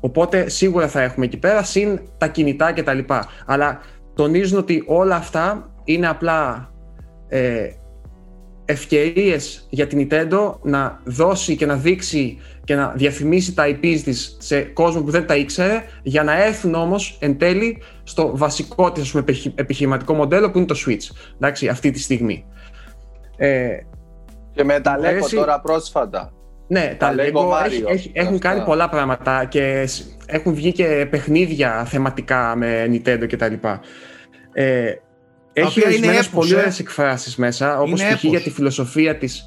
Οπότε 0.00 0.48
σίγουρα 0.48 0.88
θα 0.88 1.00
έχουμε 1.00 1.24
εκεί 1.24 1.36
πέρα, 1.36 1.62
συν 1.62 2.00
τα 2.18 2.28
κινητά 2.28 2.72
κτλ. 2.72 2.98
Αλλά 3.46 3.80
τονίζουν 4.14 4.58
ότι 4.58 4.84
όλα 4.86 5.16
αυτά 5.16 5.72
είναι 5.84 6.08
απλά 6.08 6.70
ε, 7.28 7.68
ευκαιρίες 8.64 9.66
για 9.70 9.86
την 9.86 10.08
Nintendo 10.10 10.54
να 10.62 11.00
δώσει 11.04 11.56
και 11.56 11.66
να 11.66 11.74
δείξει 11.76 12.38
και 12.64 12.74
να 12.74 12.92
διαφημίσει 12.96 13.54
τα 13.54 13.64
IPs 13.66 14.00
της 14.04 14.36
σε 14.40 14.60
κόσμο 14.60 15.02
που 15.02 15.10
δεν 15.10 15.26
τα 15.26 15.36
ήξερε 15.36 15.82
για 16.02 16.22
να 16.22 16.44
έρθουν 16.44 16.74
όμως 16.74 17.16
εν 17.20 17.38
τέλει 17.38 17.82
στο 18.02 18.36
βασικό 18.36 18.92
της 18.92 19.02
ας 19.02 19.10
πούμε, 19.10 19.22
επιχει- 19.22 19.60
επιχειρηματικό 19.60 20.14
μοντέλο 20.14 20.50
που 20.50 20.58
είναι 20.58 20.66
το 20.66 20.76
Switch 20.86 21.16
εντάξει, 21.36 21.68
αυτή 21.68 21.90
τη 21.90 22.00
στιγμή. 22.00 22.44
Ε, 23.36 23.68
Και 24.52 24.64
με 24.64 24.80
τα 24.80 24.98
Lego 24.98 25.04
αρέσει- 25.04 25.36
τώρα 25.36 25.60
πρόσφατα. 25.60 26.32
ναι, 26.66 26.96
Τα 26.98 27.08
τα 27.08 27.14
Lego 27.16 27.36
Lego 27.36 27.50
Mario, 27.50 27.64
έχει- 27.66 27.84
έχει- 27.86 28.10
έχουν 28.14 28.34
αυτά. 28.34 28.48
κάνει 28.48 28.64
πολλά 28.64 28.88
πράγματα 28.88 29.44
και 29.44 29.86
σ- 29.86 30.04
έχουν 30.26 30.54
βγει 30.54 30.72
και 30.72 31.06
παιχνίδια 31.10 31.84
θεματικά 31.84 32.54
με 32.56 32.86
Nintendo 32.90 33.26
κτλ. 33.28 33.54
Ε, 34.52 34.92
έχει 35.52 35.66
οποία 35.68 35.82
είναι 35.82 35.86
ορισμένες 35.96 36.26
έπος, 36.26 36.28
πολύ 36.40 36.52
ε. 36.52 36.56
ωραίες 36.56 36.78
εκφράσεις 36.78 37.36
μέσα, 37.36 37.78
όπως 37.80 38.00
Είναι 38.00 38.14
π.χ. 38.14 38.20
για 38.22 38.30
έπος. 38.30 38.42
τη 38.42 38.50
φιλοσοφία 38.50 39.16
της... 39.16 39.46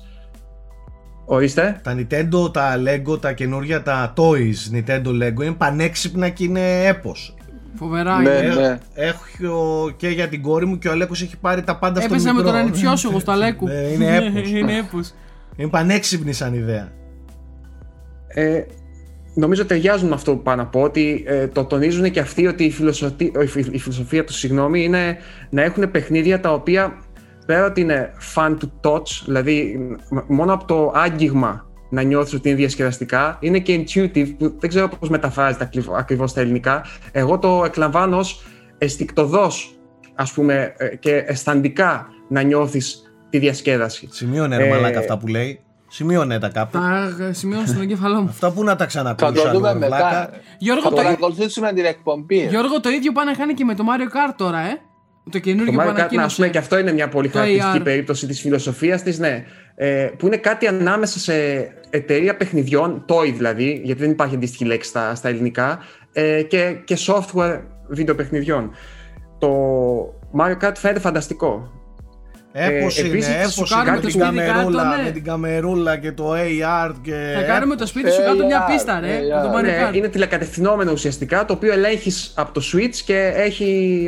Ορίστε. 1.26 1.80
Τα 1.84 1.96
Nintendo, 1.98 2.54
τα 2.54 2.76
Lego, 2.78 3.22
τα 3.22 3.34
καινούργια, 3.34 3.84
τα 3.84 4.14
Toys 4.18 4.76
Nintendo 4.76 5.08
Lego 5.08 5.44
είναι 5.44 5.52
πανέξυπνα 5.58 6.30
και 6.30 6.44
είναι 6.44 6.86
έπος. 6.86 7.36
Φοβερά 7.76 8.22
Ναι, 8.22 8.30
είναι. 8.30 8.54
ναι. 8.56 8.78
Έχω 8.94 9.92
και 9.98 10.08
για 10.08 10.28
την 10.28 10.42
κόρη 10.42 10.66
μου 10.66 10.78
και 10.78 10.88
ο 10.88 10.92
Αλέκος 10.92 11.22
έχει 11.22 11.38
πάρει 11.38 11.64
τα 11.64 11.78
πάντα 11.78 12.02
στο 12.02 12.14
Έπεσα 12.14 12.28
με 12.28 12.34
μικρό. 12.34 12.52
τον 12.52 12.60
ανιψιό 12.60 12.96
σου 12.96 13.10
εγώ 13.10 13.20
στο 13.20 13.32
Αλέκου. 13.32 13.68
Ναι, 13.68 13.74
είναι 13.74 14.16
έπος. 14.16 14.50
είναι 14.60 14.78
έπος. 14.78 15.14
Είναι 15.56 15.70
πανέξυπνη 15.70 16.34
σαν 16.34 16.54
ιδέα. 16.54 16.92
Ε, 18.28 18.62
νομίζω 19.36 19.66
ταιριάζουν 19.66 20.08
με 20.08 20.14
αυτό 20.16 20.32
που 20.36 20.42
πάω 20.42 20.56
να 20.56 20.66
πω, 20.66 20.82
ότι 20.82 21.24
ε, 21.28 21.48
το 21.48 21.64
τονίζουν 21.66 22.12
και 22.12 22.20
αυτοί 22.20 22.48
ότι 22.48 22.64
η, 22.64 22.72
φιλοσοφία, 22.72 23.32
η 23.42 23.46
φι- 23.48 23.74
η 23.74 23.80
φιλοσοφία 23.80 24.24
τους 24.24 24.36
συγγνώμη 24.36 24.84
είναι 24.84 25.18
να 25.50 25.62
έχουν 25.62 25.92
παιχνίδια 25.92 26.40
τα 26.40 26.54
οποία 26.54 26.98
πέρα 27.46 27.66
ότι 27.66 27.82
είναι 27.82 28.12
fun 28.36 28.50
to 28.58 28.90
touch, 28.92 29.22
δηλαδή 29.26 29.78
μ- 30.10 30.30
μόνο 30.30 30.54
από 30.54 30.66
το 30.66 30.92
άγγιγμα 30.96 31.66
να 31.90 32.02
νιώθεις 32.02 32.34
ότι 32.34 32.50
είναι 32.50 32.58
διασκεδαστικά, 32.58 33.38
είναι 33.42 33.60
και 33.60 33.84
intuitive, 33.84 34.36
που 34.38 34.56
δεν 34.60 34.70
ξέρω 34.70 34.90
πώς 35.00 35.10
μεταφράζεται 35.10 35.64
ακριβ- 35.64 35.94
ακριβώς 35.98 36.30
στα 36.32 36.42
ελληνικά. 36.42 36.86
Εγώ 37.12 37.40
το 37.40 37.64
εκλαμβάνω 37.66 38.18
ως 38.18 38.44
αισθηκτοδός, 38.78 39.76
ας 40.16 40.32
πούμε, 40.32 40.74
ε, 40.78 40.96
και 40.96 41.24
αισθαντικά 41.28 42.08
να 42.30 42.42
νιώθεις 42.42 43.02
τη 43.30 43.38
διασκέδαση. 43.40 44.08
Σημείωνε 44.12 44.58
ρε 44.58 44.66
Ε, 44.66 44.70
μαλάκα 44.70 45.00
αυτά 45.00 45.18
που 45.18 45.28
λέει. 45.28 45.60
Σημείωνε 45.96 46.40
τα 46.40 46.50
κάπου. 46.50 46.78
Τα 46.78 47.16
ε, 47.30 47.34
σημειώνω 47.34 47.66
στον 47.66 47.82
εγκέφαλό 47.82 48.22
μου. 48.22 48.28
Αυτά 48.30 48.52
που 48.52 48.64
να 48.64 48.72
τα 48.72 48.78
Θα 48.78 48.86
ξανακούσα. 48.86 49.32
το 49.32 49.52
δούμε 49.52 49.68
ρε 49.72 49.78
μετά. 49.78 49.88
βλάκα. 49.98 50.30
Γιώργο, 50.58 50.82
Θα 50.84 50.90
το, 50.90 50.96
παρακολουθήσουμε 50.96 51.74
την 51.74 51.86
εκπομπή. 51.86 52.48
Γιώργο, 52.48 52.80
το 52.80 52.90
ίδιο 52.90 53.12
πάνε 53.12 53.32
να 53.32 53.38
κάνει 53.38 53.54
και 53.54 53.64
με 53.66 53.76
το 53.76 53.84
Mario 53.88 54.04
Kart 54.16 54.34
τώρα, 54.38 54.60
ε. 54.60 54.70
Το 55.24 55.32
Το 55.32 55.40
καινούργιο 55.40 55.74
που 55.74 55.80
Mario 55.80 55.82
Kart, 55.82 55.86
να, 55.88 55.92
ας 55.94 56.00
ανακοίνωσε. 56.00 56.36
πούμε, 56.36 56.48
και 56.48 56.58
αυτό 56.58 56.78
είναι 56.80 56.92
μια 56.92 57.10
πολύ 57.10 57.28
Το 57.30 57.34
χαρακτηριστική 57.38 57.78
AR. 57.80 57.84
περίπτωση 57.84 58.28
της 58.28 58.42
φιλοσοφίας 58.42 59.04
της, 59.04 59.20
ναι. 59.20 59.44
Ε, 59.76 60.10
που 60.18 60.26
είναι 60.26 60.38
κάτι 60.38 60.68
ανάμεσα 60.68 61.20
σε 61.20 61.34
εταιρεία 61.90 62.36
παιχνιδιών, 62.38 63.06
toy 63.08 63.34
δηλαδή, 63.34 63.82
γιατί 63.84 64.02
δεν 64.02 64.12
υπάρχει 64.12 64.36
αντίστοιχη 64.36 64.66
λέξη 64.66 64.90
στα, 64.90 65.16
στα 65.16 65.30
ελληνικά, 65.30 65.80
ε, 66.14 66.42
και, 66.42 66.76
και 66.84 66.98
software 67.08 67.62
βιντεοπαιχνιδιών. 67.88 68.72
Το 69.40 69.50
Mario 70.40 70.68
Kart 70.68 70.74
φαίνεται 70.76 71.00
φανταστικό. 71.00 71.72
Έπος 72.58 72.98
Ε, 72.98 73.02
είναι, 73.02 73.10
επίσης, 73.10 73.34
έπος 73.36 73.54
σου 73.54 73.62
είναι 73.62 73.84
κάνουμε 73.84 73.92
με 73.96 74.02
το 74.02 74.08
την 74.08 74.22
σπίτι 74.22 74.36
κάτω, 74.38 74.52
καμερούλα, 74.54 74.96
ναι. 74.98 75.04
με 75.04 75.12
την 75.12 75.24
καμερούλα 75.24 75.98
και 75.98 76.12
το 76.12 76.32
AR 76.34 76.92
και... 77.02 77.32
Θα 77.36 77.42
κάνουμε 77.42 77.76
το 77.76 77.86
σπίτι 77.88 78.12
σου 78.12 78.22
κάτω 78.26 78.46
μια 78.46 78.66
AR, 78.68 78.72
πίστα, 78.72 79.00
ρε. 79.00 79.08
AR. 79.18 79.36
με 79.36 79.42
το 79.42 79.58
Mario 79.58 79.62
Ναι, 79.64 79.90
Kart. 79.90 79.94
είναι 79.96 80.08
τηλεκατευθυνόμενο 80.08 80.92
ουσιαστικά, 80.92 81.46
το 81.46 81.54
οποίο 81.54 81.74
ελέγχεις 81.74 82.32
από 82.36 82.52
το 82.54 82.62
Switch 82.74 82.96
και 83.06 83.32
έχει 83.36 84.08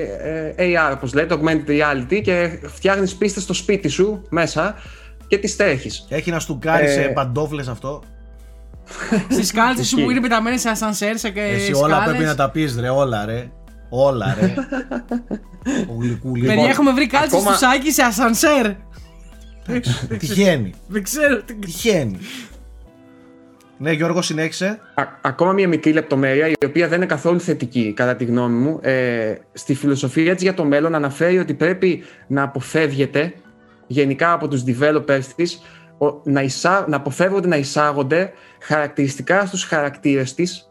ε, 0.55 0.65
AR, 0.89 0.91
όπως 0.93 1.13
λέτε, 1.13 1.35
Augmented 1.39 1.69
Reality, 1.69 2.21
και 2.23 2.59
φτιάχνεις 2.67 3.15
πίστες 3.15 3.43
στο 3.43 3.53
σπίτι 3.53 3.87
σου 3.87 4.21
μέσα 4.29 4.75
και 5.27 5.37
τις 5.37 5.55
τρέχεις. 5.55 6.05
Έχει 6.09 6.31
να 6.31 6.39
στουκάρει 6.39 6.85
Ε, 6.85 6.89
σε 6.91 7.01
παντόφλες 7.01 7.67
αυτό. 7.67 8.03
Στις 9.29 9.51
κάλτσε 9.51 9.83
σου 9.83 9.95
που 9.95 9.99
Ισχύει. 10.01 10.11
είναι 10.11 10.21
πεταμένες 10.21 10.61
σε 10.61 10.69
ασανσέρ, 10.69 11.17
σε 11.17 11.27
Εσύ 11.35 11.65
σκάλες. 11.65 11.81
όλα 11.81 12.03
πρέπει 12.03 12.23
να 12.23 12.35
τα 12.35 12.49
πεις 12.51 12.77
ρε, 12.79 12.89
όλα 12.89 13.25
ρε. 13.25 13.47
Όλα 13.89 14.38
ρε. 14.39 14.53
Ο 15.91 15.93
γλυκούλη. 15.99 16.45
Παιδιά, 16.45 16.69
έχουμε 16.69 16.91
βρει 16.93 17.07
κάλτσε 17.07 17.35
ακόμα- 17.35 17.51
του 17.51 17.57
Σάκη 17.57 17.91
σε 17.91 18.01
ασανσέρ. 18.03 18.71
Τυχαίνει. 20.17 20.73
Δεν 20.88 21.03
ξέρω. 21.03 21.41
τι- 21.41 21.53
Τυχαίνει. 21.53 22.17
Ναι 23.77 23.91
Γιώργο 23.91 24.21
συνέχισε. 24.21 24.65
Α- 24.95 25.03
ακόμα 25.21 25.51
μια 25.51 25.67
μικρή 25.67 25.91
λεπτομέρεια, 25.93 26.47
η 26.47 26.53
οποία 26.65 26.88
δεν 26.88 26.97
είναι 26.97 27.05
καθόλου 27.05 27.39
θετική, 27.39 27.93
κατά 27.95 28.15
τη 28.15 28.25
γνώμη 28.25 28.55
μου. 28.57 28.79
Ε, 28.81 29.33
στη 29.53 29.75
φιλοσοφία 29.75 30.33
της 30.33 30.43
για 30.43 30.53
το 30.53 30.63
μέλλον 30.65 30.95
αναφέρει 30.95 31.38
ότι 31.39 31.53
πρέπει 31.53 32.03
να 32.27 32.43
αποφεύγεται, 32.43 33.33
γενικά 33.88 34.31
από 34.31 34.47
τους 34.47 34.63
developers 34.67 35.23
της, 35.35 35.61
ο- 35.97 36.21
να, 36.23 36.41
εισά, 36.41 36.85
να 36.88 36.95
αποφεύγονται 36.95 37.47
να 37.47 37.55
εισάγονται 37.55 38.31
χαρακτηριστικά 38.61 39.45
στους 39.45 39.63
χαρακτήρες 39.63 40.33
της, 40.33 40.69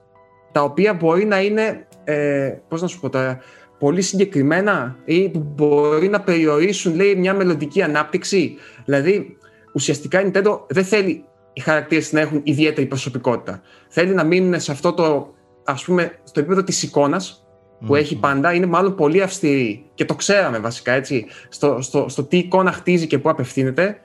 τα 0.53 0.63
οποία 0.63 0.95
μπορεί 0.95 1.25
να 1.25 1.41
είναι, 1.43 1.87
ε, 2.07 2.55
πώς 2.69 2.83
να 2.83 2.89
σου 2.89 3.01
πω 3.01 3.11
τώρα, 3.11 3.39
πολύ 3.79 4.03
συγκεκριμένα 4.03 4.97
ή 5.05 5.29
που 5.29 5.53
μπορεί 5.55 6.09
να 6.09 6.21
περιορίσουν, 6.21 6.95
λέει, 6.95 7.15
μια 7.15 7.35
μελλοντική 7.35 7.83
ανάπτυξη. 7.83 8.57
Δηλαδή, 8.85 9.37
ουσιαστικά 9.73 10.21
η 10.21 10.31
Nintendo 10.33 10.61
δεν 10.69 10.85
θέλει 10.85 11.25
οι 11.53 11.61
χαρακτήρες 11.61 12.13
να 12.13 12.21
έχουν 12.21 12.41
ιδιαίτερη 12.45 12.87
προσωπικότητα. 12.87 13.63
Θέλει 13.89 14.15
να 14.15 14.25
μείνουν 14.25 14.61
σε 14.61 14.73
αυτό 14.73 14.93
το, 14.93 15.35
ας 15.65 15.85
πούμε, 15.85 16.19
στο 16.25 16.41
επίπεδο 16.41 16.63
της 16.63 16.83
εικόνας 16.83 17.47
που 17.87 17.95
έχει 17.95 18.19
πάντα, 18.19 18.53
είναι 18.53 18.67
μάλλον 18.67 18.95
πολύ 18.95 19.23
αυστηρή. 19.23 19.91
Και 19.95 20.05
το 20.05 20.15
ξέραμε 20.15 20.59
βασικά, 20.59 20.93
έτσι, 20.93 21.27
στο, 21.49 21.79
στο, 21.81 22.09
στο 22.09 22.25
τι 22.25 22.37
εικόνα 22.37 22.73
χτίζει 22.73 23.07
και 23.07 23.19
πού 23.19 23.31
απευθύνεται. 23.31 24.01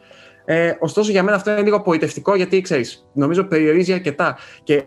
Ε, 0.45 0.73
ωστόσο, 0.79 1.11
για 1.11 1.23
μένα 1.23 1.35
αυτό 1.35 1.51
είναι 1.51 1.61
λίγο 1.61 1.75
απογοητευτικό, 1.75 2.35
γιατί, 2.35 2.61
ξέρεις, 2.61 3.09
νομίζω 3.13 3.43
περιορίζει 3.43 3.93
αρκετά. 3.93 4.37
Και 4.63 4.83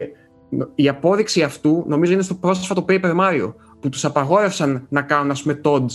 η 0.74 0.88
απόδειξη 0.88 1.42
αυτού, 1.42 1.84
νομίζω, 1.86 2.12
είναι 2.12 2.22
στο 2.22 2.34
πρόσφατο 2.34 2.84
Paper 2.88 3.16
Mario, 3.20 3.54
που 3.80 3.88
τους 3.88 4.04
απαγόρευσαν 4.04 4.86
να 4.88 5.02
κάνουν, 5.02 5.30
ας 5.30 5.42
πούμε, 5.42 5.60
dodge 5.64 5.92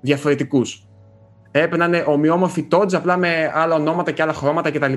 διαφορετικούς. 0.00 0.88
Έπρεπε 1.50 1.76
να 1.76 1.84
είναι 1.84 2.04
ομοιόμορφοι 2.06 2.68
dodge, 2.70 2.94
απλά 2.94 3.16
με 3.16 3.50
άλλα 3.54 3.74
ονόματα 3.74 4.10
και 4.10 4.22
άλλα 4.22 4.32
χρώματα 4.32 4.70
κτλ. 4.70 4.92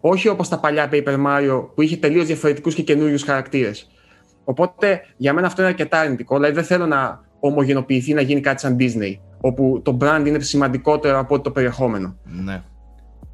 Όχι 0.00 0.28
όπως 0.28 0.48
τα 0.48 0.58
παλιά 0.58 0.88
Paper 0.92 1.16
Mario, 1.26 1.68
που 1.74 1.82
είχε 1.82 1.96
τελείως 1.96 2.26
διαφορετικούς 2.26 2.74
και 2.74 2.82
καινούριους 2.82 3.22
χαρακτήρες. 3.22 3.90
Οπότε, 4.44 5.00
για 5.16 5.32
μένα 5.32 5.46
αυτό 5.46 5.60
είναι 5.62 5.70
αρκετά 5.70 6.00
αρνητικό. 6.00 6.34
Δηλαδή, 6.34 6.54
δεν 6.54 6.64
θέλω 6.64 6.86
να 6.86 7.20
ομογενοποιηθεί, 7.40 8.14
να 8.14 8.20
γίνει 8.20 8.40
κάτι 8.40 8.60
σαν 8.60 8.76
Disney, 8.80 9.18
όπου 9.40 9.80
το 9.84 9.98
brand 10.00 10.22
είναι 10.26 10.40
σημαντικότερο 10.40 11.18
από 11.18 11.40
το 11.40 11.50
περιεχόμενο. 11.50 12.16
Ναι. 12.24 12.62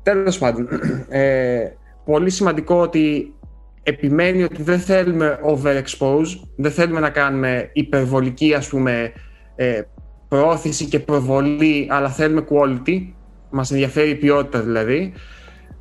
Τέλος 0.02 0.38
πάντων, 0.38 0.68
ε, 1.08 1.64
πολύ 2.04 2.30
σημαντικό 2.30 2.74
ότι 2.80 3.34
επιμένει 3.82 4.42
ότι 4.42 4.62
δεν 4.62 4.78
θέλουμε 4.78 5.38
overexpose, 5.44 6.40
δεν 6.56 6.70
θέλουμε 6.70 7.00
να 7.00 7.10
κάνουμε 7.10 7.70
υπερβολική 7.72 8.54
ας 8.54 8.68
πούμε 8.68 9.12
ε, 9.56 9.82
προώθηση 10.28 10.84
και 10.84 10.98
προβολή, 10.98 11.86
αλλά 11.90 12.08
θέλουμε 12.08 12.44
quality, 12.50 13.06
μας 13.50 13.70
ενδιαφέρει 13.70 14.10
η 14.10 14.14
ποιότητα 14.14 14.60
δηλαδή. 14.60 15.12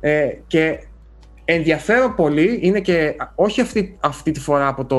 Ε, 0.00 0.28
και 0.46 0.78
ενδιαφέρον 1.44 2.14
πολύ 2.14 2.58
είναι 2.62 2.80
και 2.80 3.16
όχι 3.34 3.60
αυτή, 3.60 3.98
αυτή 4.00 4.30
τη 4.30 4.40
φορά 4.40 4.68
από, 4.68 4.84
το, 4.84 4.98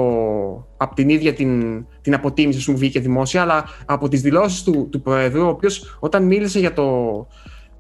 από 0.78 0.95
την 0.95 1.10
ίδια 1.10 1.34
την, 1.34 1.86
την 2.01 2.14
αποτίμηση 2.14 2.72
που 2.72 2.78
βγήκε 2.78 2.99
δημόσια, 2.99 3.41
αλλά 3.41 3.66
από 3.86 4.08
τις 4.08 4.22
δηλώσεις 4.22 4.64
του, 4.64 4.88
του 4.91 5.01
Προέδρου, 5.01 5.45
ο 5.45 5.49
οποίος 5.49 5.97
όταν 5.99 6.24
μίλησε 6.24 6.60
για 6.60 6.74
το, 6.74 7.28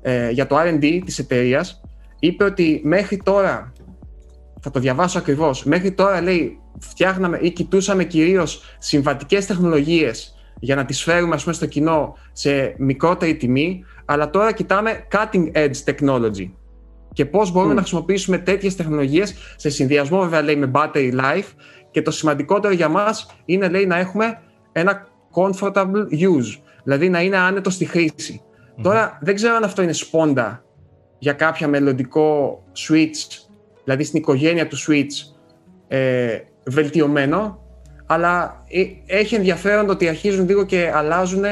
ε, 0.01 0.29
για 0.29 0.47
το 0.47 0.55
R&D 0.59 1.01
της 1.05 1.19
εταιρείας, 1.19 1.81
είπε 2.19 2.43
ότι 2.43 2.81
μέχρι 2.83 3.17
τώρα, 3.17 3.72
θα 4.63 4.71
το 4.71 4.79
διαβάσω 4.79 5.17
ακριβώς, 5.17 5.63
μέχρι 5.63 5.91
τώρα 5.91 6.21
λέει 6.21 6.59
φτιάχναμε 6.79 7.37
ή 7.41 7.51
κοιτούσαμε 7.51 8.03
κυρίως 8.03 8.61
συμβατικές 8.79 9.45
τεχνολογίες 9.45 10.35
για 10.59 10.75
να 10.75 10.85
τις 10.85 11.03
φέρουμε 11.03 11.35
ας 11.35 11.43
πούμε, 11.43 11.55
στο 11.55 11.65
κοινό 11.65 12.17
σε 12.31 12.75
μικρότερη 12.77 13.35
τιμή, 13.35 13.83
αλλά 14.05 14.29
τώρα 14.29 14.51
κοιτάμε 14.51 15.07
cutting 15.11 15.51
edge 15.53 15.83
technology. 15.85 16.51
Και 17.13 17.25
πώς 17.25 17.51
μπορούμε 17.51 17.73
να 17.73 17.79
χρησιμοποιήσουμε 17.79 18.37
τέτοιες 18.37 18.75
τεχνολογίες 18.75 19.35
σε 19.55 19.69
συνδυασμό 19.69 20.19
βέβαια 20.19 20.41
λέει 20.41 20.55
με 20.55 20.71
battery 20.73 21.13
life. 21.13 21.51
Και 21.91 22.01
το 22.01 22.11
σημαντικότερο 22.11 22.73
για 22.73 22.89
μας 22.89 23.27
είναι 23.45 23.69
λέει 23.69 23.85
να 23.85 23.97
έχουμε 23.97 24.41
ένα 24.71 25.07
comfortable 25.33 26.05
use, 26.11 26.61
δηλαδή 26.83 27.09
να 27.09 27.21
είναι 27.21 27.37
άνετο 27.37 27.69
στη 27.69 27.85
χρήση. 27.85 28.41
Τώρα 28.81 29.17
δεν 29.21 29.35
ξέρω 29.35 29.55
αν 29.55 29.63
αυτό 29.63 29.81
είναι 29.81 29.93
σπόντα 29.93 30.63
για 31.19 31.33
κάποια 31.33 31.67
μελλοντικό 31.67 32.59
Switch, 32.87 33.42
δηλαδή 33.83 34.03
στην 34.03 34.19
οικογένεια 34.19 34.67
του 34.67 34.77
Switch 34.77 35.35
ε, 35.87 36.37
βελτιωμένο, 36.65 37.63
αλλά 38.05 38.63
ε, 38.67 38.83
έχει 39.05 39.35
ενδιαφέρον 39.35 39.85
το 39.85 39.91
ότι 39.91 40.07
αρχίζουν 40.07 40.47
λίγο 40.47 40.65
και 40.65 40.91
αλλάζουν 40.93 41.43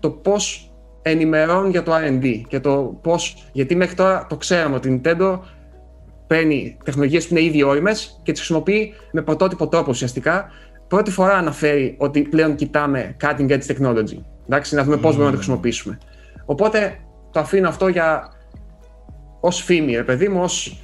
το 0.00 0.10
πώς 0.10 0.72
ενημερώνουν 1.02 1.70
για 1.70 1.82
το 1.82 1.92
R&D 1.94 2.42
και 2.48 2.60
το 2.60 2.98
πώς, 3.02 3.48
γιατί 3.52 3.76
μέχρι 3.76 3.94
τώρα 3.94 4.26
το 4.28 4.36
ξέραμε 4.36 4.74
ότι 4.74 4.88
η 4.88 5.00
Nintendo 5.04 5.38
παίρνει 6.26 6.76
τεχνολογίες 6.84 7.26
που 7.26 7.36
είναι 7.36 7.46
ήδη 7.46 7.62
όριμες 7.62 8.20
και 8.22 8.32
τις 8.32 8.40
χρησιμοποιεί 8.40 8.94
με 9.12 9.22
πρωτότυπο 9.22 9.68
τρόπο 9.68 9.90
ουσιαστικά. 9.90 10.50
Πρώτη 10.88 11.10
φορά 11.10 11.34
αναφέρει 11.34 11.94
ότι 11.98 12.22
πλέον 12.22 12.54
κοιτάμε 12.54 13.16
cutting 13.20 13.48
edge 13.48 13.66
technology. 13.66 14.18
Εντάξει, 14.46 14.74
να 14.74 14.84
δούμε 14.84 14.96
πώς 14.96 15.10
μπορούμε 15.10 15.24
να 15.24 15.30
το 15.30 15.36
χρησιμοποιήσουμε. 15.36 15.98
Οπότε 16.44 16.98
το 17.30 17.40
αφήνω 17.40 17.68
αυτό 17.68 17.88
για 17.88 18.32
ως 19.40 19.62
φήμη, 19.62 19.94
ρε 19.94 20.02
παιδί 20.02 20.28
μου, 20.28 20.42
ως 20.42 20.81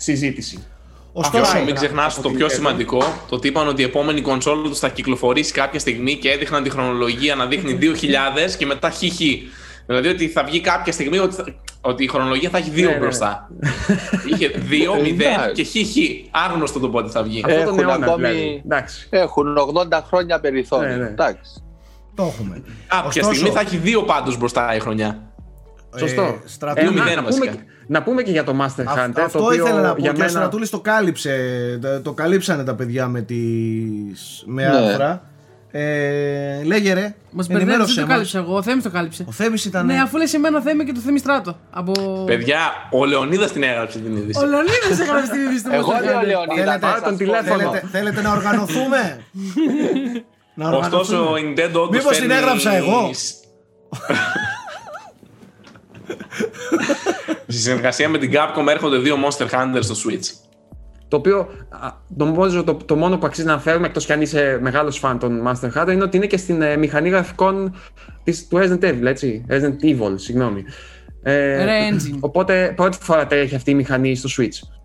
συζήτηση. 0.00 0.64
Ωστόσο, 1.12 1.42
Ωστόσο, 1.42 1.58
μην 1.58 1.70
από 1.70 1.80
ξεχνά 1.80 2.06
την 2.08 2.22
το 2.22 2.30
πιο 2.30 2.46
Nintendo. 2.46 2.52
σημαντικό, 2.52 2.98
το 3.28 3.34
ότι 3.34 3.48
είπαν 3.48 3.68
ότι 3.68 3.82
η 3.82 3.84
επόμενη 3.84 4.20
κονσόλα 4.20 4.62
του 4.68 4.76
θα 4.76 4.88
κυκλοφορήσει 4.88 5.52
κάποια 5.52 5.78
στιγμή 5.80 6.16
και 6.16 6.30
έδειχναν 6.30 6.62
τη 6.62 6.70
χρονολογία 6.70 7.34
να 7.34 7.46
δείχνει 7.46 7.78
2000 7.80 8.56
και 8.58 8.66
μετά 8.66 8.90
χιχι. 8.90 9.42
Δηλαδή 9.86 10.08
ότι 10.08 10.28
θα 10.28 10.44
βγει 10.44 10.60
κάποια 10.60 10.92
στιγμή 10.92 11.18
ότι, 11.18 11.34
θα- 11.34 11.44
ότι 11.80 12.04
η 12.04 12.06
χρονολογία 12.08 12.50
θα 12.50 12.58
έχει 12.58 12.70
δύο 12.70 12.86
Ναι, 12.88 12.92
ναι. 12.94 12.98
μπροστά. 12.98 13.50
Είχε 14.32 14.50
2, 14.68 14.94
0 14.94 15.24
Εντάξει. 15.24 15.52
και 15.52 15.62
χιχι. 15.62 16.28
Άγνωστο 16.30 16.78
το 16.78 16.88
πότε 16.88 17.10
θα 17.10 17.22
βγει. 17.22 17.42
Αυτό 17.44 17.56
τον 17.58 17.62
Έχουν 17.66 17.78
αιώνα 17.78 18.06
ακόμη- 18.06 18.26
δηλαδή. 18.26 18.62
Εντάξει. 18.64 19.06
Έχουν 19.10 19.56
80 19.58 20.02
χρόνια 20.06 20.40
περιθώριο. 20.40 20.88
Ναι, 20.88 20.96
ναι. 20.96 21.06
Εντάξει. 21.08 21.50
το 22.14 22.22
έχουμε. 22.22 22.62
Κάποια 22.86 23.06
Ωστόσο, 23.06 23.32
στιγμή 23.32 23.50
θα 23.50 23.60
έχει 23.60 23.76
δύο 23.76 24.02
πάντως 24.02 24.38
μπροστά 24.38 24.74
η 24.74 24.80
χρονιά. 24.80 25.29
Σωστό. 25.98 26.22
Ε, 26.22 26.34
Στρατούλη, 26.44 26.86
Δύο 26.88 26.96
να, 26.96 27.02
μηδέν 27.02 27.16
να, 27.18 27.22
βασικά. 27.24 27.50
πούμε, 27.50 27.64
να 27.86 28.02
πούμε 28.02 28.22
και 28.22 28.30
για 28.30 28.44
το 28.44 28.52
Master 28.60 28.84
αυ- 28.86 28.98
Hunter. 28.98 29.20
αυτό 29.24 29.38
το 29.38 29.44
οποίο 29.44 29.64
ήθελα 29.64 29.80
να 29.80 29.94
πω 29.94 30.00
για 30.00 30.10
και 30.10 30.16
ο 30.16 30.18
μένα... 30.18 30.30
Στρατούλης 30.30 30.70
το 30.70 30.80
κάλυψε, 30.80 31.38
το, 31.82 32.00
το 32.00 32.12
καλύψανε 32.12 32.64
τα 32.64 32.74
παιδιά 32.74 33.06
με, 33.06 33.20
τις, 33.20 34.42
με 34.46 34.62
Ναι. 34.62 34.76
άρθρα. 34.76 35.24
Ε, 35.72 36.62
λέγε 36.64 36.92
ρε, 36.92 37.14
Μας 37.30 37.46
μπερδεύει, 37.46 37.70
ενημέρωσέ 37.70 37.94
δεν 37.94 38.02
το 38.02 38.06
μας. 38.06 38.14
κάλυψα 38.16 38.38
εγώ. 38.38 38.56
Ο 38.56 38.62
Θέμης 38.62 38.82
το 38.82 38.90
κάλυψε. 38.90 39.24
Ο 39.28 39.32
Θέμης 39.32 39.64
ήταν... 39.64 39.86
Ναι, 39.86 40.00
αφού 40.00 40.16
λες 40.18 40.34
εμένα 40.34 40.60
Θέμη 40.60 40.84
και 40.84 40.92
το 40.92 41.00
Θέμη 41.00 41.18
Στράτο. 41.18 41.56
Από. 41.70 41.92
Παιδιά, 42.26 42.58
ο 42.90 43.04
Λεωνίδας 43.04 43.52
την 43.52 43.62
έγραψε 43.62 43.98
την 43.98 44.16
είδηση. 44.16 44.38
Ο 44.42 44.46
Λεωνίδας 44.46 45.00
έγραψε 45.00 45.30
την 45.30 45.40
είδηση 45.40 45.64
του 45.64 45.70
Εγώ 45.72 45.92
Monster 45.92 46.04
λέω 46.04 46.20
Hunter. 46.20 46.26
Λεωνίδα. 46.26 46.54
Θέλετε- 46.54 46.86
θα 46.86 46.90
σας 46.92 47.02
τον 47.02 47.10
πω, 47.12 47.16
τηλέφωνο. 47.18 47.58
Θέλετε, 47.70 47.86
θέλετε 47.92 48.22
να 48.22 48.32
οργανωθούμε; 48.32 49.20
να 50.60 50.66
οργανωθούμε. 50.66 50.96
Ωστόσο, 51.00 51.36
η 51.36 51.42
Nintendo 51.54 51.72
όντως 51.74 51.88
Μήπως 51.90 52.16
την 52.18 52.28
φέρνει- 52.28 52.32
έγραψα 52.42 52.74
εγώ; 52.76 53.10
Στη 57.46 57.58
συνεργασία 57.58 58.08
με 58.08 58.18
την 58.18 58.30
Capcom 58.32 58.66
έρχονται 58.70 58.98
δύο 58.98 59.16
Monster 59.24 59.46
Hunter 59.46 59.78
στο 59.80 59.94
Switch. 59.94 60.48
Το 61.08 61.16
οποίο 61.16 61.38
α, 61.68 61.88
νομίζω 62.08 62.64
το, 62.64 62.74
το 62.74 62.96
μόνο 62.96 63.18
που 63.18 63.26
αξίζει 63.26 63.46
να 63.46 63.52
αναφέρουμε, 63.52 63.86
εκτός 63.86 64.06
κι 64.06 64.12
αν 64.12 64.20
είσαι 64.20 64.58
μεγάλος 64.62 64.98
φαν 64.98 65.18
των 65.18 65.42
Master 65.46 65.82
Hunter, 65.82 65.92
είναι 65.92 66.02
ότι 66.02 66.16
είναι 66.16 66.26
και 66.26 66.36
στην 66.36 66.62
ε, 66.62 66.76
μηχανή 66.76 67.08
γραφικών 67.08 67.74
της, 68.24 68.48
του 68.48 68.58
Resident 68.58 68.84
Evil, 68.84 69.04
έτσι. 69.04 69.44
Resident 69.48 69.84
Evil, 69.84 70.12
συγγνώμη. 70.14 70.64
Ε, 71.22 71.64
Re-engine. 71.64 72.16
Οπότε 72.20 72.72
πρώτη 72.76 72.98
φορά 73.00 73.26
τρέχει 73.26 73.54
αυτή 73.54 73.70
η 73.70 73.74
μηχανή 73.74 74.14
στο 74.14 74.28
Switch. 74.38 74.78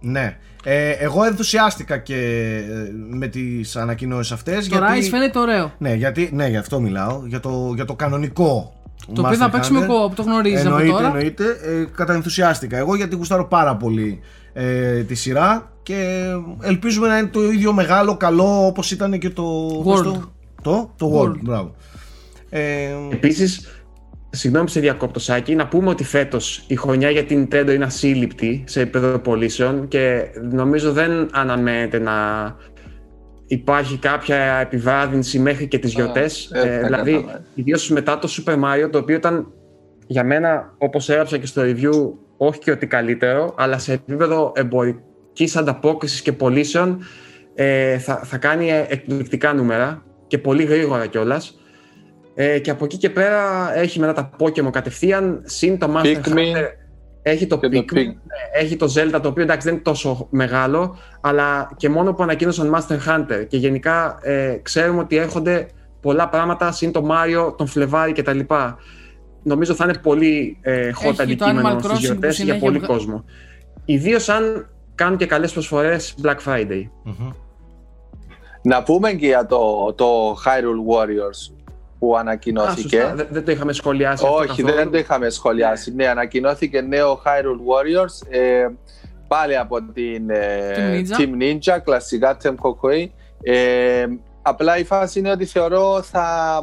Ναι. 0.00 0.36
Ε, 0.64 0.90
εγώ 0.90 1.24
ενθουσιάστηκα 1.24 1.98
και 1.98 2.16
ε, 2.70 2.90
με 3.10 3.26
τις 3.26 3.76
ανακοινώσεις 3.76 4.32
αυτές 4.32 4.68
Το 4.68 4.78
γιατί... 4.78 5.00
Rise 5.00 5.08
φαίνεται 5.10 5.38
ωραίο. 5.38 5.72
Ναι, 5.78 5.94
γιατί, 5.94 6.30
ναι, 6.32 6.48
γι' 6.48 6.56
αυτό 6.56 6.80
μιλάω. 6.80 7.22
Για 7.26 7.40
το, 7.40 7.72
για 7.74 7.84
το 7.84 7.94
κανονικό. 7.94 8.73
Το 9.12 9.22
οποίο 9.22 9.36
θα 9.36 9.48
Master 9.48 9.52
παίξουμε 9.52 9.86
Hunter. 9.88 10.08
co-op, 10.08 10.14
το 10.14 10.22
γνωρίζεις 10.22 10.60
από 10.66 10.68
εννοείται, 10.68 10.92
τώρα. 10.92 11.06
Εννοείται, 11.06 11.44
ε, 11.44 11.84
καταενθουσιάστηκα. 11.96 12.76
Εγώ 12.76 12.94
γιατί 12.94 13.16
γουστάρω 13.16 13.46
πάρα 13.46 13.76
πολύ 13.76 14.20
ε, 14.52 15.02
τη 15.02 15.14
σειρά 15.14 15.72
και 15.82 16.26
ελπίζουμε 16.60 17.08
να 17.08 17.18
είναι 17.18 17.26
το 17.26 17.42
ίδιο 17.42 17.72
μεγάλο, 17.72 18.16
καλό 18.16 18.66
όπως 18.66 18.90
ήταν 18.90 19.18
και 19.18 19.30
το... 19.30 19.42
πώς 19.84 20.00
World. 20.00 20.02
Το, 20.02 20.32
το, 20.62 20.92
το 20.96 21.20
World, 21.20 21.28
World. 21.28 21.40
μπράβο. 21.40 21.74
Ε, 22.50 22.88
Επίσης, 23.12 23.68
συγγνώμη 24.30 24.66
που 24.66 24.70
σε 24.70 24.80
διακόπτω, 24.80 25.18
Σάκη, 25.18 25.54
να 25.54 25.66
πούμε 25.66 25.88
ότι 25.88 26.04
φέτος 26.04 26.64
η 26.66 26.76
χρονιά 26.76 27.10
για 27.10 27.24
την 27.24 27.48
Nintendo 27.50 27.70
είναι 27.74 27.84
ασύλληπτη 27.84 28.64
σε 28.66 28.80
επίπεδο 28.80 29.18
πωλήσεων 29.18 29.88
και 29.88 30.24
νομίζω 30.50 30.92
δεν 30.92 31.28
αναμένεται 31.32 31.98
να 31.98 32.12
υπάρχει 33.54 33.98
κάποια 33.98 34.36
επιβράδυνση 34.36 35.38
μέχρι 35.38 35.68
και 35.68 35.78
τις 35.78 35.92
γιορτές. 35.92 36.50
ε, 36.52 36.58
θα 36.58 36.86
δηλαδή, 36.86 37.12
κατάλαβα. 37.12 37.44
ιδίως 37.54 37.90
μετά 37.90 38.18
το 38.18 38.28
Super 38.30 38.54
Mario, 38.54 38.88
το 38.90 38.98
οποίο 38.98 39.16
ήταν 39.16 39.52
για 40.06 40.24
μένα, 40.24 40.74
όπως 40.78 41.08
έγραψα 41.08 41.38
και 41.38 41.46
στο 41.46 41.62
review, 41.64 42.12
όχι 42.36 42.58
και 42.58 42.70
ότι 42.70 42.86
καλύτερο, 42.86 43.54
αλλά 43.56 43.78
σε 43.78 43.92
επίπεδο 43.92 44.52
εμπορικής 44.54 45.56
ανταπόκρισης 45.56 46.22
και 46.22 46.32
πωλήσεων 46.32 46.98
ε, 47.54 47.98
θα, 47.98 48.16
θα 48.24 48.36
κάνει 48.36 48.70
εκπληκτικά 48.88 49.52
νούμερα 49.52 50.04
και 50.26 50.38
πολύ 50.38 50.64
γρήγορα 50.64 51.06
κιόλας. 51.06 51.58
Ε, 52.34 52.58
και 52.58 52.70
από 52.70 52.84
εκεί 52.84 52.96
και 52.96 53.10
πέρα 53.10 53.70
έχει 53.74 54.00
μετά 54.00 54.12
τα 54.12 54.30
Pokemon 54.38 54.70
κατευθείαν, 54.70 55.42
συν 55.44 55.78
το 55.78 55.94
Master 55.96 56.04
Pikmin 56.04 56.34
Hunter, 56.34 56.66
έχει 57.26 57.46
το 57.46 57.58
και 57.58 57.68
το 57.68 57.78
Pikmin, 57.78 57.96
Pig. 57.96 58.06
έχει 58.54 58.76
το 58.76 58.92
Zelda 58.96 59.18
το 59.22 59.28
οποίο 59.28 59.42
εντάξει 59.42 59.64
δεν 59.66 59.74
είναι 59.74 59.82
τόσο 59.82 60.26
μεγάλο, 60.30 60.96
αλλά 61.20 61.70
και 61.76 61.88
μόνο 61.88 62.12
που 62.14 62.22
ανακοίνωσαν 62.22 62.74
Master 62.74 62.98
Hunter 63.08 63.46
και 63.48 63.56
γενικά 63.56 64.18
ε, 64.22 64.58
ξέρουμε 64.62 65.00
ότι 65.00 65.16
έρχονται 65.16 65.68
πολλά 66.00 66.28
πράγματα 66.28 66.72
συν 66.72 66.92
το 66.92 67.08
Mario, 67.10 67.54
τον 67.56 67.66
Φλεβάρι 67.66 68.12
κτλ. 68.12 68.38
Νομίζω 69.42 69.74
θα 69.74 69.84
είναι 69.84 69.98
πολύ 69.98 70.58
ε, 70.60 70.88
hot 70.88 71.04
Έχει 71.04 71.16
το 71.16 71.22
αντικείμενο 71.22 71.68
Animal 71.68 71.78
στις 71.78 71.90
Crossing 71.92 71.98
γιορτές 72.00 72.36
που 72.36 72.42
για 72.42 72.54
συνέχεια 72.54 72.60
πολύ 72.60 72.78
βγα- 72.78 72.86
κόσμο. 72.86 73.24
Ιδίως 73.84 74.28
αν 74.28 74.68
κάνουν 74.94 75.18
και 75.18 75.26
καλές 75.26 75.52
προσφορές 75.52 76.14
Black 76.22 76.36
Friday. 76.46 76.82
μμμ. 77.04 77.30
Να 78.62 78.82
πούμε 78.82 79.12
και 79.12 79.26
για 79.26 79.46
το, 79.46 79.92
το 79.96 80.30
Hyrule 80.32 80.94
Warriors 80.94 81.53
που 82.04 82.16
Α, 82.16 82.20
ανακοινώθηκε. 82.20 82.96
σωστά. 83.00 83.14
Δεν, 83.14 83.26
δεν 83.30 83.44
το 83.44 83.50
είχαμε 83.52 83.72
σχολιάσει 83.72 84.24
αυτό 84.24 84.36
Όχι, 84.36 84.46
καθόλου. 84.46 84.74
δεν 84.74 84.90
το 84.90 84.98
είχαμε 84.98 85.30
σχολιάσει. 85.30 85.94
Ναι, 85.94 86.06
ανακοινώθηκε 86.08 86.80
νέο 86.80 87.22
Hyrule 87.24 87.60
Warriors 87.72 88.28
ε, 88.30 88.66
πάλι 89.28 89.56
από 89.56 89.82
την 89.92 90.30
ε, 90.30 90.72
Team 90.76 90.94
Ninja. 90.94 91.20
Team 91.20 91.42
Ninja, 91.42 91.78
κλασικά 91.84 92.36
Team 92.42 92.54
Kokoe. 92.54 93.08
Ε, 93.42 94.06
απλά 94.42 94.78
η 94.78 94.84
φάση 94.84 95.18
είναι 95.18 95.30
ότι 95.30 95.44
θεωρώ 95.44 96.02
θα 96.02 96.60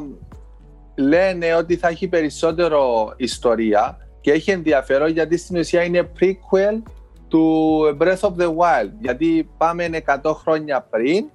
λένε 0.96 1.56
ότι 1.56 1.76
θα 1.76 1.88
έχει 1.88 2.08
περισσότερο 2.08 3.14
ιστορία 3.18 3.98
και 4.22 4.32
έχει 4.32 4.52
ενδιαφέρον 4.52 5.10
γιατί 5.10 5.38
στην 5.38 5.58
ουσία 5.58 5.84
είναι 5.84 6.12
prequel 6.20 6.82
του 7.28 7.98
Breath 8.00 8.20
of 8.20 8.34
the 8.38 8.48
Wild. 8.48 8.92
Γιατί 9.00 9.50
πάμε 9.58 9.89
100 10.24 10.32
χρόνια 10.36 10.88
πριν 10.89 11.26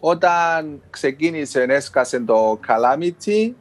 όταν 0.00 0.82
ξεκίνησε, 0.90 1.62
έσκασε 1.68 2.20
το 2.20 2.60
Calamity 2.68 3.52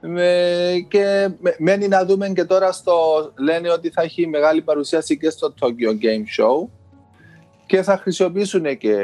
με- 0.00 0.86
και 0.88 1.28
με- 1.40 1.56
μένει 1.58 1.88
να 1.88 2.04
δούμε 2.04 2.28
και 2.28 2.44
τώρα 2.44 2.72
στο 2.72 2.94
λένε 3.38 3.70
ότι 3.70 3.90
θα 3.90 4.02
έχει 4.02 4.26
μεγάλη 4.26 4.62
παρουσίαση 4.62 5.18
και 5.18 5.30
στο 5.30 5.54
Tokyo 5.60 5.90
Game 6.04 6.42
Show 6.42 6.68
και 7.66 7.82
θα 7.82 7.96
χρησιμοποιήσουν 7.96 8.78
και 8.78 8.96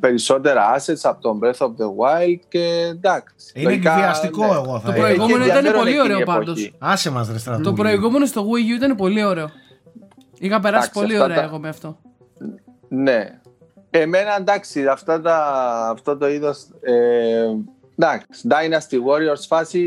περισσότερα 0.00 0.76
assets 0.78 1.00
από 1.02 1.20
τον 1.20 1.40
Breath 1.42 1.66
of 1.66 1.70
the 1.70 1.86
Wild 1.86 2.38
και 2.48 2.86
εντάξει. 2.90 3.34
Είναι 3.54 3.68
λογικά, 3.68 3.92
εκβιαστικό 3.92 4.46
ναι. 4.46 4.52
εγώ 4.52 4.80
θα 4.80 4.86
Το 4.86 4.90
έλεγα. 4.92 5.04
προηγούμενο 5.04 5.36
Έχει 5.42 5.46
ήταν 5.50 5.56
ενδιαφέρον 5.56 5.78
πολύ 5.80 5.90
εκείνη 5.90 6.08
η 6.08 6.12
ωραίο 6.12 6.20
εποχή. 6.20 6.38
πάντως. 6.38 6.74
Άσε 6.78 7.10
μας 7.10 7.30
ρε 7.32 7.38
στρατούλη. 7.38 7.64
Το 7.64 7.72
προηγούμενο 7.72 8.26
στο 8.26 8.42
Wii 8.42 8.72
U 8.72 8.76
ήταν 8.76 8.96
πολύ 8.96 9.24
ωραίο. 9.24 9.50
Είχα 10.38 10.60
περάσει 10.60 10.88
Εντάξει, 10.90 11.00
πολύ 11.00 11.12
αυτά 11.12 11.24
ωραία 11.24 11.36
τα- 11.36 11.42
εγώ 11.42 11.58
με 11.58 11.68
αυτό. 11.68 11.98
Ναι. 12.88 13.40
Εμένα 14.00 14.36
εντάξει, 14.38 14.86
αυτά 14.86 15.20
τα, 15.20 15.36
αυτό 15.92 16.16
το 16.16 16.28
είδος 16.28 16.58
ε, 16.80 16.92
εντάξει, 17.98 18.26
Dynasty 18.48 18.94
Warriors 18.96 19.42
φάση 19.48 19.82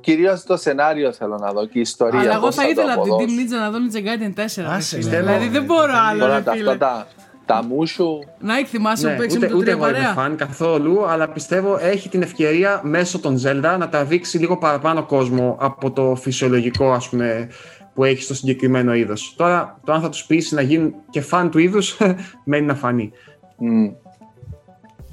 κυρίως 0.00 0.42
το 0.44 0.56
σενάριο 0.56 1.12
θέλω 1.12 1.36
να 1.38 1.52
δω 1.52 1.66
και 1.66 1.78
η 1.78 1.80
ιστορία. 1.80 2.20
Αλλά 2.20 2.32
εγώ 2.32 2.40
πώς 2.40 2.54
θα 2.54 2.62
το 2.62 2.68
ήθελα 2.70 2.92
από 2.92 3.02
την 3.02 3.12
Team 3.12 3.22
αποδώσουν. 3.22 3.46
Ninja 3.46 3.60
να 3.60 3.70
δω 3.70 3.78
Ninja 3.78 4.06
Gaiden 4.06 4.40
4. 4.44 4.46
ρε 4.56 4.74
Άσε, 4.74 4.96
φίλε. 4.96 5.10
ναι. 5.10 5.20
Δηλαδή 5.20 5.48
δεν 5.48 5.64
μπορώ 5.64 5.92
άλλο. 6.10 6.20
Τώρα 6.20 6.34
ρε 6.36 6.42
τα, 6.42 6.52
φίλε. 6.52 6.70
αυτά 6.70 6.86
τα, 6.86 7.06
τα 7.46 7.64
μουσου 7.64 8.18
Να 8.38 8.54
θυμάσαι 8.66 9.06
που 9.06 9.12
Ναι, 9.12 9.18
παίξαμε 9.18 9.46
ούτε, 9.46 9.54
το 9.54 9.58
ούτε 9.60 9.70
3 9.72 9.74
εγώ 9.76 9.88
είμαι 9.88 9.96
παρέα. 9.98 10.12
φαν 10.12 10.36
καθόλου, 10.36 11.06
αλλά 11.06 11.28
πιστεύω 11.28 11.78
έχει 11.80 12.08
την 12.08 12.22
ευκαιρία 12.22 12.80
μέσω 12.84 13.18
των 13.18 13.36
Zelda 13.44 13.76
να 13.78 13.88
τραβήξει 13.88 14.38
λίγο 14.38 14.56
παραπάνω 14.58 15.02
κόσμο 15.04 15.56
από 15.60 15.90
το 15.90 16.14
φυσιολογικό 16.20 16.92
ας 16.92 17.08
πούμε 17.08 17.48
που 17.94 18.04
έχει 18.04 18.22
στο 18.22 18.34
συγκεκριμένο 18.34 18.94
είδος. 18.94 19.34
Τώρα 19.36 19.80
το 19.84 19.92
αν 19.92 20.00
θα 20.00 20.08
τους 20.08 20.24
πείσει 20.24 20.54
να 20.54 20.60
γίνουν 20.60 20.94
και 21.10 21.20
φαν 21.20 21.50
του 21.50 21.58
είδους 21.58 21.96
μένει 22.44 22.66
να 22.66 22.74
φανεί. 22.74 23.12
Μμ. 23.58 23.86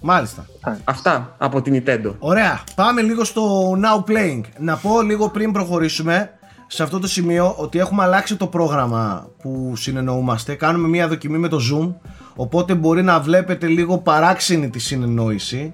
Μάλιστα. 0.02 0.46
Αυτά 0.84 1.36
από 1.38 1.62
την 1.62 1.84
Nintendo. 1.86 2.16
Ωραία. 2.20 2.64
Πάμε 2.76 3.02
λίγο 3.02 3.24
στο 3.24 3.72
Now 3.72 4.10
Playing. 4.10 4.42
Να 4.58 4.78
πω 4.78 5.02
λίγο 5.02 5.30
πριν 5.30 5.52
προχωρήσουμε 5.52 6.30
σε 6.68 6.84
αυτό 6.84 7.00
το 7.00 7.08
σημείο 7.08 7.56
ότι 7.58 7.80
έχουμε 7.80 8.04
αλλάξει 8.04 8.36
το 8.36 8.48
πρόγραμμα 8.48 9.28
που 9.42 9.74
συνεννοούμαστε. 9.76 10.56
Κάνουμε 10.56 10.88
μια 10.88 11.08
δοκιμή 11.08 11.38
με 11.38 11.48
το 11.48 11.60
Zoom. 11.72 11.94
Οπότε 12.36 12.76
μπορεί 12.76 13.04
να 13.04 13.20
βλέπετε 13.20 13.68
λίγο 13.68 13.98
παράξενη 13.98 14.70
τη 14.70 14.80
συνεννόηση. 14.80 15.74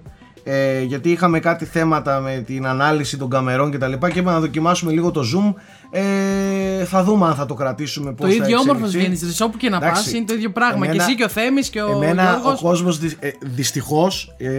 Ε, 0.50 0.82
γιατί 0.82 1.12
είχαμε 1.12 1.40
κάτι 1.40 1.66
θέματα 1.66 2.20
με 2.20 2.44
την 2.46 2.66
ανάλυση 2.68 3.18
των 3.18 3.30
καμερών 3.30 3.72
και 3.72 3.78
τα 3.78 3.88
λοιπά 3.88 4.10
και 4.12 4.20
είπαμε 4.20 4.36
να 4.36 4.42
δοκιμάσουμε 4.42 4.92
λίγο 4.92 5.12
το 5.12 5.22
Zoom. 5.22 5.54
Ε, 5.92 6.86
θα 6.86 7.04
δούμε 7.04 7.26
αν 7.28 7.36
θα 7.36 7.46
το 7.46 7.54
κρατήσουμε 7.54 8.10
Το 8.10 8.16
πώς 8.16 8.36
θα 8.36 8.44
ίδιο 8.44 8.58
όμορφος 8.60 8.86
εξελιχθεί. 8.88 9.16
βγαίνεις. 9.16 9.36
Σε 9.36 9.44
όπου 9.44 9.58
και 9.58 9.70
να 9.70 9.80
πας 9.80 9.90
Εντάξει. 9.90 10.18
είναι 10.18 10.26
το 10.26 10.34
ίδιο 10.34 10.50
πράγμα. 10.52 10.86
Και 10.86 10.92
Εμένα- 10.92 11.04
εσύ 11.04 11.16
και 11.16 11.24
ο 11.24 11.28
Θέμης 11.30 11.70
και 11.70 11.82
ο 11.82 11.92
Εμένα 11.92 12.24
ο 12.36 12.40
Γιώργος. 12.40 12.62
κόσμος 12.62 13.00
δυ, 13.00 13.16
ε, 13.20 13.30
δυστυχώς 13.42 14.36
ε, 14.38 14.50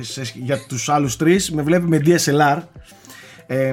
σε- 0.00 0.32
για 0.34 0.58
τους 0.68 0.88
άλλους 0.88 1.16
τρεις 1.16 1.50
με 1.50 1.62
βλέπει 1.62 1.86
με 1.88 2.00
DSLR 2.04 2.58
ε, 3.52 3.70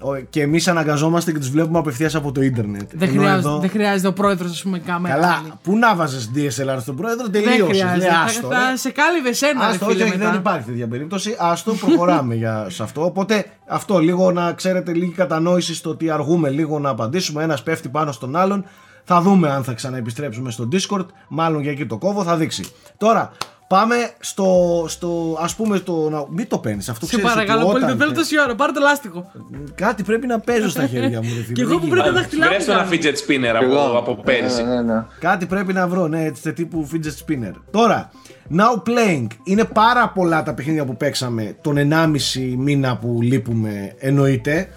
ο- 0.00 0.16
και 0.30 0.42
εμείς 0.42 0.68
αναγκαζόμαστε 0.68 1.32
και 1.32 1.38
τους 1.38 1.50
βλέπουμε 1.50 1.78
απευθείας 1.78 2.14
από 2.14 2.32
το 2.32 2.42
ίντερνετ. 2.42 2.90
Δεν 2.94 3.08
Ενώ 3.08 3.20
χρειάζεται, 3.20 3.48
εδώ- 3.48 3.58
δεν 3.58 3.70
χρειάζεται 3.70 4.08
ο 4.08 4.12
πρόεδρος, 4.12 4.50
ας 4.50 4.62
πούμε, 4.62 4.78
κάμερα. 4.78 5.14
Καλά, 5.14 5.26
άλλη. 5.26 5.52
πού 5.62 5.76
να 5.76 5.94
βάζεις 5.94 6.30
DSLR 6.34 6.76
στον 6.80 6.96
πρόεδρο, 6.96 7.26
Δεν 7.30 7.42
τελείωσες. 7.44 7.66
χρειάζεται. 7.66 7.96
Ναι, 8.04 8.12
Θα- 8.14 8.20
άστο, 8.20 8.48
ρε. 8.48 8.54
θα 8.54 8.76
σε 8.76 8.90
κάλυβε 8.90 9.28
εσένα, 9.28 9.60
ρε 9.66 9.72
Άστο, 9.72 9.84
όχι, 9.86 9.94
φίλε, 9.94 10.04
όχι, 10.08 10.16
δεν 10.16 10.26
μετά. 10.26 10.38
υπάρχει 10.38 10.64
τέτοια 10.66 10.88
περίπτωση. 10.88 11.36
Άστο, 11.38 11.72
προχωράμε 11.74 12.34
για, 12.34 12.66
σε 12.70 12.82
αυτό. 12.82 13.04
Οπότε 13.04 13.44
αυτό 13.66 13.98
λίγο 13.98 14.32
να 14.32 14.52
ξέρετε 14.52 14.92
λίγη 14.92 15.12
κατανόηση 15.12 15.74
στο 15.74 15.90
ότι 15.90 16.10
αργούμε 16.10 16.50
λίγο 16.50 16.78
να 16.78 16.88
απαντήσουμε. 16.88 17.42
Ένας 17.42 17.62
πέφτει 17.62 17.88
πάνω 17.88 18.12
στον 18.12 18.36
άλλον. 18.36 18.64
Θα 19.04 19.20
δούμε 19.20 19.50
αν 19.50 19.64
θα 19.64 19.72
ξαναεπιστρέψουμε 19.72 20.50
στο 20.50 20.68
Discord. 20.72 21.06
Μάλλον 21.28 21.62
για 21.62 21.70
εκεί 21.70 21.86
το 21.86 21.98
κόβω, 21.98 22.22
θα 22.22 22.36
δείξει. 22.36 22.64
Τώρα, 22.96 23.30
πάμε 23.76 23.94
στο, 24.20 24.84
στο 24.88 25.38
ας 25.40 25.54
πούμε, 25.54 25.78
το, 25.78 26.10
να, 26.10 26.24
μην 26.30 26.48
το 26.48 26.58
παίρνεις. 26.58 26.88
Αυτό 26.88 27.06
Σε 27.06 27.10
ξέρεις 27.16 27.30
ότι 27.30 27.34
παρακαλώ 27.40 27.66
πολύ, 27.70 27.76
όταν- 27.84 27.88
δεν 27.88 27.98
θέλω 28.06 28.12
τόση 28.18 28.40
ώρα. 28.40 28.54
Πάρε 28.54 28.72
το 28.72 28.80
λάστιχο. 28.80 29.30
Κάτι 29.74 30.02
πρέπει 30.02 30.26
να 30.26 30.38
παίζω 30.40 30.68
στα 30.68 30.86
χέρια 30.86 31.22
μου. 31.22 31.28
Ρε, 31.36 31.42
φίλε. 31.42 31.52
Και 31.52 31.60
εγώ 31.62 31.70
Δεν 31.70 31.78
που 31.78 31.84
γίνεται. 31.84 32.00
πρέπει 32.02 32.14
να 32.14 32.20
δαχτυλά 32.20 32.48
Βρες 32.48 32.64
το 32.64 32.72
ένα 32.72 32.88
fidget 32.90 33.14
spinner 33.26 33.54
από, 33.56 33.64
Εγώ. 33.64 33.98
από 33.98 34.14
πέρυσι. 34.14 34.62
Ναι, 34.62 34.74
ναι, 34.74 34.82
ναι. 34.82 35.04
Κάτι 35.20 35.46
πρέπει 35.46 35.72
να 35.72 35.88
βρω, 35.88 36.08
ναι, 36.08 36.24
έτσι 36.24 36.52
τύπου 36.52 36.88
fidget 36.92 37.24
spinner. 37.32 37.52
Τώρα, 37.70 38.10
now 38.56 38.82
playing. 38.88 39.26
Είναι 39.44 39.64
πάρα 39.64 40.08
πολλά 40.08 40.42
τα 40.42 40.54
παιχνίδια 40.54 40.84
που 40.84 40.96
παίξαμε 40.96 41.56
τον 41.60 41.76
1,5 41.76 42.54
μήνα 42.58 42.96
που 42.96 43.18
λείπουμε, 43.22 43.94
εννοείται. 43.98 44.68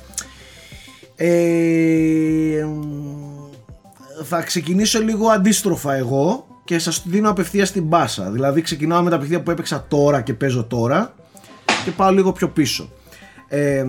Ε, 1.15 2.65
θα 4.23 4.41
ξεκινήσω 4.41 4.99
λίγο 4.99 5.27
αντίστροφα 5.27 5.93
εγώ 5.93 6.47
και 6.63 6.79
σας 6.79 7.03
δίνω 7.05 7.29
απευθείας 7.29 7.71
την 7.71 7.83
μπάσα. 7.83 8.29
Δηλαδή 8.31 8.61
ξεκινάω 8.61 9.01
με 9.03 9.09
τα 9.09 9.15
παιχνίδια 9.15 9.43
που 9.43 9.51
έπαιξα 9.51 9.85
τώρα 9.87 10.21
και 10.21 10.33
παίζω 10.33 10.63
τώρα 10.63 11.13
και 11.85 11.91
πάω 11.91 12.11
λίγο 12.11 12.31
πιο 12.31 12.47
πίσω. 12.49 12.89
Ε, 13.47 13.85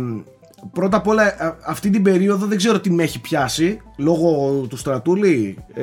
πρώτα 0.73 0.97
απ' 0.97 1.07
όλα 1.07 1.23
α- 1.23 1.57
αυτή 1.67 1.91
την 1.91 2.03
περίοδο 2.03 2.47
δεν 2.47 2.57
ξέρω 2.57 2.81
τι 2.81 2.91
με 2.91 3.03
έχει 3.03 3.21
πιάσει 3.21 3.81
λόγω 3.97 4.53
του 4.69 4.77
στρατούλη. 4.77 5.59
Ε, 5.75 5.83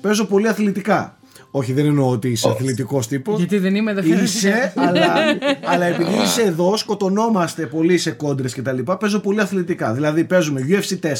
παίζω 0.00 0.24
πολύ 0.24 0.48
αθλητικά. 0.48 1.16
Όχι, 1.58 1.72
δεν 1.72 1.86
εννοώ 1.86 2.10
ότι 2.10 2.28
είσαι 2.28 2.48
αθλητικός 2.48 3.08
τύπος. 3.08 3.38
Γιατί 3.38 3.58
δεν 3.58 3.74
είμαι, 3.74 3.94
δεν 3.94 4.02
φαίνεται. 4.02 4.22
Είσαι, 4.22 4.72
αλλά, 4.76 5.14
αλλά 5.72 5.84
επειδή 5.84 6.22
είσαι 6.22 6.42
εδώ, 6.42 6.76
σκοτωνόμαστε 6.76 7.66
πολύ 7.66 7.98
σε 7.98 8.10
κόντρες 8.10 8.54
και 8.54 8.62
τα 8.62 8.72
λοιπά. 8.72 8.96
Παίζω 8.96 9.18
πολύ 9.18 9.40
αθλητικά. 9.40 9.92
Δηλαδή, 9.92 10.24
παίζουμε 10.24 10.66
UFC 10.68 10.92
4, 10.92 11.10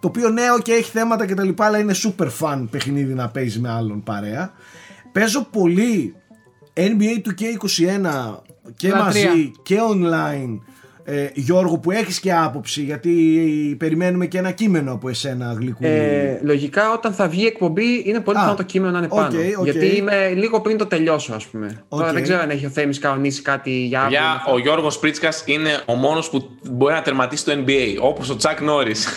το 0.00 0.08
οποίο 0.08 0.28
ναι, 0.28 0.42
και 0.62 0.72
έχει 0.72 0.90
θέματα 0.90 1.26
και 1.26 1.34
τα 1.34 1.44
λοιπά, 1.44 1.66
αλλά 1.66 1.78
είναι 1.78 1.94
super 1.96 2.28
fun 2.40 2.66
παιχνίδι 2.70 3.14
να 3.14 3.28
παίζεις 3.28 3.60
με 3.60 3.70
άλλον 3.70 4.02
παρέα. 4.02 4.52
Παίζω 5.12 5.46
πολύ 5.50 6.14
NBA 6.74 7.28
2K21 7.28 8.34
και 8.76 8.88
Λατρεία. 8.88 9.04
μαζί 9.04 9.52
και 9.62 9.78
online. 9.92 10.58
Ε, 11.08 11.28
Γιώργο 11.34 11.78
που 11.78 11.90
έχεις 11.90 12.20
και 12.20 12.32
άποψη 12.32 12.82
γιατί 12.82 13.76
περιμένουμε 13.78 14.26
και 14.26 14.38
ένα 14.38 14.50
κείμενο 14.50 14.92
από 14.92 15.08
εσένα 15.08 15.52
γλυκούλη 15.58 15.88
Ε, 15.88 16.40
λογικά 16.42 16.92
όταν 16.92 17.12
θα 17.12 17.28
βγει 17.28 17.42
η 17.42 17.46
εκπομπή 17.46 18.02
είναι 18.04 18.20
πολύ 18.20 18.36
Α, 18.36 18.40
πιθανό 18.40 18.56
το 18.56 18.62
κείμενο 18.62 18.92
να 18.92 18.98
είναι 18.98 19.06
οκ, 19.10 19.18
πάνω. 19.18 19.38
οκ. 19.58 19.64
Γιατί 19.64 19.86
είμαι 19.86 20.32
λίγο 20.34 20.60
πριν 20.60 20.76
το 20.76 20.86
τελειώσω, 20.86 21.34
ας 21.34 21.46
πούμε. 21.46 21.84
Οκ. 21.88 22.00
Τώρα 22.00 22.12
δεν 22.12 22.22
ξέρω 22.22 22.40
αν 22.40 22.50
έχει 22.50 22.66
ο 22.66 22.68
Θέμης 22.68 22.98
κανονίσει 22.98 23.42
κάτι 23.42 23.70
για 23.70 24.00
αύριο. 24.00 24.18
Για 24.18 24.42
ο 24.52 24.58
Γιώργος 24.58 24.98
Πρίτσκα 24.98 25.28
είναι 25.44 25.82
ο 25.86 25.94
μόνος 25.94 26.30
που 26.30 26.50
μπορεί 26.70 26.94
να 26.94 27.02
τερματίσει 27.02 27.44
το 27.44 27.52
NBA, 27.66 27.96
όπως 28.00 28.30
ο 28.30 28.36
Τσακ 28.36 28.60
Νόρις. 28.60 29.06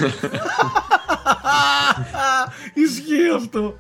Ισχύει 2.86 3.30
αυτό 3.36 3.76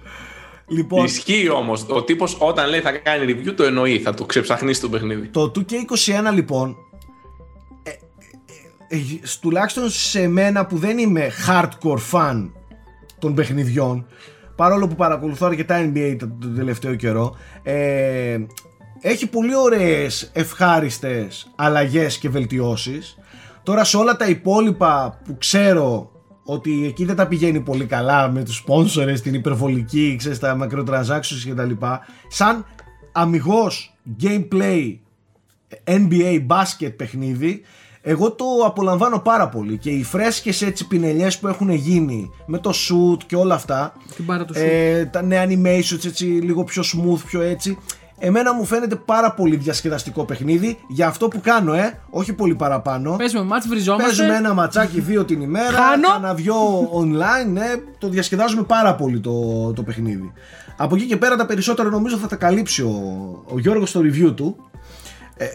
Λοιπόν 0.67 1.05
Ισχύει 1.05 1.49
όμως. 1.49 1.85
Ο 1.89 2.03
τύπος 2.03 2.37
όταν 2.39 2.69
λέει 2.69 2.79
θα 2.79 2.91
κάνει 2.91 3.33
review 3.33 3.53
το 3.55 3.63
εννοεί, 3.63 3.99
θα 3.99 4.13
το 4.13 4.25
ξεψαχνίσει 4.25 4.81
το 4.81 4.89
παιχνίδι. 4.89 5.27
Το 5.27 5.51
2K21 5.55 6.33
λοιπόν 6.33 6.67
ε, 6.69 6.73
ε, 6.73 6.75
ε, 6.75 6.88
τουλάχιστον 9.41 9.89
σε 9.89 10.27
μένα 10.27 10.65
που 10.65 10.77
δεν 10.77 10.97
είμαι 10.97 11.31
hardcore 11.47 11.99
fan 12.11 12.49
των 13.19 13.33
παιχνιδιών 13.33 14.05
παρόλο 14.55 14.87
που 14.87 14.95
παρακολουθώ 14.95 15.45
αρκετά 15.45 15.91
NBA 15.93 16.15
το, 16.19 16.27
το 16.39 16.47
τελευταίο 16.47 16.95
καιρό 16.95 17.35
ε, 17.63 18.37
έχει 19.01 19.27
πολύ 19.27 19.55
ωραίες 19.55 20.29
ευχάριστες 20.33 21.51
αλλαγές 21.55 22.17
και 22.17 22.29
βελτιώσεις. 22.29 23.17
Τώρα 23.63 23.83
σε 23.83 23.97
όλα 23.97 24.15
τα 24.15 24.25
υπόλοιπα 24.25 25.19
που 25.25 25.37
ξέρω 25.37 26.11
ότι 26.43 26.85
εκεί 26.85 27.05
δεν 27.05 27.15
τα 27.15 27.27
πηγαίνει 27.27 27.59
πολύ 27.59 27.85
καλά 27.85 28.29
με 28.29 28.43
τους 28.43 28.63
sponsors, 28.67 29.19
την 29.23 29.33
υπερβολική, 29.33 30.15
ξέρεις, 30.17 30.39
τα 30.39 30.57
microtransactions 30.61 31.41
και 31.45 31.53
τα 31.53 31.63
λοιπά 31.63 32.01
σαν 32.27 32.65
αμυγός 33.11 33.95
gameplay 34.21 34.97
NBA 35.85 36.45
basket 36.47 36.93
παιχνίδι 36.95 37.61
εγώ 38.01 38.31
το 38.31 38.45
απολαμβάνω 38.65 39.19
πάρα 39.19 39.49
πολύ 39.49 39.77
και 39.77 39.89
οι 39.89 40.03
φρέσκες 40.03 40.61
έτσι 40.61 40.87
πινελιές 40.87 41.39
που 41.39 41.47
έχουν 41.47 41.69
γίνει 41.69 42.31
με 42.45 42.57
το 42.57 42.69
shoot 42.69 43.17
και 43.25 43.35
όλα 43.35 43.55
αυτά 43.55 43.93
Την 44.15 44.25
πάρα 44.25 44.45
του 44.45 44.53
ε, 44.55 45.05
τα 45.05 45.21
νέα 45.21 45.45
animations 45.45 46.05
έτσι 46.05 46.25
λίγο 46.25 46.63
πιο 46.63 46.83
smooth 46.85 47.19
πιο 47.25 47.41
έτσι 47.41 47.77
εμένα 48.19 48.53
μου 48.53 48.65
φαίνεται 48.65 48.95
πάρα 48.95 49.31
πολύ 49.33 49.55
διασκεδαστικό 49.55 50.23
παιχνίδι 50.25 50.77
για 50.87 51.07
αυτό 51.07 51.27
που 51.27 51.39
κάνω 51.41 51.73
ε 51.73 51.99
όχι 52.09 52.33
πολύ 52.33 52.55
παραπάνω 52.55 53.15
Παίζουμε 53.15 53.43
μάτς, 53.43 53.67
βριζόμαστε. 53.67 54.05
Παίζουμε 54.05 54.35
ένα 54.37 54.53
ματσάκι 54.53 54.99
δύο 54.99 55.25
την 55.25 55.41
ημέρα, 55.41 55.77
Χάνω. 55.77 56.07
κάνα 56.07 56.33
δυο 56.33 56.55
online, 56.93 57.47
ναι, 57.51 57.73
το 57.97 58.09
διασκεδάζουμε 58.09 58.63
πάρα 58.63 58.95
πολύ 58.95 59.19
το, 59.19 59.33
το 59.73 59.83
παιχνίδι. 59.83 60.31
Από 60.77 60.95
εκεί 60.95 61.05
και 61.05 61.17
πέρα 61.17 61.35
τα 61.35 61.45
περισσότερα 61.45 61.89
νομίζω 61.89 62.17
θα 62.17 62.27
τα 62.27 62.35
καλύψει 62.35 62.81
ο, 62.81 62.93
ο 63.47 63.59
Γιώργος 63.59 63.89
στο 63.89 63.99
review 63.99 64.35
του. 64.35 64.55
Ε, 65.37 65.45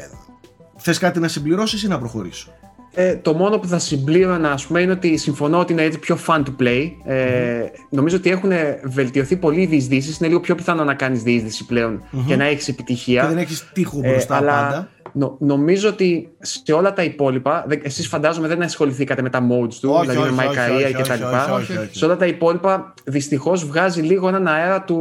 θες 0.84 0.98
κάτι 0.98 1.18
να 1.20 1.28
συμπληρώσεις 1.28 1.82
ή 1.82 1.88
να 1.88 1.98
προχωρήσω; 1.98 2.48
Ε, 2.94 3.16
το 3.16 3.32
μόνο 3.34 3.58
που 3.58 3.66
θα 3.68 3.78
συμπλήρωνα 3.78 4.50
ας 4.52 4.66
πούμε, 4.66 4.80
είναι 4.80 4.92
ότι 4.92 5.16
συμφωνώ 5.16 5.58
ότι 5.58 5.72
είναι 5.72 5.82
έτσι 5.82 5.98
πιο 5.98 6.18
fun 6.26 6.38
to 6.38 6.62
play. 6.62 6.90
Ε, 7.04 7.64
Νομίζω 7.90 8.16
ότι 8.16 8.30
έχουν 8.30 8.50
βελτιωθεί 8.84 9.36
πολύ 9.36 9.60
οι 9.62 9.66
διεισδύσεις. 9.66 10.18
Είναι 10.18 10.28
λίγο 10.28 10.40
πιο 10.40 10.54
πιθανό 10.54 10.84
να 10.84 10.94
κάνεις 10.94 11.22
διείσδυση 11.22 11.64
πλέον 11.66 12.02
και 12.26 12.36
να 12.36 12.44
έχεις 12.44 12.68
επιτυχία. 12.68 13.22
Και 13.22 13.28
δεν 13.28 13.38
έχεις 13.38 13.70
τείχο 13.72 14.00
Ε, 14.02 14.10
μπροστά 14.10 14.36
αλλά 14.36 14.52
πάντα. 14.52 14.88
νο- 15.12 15.36
νομίζω 15.40 15.88
ότι 15.88 16.28
σε 16.40 16.72
όλα 16.72 16.92
τα 16.92 17.02
υπόλοιπα, 17.02 17.64
δεν- 17.68 17.80
εσείς 17.82 18.08
φαντάζομαι 18.08 18.48
δεν 18.48 18.62
ασχοληθήκατε 18.62 19.22
με 19.22 19.30
τα 19.30 19.38
modes 19.40 19.74
του, 19.80 19.90
Όχι, 19.92 20.00
δηλαδή 20.10 20.28
όχι, 20.28 20.34
με 20.36 20.44
My 20.44 20.48
όχι, 20.48 20.58
Career 20.58 20.84
όχι, 20.84 20.94
και 20.94 21.02
τα 21.02 21.12
όχι, 21.14 21.22
λοιπά. 21.22 21.52
όχι, 21.54 21.72
όχι, 21.72 21.78
όχι. 21.78 21.96
Σε 21.98 22.04
όλα 22.04 22.16
τα 22.16 22.26
υπόλοιπα 22.26 22.94
δυστυχώς 23.04 23.66
βγάζει 23.66 24.00
λίγο 24.00 24.28
έναν 24.28 24.46
αέρα 24.46 24.82
του 24.82 24.98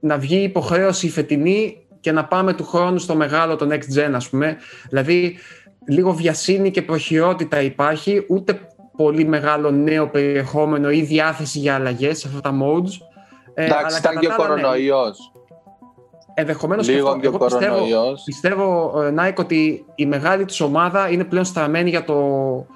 να 0.00 0.18
βγει 0.18 0.36
η 0.36 0.42
υποχρέωση 0.42 1.06
η 1.06 1.10
φετινή 1.10 1.76
και 2.00 2.12
να 2.12 2.24
πάμε 2.24 2.52
του 2.52 2.64
χρόνου 2.64 2.98
στο 2.98 3.14
μεγάλο, 3.14 3.56
το 3.56 3.68
next 3.70 3.98
gen 3.98 4.10
ας 4.14 4.28
πούμε. 4.28 4.56
Δηλαδή 4.88 5.38
λίγο 5.88 6.12
βιασύνη 6.12 6.70
και 6.70 6.82
προχειρότητα 6.82 7.60
υπάρχει, 7.62 8.24
ούτε 8.28 8.60
πολύ 8.96 9.24
μεγάλο 9.24 9.70
νέο 9.70 10.08
περιεχόμενο 10.08 10.90
ή 10.90 11.00
διάθεση 11.02 11.58
για 11.58 11.74
αλλαγές 11.74 12.18
σε 12.18 12.28
αυτά 12.28 12.40
τα 12.40 12.58
modes. 12.62 12.90
Ε, 13.54 13.64
αλλά 13.64 13.76
Εντάξει, 13.78 13.98
ήταν 13.98 14.14
κατά 14.14 14.20
και 14.20 14.26
τα 14.26 14.34
άλλα, 14.34 14.54
ναι. 14.54 14.60
κορονοϊός. 14.60 15.32
Ενδεχομένως 16.34 16.86
και 16.86 16.92
Λίγο 16.92 17.08
αυτό. 17.08 17.20
και 17.20 17.26
ο 17.26 17.30
Εγώ 17.34 17.44
πιστεύω, 17.44 17.74
κορονοϊός. 17.74 18.22
πιστεύω 18.24 18.92
ε, 19.02 19.14
Nike, 19.18 19.34
ότι 19.36 19.84
η 19.94 20.06
μεγάλη 20.06 20.44
του 20.44 20.54
ομάδα 20.60 21.08
είναι 21.10 21.24
πλέον 21.24 21.44
στραμμένη 21.44 21.90
για 21.90 22.04
το, 22.04 22.16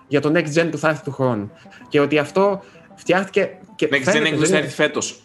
για 0.06 0.20
το 0.20 0.32
next 0.34 0.60
gen 0.60 0.68
που 0.70 0.78
θα 0.78 0.88
έρθει 0.88 1.04
του 1.04 1.12
χρόνου. 1.12 1.50
Και 1.88 2.00
ότι 2.00 2.18
αυτό 2.18 2.60
φτιάχτηκε. 2.94 3.58
Και 3.74 3.88
Next 3.92 3.96
gen 3.96 4.00
φαίνεται, 4.02 4.28
έκδοση 4.28 4.50
θα 4.50 4.56
δεν 4.56 4.64
έρθει 4.64 4.74
φέτος. 4.74 5.23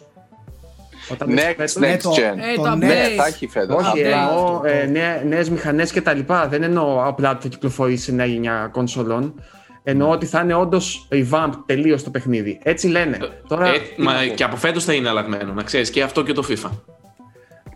Όταν 1.12 1.30
έρθει 1.30 1.46
Next, 1.50 1.54
φέτος- 1.56 1.76
Ναι, 1.76 1.94
next 1.94 2.00
το- 2.02 2.10
gen. 2.10 2.38
Ε, 2.52 2.54
το 2.56 2.62
το 2.62 2.70
next- 2.72 2.76
Ναι, 2.76 2.88
update. 2.88 3.16
θα 3.16 3.26
έχει 3.26 3.46
φέτος. 3.46 3.76
Όχι, 3.76 3.90
Update. 4.00 4.04
εννοώ 4.04 4.60
το- 4.60 4.62
ε, 4.66 4.86
νέα, 4.86 5.22
νέες 5.26 5.50
μηχανές 5.50 5.92
και 5.92 6.00
τα 6.00 6.12
λοιπά. 6.12 6.48
Δεν 6.48 6.62
εννοώ 6.62 7.02
απλά 7.06 7.30
ότι 7.30 7.42
θα 7.42 7.48
κυκλοφορήσει 7.48 8.04
σε 8.04 8.12
νέα 8.12 8.26
γενιά 8.26 8.68
κονσολών. 8.72 9.34
Εννοώ 9.82 10.10
ότι 10.10 10.26
θα 10.26 10.40
είναι 10.40 10.54
όντως 10.54 11.08
revamp 11.12 11.50
τελείως 11.66 12.02
το 12.02 12.10
παιχνίδι. 12.10 12.58
Έτσι 12.62 12.86
λένε. 12.88 13.18
Τώρα, 13.48 13.66
Ε, 13.66 13.78
τι 13.96 14.02
μα 14.02 14.12
να 14.12 14.18
πω. 14.28 14.34
και 14.34 14.44
από 14.44 14.56
φέτος 14.56 14.84
θα 14.84 14.92
είναι 14.92 15.08
αλλαγμένο, 15.08 15.52
να 15.52 15.62
ξέρεις 15.62 15.90
και 15.90 16.02
αυτό 16.02 16.22
και 16.22 16.32
το 16.32 16.44
FIFA. 16.48 16.70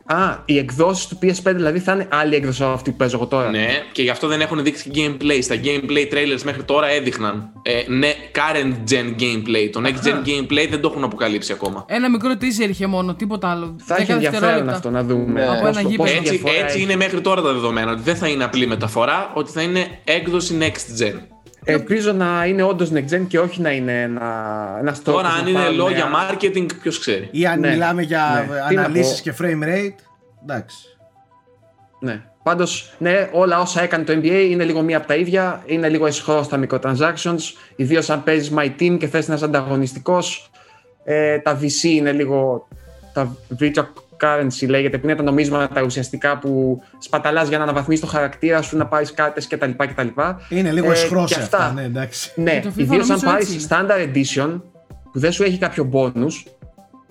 Α, 0.07 0.37
οι 0.45 0.59
εκδόσεις 0.59 1.07
του 1.07 1.19
PS5 1.23 1.53
δηλαδή 1.55 1.79
θα 1.79 1.93
είναι 1.93 2.07
άλλη 2.11 2.35
έκδοση 2.35 2.63
από 2.63 2.73
αυτή 2.73 2.91
που 2.91 2.97
παίζω 2.97 3.17
εγώ 3.17 3.27
τώρα. 3.27 3.51
Ναι, 3.51 3.67
και 3.93 4.03
γι' 4.03 4.11
αυτό 4.11 4.27
δεν 4.27 4.41
έχουν 4.41 4.63
δείξει 4.63 4.91
gameplay. 4.95 5.39
Στα 5.43 5.55
gameplay 5.65 6.13
trailers 6.15 6.43
μέχρι 6.45 6.63
τώρα 6.63 6.87
έδειχναν 6.89 7.51
ε, 7.63 7.83
ναι, 7.89 8.13
current 8.35 8.91
gen 8.91 9.21
gameplay. 9.23 9.69
Το 9.73 9.81
next 9.85 10.07
gen 10.07 10.29
gameplay 10.29 10.67
δεν 10.71 10.81
το 10.81 10.89
έχουν 10.91 11.05
αποκαλύψει 11.05 11.53
ακόμα. 11.53 11.85
Ένα 11.89 12.11
μικρό 12.11 12.33
teaser 12.41 12.69
είχε 12.69 12.87
μόνο, 12.87 13.15
τίποτα 13.15 13.51
άλλο. 13.51 13.77
Θα 13.85 13.95
έχει 13.97 14.07
10 14.07 14.15
ενδιαφέρον 14.15 14.41
δευτερόλεπτα. 14.41 14.77
αυτό 14.77 14.91
να 14.91 15.03
δούμε. 15.03 15.41
Ναι. 15.41 15.47
πώς- 15.47 15.57
Από 15.57 15.67
ένα 15.67 15.81
πώς 15.83 15.91
γήπεδο. 15.91 16.11
Έτσι, 16.11 16.31
διαφορά 16.31 16.55
έτσι 16.55 16.75
έχει. 16.77 16.83
είναι 16.85 16.97
μέχρι 16.97 17.21
τώρα 17.21 17.43
τα 17.43 17.53
δεδομένα. 17.53 17.93
Ότι 17.93 18.03
δεν 18.03 18.17
θα 18.17 18.29
είναι 18.29 18.45
απλή 18.45 18.67
μεταφορά, 18.67 19.31
ότι 19.35 19.51
θα 19.51 19.63
είναι 19.63 19.87
έκδοση 20.05 20.59
next 20.61 21.03
gen. 21.03 21.15
Ελπίζω 21.65 22.13
να 22.13 22.45
είναι 22.47 22.63
όντως 22.63 22.91
next 22.95 23.15
gen 23.15 23.25
και 23.29 23.39
όχι 23.39 23.61
να 23.61 23.71
είναι 23.73 24.03
ένα, 24.03 24.77
ένα 24.81 24.97
Τώρα, 25.03 25.29
αν 25.29 25.47
είναι 25.47 25.69
λόγια 25.69 26.07
marketing, 26.15 26.67
ποιος 26.83 26.99
ξέρει; 26.99 27.29
Ή 27.31 27.47
αν 27.47 27.61
Ναι, 27.61 27.71
μιλάμε 27.71 28.03
για 28.03 28.47
ναι. 28.49 28.69
Τι 28.69 28.75
να 28.75 28.81
αναλύσεις 28.83 29.23
πω. 29.23 29.31
και 29.31 29.37
frame 29.41 29.65
rate. 29.65 29.99
Εντάξει. 30.43 30.77
Ναι. 32.01 32.23
Πάντως, 32.43 32.95
ναι, 32.99 33.29
όλα 33.33 33.61
όσα 33.61 33.83
έκανε 33.83 34.05
το 34.05 34.13
NBA 34.13 34.47
είναι 34.51 34.65
λίγο 34.65 34.83
μία 34.83 34.97
από 34.97 35.07
τα 35.07 35.15
ίδια. 35.15 35.63
Είναι 35.67 35.89
λίγο 35.89 36.07
αισχρό 36.07 36.43
στα 36.43 36.61
microtransactions. 36.61 37.41
Ιδίως 37.77 38.11
αν 38.11 38.23
παίζεις 38.23 38.53
My 38.57 38.71
Team 38.81 38.97
και 38.99 39.07
θες 39.07 39.29
να 39.29 39.35
είσαι 39.35 39.45
ανταγωνιστικός. 39.45 40.51
Ε, 41.05 41.39
τα 41.39 41.59
VC 41.61 41.83
είναι 41.83 42.13
λίγο. 42.13 42.69
Τα 43.13 43.37
virtual 43.61 43.85
currency 44.21 44.69
λέγεται, 44.69 44.99
που 44.99 45.07
είναι 45.07 45.17
τα 45.17 45.23
νομίσματα 45.23 45.83
ουσιαστικά 45.83 46.39
που 46.39 46.83
σπαταλάς 46.99 47.49
για 47.49 47.59
να 47.59 47.65
αναβαθμίσεις 47.65 48.05
το 48.05 48.11
χαρακτήρα 48.11 48.63
σου, 48.63 48.77
να 48.77 48.87
πάρεις 48.87 49.13
κάρτες 49.15 49.47
κτλ. 49.47 49.71
κτλ. 49.77 50.07
Είναι 50.49 50.73
λίγο 50.73 50.89
Ε, 50.89 50.93
εσχρό 50.93 51.25
και 51.27 51.35
σε 51.35 51.41
αυτά. 51.41 51.57
αυτά. 51.59 51.73
Ναι, 51.73 51.83
εντάξει. 51.83 52.33
Ναι, 52.35 52.51
Και 52.53 52.61
το 52.61 52.73
FIFA 52.77 52.81
ιδίως 52.81 53.11
αν 53.11 53.19
νομίζω 53.21 53.27
πάρεις 53.27 53.55
έτσι 53.55 53.67
standard 53.71 54.15
edition 54.15 54.61
που 55.13 55.19
δεν 55.19 55.33
σου 55.33 55.43
έχει 55.43 55.59
κάποιο 55.59 55.89
bonus. 55.93 56.33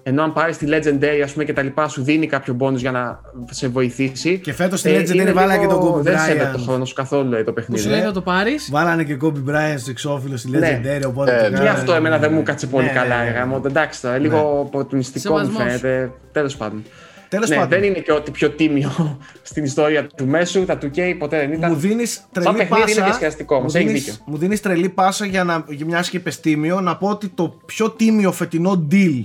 Ενώ 0.06 0.24
αν 0.24 0.34
πάρεις 0.34 0.58
τη 0.58 0.66
Legendary, 0.70 1.22
ας 1.24 1.32
πούμε, 1.32 1.44
και 1.44 1.54
τα 1.54 1.62
λοιπά, 1.62 1.88
σου 1.88 2.04
δίνει 2.04 2.28
κάποιο 2.28 2.58
bonus 2.60 2.76
για 2.76 2.92
να 2.92 3.20
σε 3.50 3.68
βοηθήσει. 3.68 4.40
Και 4.40 4.54
φέτος 4.54 4.80
στη 4.80 4.90
Ε, 4.90 5.00
Legendary 5.02 5.14
είναι 5.16 5.32
βάλανε 5.32 5.54
λίγο- 5.62 5.74
και 5.78 5.80
τον 5.86 5.94
Kobe 5.94 6.02
Δεν 6.04 6.20
σέβεται 6.20 6.50
Bryant. 6.50 6.52
το 6.52 6.58
χρόνο 6.58 6.86
σου 6.86 6.94
καθόλου 6.94 7.34
ε, 7.34 7.38
το 7.38 7.44
Που 7.44 7.54
παιχνίδι. 7.54 7.82
σου 7.82 7.90
λέει 7.90 8.02
θα 8.02 8.12
το 8.12 8.22
πάρεις; 8.22 8.70
Βάλανε 8.72 9.04
και 9.04 9.18
Kobe 9.22 9.28
Bryant 9.50 9.76
στο 9.78 9.90
εξώφυλλο 9.92 10.38
στη 10.38 10.50
Ναι. 10.50 10.60
Legendary. 10.60 11.04
Οπότε 11.08 11.32
Ε, 11.32 11.38
το 11.38 11.44
και 11.44 11.50
Και 11.50 11.56
κάνανε. 11.56 11.70
αυτό 11.70 11.94
εμένα 11.94 12.18
δεν 12.18 12.34
μου 12.34 12.44
κάτσε 12.44 12.68
πολύ 12.68 12.86
Ναι, 12.86 12.92
καλά. 12.92 13.18
ναι, 13.18 13.24
ναι. 13.24 13.30
ε, 13.30 13.34
γάμο. 13.34 13.62
Εντάξει 13.66 14.02
τώρα, 14.02 14.18
λίγο 14.18 14.60
οπορτουνιστικό 14.60 15.34
μου 15.34 15.38
Σεβασμός. 15.40 15.64
φαίνεται. 15.64 16.12
Τέλος 16.32 16.56
πάντων. 16.58 16.84
Τέλος 17.30 17.50
ναι, 17.50 17.56
πάντων. 17.56 17.70
δεν 17.70 17.84
είναι 17.84 18.00
και 18.00 18.12
ό,τι 18.12 18.32
πιο 18.32 18.50
τίμιο 18.50 19.18
στην 19.42 19.64
ιστορία 19.64 20.08
του 20.16 20.28
μέσου. 20.28 20.66
Τα 20.66 20.78
2K 20.82 21.16
ποτέ 21.20 21.38
δεν 21.38 21.52
ήταν. 21.52 21.72
Μου 21.72 21.78
δίνεις 21.78 22.22
τρελή 22.32 22.48
παιχνίδι 22.56 22.82
είναι 22.82 22.86
πάσα. 22.92 23.04
διασκεδαστικό 23.04 23.56
όμως, 23.56 23.74
μου 23.74 23.80
έχεις 23.80 23.92
δίνεις- 23.92 24.06
δίκιο. 24.10 24.24
Μου 24.26 24.38
δίνεις 24.38 24.62
τρελή 24.62 24.90
πάσα 24.90 25.26
για 25.26 25.44
να 25.44 25.66
για 25.68 25.86
μιας 25.86 26.10
και 26.10 26.18
είπες 26.18 26.40
τίμιο 26.40 26.82
να 26.82 26.98
πω 26.98 27.08
ότι 27.10 27.28
το 27.30 27.58
πιο 27.66 27.90
τίμιο 27.90 28.32
φετινό 28.32 28.88
deal 28.92 29.24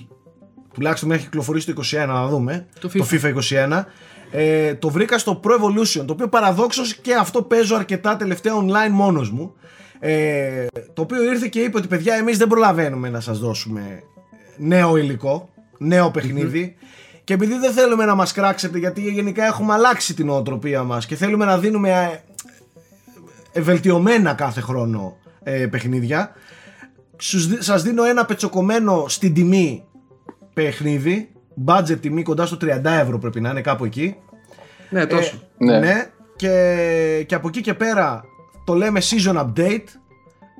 τουλάχιστον 0.78 1.08
μέχρι 1.08 1.24
κυκλοφορήσει 1.24 1.72
το 1.74 1.82
21 2.02 2.06
να 2.06 2.26
δούμε. 2.28 2.66
Το 2.80 2.88
το 2.88 3.06
FIFA. 3.10 3.34
21 3.78 3.84
ε, 4.30 4.74
το 4.74 4.88
βρήκα 4.88 5.18
στο 5.18 5.40
Pro 5.44 5.50
Evolution 5.50 6.04
το 6.06 6.12
οποίο 6.12 6.28
παραδόξως 6.28 6.94
και 6.94 7.14
αυτό 7.14 7.42
παίζω 7.42 7.76
αρκετά 7.76 8.16
τελευταία 8.16 8.52
online 8.54 8.90
μόνος 8.90 9.30
μου. 9.30 9.54
Ε, 10.00 10.66
το 10.94 11.02
οποίο 11.02 11.24
ήρθε 11.24 11.46
και 11.48 11.60
είπε 11.60 11.78
ότι 11.78 11.86
παιδιά 11.88 12.14
εμείς 12.14 12.38
δεν 12.38 12.48
προλαβαίνουμε 12.48 13.08
να 13.08 13.20
σας 13.20 13.38
δώσουμε 13.38 14.02
νέο 14.56 14.96
υλικό 14.96 15.48
νέο 15.78 16.10
παιχνίδι. 16.10 16.74
Και 17.24 17.34
επειδή 17.34 17.58
δεν 17.58 17.72
θέλουμε 17.72 18.04
να 18.04 18.14
μας 18.14 18.32
κράξετε 18.32 18.78
γιατί 18.78 19.00
γενικά 19.00 19.44
έχουμε 19.44 19.72
αλλάξει 19.72 20.14
την 20.14 20.28
οτροπία 20.28 20.82
μας 20.82 21.06
και 21.06 21.16
θέλουμε 21.16 21.44
να 21.44 21.58
δίνουμε 21.58 21.90
ε, 21.90 23.58
ε, 23.58 23.60
βελτιωμένα 23.60 24.34
κάθε 24.34 24.60
χρόνο 24.60 25.16
ε, 25.42 25.66
παιχνίδια. 25.66 26.32
Σας 27.16 27.46
δι- 27.46 27.62
Σας 27.62 27.82
δίνω 27.82 28.04
ένα 28.04 28.24
πετσοκομμένο 28.24 29.04
στην 29.08 29.34
τιμή 29.34 29.84
παιχνίδι. 30.62 31.28
Budget 31.66 31.98
τιμή 32.00 32.22
κοντά 32.22 32.46
στο 32.46 32.56
30 32.60 32.66
ευρώ 32.84 33.18
πρέπει 33.18 33.40
να 33.40 33.50
είναι 33.50 33.60
κάπου 33.60 33.84
εκεί. 33.84 34.16
Ναι, 34.90 35.06
τόσο. 35.06 35.42
Ναι. 35.58 35.78
Ναι. 35.78 36.10
Και, 36.36 37.24
και 37.28 37.34
από 37.34 37.48
εκεί 37.48 37.60
και 37.60 37.74
πέρα 37.74 38.24
το 38.64 38.74
λέμε 38.74 39.00
season 39.02 39.36
update. 39.36 39.84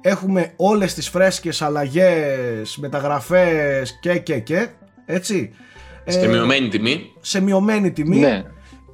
Έχουμε 0.00 0.52
όλες 0.56 0.94
τις 0.94 1.08
φρέσκες 1.08 1.62
αλλαγές, 1.62 2.76
μεταγραφές 2.76 3.98
και 4.00 4.18
και 4.18 4.38
και. 4.38 4.68
Έτσι. 5.06 5.50
Σε 6.06 6.20
Ε, 6.20 6.26
μειωμένη 6.26 6.68
τιμή. 6.68 7.12
σε 7.20 7.40
μειωμένη 7.40 7.90
τιμή 7.92 8.18
Ναι. 8.18 8.42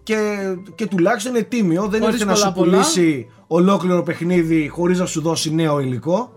και, 0.03 0.17
και 0.75 0.87
τουλάχιστον 0.87 1.35
είναι 1.35 1.45
τίμιο. 1.45 1.87
Δεν 1.89 2.01
Χωρίς 2.01 2.15
ήρθε 2.15 2.27
να 2.27 2.35
σου 2.35 2.43
πολλά 2.43 2.55
πολλά. 2.55 2.71
πουλήσει 2.71 3.27
ολόκληρο 3.47 4.03
παιχνίδι 4.03 4.69
χωρίς 4.69 4.99
να 4.99 5.07
σου 5.07 5.21
δώσει 5.21 5.55
νέο 5.55 5.81
υλικό. 5.81 6.33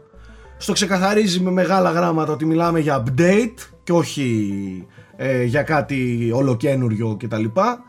Στο 0.57 0.73
ξεκαθαρίζει 0.73 1.39
με 1.39 1.51
μεγάλα 1.51 1.91
γράμματα 1.91 2.31
ότι 2.33 2.45
μιλάμε 2.45 2.79
για 2.79 3.03
update 3.03 3.53
και 3.87 3.93
όχι 3.93 4.85
ε, 5.15 5.43
για 5.43 5.63
κάτι 5.63 6.31
ολοκένουριο 6.33 7.17
κτλ. 7.19 7.45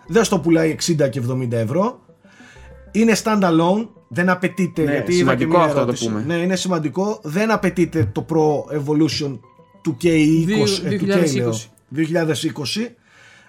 Δεν 0.07 0.25
στο 0.25 0.39
πουλάει 0.39 0.77
60 0.87 1.11
και 1.11 1.23
70 1.31 1.53
ευρώ. 1.53 2.01
Είναι 2.93 3.17
standalone, 3.25 3.89
δεν 4.09 4.29
απαιτείται. 4.29 4.83
Ναι, 4.83 4.93
γιατί 4.93 5.13
είδα 5.13 5.19
σημαντικό 5.21 5.51
και 5.51 5.57
μια 5.57 5.67
αυτό 5.67 5.79
να 5.79 5.85
το 5.85 5.91
ερώτηση. 5.91 6.09
πούμε. 6.09 6.25
Ναι, 6.27 6.35
είναι 6.35 6.57
σημαντικό. 6.57 7.21
Δεν 7.23 7.51
απαιτείται 7.51 8.11
το 8.13 8.27
Pro 8.29 8.77
Evolution 8.77 9.39
του 9.83 9.97
K20. 10.03 10.49
ε, 10.85 10.97
του 10.97 11.07
K, 11.07 11.35
λέω. 11.37 11.55
2020. 11.97 12.91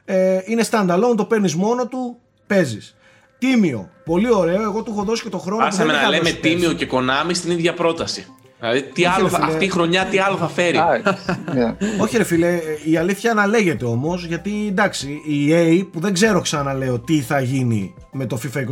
Ε, 0.05 0.39
είναι 0.45 0.63
standalone, 0.71 1.15
το 1.17 1.25
παίρνεις 1.25 1.55
μόνο 1.55 1.87
του, 1.87 2.17
παίζεις. 2.47 2.95
Τίμιο. 3.37 3.89
Πολύ 4.05 4.33
ωραίο. 4.33 4.61
Εγώ 4.61 4.83
του 4.83 4.91
έχω 4.91 5.03
δώσει 5.03 5.23
και 5.23 5.29
το 5.29 5.37
χρόνο 5.37 5.57
που 5.57 5.63
Πάσαμε 5.69 5.85
δεν 5.85 5.95
να 5.95 6.01
είχα 6.01 6.09
λέμε 6.09 6.23
δώσει 6.23 6.39
πέρσι. 6.39 6.55
τίμιο 6.55 6.73
και 6.73 6.87
Konami 6.91 7.31
στην 7.31 7.51
ίδια 7.51 7.73
πρόταση. 7.73 8.25
Δηλαδή, 8.59 8.81
τι 8.83 9.05
Όχι, 9.05 9.13
άλλο, 9.15 9.23
ρε 9.23 9.29
θα- 9.29 9.39
φίλε. 9.39 9.51
αυτή 9.51 9.65
η 9.65 9.69
χρονιά 9.69 10.05
τι 10.05 10.17
άλλο 10.19 10.37
θα 10.37 10.47
φέρει; 10.47 10.77
Α, 10.77 11.01
ναι. 11.53 11.75
Όχι 12.03 12.17
ρε 12.17 12.23
φίλε, 12.23 12.47
ε, 12.47 12.59
η 12.85 12.97
αλήθεια 12.97 13.31
αναλέγεται 13.31 13.85
όμως 13.85 14.25
γιατί 14.25 14.51
εντάξει 14.67 15.21
η 15.25 15.49
EA 15.51 15.87
που 15.91 15.99
δεν 15.99 16.13
ξέρω 16.13 16.41
ξαναλέω 16.41 16.99
τι 16.99 17.19
θα 17.21 17.39
γίνει 17.39 17.93
με 18.11 18.25
το 18.25 18.39
FIFA 18.43 18.57
21 18.57 18.63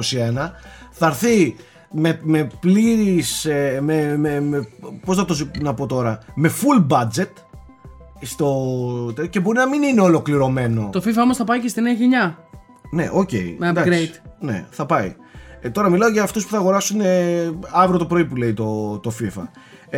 θα 0.92 1.08
έρθει 1.08 1.56
με, 1.92 2.20
με 2.24 2.48
πλήρης, 2.60 3.46
ε, 3.46 3.80
με, 3.82 4.18
με, 4.18 4.40
με, 4.42 4.68
πώς 5.06 5.18
να 5.18 5.26
το 5.26 5.34
ζη- 5.34 5.62
να 5.62 5.74
πω 5.74 5.86
τώρα, 5.86 6.20
με 6.36 6.52
full 6.62 6.88
budget 6.98 7.30
στο, 8.22 9.14
και 9.30 9.40
μπορεί 9.40 9.58
να 9.58 9.68
μην 9.68 9.84
είναι 9.84 10.02
ολοκληρωμένο. 10.02 10.90
Το 10.92 11.02
FIFA 11.06 11.18
όμως 11.22 11.38
θα 11.38 11.44
πάει 11.44 11.60
και 11.60 11.68
στη 11.68 11.82
νέα 11.82 11.94
γενιά. 11.94 12.38
Ναι, 12.92 13.10
οκ. 13.14 13.30
Με 13.58 13.68
εντάξει. 13.70 14.12
upgrade. 14.14 14.30
Ναι, 14.40 14.66
θα 14.70 14.86
πάει. 14.86 15.16
Ε, 15.62 15.70
τώρα 15.70 15.90
μιλάω 15.90 16.10
για 16.10 16.24
αυτούς 16.24 16.44
που 16.44 16.50
θα 16.52 16.58
αγοράσουν 16.58 17.02
ε, 17.02 17.50
αύριο 17.72 18.00
το 18.00 18.06
πρωί 18.06 18.26
που 18.26 18.36
λέει 18.36 18.54
το, 18.54 18.98
το 19.00 19.12
FIFA. 19.20 19.42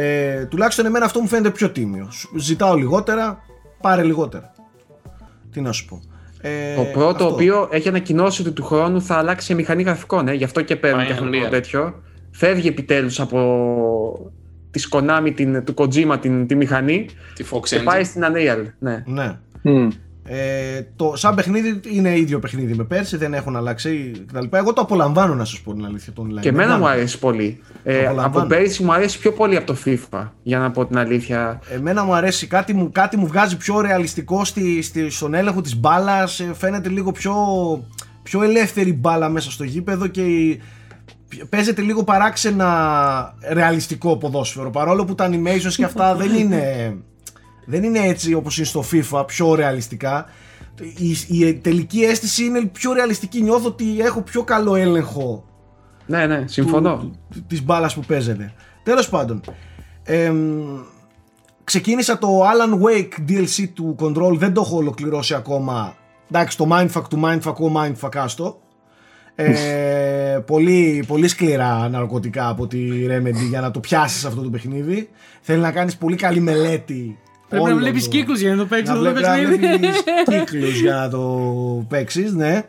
Ε, 0.02 0.46
τουλάχιστον 0.46 0.86
εμένα 0.86 1.06
αυτό 1.06 1.20
μου 1.22 1.28
φαίνεται 1.28 1.50
πιο 1.50 1.70
τίμιο. 1.70 2.08
Σου- 2.12 2.40
Ζητάω 2.40 2.76
λιγότερα, 2.76 3.40
πάρε 3.82 4.04
λιγότερα. 4.04 4.52
Τι 5.52 5.62
να 5.62 5.72
σου 5.72 5.86
πω. 5.86 6.02
Ε, 6.42 6.76
Το 6.76 6.82
πρώτο, 6.84 7.08
αυτό. 7.10 7.28
το 7.28 7.34
οποίο 7.34 7.70
έχει 7.72 7.88
ανακοινώσει 7.88 8.42
ότι 8.42 8.52
του 8.52 8.64
χρόνου 8.64 9.02
θα 9.02 9.16
αλλάξει 9.16 9.46
σε 9.46 9.54
μηχανή 9.54 9.84
γραφικών, 9.84 10.28
ε, 10.28 10.34
γι' 10.34 10.44
αυτό 10.44 10.62
και 10.62 10.76
παίρνει 10.76 10.98
Πάει 10.98 11.06
και 11.06 11.12
αυτό 11.14 11.26
το 11.26 11.32
Unreal. 11.32 11.50
τέτοιο. 11.50 12.02
Φεύγει 12.32 12.68
επιτέλους 12.68 13.20
από 13.20 14.32
τη 14.72 14.82
Konami, 14.92 15.32
την, 15.36 15.64
του 15.64 15.74
Kojima 15.78 16.18
την, 16.22 16.48
τη 16.48 16.56
μηχανή 16.56 17.06
Τη 17.36 17.44
Fox 17.52 17.60
και 17.64 17.78
Engine. 17.80 17.84
πάει 17.84 18.04
στην 18.04 18.22
Unreal. 18.24 18.66
Ναι. 18.80 19.04
Ναι. 19.06 19.38
Μμ. 19.62 19.88
Ε, 20.32 20.82
το, 20.96 21.14
σαν 21.16 21.36
παιχνίδι 21.36 21.80
είναι 21.92 22.18
ίδιο 22.18 22.40
παιχνίδι 22.40 22.74
με 22.74 22.84
πέρσι, 22.84 23.18
δεν 23.18 23.34
έχουν 23.34 23.56
αλλάξει 23.56 24.12
κτλ. 24.28 24.46
Εγώ 24.52 24.74
το 24.74 24.82
απολαμβάνω 24.82 25.36
να 25.36 25.46
σας 25.46 25.60
πω 25.62 25.74
την 25.74 25.86
αλήθεια. 25.86 26.14
Το 26.14 26.22
online. 26.26 26.40
Και 26.42 26.52
Δεν 26.52 26.60
εμένα 26.60 26.78
μου 26.78 26.84
κάνω. 26.84 26.96
αρέσει 26.96 27.20
πολύ. 27.20 27.62
Ε, 27.84 27.96
απολαμβάνω. 28.06 28.38
από 28.38 28.48
πέρυσι 28.48 28.84
μου 28.84 28.94
αρέσει 28.94 29.20
πιο 29.20 29.32
πολύ 29.34 29.56
από 29.56 29.66
το 29.66 29.76
FIFA, 29.86 30.28
για 30.44 30.60
να 30.60 30.72
πω 30.72 30.86
την 30.86 30.98
αλήθεια. 30.98 31.60
Εμένα 31.70 32.04
μου 32.04 32.14
αρέσει 32.14 32.48
κάτι 32.48 32.74
μου, 32.74 32.92
κάτι 32.92 33.18
μου 33.18 33.28
βγάζει 33.28 33.58
πιο 33.58 33.82
ρεαλιστικό 33.82 34.46
στη, 34.46 34.82
στη, 34.82 35.10
στον 35.10 35.34
έλεγχο 35.34 35.62
της 35.62 35.80
μπάλας. 35.80 36.42
Φαίνεται 36.54 36.90
λίγο 36.90 37.12
πιο, 37.12 37.34
πιο 38.24 38.44
ελεύθερη 38.44 38.94
μπάλα 38.94 39.30
μέσα 39.30 39.52
στο 39.52 39.64
γήπεδο 39.64 40.08
και 40.08 40.22
η- 40.22 40.62
παίζεται 41.50 41.82
λίγο 41.82 42.04
παράξενα 42.04 43.36
ρεαλιστικό 43.52 44.18
ποδόσφαιρο. 44.18 44.70
Παρόλο 44.70 45.06
που 45.06 45.16
τα 45.16 45.30
animations 45.32 45.74
και 45.76 45.84
αυτά 45.84 46.16
δεν 46.16 46.34
είναι, 46.36 46.96
δεν 47.70 47.84
είναι 47.84 48.00
έτσι 48.00 48.34
όπως 48.34 48.58
είναι 48.58 48.66
στο 48.66 48.84
FIFA, 48.92 49.24
πιο 49.28 49.56
ρεαλιστικά. 49.56 50.26
Η, 51.28 51.40
η 51.46 51.54
τελική 51.54 52.00
αίσθηση 52.04 52.44
είναι 52.46 52.66
πιο 52.66 52.94
ρεαλιστική. 52.94 53.42
Νιώθω 53.42 53.68
ότι 53.68 54.00
έχω 54.02 54.22
πιο 54.22 54.44
καλό 54.44 54.76
έλεγχο 54.76 55.46
Ναι, 56.06 56.26
ναι, 56.26 56.44
συμφωνώ. 56.48 56.98
του, 56.98 57.16
του- 57.34 57.44
της 57.48 57.64
μπάλας 57.64 57.94
που 57.94 58.02
παίζεται. 58.02 58.54
Τέλος 58.84 59.10
πάντων, 59.10 59.42
εμ, 60.04 60.38
ξεκίνησα 61.64 62.18
το 62.18 62.28
Alan 62.42 62.74
Wake 62.88 63.30
DLC 63.32 63.68
του 63.74 63.96
Control, 64.00 64.34
δεν 64.38 64.54
το 64.54 64.62
έχω 64.62 64.76
ολοκληρώσει 64.78 65.34
ακόμα. 65.34 65.96
Εντάξει, 66.32 66.58
το 66.58 66.68
Mindfuck 66.72 67.04
του 67.10 67.22
Mindfuck, 67.24 67.56
ο 67.56 67.72
Mindfuck 67.76 68.16
άστο. 68.16 68.60
Ε, 69.36 70.40
πολύ, 70.52 71.04
πολύ 71.08 71.28
σκληρά 71.28 71.90
ναρκωτικά 71.90 72.50
από 72.50 72.68
τη 72.68 72.80
Remedy 73.08 73.48
για 73.50 73.62
να 73.62 73.72
το 73.72 73.80
πιάσεις 73.80 74.26
αυτό 74.26 74.42
το 74.42 74.50
παιχνίδι. 74.50 75.10
Θέλει 75.42 75.62
να 75.62 75.72
κάνεις 75.72 75.98
πολύ 75.98 76.16
καλή 76.16 76.40
μελέτη. 76.40 77.18
Πρέπει 77.50 77.64
να 77.64 77.70
όλο 77.70 77.80
βλέπεις 77.80 78.04
το- 78.04 78.10
κύκλους 78.10 78.40
για 78.42 78.52
να 78.52 78.58
το 78.58 78.66
παίξεις 78.66 78.88
να 78.90 78.94
αυτό 78.94 79.06
το 79.06 79.12
βλέπει- 79.12 79.28
να 79.28 79.36
παιχνίδι. 79.50 79.78
βλέπεις 79.78 80.04
κύκλους 80.52 80.80
για 80.82 80.94
να 80.96 81.10
το 81.10 81.86
παίξεις, 81.90 82.34
ναι. 82.34 82.64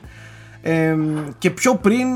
Ε, 0.63 0.97
και 1.39 1.51
πιο 1.51 1.75
πριν 1.77 2.07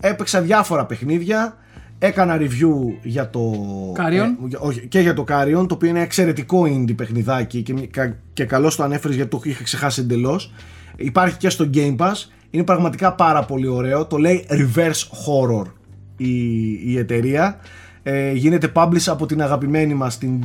έπαιξα 0.00 0.40
διάφορα 0.40 0.86
παιχνίδια. 0.86 1.56
Έκανα 1.98 2.36
review 2.38 2.94
για 3.02 3.30
το. 3.30 3.52
Carrion. 3.96 4.12
ε, 4.44 4.46
για- 4.48 4.58
όχι, 4.58 4.86
και 4.86 5.00
για 5.00 5.14
το 5.14 5.24
Carrion, 5.28 5.64
το 5.68 5.74
οποίο 5.74 5.88
είναι 5.88 6.00
εξαιρετικό 6.00 6.62
indie 6.62 6.96
παιχνιδάκι 6.96 7.62
και, 7.62 7.72
κα- 7.90 8.16
και 8.32 8.44
καλώς 8.44 8.76
το 8.76 8.82
ανέφερες 8.82 9.16
γιατί 9.16 9.30
το 9.30 9.40
είχα 9.44 9.62
ξεχάσει 9.62 10.00
εντελώς. 10.00 10.52
Υπάρχει 10.96 11.36
και 11.36 11.48
στο 11.48 11.70
Game 11.74 11.96
Pass. 11.96 12.12
Είναι 12.50 12.64
πραγματικά 12.64 13.12
πάρα 13.12 13.44
πολύ 13.44 13.66
ωραίο. 13.66 14.06
Το 14.06 14.16
λέει 14.16 14.46
Reverse 14.50 15.02
Horror 15.26 15.64
η, 16.16 16.32
η 16.92 16.98
εταιρεία. 16.98 17.58
Ε, 18.06 18.32
γίνεται 18.32 18.72
publish 18.74 19.06
από 19.06 19.26
την 19.26 19.42
αγαπημένη 19.42 19.94
μας 19.94 20.18
την 20.18 20.44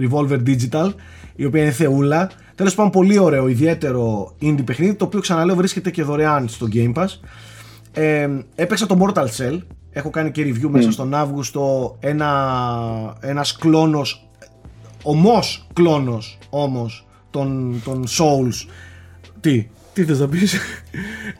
Revolver 0.00 0.42
Digital 0.46 0.92
η 1.36 1.44
οποία 1.44 1.62
είναι 1.62 1.70
θεούλα. 1.70 2.30
Τέλος 2.54 2.74
πάντων 2.74 2.90
πολύ 2.90 3.18
ωραίο, 3.18 3.48
ιδιαίτερο 3.48 4.34
indie 4.42 4.64
παιχνίδι 4.64 4.94
το 4.94 5.04
οποίο 5.04 5.20
ξαναλέω 5.20 5.56
βρίσκεται 5.56 5.90
και 5.90 6.02
δωρεάν 6.02 6.48
στο 6.48 6.66
Game 6.72 6.92
Pass. 6.94 7.06
Ε, 7.92 8.28
έπαιξα 8.54 8.86
το 8.86 8.98
Mortal 9.00 9.26
Cell. 9.26 9.58
Έχω 9.90 10.10
κάνει 10.10 10.30
και 10.30 10.42
review 10.42 10.68
μέσα 10.68 10.92
στον 10.92 11.14
Αύγουστο. 11.14 11.96
Ένα, 12.00 13.16
ένας 13.20 13.56
κλόνος, 13.56 14.28
ομός 15.02 15.66
κλόνος 15.72 16.38
όμως 16.50 17.06
των, 17.30 17.80
των 17.84 18.04
Souls. 18.06 18.68
Τι, 19.40 19.68
τι 19.94 20.04
θες 20.04 20.18
να 20.20 20.28
πεις; 20.28 20.56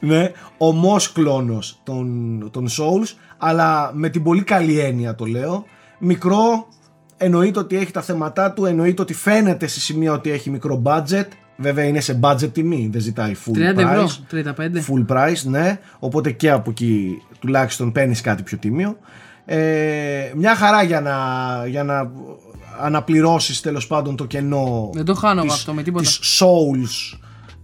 ναι, 0.00 0.30
ομός 0.58 1.12
κλόνος 1.12 1.80
των, 1.84 2.48
των 2.52 2.66
Souls, 2.68 3.08
αλλά 3.38 3.90
με 3.94 4.08
την 4.08 4.22
πολύ 4.22 4.42
καλή 4.42 4.78
έννοια 4.78 5.14
το 5.14 5.24
λέω. 5.24 5.64
Μικρό, 5.98 6.68
εννοείται 7.16 7.58
ότι 7.58 7.76
έχει 7.76 7.90
τα 7.92 8.00
θέματά 8.02 8.52
του, 8.52 8.64
εννοείται 8.64 9.02
ότι 9.02 9.14
φαίνεται 9.14 9.66
σε 9.66 9.80
σημεία 9.80 10.12
ότι 10.12 10.30
έχει 10.30 10.50
μικρό 10.50 10.82
budget. 10.84 11.26
Βέβαια 11.56 11.84
είναι 11.84 12.00
σε 12.00 12.18
budget 12.22 12.52
τιμή, 12.52 12.88
δεν 12.92 13.00
ζητάει 13.00 13.34
full 13.46 13.56
30 13.58 13.78
price. 13.78 13.78
ευρώ, 13.78 14.08
35. 14.30 14.56
Full 14.88 15.06
price, 15.16 15.42
ναι. 15.44 15.78
Οπότε 15.98 16.30
και 16.30 16.50
από 16.50 16.70
εκεί 16.70 17.18
τουλάχιστον 17.38 17.92
παίρνεις 17.92 18.20
κάτι 18.20 18.42
πιο 18.42 18.58
τίμιο. 18.58 18.96
Ε, 19.44 20.32
μια 20.36 20.54
χαρά 20.56 20.82
για 20.82 21.00
να, 21.00 21.16
για 21.66 21.84
να 21.84 22.10
αναπληρώσεις 22.80 23.60
τέλος 23.60 23.86
πάντων 23.86 24.16
το 24.16 24.24
κενό 24.24 24.90
Δεν 24.94 25.04
το 25.04 25.14
χάνω 25.14 25.38
εγώ 25.40 25.48
της- 25.48 25.56
αυτό 25.56 25.72
με 25.72 25.82
τίποτα. 25.82 26.04
της 26.04 26.40
Souls 26.40 27.18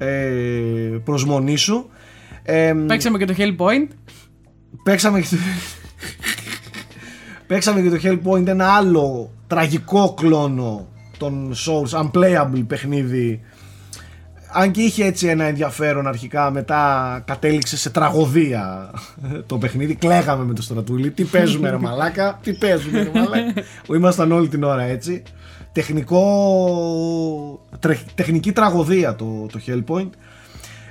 ε, 0.04 0.98
προσμονή 1.04 1.56
σου. 1.56 1.90
Ε, 2.42 2.74
Παίξαμε 2.86 3.18
και 3.18 3.24
το 3.24 3.34
Hellpoint. 3.36 3.88
παίξαμε 4.82 5.20
και 5.20 5.26
το... 5.30 5.36
παίξαμε 7.46 7.80
και 7.80 7.90
το 7.90 7.98
Hellpoint 8.02 8.46
ένα 8.46 8.66
άλλο 8.66 9.32
τραγικό 9.46 10.14
κλόνο 10.14 10.88
των 11.18 11.52
Souls, 11.54 12.02
unplayable 12.02 12.64
παιχνίδι 12.66 13.40
αν 14.52 14.70
και 14.70 14.80
είχε 14.80 15.04
έτσι 15.04 15.26
ένα 15.26 15.44
ενδιαφέρον 15.44 16.06
αρχικά 16.06 16.50
μετά 16.50 17.22
κατέληξε 17.26 17.76
σε 17.76 17.90
τραγωδία 17.90 18.90
το 19.46 19.58
παιχνίδι 19.58 19.94
κλαίγαμε 19.94 20.44
με 20.44 20.54
το 20.54 20.62
στρατούλι 20.62 21.10
τι 21.10 21.24
παίζουμε 21.24 21.70
ρε 21.70 21.78
μαλάκα; 21.78 22.38
Τι 22.42 22.52
παίζουμε 22.52 23.02
ρε 23.02 23.10
μαλάκα; 23.14 23.62
Ήμασταν 23.96 24.32
όλη 24.32 24.48
την 24.48 24.62
ώρα 24.62 24.82
έτσι 24.82 25.22
τεχνικό 25.72 26.20
τρε- 27.78 28.14
τεχνική 28.14 28.52
τραγωδία 28.52 29.14
το, 29.16 29.46
το 29.52 29.60
Hellpoint 29.66 30.10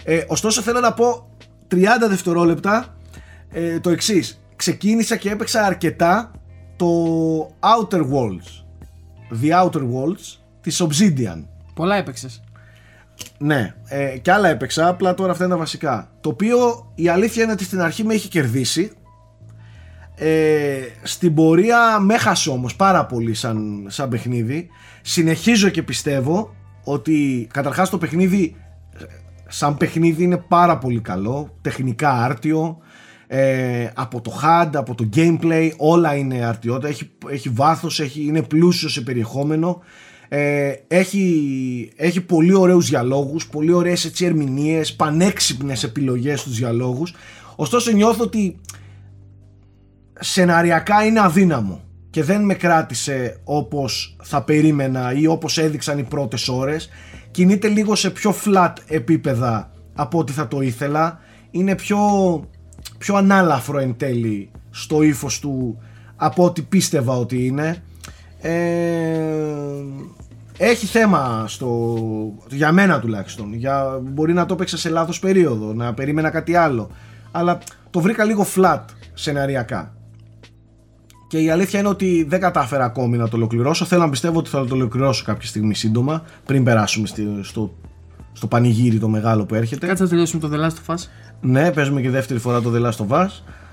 ε, 0.03 0.23
ωστόσο 0.27 0.61
θέλω 0.61 0.79
να 0.79 0.93
πω 0.93 1.29
30 1.71 1.75
δευτερόλεπτα 2.09 2.95
ε, 3.51 3.79
το 3.79 3.89
εξής. 3.89 4.41
Ξεκίνησα 4.55 5.15
και 5.15 5.29
έπαιξα 5.29 5.63
αρκετά 5.65 6.31
το 6.75 6.87
Outer 7.59 7.99
Worlds. 8.01 8.63
The 9.43 9.63
Outer 9.63 9.81
Worlds 9.81 10.37
της 10.61 10.83
Obsidian. 10.83 11.43
Πολλά 11.73 11.95
έπαιξες. 11.95 12.43
Ναι, 13.37 13.75
ε, 13.87 14.17
και 14.17 14.31
άλλα 14.31 14.49
έπαιξα, 14.49 14.87
απλά 14.87 15.13
τώρα 15.13 15.31
αυτά 15.31 15.43
είναι 15.43 15.53
τα 15.53 15.59
βασικά. 15.59 16.09
Το 16.21 16.29
οποίο 16.29 16.91
η 16.95 17.07
αλήθεια 17.07 17.43
είναι 17.43 17.51
ότι 17.51 17.63
στην 17.63 17.81
αρχή 17.81 18.03
με 18.03 18.13
έχει 18.13 18.27
κερδίσει. 18.27 18.91
Ε, 20.19 20.79
στην 21.03 21.33
πορεία 21.33 21.99
με 21.99 22.13
έχασε 22.13 22.49
όμως 22.49 22.75
πάρα 22.75 23.05
πολύ 23.05 23.33
σαν, 23.33 23.85
σαν 23.89 24.09
παιχνίδι. 24.09 24.67
Συνεχίζω 25.01 25.69
και 25.69 25.83
πιστεύω 25.83 26.55
ότι 26.83 27.47
καταρχάς 27.53 27.89
το 27.89 27.97
παιχνίδι 27.97 28.55
σαν 29.49 29.77
παιχνίδι 29.77 30.23
είναι 30.23 30.37
πάρα 30.37 30.77
πολύ 30.77 30.99
καλό, 30.99 31.57
τεχνικά 31.61 32.23
άρτιο, 32.23 32.77
ε, 33.27 33.89
από 33.93 34.21
το 34.21 34.39
HUD, 34.43 34.69
από 34.73 34.95
το 34.95 35.09
gameplay, 35.15 35.69
όλα 35.77 36.15
είναι 36.15 36.45
αρτιότητα, 36.45 36.87
έχει, 36.87 37.09
έχει 37.29 37.49
βάθος, 37.49 37.99
έχει, 37.99 38.23
είναι 38.23 38.41
πλούσιο 38.41 38.89
σε 38.89 39.01
περιεχόμενο, 39.01 39.81
ε, 40.27 40.71
έχει, 40.87 41.91
έχει 41.95 42.21
πολύ 42.21 42.53
ωραίους 42.53 42.89
διαλόγους, 42.89 43.47
πολύ 43.47 43.71
ωραίες 43.71 44.05
έτσι 44.05 44.25
ερμηνείες, 44.25 44.95
πανέξυπνες 44.95 45.83
επιλογές 45.83 46.39
στους 46.39 46.57
διαλόγους, 46.57 47.13
ωστόσο 47.55 47.91
νιώθω 47.91 48.23
ότι 48.23 48.59
σεναριακά 50.19 51.05
είναι 51.05 51.19
αδύναμο 51.19 51.81
και 52.09 52.23
δεν 52.23 52.45
με 52.45 52.53
κράτησε 52.53 53.39
όπως 53.43 54.15
θα 54.23 54.43
περίμενα 54.43 55.13
ή 55.13 55.27
όπως 55.27 55.57
έδειξαν 55.57 55.97
οι 55.97 56.03
πρώτες 56.03 56.47
ώρες. 56.47 56.89
Κινείται 57.31 57.67
λίγο 57.67 57.95
σε 57.95 58.09
πιο 58.09 58.35
flat 58.45 58.73
επίπεδα 58.87 59.71
από 59.95 60.17
ό,τι 60.17 60.31
θα 60.31 60.47
το 60.47 60.61
ήθελα. 60.61 61.19
Είναι 61.51 61.75
πιο, 61.75 61.99
πιο 62.97 63.15
ανάλαφρο 63.15 63.79
εν 63.79 63.97
τέλει 63.97 64.51
στο 64.69 65.01
ύφος 65.01 65.39
του 65.39 65.81
από 66.15 66.43
ό,τι 66.43 66.61
πίστευα 66.61 67.17
ότι 67.17 67.45
είναι. 67.45 67.83
Ε, 68.41 68.51
έχει 70.57 70.85
θέμα 70.85 71.45
στο, 71.47 71.97
για 72.49 72.71
μένα 72.71 72.99
τουλάχιστον. 72.99 73.53
Για, 73.53 73.99
μπορεί 74.03 74.33
να 74.33 74.45
το 74.45 74.53
έπαιξα 74.53 74.77
σε 74.77 74.89
λάθος 74.89 75.19
περίοδο 75.19 75.73
να 75.73 75.93
περίμενα 75.93 76.29
κάτι 76.29 76.55
άλλο. 76.55 76.89
Αλλά 77.31 77.57
το 77.89 77.99
βρήκα 77.99 78.23
λίγο 78.23 78.45
flat 78.55 78.81
σεναριακά 79.13 79.93
και 81.29 81.37
η 81.37 81.49
αλήθεια 81.49 81.79
είναι 81.79 81.87
ότι 81.87 82.25
δεν 82.29 82.39
κατάφερα 82.39 82.83
ακόμη 82.83 83.17
να 83.17 83.27
το 83.29 83.35
ολοκληρώσω. 83.35 83.85
Θέλω 83.85 84.01
να 84.01 84.09
πιστεύω 84.09 84.39
ότι 84.39 84.49
θα 84.49 84.65
το 84.65 84.75
ολοκληρώσω 84.75 85.23
κάποια 85.25 85.47
στιγμή 85.47 85.75
σύντομα, 85.75 86.23
πριν 86.45 86.63
περάσουμε 86.63 87.07
στο, 87.41 87.73
στο 88.33 88.47
πανηγύρι 88.47 88.97
το 88.97 89.07
μεγάλο 89.07 89.45
που 89.45 89.55
έρχεται. 89.55 89.87
Κάτσε 89.87 90.03
να 90.03 90.09
τελειώσουμε 90.09 90.47
το 90.47 90.49
The 90.53 90.65
Last 90.65 90.73
of 90.73 90.95
Us. 90.95 91.07
Ναι, 91.41 91.71
παίζουμε 91.71 92.01
και 92.01 92.09
δεύτερη 92.09 92.39
φορά 92.39 92.61
το 92.61 92.71
The 92.75 92.85
Last 92.85 93.07
of 93.07 93.23
Us. 93.23 93.29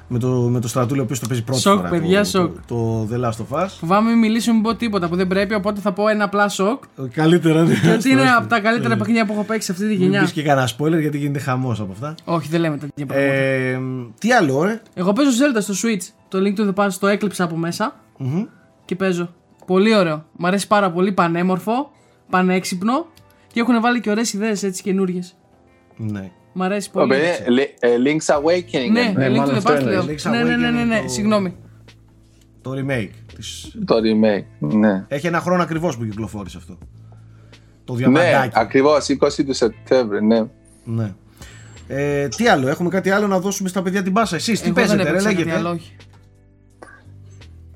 Με 0.08 0.18
το, 0.18 0.28
με 0.28 0.60
το 0.60 0.68
στρατούλιο 0.68 1.02
ο 1.02 1.04
οποίος 1.04 1.18
το 1.20 1.26
παίζει 1.28 1.44
πρώτη 1.44 1.60
Σοκ, 1.60 1.76
φορά. 1.76 1.88
παιδιά, 1.88 2.18
το, 2.18 2.24
σοκ. 2.28 2.54
Το, 2.66 3.06
το 3.06 3.08
The 3.12 3.24
Last 3.24 3.30
of 3.58 3.64
Us. 3.64 3.66
Φοβάμαι 3.80 4.10
μην 4.10 4.18
μιλήσω, 4.18 4.52
μην 4.52 4.62
πω 4.62 4.74
τίποτα 4.74 5.08
που 5.08 5.16
δεν 5.16 5.26
πρέπει, 5.26 5.54
οπότε 5.54 5.80
θα 5.80 5.92
πω 5.92 6.08
ένα 6.08 6.24
απλά 6.24 6.48
σοκ. 6.48 6.82
Καλύτερα 7.12 7.62
ναι. 7.62 7.74
Γιατί 7.74 8.10
είναι 8.10 8.30
από 8.30 8.46
τα 8.48 8.60
καλύτερα 8.60 8.96
παιχνίδια 8.96 9.26
που 9.26 9.32
έχω 9.32 9.42
παίξει 9.42 9.66
σε 9.66 9.72
αυτή 9.72 9.84
τη 9.84 9.90
Μην 9.90 10.00
γενιά. 10.02 10.20
πεις 10.20 10.32
και 10.32 10.42
κανένα 10.42 10.68
spoiler 10.78 11.00
γιατί 11.00 11.18
γίνεται 11.18 11.38
χαμός 11.38 11.80
από 11.80 11.92
αυτά. 11.92 12.14
Όχι, 12.24 12.48
δεν 12.48 12.60
λέμε 12.60 12.76
τέτοια 12.78 13.06
πράγματα. 13.06 13.32
Ε, 13.32 13.78
τι 14.18 14.32
άλλο, 14.32 14.64
ε; 14.64 14.82
Εγώ 14.94 15.12
παίζω 15.12 15.30
Zelda 15.30 15.62
στο 15.62 15.74
Switch. 15.82 16.08
Το 16.28 16.38
Link 16.38 16.60
to 16.60 16.68
the 16.74 16.84
Past 16.84 16.92
το 17.00 17.06
έκλειψα 17.06 17.44
από 17.44 17.56
μέσα 17.56 17.94
και 18.84 18.96
παίζω. 18.96 19.34
Πολύ 19.66 19.96
ωραίο. 19.96 20.24
Μ' 20.36 20.46
αρέσει 20.46 20.66
πάρα 20.66 20.90
πολύ. 20.90 21.12
Πανέμορφο, 21.12 21.90
πανέξυπνο 22.30 23.06
και 23.52 23.60
έχουν 23.60 23.80
βάλει 23.80 24.00
και 24.00 24.10
ωραίες 24.10 24.32
ιδέες 24.32 24.62
έτσι 24.62 24.82
καινούριες. 24.82 25.36
Ναι. 25.96 26.30
Μ' 26.58 26.62
αρέσει 26.62 26.88
Ω, 26.88 26.92
πολύ. 26.92 27.08
παιδί, 27.08 27.28
Li- 27.46 27.74
ε, 27.78 27.88
Link's 28.04 28.34
Awakening. 28.34 28.90
Ναι, 28.92 29.00
ε, 29.24 29.28
Link 29.28 29.36
μάλλον 29.36 29.44
to 29.44 29.52
the 29.52 29.56
αυτό 29.56 29.72
Past 29.74 29.80
είναι. 29.80 29.90
λέω. 29.90 30.02
Link's 30.02 30.30
Ναι, 30.30 30.42
ναι, 30.42 30.56
ναι, 30.56 30.70
ναι, 30.70 30.84
ναι, 30.84 30.96
Awakening, 30.98 31.02
το- 31.02 31.08
συγγνώμη. 31.08 31.56
Το 32.62 32.70
remake. 32.76 33.10
Της... 33.34 33.76
Το 33.84 33.96
remake. 33.96 34.44
Ναι. 34.58 35.04
Έχει 35.08 35.26
ένα 35.26 35.40
χρόνο 35.40 35.62
ακριβώς 35.62 35.96
που 35.96 36.04
κυκλοφόρησε 36.04 36.56
αυτό. 36.56 36.78
Το 37.84 37.92
Ναι, 37.92 37.98
διαμαντάκι. 37.98 38.52
ακριβώς 38.54 39.06
20 39.08 39.44
του 39.46 39.52
Σεπτέμβρη. 39.54 40.24
Ναι. 40.24 40.44
Ναι. 40.84 41.14
Ε, 41.88 42.28
τι 42.28 42.48
άλλο, 42.48 42.68
έχουμε 42.68 42.88
κάτι 42.88 43.10
άλλο 43.10 43.26
να 43.26 43.40
δώσουμε 43.40 43.68
στα 43.68 43.82
παιδιά 43.82 44.02
την 44.02 44.12
πάσα; 44.12 44.36
Εσείς 44.36 44.60
τι 44.60 44.66
Εγώ 44.68 44.74
δεν 44.74 44.84
παίζετε, 44.86 45.02
ρε, 45.02 45.08
έπαιξα 45.08 45.28
κάτι 45.28 45.38
λέγεται; 45.38 45.56
άλλο, 45.58 45.70
όχι. 45.70 45.96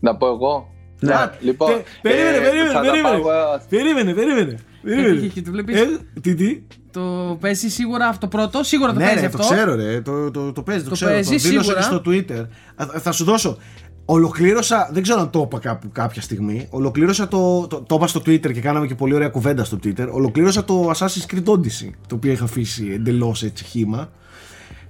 Να 0.01 0.17
πω 0.17 0.27
εγώ. 0.27 0.71
Ναι. 1.01 1.15
Α, 1.15 1.35
Λοιπόν, 1.41 1.69
Τε- 1.69 1.85
περίμενε, 2.03 2.37
ε, 2.37 2.41
περίμενε, 2.41 2.69
θα 2.69 2.75
τα 2.75 2.81
περίμενε. 2.81 3.03
πάω 3.03 3.33
εγώ. 3.33 3.61
Περίμενε, 3.69 4.13
περίμενε. 4.15 4.59
Περίμενε. 4.83 5.21
και- 5.21 5.27
και 5.29 5.43
το 5.43 5.51
βλέπεις. 5.51 5.81
Ε, 5.81 5.87
τι, 6.21 6.35
τι; 6.35 6.63
Το 6.91 7.37
παίζει 7.41 7.69
σίγουρα 7.69 8.07
αυτό 8.07 8.27
πρώτο, 8.29 8.63
σίγουρα 8.63 8.93
το 8.93 8.99
Ναι, 8.99 9.05
παίζει 9.05 9.21
ρε, 9.21 9.27
αυτό. 9.27 9.39
το 9.39 9.45
ξέρω, 9.45 9.75
ρε. 9.75 10.01
Το, 10.01 10.31
το, 10.31 10.53
το 10.53 10.63
παίζει, 10.63 10.83
το, 10.83 10.89
Το 10.89 10.95
ξέρω. 10.95 11.11
παίζει, 11.11 11.31
το 11.31 11.39
δήλωσε 11.49 11.63
σίγουρα. 11.73 11.77
και 11.77 11.83
στο 11.83 12.03
Twitter. 12.07 12.47
Α, 12.95 12.99
θα 13.01 13.13
σου 13.13 13.25
δώσω. 13.25 13.57
Ολοκλήρωσα, 14.05 14.91
δεν 14.93 15.03
ξέρω 15.03 15.21
αν 15.21 15.31
το 15.31 15.41
είπα 15.47 15.59
κάπου 15.59 15.91
κάποια 15.93 16.23
στιγμή. 16.23 16.67
Ολοκλήρωσα 16.71 17.29
το. 17.29 17.67
Το, 17.67 17.81
το 17.83 17.95
είπα 17.95 18.07
στο 18.07 18.21
Twitter 18.21 18.53
και 18.53 18.61
κάναμε 18.61 18.87
και 18.87 18.95
πολύ 18.95 19.15
ωραία 19.15 19.29
κουβέντα 19.29 19.65
στο 19.65 19.79
Twitter. 19.85 20.09
Ολοκλήρωσα 20.11 20.65
το 20.65 20.91
Assassin's 20.91 21.35
Creed 21.35 21.45
Odyssey. 21.45 21.91
Το 22.07 22.15
οποίο 22.15 22.33
είχα 22.33 22.45
αφήσει 22.45 22.91
εντελώς 22.93 23.43
έτσι 23.43 23.65
χήμα. 23.65 24.11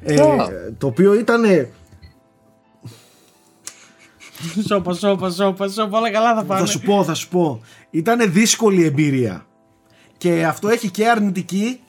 Ε, 0.01 0.21
Α. 0.21 0.27
το 0.79 0.87
οποίο 0.87 1.15
ήταν. 1.15 1.43
Σόπα, 4.67 4.95
σόπα, 4.95 5.31
σόπα, 5.31 5.69
σόπα, 5.69 5.99
όλα 5.99 6.11
καλά 6.11 6.35
θα 6.35 6.45
πάνε. 6.45 6.61
Θα 6.61 6.67
σου 6.67 6.81
πω, 6.81 7.05
θα 7.05 7.15
σου 7.15 7.29
πω. 7.29 7.61
Ήταν 7.91 8.33
δύσκολη 8.33 8.85
εμπειρία. 8.85 9.47
Και 10.21 10.45
αυτό 10.45 10.69
έχει 10.69 10.91
και 10.91 11.09
αρνητική 11.09 11.81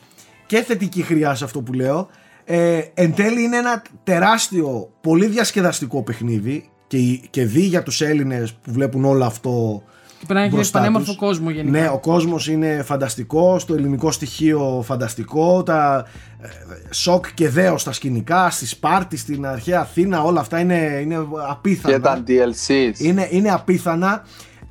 και 0.46 0.62
θετική 0.62 1.02
χρειά 1.02 1.36
σε 1.36 1.44
αυτό 1.44 1.62
που 1.62 1.74
λέω. 1.74 2.10
Ε, 2.46 2.82
εν 2.94 3.14
τέλει 3.14 3.42
είναι 3.42 3.58
ένα 3.58 3.82
τεράστιο, 4.04 4.90
πολύ 5.02 5.26
διασκεδαστικό 5.26 6.04
παιχνίδι 6.04 6.70
και, 6.88 6.98
και 7.30 7.46
δει 7.46 7.62
για 7.62 7.84
τους 7.84 8.02
Έλληνες 8.02 8.54
που 8.54 8.72
βλέπουν 8.72 9.06
όλο 9.06 9.26
αυτό 9.26 9.84
Και 10.20 10.26
πρέπει 10.26 10.34
να 10.34 10.42
έχει 10.42 10.56
μπροστά 10.56 10.80
πανέμορφο 10.80 11.08
τους. 11.08 11.16
κόσμο 11.16 11.50
γενικά. 11.50 11.80
Ναι, 11.80 11.90
ο 11.90 12.00
κόσμος 12.00 12.48
είναι 12.48 12.82
φανταστικός, 12.86 13.66
το 13.66 13.74
ελληνικό 13.74 14.12
στοιχείο 14.12 14.82
φανταστικό, 14.86 15.64
τα 15.64 16.06
ε, 16.42 16.48
σοκ 16.94 17.34
και 17.34 17.50
δέο 17.50 17.78
στα 17.78 17.92
σκηνικά, 17.92 18.50
στη 18.50 18.66
Σπάρτη, 18.66 19.18
στην 19.18 19.46
αρχαία 19.46 19.80
Αθήνα, 19.80 20.24
όλα 20.24 20.40
αυτά 20.40 20.60
είναι, 20.60 21.00
είναι 21.04 21.28
απίθανα. 21.50 21.96
Και 21.96 22.02
τα 22.02 22.24
DLCs. 22.28 23.00
Είναι, 23.00 23.28
είναι 23.32 23.52
απίθανα. 23.52 24.24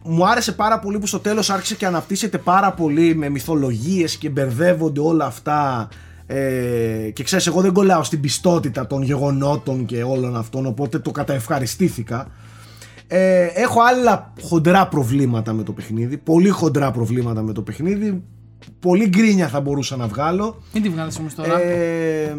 Μου 0.05 0.29
άρεσε 0.29 0.53
πάρα 0.53 0.79
πολύ 0.79 0.99
που 0.99 1.07
στο 1.07 1.19
τέλος 1.19 1.51
άρχισε 1.51 1.75
και 1.75 1.87
αναπτύσσεται 1.87 2.39
πάρα 2.39 2.73
πολύ 2.73 3.15
με 3.15 3.29
μυθολογίες 3.29 4.17
και 4.17 4.29
μπερδεύονται 4.29 5.01
όλα 5.01 5.25
αυτά 5.27 5.89
ε, 6.27 7.11
και 7.13 7.23
ξέρεις 7.23 7.47
εγώ 7.47 7.61
δεν 7.61 7.73
κολλάω 7.73 8.03
στην 8.03 8.21
πιστότητα 8.21 8.87
των 8.87 9.03
γεγονότων 9.03 9.85
και 9.85 10.03
όλων 10.03 10.37
αυτών 10.37 10.67
οπότε 10.67 10.99
το 10.99 11.11
καταευχαριστήθηκα 11.11 12.27
ε, 13.07 13.45
έχω 13.45 13.81
άλλα 13.83 14.33
χοντρά 14.43 14.89
προβλήματα 14.89 15.53
με 15.53 15.63
το 15.63 15.73
παιχνίδι 15.73 16.17
πολύ 16.17 16.49
χοντρά 16.49 16.91
προβλήματα 16.91 17.43
με 17.43 17.53
το 17.53 17.63
παιχνίδι 17.63 18.23
πολύ 18.81 19.09
γκρίνια 19.09 19.49
θα 19.49 19.61
μπορούσα 19.61 19.97
να 19.97 20.07
βγάλω 20.07 20.63
Μην 20.73 20.83
τη 20.83 20.89
βγάλεις 20.89 21.19
όμως 21.19 21.35
τώρα. 21.35 21.61
ε, 21.61 22.37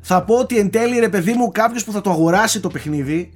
θα 0.00 0.22
πω 0.22 0.34
ότι 0.34 0.58
εν 0.58 0.70
τέλει 0.70 0.98
ρε 0.98 1.08
παιδί 1.08 1.32
μου 1.32 1.50
κάποιος 1.52 1.84
που 1.84 1.92
θα 1.92 2.00
το 2.00 2.10
αγοράσει 2.10 2.60
το 2.60 2.68
παιχνίδι 2.68 3.32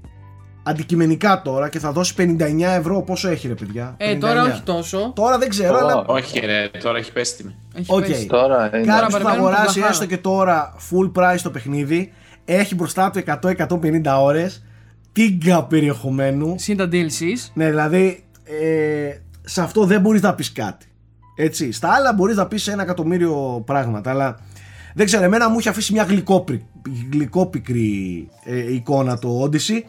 αντικειμενικά 0.69 1.43
τώρα 1.45 1.69
και 1.69 1.79
θα 1.79 1.93
δώσει 1.93 2.15
59 2.19 2.61
ευρώ 2.61 3.03
πόσο 3.03 3.29
έχει 3.29 3.49
ρε 3.49 3.55
παιδιά; 3.55 3.95
Ε, 3.97 4.15
59. 4.15 4.19
τώρα 4.21 4.43
όχι 4.43 4.63
τόσο. 4.63 5.13
Τώρα 5.15 5.39
δεν 5.39 5.49
ξέρω 5.49 5.75
Ω. 5.75 5.79
αλλά 5.79 6.05
Όχι, 6.07 6.39
ρε, 6.39 6.71
τώρα 6.83 6.99
έχει 6.99 7.13
πέσει 7.13 7.37
τιμή. 7.37 7.55
Έχει 7.75 7.87
Οκ. 7.95 8.07
πέσει. 8.07 8.27
Τώρα 8.27 8.71
είναι. 8.77 8.87
κάποιος 8.87 9.05
που 9.07 9.11
θα 9.13 9.19
περιμένουμε 9.19 9.19
την 9.19 9.27
αγοράσει 9.29 9.73
βλαχάρα. 9.73 9.89
έστω 9.93 10.07
και 10.07 10.17
τώρα 10.17 10.75
full 10.91 11.13
price 11.21 11.39
το 11.43 11.51
παιχνίδι 11.51 12.13
έχει 12.45 12.75
μπροστά 12.75 13.11
του 13.11 13.23
100-150 13.27 14.01
ώρες 14.21 14.63
τίγκα 15.13 15.65
περιεχομένου 15.65 16.55
Συν 16.59 16.77
τα 16.77 16.89
DLCs. 16.93 17.51
ναι 17.55 17.69
δηλαδή 17.69 18.25
ε, 18.45 19.17
σε 19.45 19.63
αυτό 19.63 19.85
δεν 19.85 20.01
μπορείς 20.01 20.23
να 20.23 20.35
πεις 20.35 20.53
κάτι 20.53 20.87
έτσι 21.37 21.73
στα 21.73 21.89
άλλα 21.89 22.13
μπορείς 22.13 22.37
να 22.37 22.47
πεις 22.47 22.69
ένα 22.69 22.83
εκατομμύριο 22.83 23.63
πράγματα 23.67 24.11
αλλά 24.11 24.39
δεν 24.95 25.07
ξέρω 25.07 25.25
εμένα 25.25 25.49
μου 25.51 25.59
έχει 25.59 25.69
αφήσει 25.69 25.93
μια 25.93 26.03
γλυκόπικρη, 26.03 26.67
γλυκόπικρη 27.13 28.29
ε, 28.45 28.73
εικόνα 28.75 29.19
το 29.19 29.43
Odyssey 29.45 29.81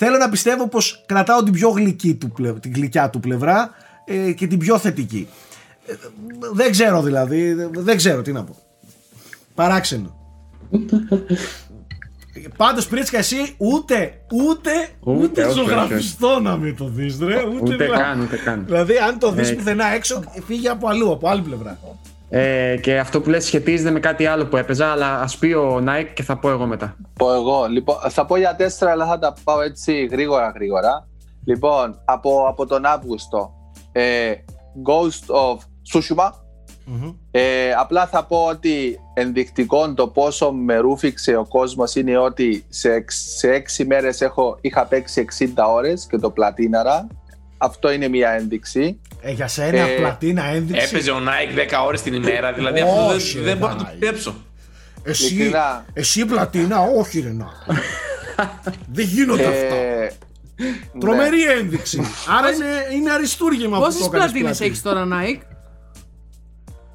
θέλω 0.00 0.16
να 0.16 0.28
πιστεύω 0.28 0.68
πως 0.68 1.04
κρατάω 1.06 1.42
την 1.42 1.52
πιο 1.52 1.68
γλυκή 1.68 2.14
του, 2.14 2.30
πλε- 2.30 2.58
την 2.60 2.72
γλυκιά 2.74 3.10
του 3.10 3.20
πλευρά 3.20 3.70
ε, 4.04 4.32
και 4.32 4.46
την 4.46 4.58
πιο 4.58 4.78
θετική. 4.78 5.28
Ε, 5.86 5.94
δεν 6.52 6.70
ξέρω 6.70 7.02
δηλαδή 7.02 7.52
δεν 7.70 7.96
ξέρω 7.96 8.22
τι 8.22 8.32
να 8.32 8.44
πω. 8.44 8.56
Παράξενο. 9.54 10.16
Πάντως 12.56 12.86
Πρίτσκα 12.86 13.18
εσύ 13.18 13.54
ούτε, 13.56 14.20
ούτε, 14.32 14.70
ούτε, 15.00 15.22
Ούτε, 15.22 15.44
όχι, 15.44 15.52
ζωγραφιστό 15.58 16.40
να 16.40 16.56
μην 16.56 16.76
το 16.76 16.88
δεις 16.88 17.18
ρε. 17.20 17.46
Ούτε, 17.46 17.56
Ούτε 17.60 17.76
δηλαδή. 17.76 18.02
καν, 18.02 18.20
ούτε 18.20 18.36
καν. 18.36 18.62
Δηλαδή 18.66 18.96
αν 18.96 19.18
το 19.18 19.30
δεις 19.32 19.50
Ε, 19.50 19.54
πουθενά 19.54 19.86
έξω 19.94 20.22
φύγει 20.46 20.68
από 20.68 20.88
αλλού, 20.88 21.12
από 21.12 21.28
άλλη 21.28 21.42
πλευρά 21.42 21.78
Ε, 22.30 22.76
και 22.82 22.98
αυτό 22.98 23.20
που 23.20 23.30
λες 23.30 23.44
σχετίζεται 23.44 23.90
με 23.90 24.00
κάτι 24.00 24.26
άλλο 24.26 24.46
που 24.46 24.56
έπαιζα, 24.56 24.86
αλλά 24.92 25.20
ας 25.20 25.38
πει 25.38 25.52
ο 25.52 25.82
Nike 25.86 26.08
και 26.14 26.22
θα 26.22 26.36
πω 26.38 26.50
εγώ 26.50 26.66
μετά. 26.66 26.96
πω 27.14 27.32
εγώ. 27.34 27.66
Λοιπόν, 27.66 27.96
θα 28.08 28.24
πω 28.26 28.36
για 28.36 28.56
τέσσερα, 28.56 28.90
αλλά 28.90 29.06
θα 29.06 29.18
τα 29.18 29.34
πάω 29.44 29.60
έτσι 29.60 30.04
γρήγορα 30.10 30.52
γρήγορα. 30.54 31.08
Λοιπόν, 31.44 32.00
από, 32.04 32.44
από 32.48 32.66
τον 32.66 32.84
Αύγουστο, 32.84 33.52
ε, 33.92 34.32
Ghost 34.86 35.34
of 35.34 35.56
Tsushima. 35.92 36.30
Ε, 37.30 37.72
απλά 37.72 38.06
θα 38.06 38.24
πω 38.24 38.44
ότι 38.50 38.98
ενδεικτικό 39.14 39.94
το 39.94 40.08
πόσο 40.08 40.52
με 40.52 40.76
ρούφηξε 40.76 41.36
ο 41.36 41.46
κόσμος 41.48 41.94
είναι 41.94 42.18
ότι 42.18 42.64
σε, 42.68 42.92
εξ- 42.92 43.36
σε 43.36 43.52
έξι 43.52 43.84
μέρες 43.84 44.20
έχω, 44.20 44.58
είχα 44.60 44.84
παίξει 44.84 45.24
60 45.38 45.46
ώρες 45.74 46.06
και 46.06 46.16
το 46.18 46.30
πλατίναρα. 46.30 47.06
Αυτό 47.58 47.90
είναι 47.92 48.08
μια 48.08 48.30
ένδειξη. 48.30 49.00
Ε, 49.20 49.30
Για 49.32 49.48
σένα 49.48 49.78
Ε, 49.88 49.96
πλατίνα 49.96 50.44
ένδειξη 50.44 50.86
Έπαιζε 50.90 51.10
ο 51.10 51.18
Nike 51.18 51.58
10 51.58 51.84
ώρες 51.86 52.02
την 52.02 52.14
ημέρα, 52.14 52.52
δηλαδή 52.52 52.80
αυτό 52.80 53.06
Όχι, 53.06 53.34
δεν, 53.34 53.44
ρε, 53.44 53.48
δεν 53.50 53.58
μπορώ 53.58 53.72
να 53.72 53.78
το 53.78 53.84
Παναγία. 53.84 54.00
πιστέψω. 54.10 54.34
Εσύ, 55.02 55.34
ειλικρινά. 55.34 55.84
εσύ 55.92 56.24
πλατίνα 56.26 56.80
όχι 56.80 57.20
ρε 57.20 57.32
να 57.32 57.46
Δεν 58.92 59.04
γίνονται 59.04 59.44
αυτά 59.46 59.74
Ε, 59.74 60.12
Τρομερή 61.00 61.44
ένδειξη. 61.44 62.00
Άρα 62.38 62.50
είναι, 62.52 62.66
είναι 62.96 63.10
αριστούργημα 63.10 63.76
αυτό 63.76 63.88
Πόσες 63.88 64.08
πλατίνες 64.08 64.60
έχεις 64.60 64.82
τώρα, 64.82 65.06
Nike; 65.10 65.40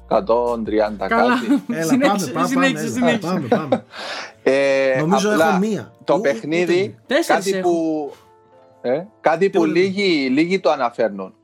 130 0.08 1.08
Καλά. 1.08 1.34
κάτι. 1.34 1.62
Έλα, 1.72 1.82
Συνέχισε, 1.84 2.30
πάμε, 2.30 2.32
πάμε, 2.32 2.46
συνέχισε, 2.48 2.84
πάμε, 2.84 2.90
συνέχισε. 2.90 3.18
πάμε, 3.26 3.46
πάμε. 3.48 3.84
Ε, 4.42 4.96
Νομίζω 5.00 5.30
απλά 5.30 5.48
έχω 5.48 5.58
μία. 5.58 5.92
Το 6.04 6.14
Ου, 6.14 6.20
παιχνίδι, 6.20 6.82
ούτε- 6.82 6.94
Τέσσερις 7.06 7.44
κάτι 7.44 7.56
έχω. 7.58 7.68
που, 7.70 8.12
ε, 8.82 9.02
κάτι 9.20 9.50
που 9.50 9.60
Τέλος. 9.60 9.76
λίγοι, 9.76 10.28
λίγοι 10.28 10.60
το 10.60 10.70
αναφέρνουν. 10.70 11.34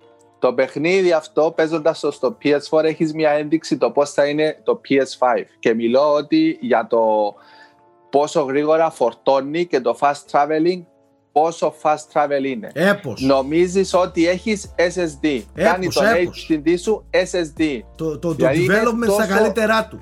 Το 0.41 0.53
παιχνίδι 0.53 1.13
αυτό 1.13 1.53
παίζοντας 1.57 2.01
το 2.01 2.11
στο 2.11 2.37
PS4 2.43 2.83
έχεις 2.85 3.13
μια 3.15 3.31
ένδειξη 3.31 3.77
το 3.77 3.91
πώς 3.91 4.11
θα 4.13 4.27
είναι 4.27 4.61
το 4.63 4.81
PS5. 4.89 5.45
Και 5.59 5.75
μιλώ 5.75 6.13
ότι 6.13 6.59
για 6.61 6.87
το 6.87 7.35
πόσο 8.11 8.41
γρήγορα 8.41 8.91
φορτώνει 8.91 9.67
και 9.67 9.81
το 9.81 9.97
fast 10.01 10.31
traveling, 10.31 10.83
πόσο 11.33 11.75
fast 11.83 12.05
travel 12.13 12.45
είναι. 12.45 12.71
Έπος. 12.75 13.21
Νομίζεις 13.23 13.95
ότι 13.95 14.29
έχεις 14.29 14.75
SSD. 14.77 15.43
Κάνει 15.55 15.85
Έπος, 15.85 15.95
το 15.95 16.05
έπος. 16.05 16.51
HDD 16.51 16.75
σου 16.79 17.05
SSD. 17.11 17.81
Το, 17.97 18.11
το, 18.11 18.19
το 18.19 18.35
Δηλαδή 18.35 18.65
είναι 18.65 18.75
development 18.83 19.05
στα 19.13 19.17
τόσο- 19.17 19.35
καλύτερά 19.35 19.87
του. 19.87 20.01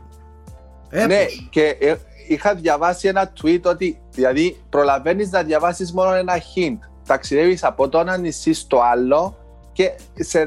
Έπος. 0.90 1.06
Ναι, 1.06 1.24
και 1.51 1.77
ε, 1.81 1.94
είχα 2.28 2.55
διαβάσει 2.55 3.09
ένα 3.09 3.32
tweet 3.43 3.62
ότι 3.62 4.01
δηλαδή 4.10 4.60
προλαβαίνεις 4.70 5.31
να 5.31 5.43
διαβάσεις 5.43 5.93
μόνο 5.93 6.15
ένα 6.15 6.35
hint. 6.39 6.78
Ταξιδεύεις 7.06 7.65
από 7.65 7.89
το 7.89 7.98
ένα 7.98 8.16
νησί 8.16 8.52
στο 8.52 8.81
άλλο 8.81 9.36
και 9.78 9.92
σε 10.14 10.46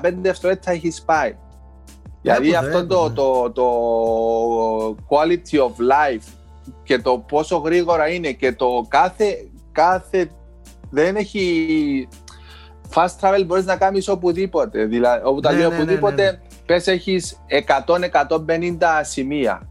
10-15 0.00 0.14
δευτερόλεπτα 0.22 0.70
έχεις 0.70 1.02
πάει. 1.02 1.36
Δηλαδή 2.22 2.48
Έπω, 2.48 2.58
αυτό 2.58 2.78
έπω, 2.78 2.86
το, 2.86 3.08
ναι. 3.08 3.14
το, 3.14 3.50
το 3.50 4.96
quality 5.08 5.58
of 5.58 5.70
life 5.70 6.26
και 6.82 6.98
το 6.98 7.18
πόσο 7.18 7.56
γρήγορα 7.56 8.08
είναι 8.08 8.32
και 8.32 8.52
το 8.52 8.86
κάθε, 8.88 9.48
κάθε 9.72 10.30
δεν 10.90 11.16
έχει 11.16 12.08
fast 12.94 13.20
travel 13.20 13.44
μπορείς 13.46 13.64
να 13.64 13.76
κάνεις 13.76 14.08
οπουδήποτε 14.08 14.84
δηλαδή 14.84 15.20
όπου 15.24 15.40
τα 15.40 15.52
Ναι, 15.52 15.58
λέω 15.58 15.68
ναι, 15.68 15.74
ναι, 15.74 15.82
οπουδήποτε 15.82 16.22
ναι, 16.22 16.30
ναι. 16.30 16.38
πες 16.66 16.86
έχεις 16.86 17.38
100-150 17.86 17.98
σημεία 19.02 19.68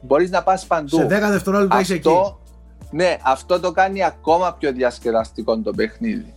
μπορείς 0.00 0.30
να 0.30 0.42
πας 0.42 0.66
παντού 0.66 0.96
Σε 0.96 1.04
10 1.04 1.08
δευτερόλεπτα 1.08 1.80
είσαι 1.80 1.94
εκεί. 1.94 2.08
αυτό, 2.08 2.40
ναι, 2.90 3.16
αυτό 3.22 3.60
το 3.60 3.72
κάνει 3.72 4.04
ακόμα 4.04 4.54
πιο 4.58 4.72
διασκεδαστικό 4.72 5.58
το 5.58 5.72
παιχνίδι. 5.72 6.35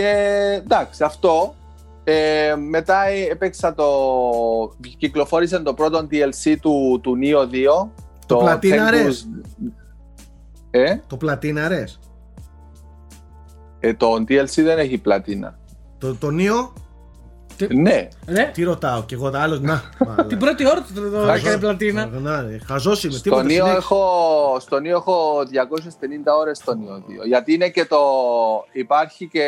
Και 0.00 0.60
εντάξει, 0.64 1.02
αυτό. 1.04 1.54
Ε, 2.04 2.54
μετά 2.68 3.06
ε, 3.08 3.22
έπαιξα 3.30 3.74
το. 3.74 3.86
Κυκλοφόρησε 4.98 5.58
το 5.58 5.74
πρώτο 5.74 6.06
DLC 6.10 6.56
του, 6.60 7.00
του 7.02 7.18
Neo 7.22 7.54
2. 7.84 7.88
Το 8.26 8.36
πλατίναρες; 8.36 9.28
Tempus- 9.28 9.72
Ε, 10.70 10.96
Το 11.06 11.16
πλατίναρες. 11.16 11.98
ε, 13.80 13.94
το 13.94 14.14
DLC 14.28 14.62
δεν 14.62 14.78
έχει 14.78 14.98
πλατίνα. 14.98 15.58
Το, 15.98 16.14
το 16.14 16.30
Νίο, 16.30 16.72
Ναι, 17.74 18.08
Ρε, 18.28 18.50
τι 18.54 18.62
ρωτάω 18.62 19.02
και 19.02 19.14
εγώ 19.14 19.30
τα 19.30 19.40
άλλο. 19.40 19.58
Να. 19.58 19.82
την 20.28 20.38
πρώτη 20.38 20.66
ώρα 20.66 20.80
του 20.82 20.92
το- 20.94 21.10
το 21.10 21.30
έκανε 21.32 21.58
πλατίνα. 21.58 22.10
Χαζό 22.66 22.90
είμαι. 23.04 23.12
στο 23.12 23.20
Τίποτα. 23.22 23.42
Neo, 23.42 23.50
συνέχισε. 23.50 23.76
έχω, 23.76 24.56
στο 24.60 24.76
Neo 24.76 24.84
έχω 24.84 25.42
250 25.52 26.32
ώρες 26.40 26.56
στο 26.58 26.72
Neo 26.72 26.96
2. 27.22 27.26
Γιατί 27.26 27.52
είναι 27.54 27.68
και 27.68 27.84
το. 27.84 27.98
Υπάρχει 28.72 29.28
και. 29.28 29.46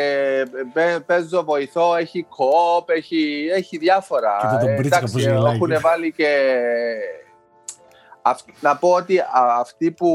παι- 0.73 0.99
Παίζω 0.99 1.43
βοηθό, 1.43 1.95
έχει 1.95 2.25
co-op, 2.29 2.89
έχει, 2.89 3.47
έχει 3.55 3.77
διάφορα. 3.77 4.37
Κοίτα 4.41 4.57
τον 4.57 4.67
Ε, 4.69 4.73
Πρίτσικα 4.73 4.97
εντάξει, 4.97 5.13
πώς 5.13 5.23
γελάει 5.23 5.55
έχουν 5.55 5.71
εκεί. 5.71 5.81
βάλει 5.81 6.11
και. 6.11 6.27
Αυ- 8.21 8.49
να 8.61 8.75
πω 8.75 8.89
ότι 8.89 9.19
α- 9.19 9.57
αυτοί 9.59 9.91
που 9.91 10.09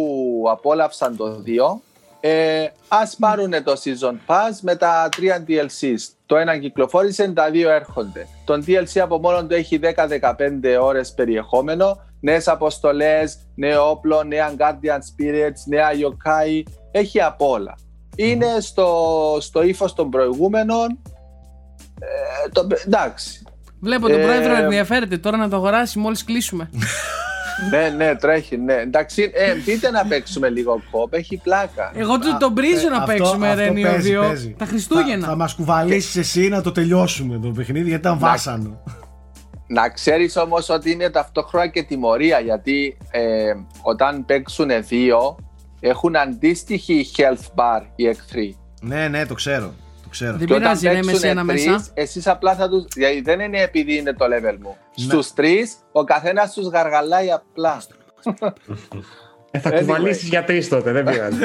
απόλαυσαν 0.51 1.17
το 1.17 1.43
2 1.47 1.81
ε, 2.27 2.67
ας 2.89 3.17
πάρουν 3.17 3.51
το 3.51 3.73
Season 3.85 4.15
Pass 4.27 4.59
με 4.61 4.77
τα 4.77 5.09
τρία 5.17 5.45
DLCs. 5.49 5.99
Το 6.27 6.37
ένα 6.37 6.59
κυκλοφόρησε, 6.59 7.29
τα 7.29 7.51
δύο 7.51 7.71
έρχονται. 7.71 8.27
Το 8.45 8.63
DLC 8.67 8.99
από 9.03 9.19
μόνο 9.19 9.47
του 9.47 9.55
έχει 9.55 9.81
10-15 9.83 10.79
ώρες 10.81 11.13
περιεχόμενο, 11.13 12.01
νέες 12.21 12.49
αποστολές, 12.49 13.39
νέο 13.55 13.91
όπλο, 13.91 14.23
νέα 14.23 14.55
Guardian 14.59 14.99
Spirits, 14.99 15.61
νέα 15.67 15.89
Yokai, 15.91 16.63
έχει 16.91 17.21
απ' 17.21 17.43
όλα. 17.43 17.75
Είναι 18.17 18.61
στο, 18.61 19.37
στο 19.41 19.63
ύφος 19.63 19.95
των 19.95 20.11
προηγούμενων, 20.11 21.03
ε, 22.01 22.49
το, 22.53 22.67
εντάξει, 22.87 23.43
Βλέπω 23.81 24.09
τον 24.09 24.21
Ε, 24.21 24.23
πρόεδρο 24.23 24.55
ενδιαφέρεται 24.55 25.19
τώρα 25.19 25.37
να 25.37 25.49
το 25.49 25.57
αγοράσει 25.57 25.99
μόλις 25.99 26.25
κλείσουμε. 26.25 26.71
ναι, 27.71 27.89
ναι, 27.97 28.15
τρέχει, 28.17 28.57
ναι. 28.57 28.75
Εντάξει, 28.75 29.31
ε, 29.35 29.53
πείτε 29.65 29.91
να 29.91 30.07
παίξουμε 30.07 30.49
λίγο 30.49 30.83
κόπ, 30.91 31.15
έχει 31.15 31.37
πλάκα. 31.43 31.93
Εγώ 31.95 32.19
του 32.19 32.37
τον 32.39 32.55
πρίζω 32.55 32.89
να 32.89 32.97
Αυτό- 32.97 33.13
παίξουμε 33.13 33.49
αυτό 33.49 33.61
ρε 33.61 33.71
Νίο 33.71 33.91
παίζει, 33.91 34.11
2 34.17 34.21
παίζει. 34.21 34.55
τα 34.59 34.65
Θα, 34.65 34.71
Χριστούγεννα. 34.71 35.27
θα 35.27 35.37
μας 35.37 35.55
κουβαλήσεις 35.55 36.17
εσύ 36.17 36.49
να 36.49 36.63
το 36.63 36.73
τελειώσουμε 36.73 37.39
το 37.39 37.49
παιχνίδι 37.49 37.89
γιατί 37.89 38.01
ήταν 38.07 38.19
βάσανο. 38.19 38.83
Να 39.67 39.89
ξέρεις 39.89 40.37
όμως 40.37 40.69
ότι 40.69 40.91
είναι 40.91 41.11
ταυτόχρονα 41.11 41.67
και 41.67 41.83
τιμωρία, 41.83 42.39
γιατί 42.41 42.97
ε, 43.11 43.53
όταν 43.83 44.25
παίξουν 44.25 44.69
δύο, 44.89 45.37
έχουν 45.81 46.17
αντίστοιχη 46.17 47.07
health 47.17 47.47
bar 47.55 47.83
οι 47.97 48.07
εχθροί. 48.07 48.57
ναι, 48.83 49.09
ναι, 49.09 49.27
το 49.27 49.35
ξέρω. 49.35 49.73
Το 50.19 50.25
ξέρω. 50.25 50.37
Δεν 50.37 50.47
Και 50.47 50.55
όταν 50.55 50.79
πειράζει, 50.79 50.87
είναι 50.87 50.95
παίξουν 50.95 51.13
με 51.13 51.19
σένα 51.19 51.47
τρεις, 51.47 51.67
μέσα. 51.67 51.87
εσείς 51.95 52.27
απλά 52.27 52.55
θα 52.55 52.69
τους... 52.69 52.85
Δηλαδή 52.95 53.21
δεν 53.21 53.41
είναι 53.41 53.61
επειδή 53.61 53.97
είναι 53.97 54.13
το 54.13 54.25
level 54.25 54.57
μου. 54.63 54.77
Ναι. 54.97 55.05
Στους 55.05 55.33
τρεις, 55.33 55.73
ο 55.93 56.05
καθένας 56.05 56.53
τους 56.53 56.67
γαργαλάει 56.69 57.31
απλά. 57.31 57.83
Ε, 59.51 59.59
θα 59.59 59.71
Anyway. 59.71 59.79
κουβαλήσει 59.79 60.27
για 60.27 60.45
τρεις 60.45 60.69
τότε, 60.69 60.93
δεν 60.93 61.05
πειράζει. 61.05 61.39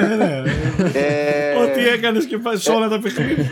ε, 0.94 1.56
Ό,τι 1.62 1.88
έκανες 1.88 2.26
και 2.26 2.38
πας 2.38 2.62
σε 2.62 2.72
όλα 2.72 2.88
τα 2.88 3.00
παιχνίδια. 3.00 3.52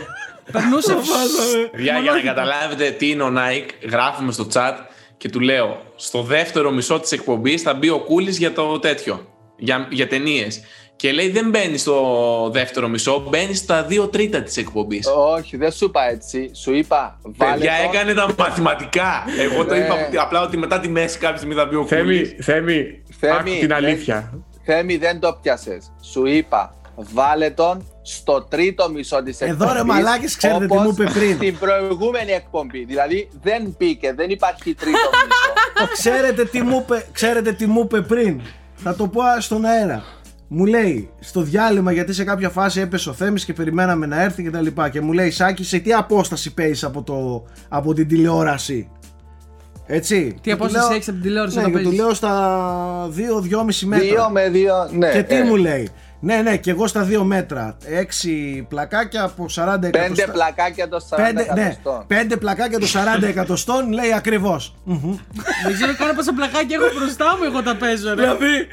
Περνούσες. 0.52 0.94
Το 0.94 1.00
βάζαμε. 1.00 1.68
Παιδιά, 1.70 1.98
για 1.98 2.12
να 2.12 2.20
καταλάβετε 2.20 2.90
τι 2.90 3.10
είναι 3.10 3.22
ο 3.22 3.32
Nike, 3.36 3.88
γράφουμε 3.90 4.32
στο 4.32 4.46
chat 4.52 4.74
και 5.16 5.28
του 5.28 5.40
λέω 5.40 5.82
στο 5.96 6.22
δεύτερο 6.22 6.70
μισό 6.70 7.00
της 7.00 7.12
εκπομπής 7.12 7.62
θα 7.62 7.74
μπει 7.74 7.88
ο 7.88 7.98
Κούλης 7.98 8.38
για 8.38 8.52
το 8.52 8.78
τέτοιο, 8.78 9.28
για, 9.56 9.86
για 9.90 10.06
ταινίες. 10.08 10.60
Και 11.00 11.12
λέει 11.12 11.30
δεν 11.30 11.48
μπαίνεις 11.50 11.80
στο 11.80 12.50
δεύτερο 12.52 12.88
μισό, 12.88 13.24
μπαίνεις 13.28 13.58
στα 13.58 13.82
δύο 13.84 14.08
τρίτα 14.08 14.42
της 14.42 14.56
εκπομπής. 14.56 15.06
όχι, 15.36 15.56
δεν 15.56 15.72
σου 15.72 15.84
είπα 15.84 16.08
έτσι. 16.10 16.50
Σου 16.54 16.74
είπα, 16.74 17.18
βάλε 17.22 17.52
Παιδιά, 17.52 17.72
το. 17.82 17.88
έκανε 17.92 18.14
τα 18.14 18.34
μαθηματικά. 18.38 19.24
Εγώ 19.38 19.64
το 19.64 19.74
Ναι. 19.74 19.80
είπα 19.84 19.94
ότι- 20.06 20.16
απλά 20.18 20.40
ότι 20.42 20.56
μετά 20.56 20.80
τη 20.80 20.88
μέση 20.88 21.18
κάποια 21.18 21.36
στιγμή 21.36 21.54
θα 21.54 21.66
μπει 21.66 21.74
ο 21.76 21.86
Θέμη, 21.86 22.02
Κούλης. 22.02 22.34
Θέμη, 22.44 23.02
Θέμη, 23.20 23.32
άκου 23.34 23.42
την 23.50 23.58
δεν- 23.68 23.72
αλήθεια. 23.72 24.32
Θέμη, 24.64 24.96
δεν 24.96 25.20
το 25.20 25.38
πιάσες. 25.42 25.92
Σου 26.12 26.26
είπα, 26.26 26.74
βάλε 26.96 27.50
τον 27.50 27.86
στο 28.02 28.46
τρίτο 28.50 28.90
μισό 28.90 29.22
της 29.22 29.40
Εδώ, 29.40 29.52
εκπομπής. 29.52 29.72
ρε 29.74 29.82
μαλάκες, 29.84 30.36
ξέρετε 30.36 30.66
τι 30.66 30.72
όπως 30.72 30.82
μου 30.84 30.90
είπε 30.90 31.10
πριν. 31.18 31.34
Στην 31.34 31.58
προηγούμενη 31.58 32.32
εκπομπή. 32.32 32.84
Δηλαδή 32.84 33.28
δεν 33.42 33.74
μπήκε, 33.78 34.12
δεν 34.12 34.30
υπάρχει 34.30 34.74
τρίτο 34.74 34.98
μισό. 35.78 35.92
ξέρετε, 35.92 36.44
τι 36.44 36.62
μου 36.62 36.78
είπε, 36.84 37.06
ξέρετε 37.12 37.52
τι 37.52 37.66
μου 37.66 37.80
είπε 37.80 38.00
πριν. 38.00 38.40
Θα 38.82 38.94
το 38.94 39.06
πω 39.08 39.22
στον 39.38 39.64
αέρα. 39.64 40.04
Μου 40.48 40.64
λέει 40.66 41.10
στο 41.20 41.40
διάλειμμα 41.42 41.92
γιατί 41.92 42.12
σε 42.12 42.24
κάποια 42.24 42.48
φάση 42.48 42.80
έπεσε 42.80 43.08
ο 43.08 43.12
Θέμης 43.12 43.44
και 43.44 43.52
περιμέναμε 43.52 44.06
να 44.06 44.22
έρθει 44.22 44.42
και 44.42 44.50
τα 44.50 44.60
λοιπά. 44.60 44.88
Και 44.88 45.00
μου 45.00 45.12
λέει 45.12 45.30
Σάκη 45.30 45.64
σε 45.64 45.78
τι 45.78 45.92
απόσταση 45.92 46.54
παίζεις 46.54 46.84
από, 46.84 47.02
το, 47.02 47.44
από 47.68 47.94
την 47.94 48.08
τηλεόραση; 48.08 48.88
Έτσι. 49.86 50.24
Τι 50.34 50.40
Και 50.40 50.50
του 50.50 50.56
απόσταση 50.56 50.84
λέω- 50.86 50.94
έχεις 50.94 51.08
από 51.08 51.16
την 51.16 51.26
τηλεόραση 51.26 51.56
ναι, 51.56 51.60
όταν 51.62 51.72
και 51.74 51.78
του 51.78 51.84
παίζεις; 51.84 52.00
λέω 52.04 52.14
στα 52.14 53.08
2-2,5 53.08 53.86
μέτρα 53.86 54.06
δύο 54.06 54.30
με 54.32 54.48
δύο, 54.48 54.74
ναι. 54.92 55.10
Και 55.12 55.22
τι 55.22 55.34
ε, 55.34 55.44
μου 55.44 55.56
λέει 55.56 55.88
Ναι 56.20 56.36
ναι 56.42 56.56
και 56.56 56.70
εγώ 56.70 56.86
στα 56.86 57.08
2 57.10 57.20
μέτρα 57.22 57.76
6 58.60 58.62
πλακάκια 58.68 59.22
από 59.22 59.46
40 59.54 59.78
Πέντε 59.80 59.88
εκατοστά 59.98 60.32
πλακάκια 60.32 60.88
το 60.88 60.96
40 61.10 61.16
Πέντε, 61.16 61.32
ναι, 61.32 61.60
εκατοστών. 61.60 62.04
πέντε 62.06 62.36
πλακάκια 62.36 62.78
το 62.78 62.86
40 63.18 63.22
εκατοστών 63.32 63.92
λέει 63.92 64.12
ακριβώς 64.12 64.74
Μμμ. 64.84 65.16
Δεν 65.64 65.74
ξέρω 65.74 65.94
καν 65.96 66.16
πόσα 66.16 66.32
πλακάκια 66.32 66.78
έχω 66.82 66.98
μπροστά 66.98 67.24
μου, 67.38 67.44
εγώ 67.44 67.62
τα 67.62 67.76
παίζω, 67.76 68.08
ρε. 68.08 68.14
Δηλαδή, 68.14 68.66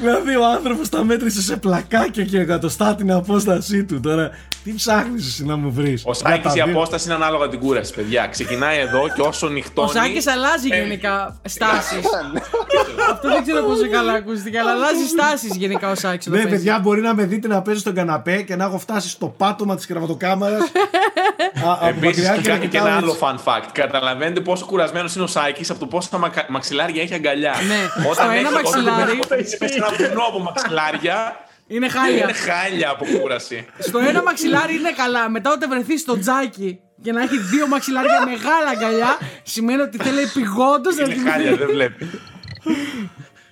δηλαδή 0.00 0.36
ο 0.36 0.46
άνθρωπος 0.46 0.88
τα 0.88 1.04
μέτρησε 1.04 1.42
σε 1.42 1.56
πλακάκια 1.56 2.24
και 2.24 2.38
εκατοστά 2.38 2.94
την 2.94 3.12
απόστασή 3.12 3.84
του. 3.84 4.00
Τώρα, 4.00 4.30
τι 4.64 4.72
ψάχνεις 4.74 5.26
εσύ 5.26 5.44
να 5.44 5.56
μου 5.56 5.72
βρεις; 5.72 6.02
Ο 6.06 6.12
Σάκης 6.12 6.54
η 6.54 6.60
απόσταση 6.60 7.04
είναι 7.06 7.14
ανάλογα 7.14 7.48
την 7.48 7.58
κούραση, 7.58 7.94
παιδιά. 7.94 8.26
Ξεκινάει 8.26 8.78
εδώ 8.78 9.08
και 9.14 9.20
όσο 9.20 9.48
νυχτώνει. 9.48 9.88
Ο 9.88 9.92
Σάκης 9.92 10.26
αλλάζει 10.26 10.68
Ε, 10.70 10.82
γενικά 10.82 11.40
στάσεις. 11.44 12.04
Αυτό 13.12 13.28
δεν 13.28 13.42
ξέρω 13.42 13.64
πόσο 13.64 13.88
καλά 13.90 14.12
ακούστηκε, 14.12 14.58
αλλά 14.58 14.70
αλλάζει 14.70 15.04
στάσεις 15.06 15.56
γενικά 15.56 15.90
ο 15.90 15.94
Σάκης 15.94 16.26
όταν 16.26 16.38
Ναι, 16.38 16.44
παίζει. 16.48 16.56
παιδιά, 16.64 16.80
μπορεί 16.88 17.00
να 17.00 17.14
με 17.14 17.24
δείτε 17.24 17.48
να 17.48 17.62
παίζω 17.62 17.78
στον 17.78 17.94
καναπέ 17.94 18.42
και 18.42 18.56
να 18.56 18.64
έχω 18.64 18.78
φτάσει 18.78 19.08
στο 19.08 19.26
πάτωμα 19.26 19.76
της 19.76 19.86
κρεβατοκάμαρα. 19.86 20.58
Επίσης, 21.88 22.30
και 22.30 22.40
κάνει 22.48 22.66
και 22.68 22.76
ένα 22.76 22.96
άλλο 22.96 23.16
fun 23.20 23.34
fact. 23.44 23.68
Καταλαβαίνετε 23.72 24.40
πόσο 24.40 24.64
κουρασμένος 24.64 25.14
είναι 25.14 25.24
ο 25.24 25.26
Σάκη 25.26 25.70
από 25.70 25.80
το 25.80 25.86
πόσα 25.86 26.18
μακα- 26.18 26.46
μαξιλάρια 26.48 27.02
έχει 27.02 27.14
αγκαλιά. 27.14 27.54
Ναι. 27.68 28.04
Στο 28.12 28.30
ένα 28.30 28.50
μαξιλάρι- 28.50 29.20
Όταν 29.24 29.38
έχει 29.38 29.56
πέσει 29.56 29.74
ένα 29.76 30.08
βουνό 30.08 30.22
από 30.28 30.38
μαξιλάρια, 30.38 31.36
Είναι 31.66 31.88
χάλια. 31.88 32.22
είναι 32.22 32.32
χάλια 32.32 32.90
από 32.90 33.04
κούραση. 33.18 33.66
Στο 33.78 33.98
ένα 33.98 34.22
μαξιλάρι 34.22 34.74
είναι 34.74 34.92
καλά. 34.96 35.28
Μετά 35.30 35.52
όταν 35.52 35.68
βρεθείς 35.70 36.00
στο 36.00 36.18
τζάκι 36.18 36.80
και 37.02 37.12
να 37.12 37.22
έχει 37.22 37.38
δύο 37.38 37.66
μαξιλάρια 37.66 38.24
μεγάλα 38.24 38.68
αγκαλιά, 38.72 39.18
σημαίνει 39.42 39.80
ότι 39.80 39.98
θέλει 39.98 40.20
επιγόντω 40.20 40.90
να 40.96 41.02
Είναι 41.14 41.30
χάλια, 41.30 41.56
δεν 41.56 41.66
βλέπει. 41.70 42.10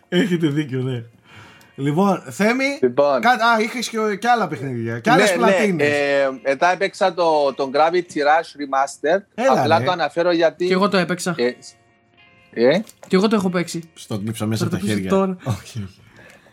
Έχετε 0.08 0.46
δίκιο, 0.46 0.80
ναι. 0.82 1.02
Λοιπόν, 1.78 2.22
Θέμη, 2.30 2.78
Λοιπόν. 2.82 3.20
κα- 3.20 3.30
α, 3.30 3.60
είχες 3.60 3.88
και, 3.88 3.98
και 4.20 4.28
άλλα 4.28 4.48
παιχνίδια, 4.48 4.98
και 5.00 5.10
άλλες 5.10 5.30
ναι, 5.30 5.36
πλατίνες. 5.36 5.88
ναι. 5.88 5.94
Ε, 5.94 6.28
μετά 6.42 6.72
έπαιξα 6.72 7.14
το, 7.14 7.52
τον 7.54 7.70
Gravity 7.74 8.16
Rush 8.16 8.56
Remastered. 8.60 9.20
Έλα, 9.34 9.60
Απλά 9.60 9.78
ρε. 9.78 9.84
το 9.84 9.90
αναφέρω 9.90 10.32
γιατί. 10.32 10.66
Και 10.66 10.72
εγώ 10.72 10.88
το 10.88 10.96
έπαιξα. 10.96 11.34
Ε, 11.38 11.52
ε, 12.50 12.80
Και 13.08 13.16
εγώ 13.16 13.28
το 13.28 13.36
έχω 13.36 13.48
παίξει. 13.50 13.90
Στο 13.94 14.18
κλείψα 14.18 14.46
μέσα 14.46 14.66
Θα 14.68 14.76
από 14.76 14.76
το 14.76 14.80
τα 14.80 14.86
πεις 14.86 14.94
χέρια. 14.94 15.10
τώρα. 15.10 15.36
Όχι, 15.60 15.82
όχι. 15.88 16.00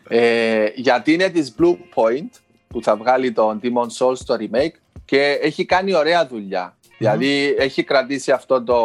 ε, 0.07 0.65
γιατί 0.75 1.13
είναι 1.13 1.29
της 1.29 1.55
Blue 1.59 1.75
Point 1.93 2.29
που 2.67 2.83
θα 2.83 2.95
βγάλει 2.95 3.31
τον 3.31 3.59
Demon 3.63 3.87
Souls 4.07 4.15
στο 4.17 4.35
remake 4.39 4.75
και 5.05 5.39
έχει 5.41 5.65
κάνει 5.65 5.95
ωραία 5.95 6.27
δουλειά. 6.27 6.77
Δηλαδή 6.97 7.55
έχει 7.57 7.83
κρατήσει 7.83 8.31
αυτό 8.31 8.63
το, 8.63 8.81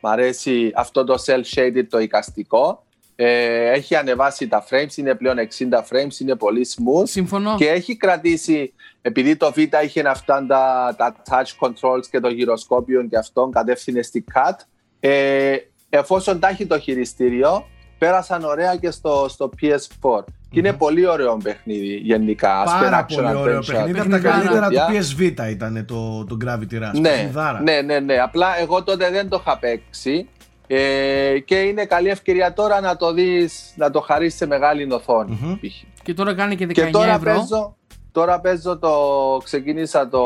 μ' 0.00 0.06
αρέσει, 0.06 0.72
αυτό 0.74 1.04
το 1.04 1.22
cell 1.26 1.42
shaded 1.56 1.84
το 1.90 1.98
εικαστικό. 1.98 2.84
Ε, 3.22 3.70
έχει 3.70 3.94
ανεβάσει 3.96 4.48
τα 4.48 4.64
frames, 4.70 4.96
είναι 4.96 5.14
πλέον 5.14 5.36
60 5.36 5.78
frames, 5.78 6.20
είναι 6.20 6.34
πολύ 6.36 6.66
smooth. 6.76 7.08
Συμφωνώ. 7.08 7.54
Και 7.56 7.68
έχει 7.68 7.96
κρατήσει, 7.96 8.72
επειδή 9.02 9.36
το 9.36 9.52
Vita 9.56 9.84
είχε 9.84 10.02
αυτά 10.06 10.46
τα, 10.48 10.94
τα 10.98 11.14
touch 11.30 11.66
controls 11.68 12.06
και 12.10 12.20
το 12.20 12.28
γυροσκόπιο 12.28 13.02
και 13.06 13.16
αυτόν 13.16 13.50
κατεύθυνες 13.52 14.06
στη 14.06 14.24
CAT, 14.34 14.54
ε, 15.00 15.56
εφόσον 15.90 16.40
τα 16.40 16.48
έχει 16.48 16.66
το 16.66 16.78
χειριστήριο, 16.78 17.66
πέρασαν 17.98 18.44
ωραία 18.44 18.76
και 18.76 18.90
στο, 18.90 19.26
στο 19.28 19.50
PS4. 19.60 20.24
Και 20.50 20.58
είναι 20.58 20.72
πολύ 20.72 21.06
ωραίο 21.06 21.36
παιχνίδι 21.42 21.94
γενικά. 21.94 22.60
ας 22.60 22.70
Πάρα 22.72 23.04
πούμε, 23.04 23.22
πολύ 23.22 23.34
action 23.36 23.40
ωραίο 23.40 23.58
adventure. 23.58 23.66
παιχνίδι. 23.66 23.98
Από 24.00 24.08
τα 24.10 24.18
Παιχνιδάρα. 24.18 24.38
καλύτερα 24.40 24.68
του 24.68 24.92
Παιδιά. 25.18 25.44
PS 25.44 25.46
Vita 25.48 25.50
ήταν 25.50 25.84
το, 25.86 26.24
το 26.24 26.36
Gravity 26.44 26.74
Rush. 26.74 27.00
Ναι, 27.00 27.08
Παιχνιδάρα. 27.10 27.60
ναι, 27.62 27.80
ναι, 27.80 27.98
ναι. 28.00 28.14
Απλά 28.18 28.58
εγώ 28.60 28.82
τότε 28.82 29.10
δεν 29.10 29.28
το 29.28 29.42
είχα 29.46 29.58
παίξει. 29.58 30.28
Ε, 30.72 31.38
και 31.38 31.54
είναι 31.60 31.84
καλή 31.84 32.08
ευκαιρία 32.08 32.52
τώρα 32.52 32.80
να 32.80 32.96
το 32.96 33.12
δεις, 33.12 33.72
να 33.76 33.90
το 33.90 34.00
χαρίσεις 34.00 34.38
σε 34.38 34.46
μεγάλη 34.46 34.92
οθόνη, 34.92 35.38
Μμμ. 35.42 35.54
π.χ. 35.54 35.74
Και 36.02 36.14
τώρα 36.14 36.34
κάνει 36.34 36.56
και 36.56 36.66
19 36.66 36.72
Και 36.72 36.86
τώρα 36.86 37.14
ευρώ. 37.14 37.32
παίζω, 37.32 37.76
τώρα 38.12 38.40
παίζω 38.40 38.78
το, 38.78 38.96
ξεκίνησα 39.44 40.08
το 40.08 40.24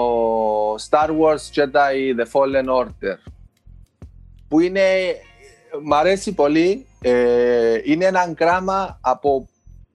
Star 0.75 1.09
Wars 1.09 1.55
Jedi 1.55 2.21
The 2.21 2.27
Fallen 2.33 2.83
Order 2.83 3.17
που 4.49 4.61
είναι, 4.61 4.83
μ' 5.85 5.95
αρέσει 5.95 6.33
πολύ, 6.33 6.87
ε, 7.01 7.79
είναι 7.85 8.05
ένα 8.05 8.35
γράμμα 8.39 8.99
από 9.01 9.49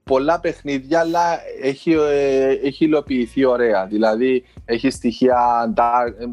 πολλά 0.04 0.40
παιχνίδια 0.40 1.00
αλλά 1.00 1.40
έχει, 1.62 1.92
ε, 1.92 2.50
έχει 2.64 2.86
υλοποιηθεί 2.86 3.46
ωραία, 3.46 3.86
δηλαδή 3.86 4.46
έχει 4.66 4.90
στοιχεία 4.90 5.74
Dark, 5.76 6.28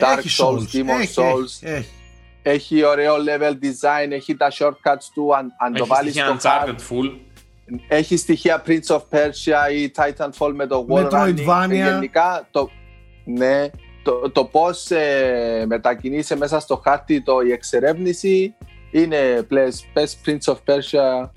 Dark 0.00 0.18
Έχει 0.18 0.42
Souls, 0.42 0.76
Demon 0.76 1.00
έχει, 1.00 1.14
Souls, 1.16 1.68
έχει, 1.68 1.74
έχει. 1.74 1.90
Έχει 2.48 2.84
ωραίο 2.84 3.14
level 3.14 3.52
design, 3.52 4.10
έχει 4.10 4.36
τα 4.36 4.52
shortcuts 4.58 5.08
του, 5.14 5.36
αν, 5.36 5.52
αν 5.58 5.72
το 5.72 5.78
Έχει 5.82 5.88
βάλεις 5.92 6.12
στοιχεία 6.12 6.36
στο 6.38 6.50
hard, 6.50 6.68
Uncharted 6.68 6.74
full. 6.78 7.10
έχει 7.88 8.16
στοιχεία 8.16 8.62
Prince 8.66 8.86
of 8.96 9.00
Persia 9.10 9.72
ή 9.76 9.92
Titanfall 9.96 10.52
με 10.54 10.66
το 10.66 10.86
Wall 10.88 11.08
Metroidvania. 11.10 11.64
Running. 11.64 11.70
Ε, 11.70 11.88
Γενικά 11.90 12.48
το, 12.50 12.70
ναι, 13.24 13.66
το, 14.02 14.30
το 14.30 14.44
πώς 14.44 14.90
ε, 14.90 15.64
μετακινείσαι 15.66 16.36
μέσα 16.36 16.60
στο 16.60 16.76
χάρτη 16.84 17.22
το, 17.22 17.40
η 17.40 17.52
εξερεύνηση 17.52 18.54
είναι 18.90 19.42
πλες, 19.48 19.86
πες 19.92 20.18
Prince 20.26 20.52
of 20.52 20.56
Persia 20.66 21.28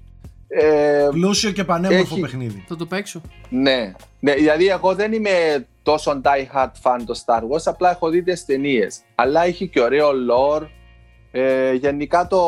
ε, 0.47 1.07
Πλούσιο 1.11 1.51
και 1.51 1.63
πανέμορφο 1.63 2.13
Έχει. 2.13 2.19
παιχνίδι. 2.21 2.65
Θα 2.67 2.75
το 2.75 2.85
παίξω. 2.85 3.21
ναι. 3.49 3.93
ναι, 4.19 4.33
δηλαδή 4.33 4.67
εγώ 4.67 4.95
δεν 4.95 5.13
είμαι 5.13 5.65
τόσο 5.83 6.21
die 6.23 6.55
hard 6.57 6.71
fan 6.83 6.99
το 7.05 7.23
Star 7.25 7.39
Wars, 7.41 7.61
απλά 7.65 7.89
έχω 7.91 8.09
δει 8.09 8.23
τις 8.23 8.45
ταινίες. 8.45 8.99
Αλλά 9.15 9.43
έχει 9.43 9.67
και 9.67 9.81
ωραίο 9.81 10.09
lore, 10.09 10.67
ε, 11.31 11.73
γενικά 11.73 12.27
το, 12.27 12.41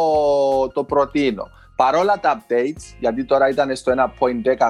το 0.73 0.83
προτείνω. 0.83 1.47
Παρόλα 1.75 2.19
τα 2.19 2.37
updates, 2.45 2.95
γιατί 2.99 3.25
τώρα 3.25 3.49
ήταν 3.49 3.75
στο 3.75 3.93
1.10 4.19 4.27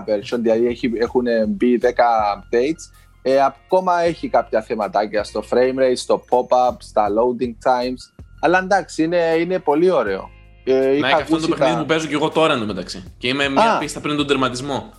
version, 0.10 0.40
δηλαδή 0.42 0.68
έχει, 0.68 0.92
έχουν 1.00 1.26
μπει 1.48 1.80
10 1.82 1.86
updates, 1.88 2.94
ε, 3.22 3.44
ακόμα 3.44 4.02
έχει 4.02 4.30
κάποια 4.30 4.62
θεματάκια 4.62 5.24
στο 5.24 5.44
frame 5.50 5.80
rate, 5.82 5.96
στο 5.96 6.24
pop-up, 6.30 6.76
στα 6.80 7.08
loading 7.08 7.68
times. 7.70 8.24
Αλλά 8.42 8.60
εντάξει, 8.60 9.04
είναι, 9.04 9.36
είναι 9.40 9.60
πολύ 9.60 9.92
ωραίο. 9.92 10.30
Ε, 10.64 10.74
Ναι, 10.74 10.86
είχα 10.86 11.08
και 11.08 11.14
αυτό 11.14 11.18
είναι 11.18 11.28
το 11.28 11.36
ακούσει 11.36 11.48
παιχνίδι 11.50 11.74
τα- 11.74 11.80
που 11.80 11.86
παίζω 11.86 12.08
και 12.08 12.14
εγώ 12.14 12.30
τώρα 12.30 12.54
εντωμεταξύ. 12.54 13.14
Και 13.18 13.28
είμαι 13.28 13.50
μια 13.50 13.74
Α. 13.74 13.78
πίστα 13.78 14.00
πριν 14.00 14.18
τον 14.18 14.28
τερματισμό. 14.28 14.94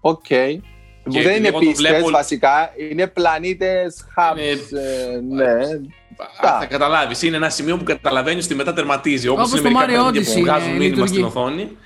Οκ. 0.00 0.24
Που 1.04 1.10
δεν 1.12 1.20
επειδή 1.20 1.36
είναι 1.38 1.48
εγώ 1.48 1.58
το 1.58 1.66
πίστες 1.66 1.90
βλέπω- 1.90 2.10
βασικά, 2.10 2.70
είναι 2.90 3.06
πλανήτες 3.06 4.04
hubs. 4.16 4.36
Είναι- 4.38 4.82
ε, 4.82 5.20
ναι. 5.34 5.58
Α, 6.46 6.58
Θα 6.58 6.66
καταλάβεις. 6.66 7.22
Είναι 7.22 7.36
ένα 7.36 7.48
σημείο 7.48 7.76
που 7.76 7.84
καταλαβαίνεις 7.84 8.44
ότι 8.44 8.54
μετά 8.54 8.72
τερματίζει. 8.72 9.28
Όπως 9.28 9.46
Όπως 9.46 9.58
είναι 9.60 9.68
το 9.70 9.78
μερικά 9.78 10.00
Mario 10.00 10.12
παιχνίδια 10.12 10.32
Odyssey, 10.32 10.34
που 10.36 10.40
βγάζουν 10.40 10.68
ε, 10.68 10.72
μήνυμα 10.72 10.84
λειτουργεί. 10.88 11.12
στην 11.12 11.24
οθόνη. 11.24 11.76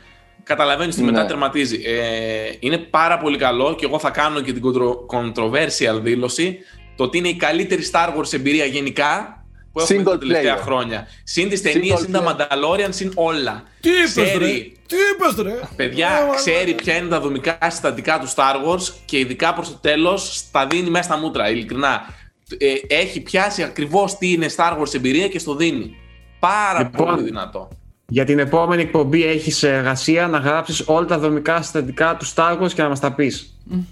Καταλαβαίνεις 0.42 0.94
ότι 0.94 1.04
μετά 1.04 1.22
Ναι. 1.22 1.28
τερματίζει. 1.28 1.80
Ε, 1.84 2.56
είναι 2.60 2.76
πάρα 2.78 3.18
πολύ 3.18 3.36
καλό 3.38 3.74
και 3.74 3.84
εγώ 3.84 3.98
θα 3.98 4.10
κάνω 4.10 4.40
και 4.40 4.52
την 4.52 4.62
contro- 4.64 5.16
controversial 5.18 6.00
δήλωση 6.02 6.58
το 6.96 7.04
ότι 7.04 7.18
είναι 7.18 7.28
η 7.28 7.34
καλύτερη 7.34 7.82
Star 7.92 8.08
Wars 8.18 8.32
εμπειρία 8.32 8.64
γενικά 8.64 9.40
που 9.72 9.80
έχουμε 9.80 10.00
Single 10.00 10.04
τα 10.04 10.18
τελευταία 10.18 10.56
player. 10.58 10.60
χρόνια. 10.62 11.06
Συν 11.24 11.48
τις 11.48 11.62
ταινίες, 11.62 11.94
Single 11.94 12.00
συν 12.00 12.12
τα 12.12 12.22
player. 12.24 12.28
Mandalorian, 12.28 12.88
συν 12.88 13.12
όλα. 13.14 13.62
Τι 13.80 13.88
είπες 13.90 14.14
ρε, 14.16 14.22
Ξέρει, 14.24 14.76
τι 14.86 14.96
είπες 15.14 15.44
ρε; 15.44 15.60
παιδιά, 15.76 16.08
Ε, 16.32 16.34
ξέρει 16.36 16.72
ποια 16.74 16.96
είναι 16.96 17.08
τα 17.08 17.20
δομικά 17.20 17.58
συστατικά 17.62 18.18
του 18.18 18.28
Star 18.28 18.54
Wars 18.68 18.92
και 19.04 19.18
ειδικά 19.18 19.54
προς 19.54 19.68
το 19.68 19.78
τέλος 19.80 20.44
τα 20.52 20.66
δίνει 20.66 20.90
μέσα 20.90 21.04
στα 21.04 21.16
μούτρα. 21.16 21.50
Ειλικρινά. 21.50 22.14
Ε, 22.58 22.94
έχει 22.94 23.20
πιάσει 23.20 23.62
ακριβώς 23.62 24.18
τι 24.18 24.32
είναι 24.32 24.46
Star 24.56 24.78
Wars 24.78 24.94
εμπειρία 24.94 25.28
και 25.28 25.38
στο 25.38 25.54
δίνει. 25.54 25.94
Πάρα 26.38 26.78
Λοιπόν, 26.78 27.06
πολύ 27.06 27.22
δυνατό. 27.22 27.68
Για 28.08 28.24
την 28.24 28.38
επόμενη 28.38 28.82
εκπομπή 28.82 29.24
έχεις 29.24 29.62
εργασία 29.62 30.26
να 30.28 30.38
γράψεις 30.38 30.82
όλα 30.86 31.06
τα 31.06 31.18
δομικά 31.18 31.62
συστατικά 31.62 32.16
του 32.16 32.26
Star 32.34 32.60
Wars 32.62 32.72
και 32.72 32.82
να 32.82 32.88
μας 32.88 33.00
τα 33.00 33.12
πεις. 33.14 33.56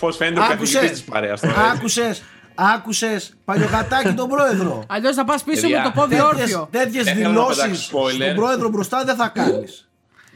Πώς 0.00 0.16
φαίνεται 0.16 0.40
ο 0.40 0.44
Άκουσες, 0.44 0.74
καθηγητής 0.74 0.90
της 0.90 1.02
παρέας 1.12 1.40
τώρα. 1.40 1.52
έτσι. 1.54 1.70
άκουσες, 1.76 2.22
άκουσες; 2.54 3.36
Παλιογατάκι 3.44 4.12
τον 4.12 4.28
πρόεδρο; 4.28 4.84
Αλλιώς 4.88 5.14
θα 5.14 5.24
πας 5.24 5.42
πίσω 5.44 5.60
Παιδιά, 5.60 5.78
με 5.78 5.84
το 5.84 5.90
πόδι 6.00 6.20
όρθιο. 6.20 6.68
Τέτοιες 6.70 7.04
Δεν 7.04 7.14
θέλω 7.14 7.24
να 7.28 7.30
δηλώσεις 7.30 7.62
πετάξω 7.62 7.90
spoiler. 7.98 8.12
στον 8.22 8.34
πρόεδρο 8.34 8.68
μπροστά 8.68 9.04
δεν 9.04 9.16
θα 9.16 9.28
κάνεις. 9.28 9.87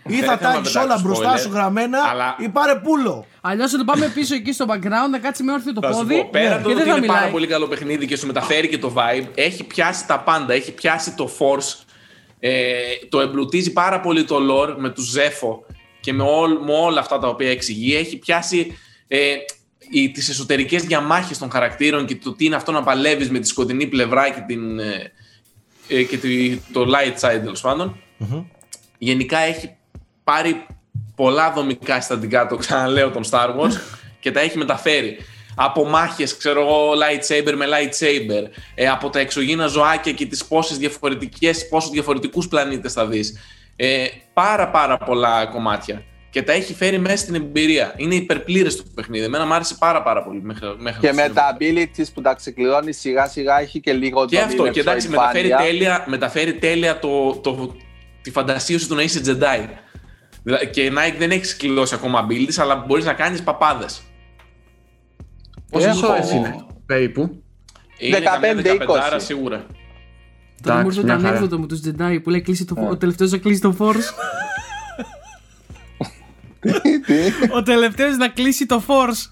Ή 0.06 0.14
Δεν 0.14 0.24
θα 0.24 0.36
θέλω 0.36 0.38
τα 0.38 0.52
να 0.52 0.58
έχεις 0.58 0.72
πετάξω 0.72 0.80
όλα 0.92 1.00
μπροστά 1.02 1.34
spoiler, 1.36 1.40
σου 1.40 1.50
γραμμένα 1.52 1.98
αλλά- 2.10 2.36
ή 2.38 2.48
πάρε 2.48 2.74
πούλο. 2.74 3.26
Αλλιώς 3.40 3.70
θα 3.70 3.78
το 3.78 3.84
πάμε 3.84 4.08
πίσω 4.14 4.34
εκεί 4.34 4.52
στο 4.52 4.64
background 4.68 5.10
να 5.10 5.18
κάτσει 5.18 5.42
με 5.42 5.52
όρθιο 5.52 5.72
το 5.72 5.80
Θα 5.80 5.92
σου 5.92 5.98
πόδι 5.98 6.14
πω, 6.20 6.28
πέρα 6.32 6.54
από 6.54 6.62
το 6.62 6.68
και 6.68 6.74
ότι 6.74 6.82
δεν 6.84 6.90
θα 6.92 6.96
είναι 6.98 7.06
πάρα 7.06 7.18
μιλάει. 7.18 7.32
πολύ 7.32 7.46
καλό 7.46 7.66
παιχνίδι 7.66 8.06
και 8.06 8.16
σου 8.16 8.26
μεταφέρει 8.26 8.68
και 8.68 8.78
το 8.78 8.94
vibe, 8.96 9.26
έχει 9.34 9.64
πιάσει 9.64 10.06
τα 10.06 10.20
πάντα. 10.20 10.52
Έχει 10.54 10.72
πιάσει 10.72 11.14
το 11.14 11.30
force, 11.38 11.84
ε, 12.40 12.72
το 13.08 13.20
εμπλουτίζει 13.20 13.72
πάρα 13.72 14.00
πολύ 14.00 14.24
το 14.24 14.36
lore 14.50 14.74
με 14.78 14.90
του 14.90 15.02
Ζέφο 15.02 15.64
και 16.00 16.12
με, 16.12 16.22
όλ, 16.22 16.58
με 16.64 16.72
όλα 16.72 17.00
αυτά 17.00 17.18
τα 17.18 17.28
οποία 17.28 17.50
εξηγεί. 17.50 17.96
Έχει 17.96 18.18
πιάσει 18.18 18.78
ε, 19.08 19.18
οι, 19.90 20.10
τις 20.10 20.28
εσωτερικές 20.28 20.82
διαμάχες 20.82 21.38
των 21.38 21.50
χαρακτήρων 21.50 22.06
και 22.06 22.16
το 22.16 22.32
τι 22.32 22.44
είναι 22.44 22.56
αυτό 22.56 22.72
να 22.72 22.82
παλεύεις 22.82 23.30
με 23.30 23.38
τη 23.38 23.46
σκοτεινή 23.48 23.86
πλευρά 23.86 24.30
και, 24.30 24.40
την, 24.46 24.78
ε, 24.78 25.12
ε, 25.88 26.02
και 26.02 26.16
τη- 26.16 26.56
το 26.72 26.80
light 26.86 27.20
side 27.20 27.40
τέλος 27.42 27.60
πάντων. 27.60 27.96
Γενικά 28.98 29.38
έχει 29.38 29.76
πάρει 30.24 30.66
πολλά 31.16 31.53
δομικά 31.53 31.94
συστατικά, 32.01 32.47
το 32.47 32.57
ξαναλέω, 32.57 33.11
τον 33.11 33.23
Star 33.31 33.49
Wars 33.49 33.77
και 34.20 34.31
τα 34.31 34.40
έχει 34.40 34.59
μεταφέρει. 34.59 35.16
Από 35.55 35.85
μάχες, 35.85 36.36
ξέρω 36.36 36.61
εγώ, 36.61 36.90
lightsaber 36.93 37.55
με 37.57 37.66
lightsaber, 37.66 38.49
ε, 38.74 38.89
από 38.89 39.11
τα 39.11 39.19
εξωγήινα 39.19 39.66
ζωάκια 39.66 40.12
και 40.12 40.27
τις 40.27 40.44
πόσες 40.44 40.78
διαφορετικές, 40.78 41.69
πόσους 41.69 41.90
διαφορετικούς 41.90 42.49
πλανήτες 42.49 42.93
θα 42.93 43.07
δεις. 43.07 43.39
Ε, 43.77 44.07
πάρα 44.32 44.69
πάρα 44.70 44.99
πολλά 44.99 45.47
κομμάτια. 45.47 46.03
Και 46.31 46.43
τα 46.43 46.53
έχει 46.53 46.74
φέρει 46.74 46.99
μέσα 46.99 47.16
στην 47.16 47.35
εμπειρία. 47.35 47.94
Είναι 47.97 48.15
υπερπλήρες 48.15 48.77
το 48.77 48.82
παιχνίδι. 48.94 49.24
Εμένα 49.24 49.47
μου 49.47 49.55
άρεσε 49.55 49.77
πάρα 49.78 50.03
πάρα 50.03 50.23
πολύ 50.23 50.43
μέχρι, 50.43 50.74
μέχρι 50.78 51.01
Και 51.01 51.09
το 51.09 51.15
με 51.15 51.23
σημείο. 51.23 51.35
τα 51.35 51.57
abilities 51.59 52.07
που 52.15 52.20
τα 52.20 52.35
ξεκλειδώνεις 52.35 52.99
σιγά 53.01 53.28
σιγά 53.28 53.61
έχει 53.61 53.81
και 53.81 53.93
λίγο 53.93 54.27
Και 54.27 54.36
το 54.36 54.43
αυτό. 54.43 54.69
Και 54.69 54.81
εντάξει, 54.81 55.09
Metroidvania. 55.11 55.15
μεταφέρει 55.16 55.55
τέλεια, 55.57 56.05
μεταφέρει 56.09 56.55
τέλεια 56.55 56.99
το, 56.99 57.35
το, 57.43 57.77
τη 58.23 58.31
φαντασίωση 58.31 58.89
του 58.89 58.94
να 58.94 59.03
είσαι 59.03 59.20
Jedi. 59.27 59.69
Δηλαδή, 60.43 60.66
Και 60.70 60.93
Nike 60.93 61.14
δεν 61.19 61.31
έχει 61.31 61.56
κλειδώσει 61.56 61.94
ακόμα 61.94 62.27
abilities, 62.27 62.55
αλλά 62.59 62.77
μπορείς 62.77 63.05
να 63.05 63.12
κάνεις 63.12 63.43
παπάδες. 63.43 64.02
Πόσε 65.70 65.89
Έχω- 65.89 66.09
ώρες 66.09 66.31
είναι; 66.31 66.66
Περίπου. 66.86 67.43
Είναι 67.98 68.19
15-20. 68.19 68.23
καμιά 68.24 68.55
δεκαπεντάρα 68.55 69.19
σίγουρα. 69.19 69.66
Τώρα 70.62 70.74
μου 70.74 70.81
Εντάξει, 70.81 70.98
ήρθε 70.98 71.01
το 71.01 71.06
μια 71.06 71.16
χαρά. 71.16 71.28
ανέκδοτο 71.28 71.59
με 71.59 71.66
του 71.66 71.81
Jedi 71.85 72.23
που 72.23 72.31
λέει 72.31 72.40
κλείσει 72.40 72.64
το, 72.64 72.86
ο 72.90 72.97
τελευταίος 72.97 73.31
να 73.31 73.39
κλείσει 73.39 73.60
το 73.60 73.77
Force. 73.78 74.14
ο 77.55 77.62
τελευταίος 77.62 78.16
να 78.16 78.28
κλείσει 78.28 78.66
το 78.66 78.82
Force. 78.86 79.31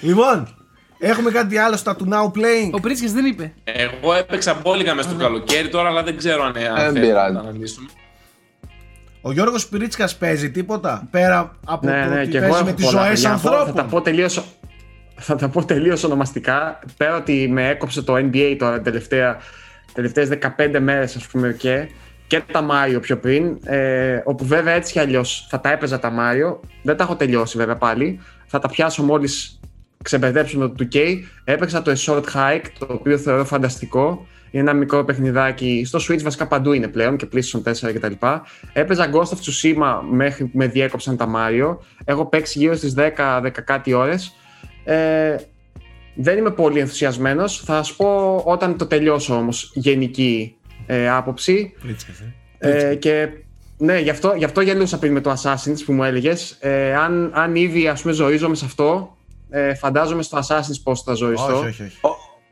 Λοιπόν, 0.00 0.57
έχουμε 0.98 1.30
κάτι 1.30 1.56
άλλο 1.58 1.76
στα 1.76 1.96
του 1.96 2.08
Now 2.12 2.26
Playing. 2.38 2.70
Ο 2.70 2.80
Πρίτσικα 2.80 3.12
δεν 3.12 3.24
είπε. 3.24 3.52
Εγώ 3.64 4.14
έπαιξα 4.14 4.60
μπόλικα 4.62 4.94
μέσα 4.94 5.08
στο 5.08 5.18
καλοκαίρι 5.18 5.68
τώρα, 5.68 5.88
αλλά 5.88 6.02
δεν 6.02 6.16
ξέρω 6.16 6.42
αν 6.42 6.52
αν 6.56 6.76
θέλουμε 6.76 7.00
πειράζει. 7.00 7.32
να 7.34 7.42
τα 7.42 7.48
αναλύσουμε. 7.48 7.88
Ο 9.20 9.32
Γιώργος 9.32 9.68
Πυρίτσικας 9.68 10.16
παίζει 10.16 10.50
τίποτα 10.50 11.08
πέρα 11.10 11.56
από 11.66 11.86
Ναι, 11.86 12.04
το 12.04 12.14
ναι, 12.14 12.20
ότι 12.20 12.28
και 12.30 12.36
εγώ 12.38 12.46
παίζει 12.46 12.56
έχω 12.60 12.64
με 12.68 12.72
τις 12.72 12.84
πολλά. 12.84 13.04
ζωές 13.06 13.20
Για 13.20 13.28
να 13.30 13.36
πω, 13.38 13.42
Θα 13.42 13.50
τα 13.54 13.58
ανθρώπων. 13.60 13.88
πω 13.90 14.00
τελείως, 14.00 14.44
θα 15.16 15.36
τα 15.36 15.48
πω 15.48 15.64
τελείως 15.64 16.04
ονομαστικά. 16.04 16.78
Πέρα 16.96 17.16
ότι 17.16 17.48
με 17.50 17.68
έκοψε 17.68 18.02
το 18.02 18.14
NBA 18.14 18.56
τώρα 18.58 18.80
τελευταία, 18.80 19.36
τελευταίες 19.92 20.28
15 20.28 20.78
μέρες 20.80 21.16
ας 21.16 21.26
πούμε 21.26 21.52
και 21.52 21.88
και 22.26 22.42
τα 22.52 22.66
Mario 22.70 22.98
πιο 23.00 23.18
πριν, 23.18 23.58
ε, 23.64 24.20
όπου 24.24 24.44
βέβαια 24.46 24.72
έτσι 24.74 24.92
κι 24.92 24.98
αλλιώς 24.98 25.46
θα 25.50 25.60
τα 25.60 25.70
έπαιζα 25.72 25.98
τα 25.98 26.12
Mario, 26.18 26.58
δεν 26.82 26.96
τα 26.96 27.04
έχω 27.04 27.16
τελειώσει 27.16 27.58
βέβαια 27.58 27.76
πάλι, 27.76 28.20
θα 28.46 28.58
τα 28.58 28.68
πιάσω 28.68 29.02
μόλις 29.02 29.57
ξεμπερδέψουμε 30.02 30.68
το 30.68 30.74
2K. 30.92 30.98
Έπαιξα 31.44 31.82
το 31.82 31.92
A 31.92 31.96
Short 31.96 32.24
Hike, 32.34 32.66
το 32.78 32.86
οποίο 32.88 33.18
θεωρώ 33.18 33.44
φανταστικό. 33.44 34.26
Είναι 34.50 34.70
ένα 34.70 34.78
μικρό 34.78 35.04
παιχνιδάκι. 35.04 35.82
Στο 35.86 35.98
Switch 36.08 36.22
βασικά 36.22 36.46
παντού 36.46 36.72
είναι 36.72 36.88
πλέον 36.88 37.16
και 37.16 37.28
PlayStation 37.32 37.62
4 37.62 37.94
κτλ. 37.94 38.26
Έπαιζα 38.72 39.10
Ghost 39.12 39.28
of 39.28 39.38
Tsushima 39.38 40.00
μέχρι 40.10 40.44
που 40.44 40.58
με 40.58 40.66
διέκοψαν 40.66 41.16
τα 41.16 41.28
Mario. 41.36 41.76
Έχω 42.04 42.26
παίξει 42.26 42.58
γύρω 42.58 42.74
στις 42.74 42.94
10-10 42.96 43.50
κάτι 43.64 43.92
ώρες. 43.92 44.34
Ε, 44.84 45.36
δεν 46.14 46.38
είμαι 46.38 46.50
πολύ 46.50 46.78
ενθουσιασμένος. 46.78 47.60
Θα 47.64 47.82
σου 47.82 47.96
πω 47.96 48.36
όταν 48.36 48.76
το 48.76 48.86
τελειώσω 48.86 49.34
όμως 49.34 49.70
γενική 49.74 50.56
ε, 50.86 51.10
άποψη. 51.10 51.74
Ε, 52.58 52.94
και 52.94 53.28
ναι, 53.78 53.98
γι' 53.98 54.10
αυτό, 54.10 54.34
γι 54.36 54.44
αυτό 54.44 54.60
γελούσα 54.60 54.98
πριν 54.98 55.12
με 55.12 55.20
το 55.20 55.32
Assassin's 55.32 55.78
που 55.84 55.92
μου 55.92 56.04
έλεγες. 56.04 56.56
Ε, 56.60 56.94
αν, 56.94 57.30
αν 57.34 57.54
ήδη 57.54 57.88
ας 57.88 58.02
πούμε 58.02 58.14
ζορίζομαι 58.14 58.54
σε 58.54 58.64
αυτό, 58.64 59.16
ε, 59.50 59.74
φαντάζομαι 59.74 60.22
στο 60.22 60.38
Assassin's 60.38 60.80
πώς 60.82 61.02
θα 61.02 61.14
ζωριστώ. 61.14 61.56
Όχι, 61.58 61.66
όχι, 61.66 61.82
όχι. 61.82 61.98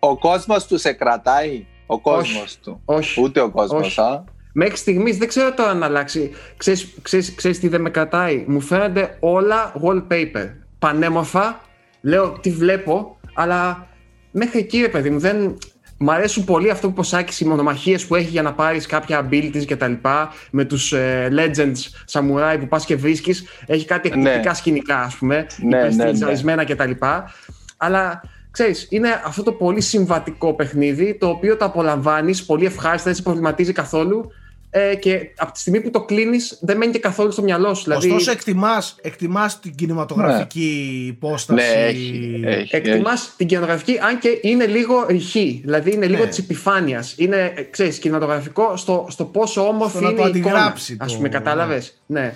Ο, 0.01 0.09
ο 0.09 0.19
κόσμος 0.19 0.67
τους 0.67 0.81
σε 0.81 0.93
κρατάει; 0.93 1.67
Ο 1.87 2.01
κόσμος 2.01 2.59
του. 2.63 2.81
όχι. 2.85 3.23
Ούτε 3.23 3.41
ο 3.41 3.51
κόσμος, 3.51 3.87
Όχι. 3.87 4.01
α; 4.01 4.25
Μέχρι 4.53 4.77
στιγμής 4.77 5.19
δεν 5.19 5.29
ξέρω 5.29 5.55
τώρα 5.55 5.75
να 5.75 5.87
αλλάξει. 5.87 6.31
Ξέρεις, 6.57 6.95
ξέρεις, 7.03 7.35
ξέρεις 7.35 7.59
τι 7.61 7.69
δεν 7.69 7.81
με 7.81 7.91
κρατάει; 7.91 8.45
Μου 8.49 8.61
φαίνονται 8.61 9.17
όλα 9.21 9.73
wallpaper. 9.85 10.51
Πανέμορφα. 10.79 11.61
Λέω 12.01 12.39
τι 12.41 12.51
βλέπω, 12.51 13.17
αλλά 13.35 13.87
μέχρι 14.31 14.59
εκεί 14.59 14.81
ρε 14.81 14.89
παιδί 14.89 15.11
μου 15.11 15.19
δεν. 15.19 15.59
Μ' 15.99 16.11
αρέσουν 16.11 16.45
πολύ 16.45 16.71
αυτό 16.71 16.87
που 16.89 16.93
ποσάκι 16.95 17.45
οι 17.45 17.47
μονομαχίες 17.47 18.07
που 18.07 18.15
έχει 18.15 18.29
για 18.29 18.43
να 18.43 18.53
πάρεις 18.53 18.87
κάποια 18.87 19.27
abilities 19.29 19.65
και 19.67 19.77
τα 19.77 19.89
λοιπά 19.89 20.33
με 20.51 20.65
τους 20.65 20.93
ε, 20.93 21.29
legends 21.33 22.11
samurai 22.13 22.57
που 22.61 22.69
πας 22.69 22.85
και 22.85 22.97
βρίσκεις 22.97 23.45
έχει 23.67 23.85
κάτι 23.85 24.09
εκπληκτικά 24.09 24.49
Ναι. 24.51 24.55
σκηνικά 24.57 25.01
ας 25.01 25.17
πούμε 25.17 25.35
Ναι, 25.37 25.47
ναι, 25.69 25.77
ναι. 25.77 25.77
υπερστιλιζαρισμένα 25.77 26.65
και 26.65 26.75
τα 26.75 26.87
λοιπά 26.87 27.33
αλλά 27.77 28.23
ξέρεις 28.51 28.87
είναι 28.91 29.09
αυτό 29.25 29.43
το 29.43 29.53
πολύ 29.53 29.81
συμβατικό 29.81 30.55
παιχνίδι 30.55 31.17
το 31.21 31.29
οποίο 31.29 31.57
το 31.57 31.65
απολαμβάνεις 31.65 32.45
πολύ 32.45 32.65
ευχάριστα 32.67 33.05
δεν 33.05 33.15
σε 33.15 33.23
προβληματίζει 33.23 33.73
καθόλου 33.73 34.31
ε, 34.79 34.95
και 34.95 35.31
από 35.37 35.53
τη 35.53 35.59
στιγμή 35.61 35.81
που 35.81 35.91
το 35.91 36.01
κλείνεις 36.05 36.59
δεν 36.61 36.77
μένει 36.77 36.93
και 36.93 36.99
καθόλου 36.99 37.31
στο 37.33 37.43
μυαλό 37.43 37.75
σου 37.75 37.83
δηλαδή, 37.85 38.07
Ωστόσο, 38.11 38.31
εκτιμάς, 38.31 38.97
εκτιμάς 39.03 39.61
την 39.61 39.75
κινηματογραφική 39.75 41.05
υπόσταση. 41.09 41.65
Ναι, 41.77 41.85
έχει, 41.85 42.41
έχει. 42.45 42.77
Εκτιμάς 42.77 43.33
την 43.37 43.47
κινηματογραφική, 43.47 43.99
αν 44.03 44.19
και 44.19 44.39
είναι 44.43 44.67
λίγο 44.67 45.07
ρηχή. 45.09 45.61
Δηλαδή 45.65 45.93
είναι 45.93 46.07
λίγο 46.07 46.25
Ναι. 46.25 46.31
τη 46.31 46.43
επιφάνεια. 46.43 47.05
Είναι, 47.17 47.53
ε, 47.57 47.63
ξέρεις, 47.63 47.99
κινηματογραφικό 47.99 48.77
στο, 48.77 49.07
στο 49.11 49.25
πόσο 49.25 49.69
όμορφη 49.69 49.97
Στο 49.97 50.05
να 50.05 50.11
είναι 50.11 50.21
το 50.21 50.27
η 50.27 50.31
εικόνα. 50.39 50.55
αντιγράψει 50.55 50.97
Ας 51.01 51.11
το- 51.11 51.17
πούμε, 51.17 51.29
κατάλαβες; 51.29 52.03
Ναι. 52.07 52.35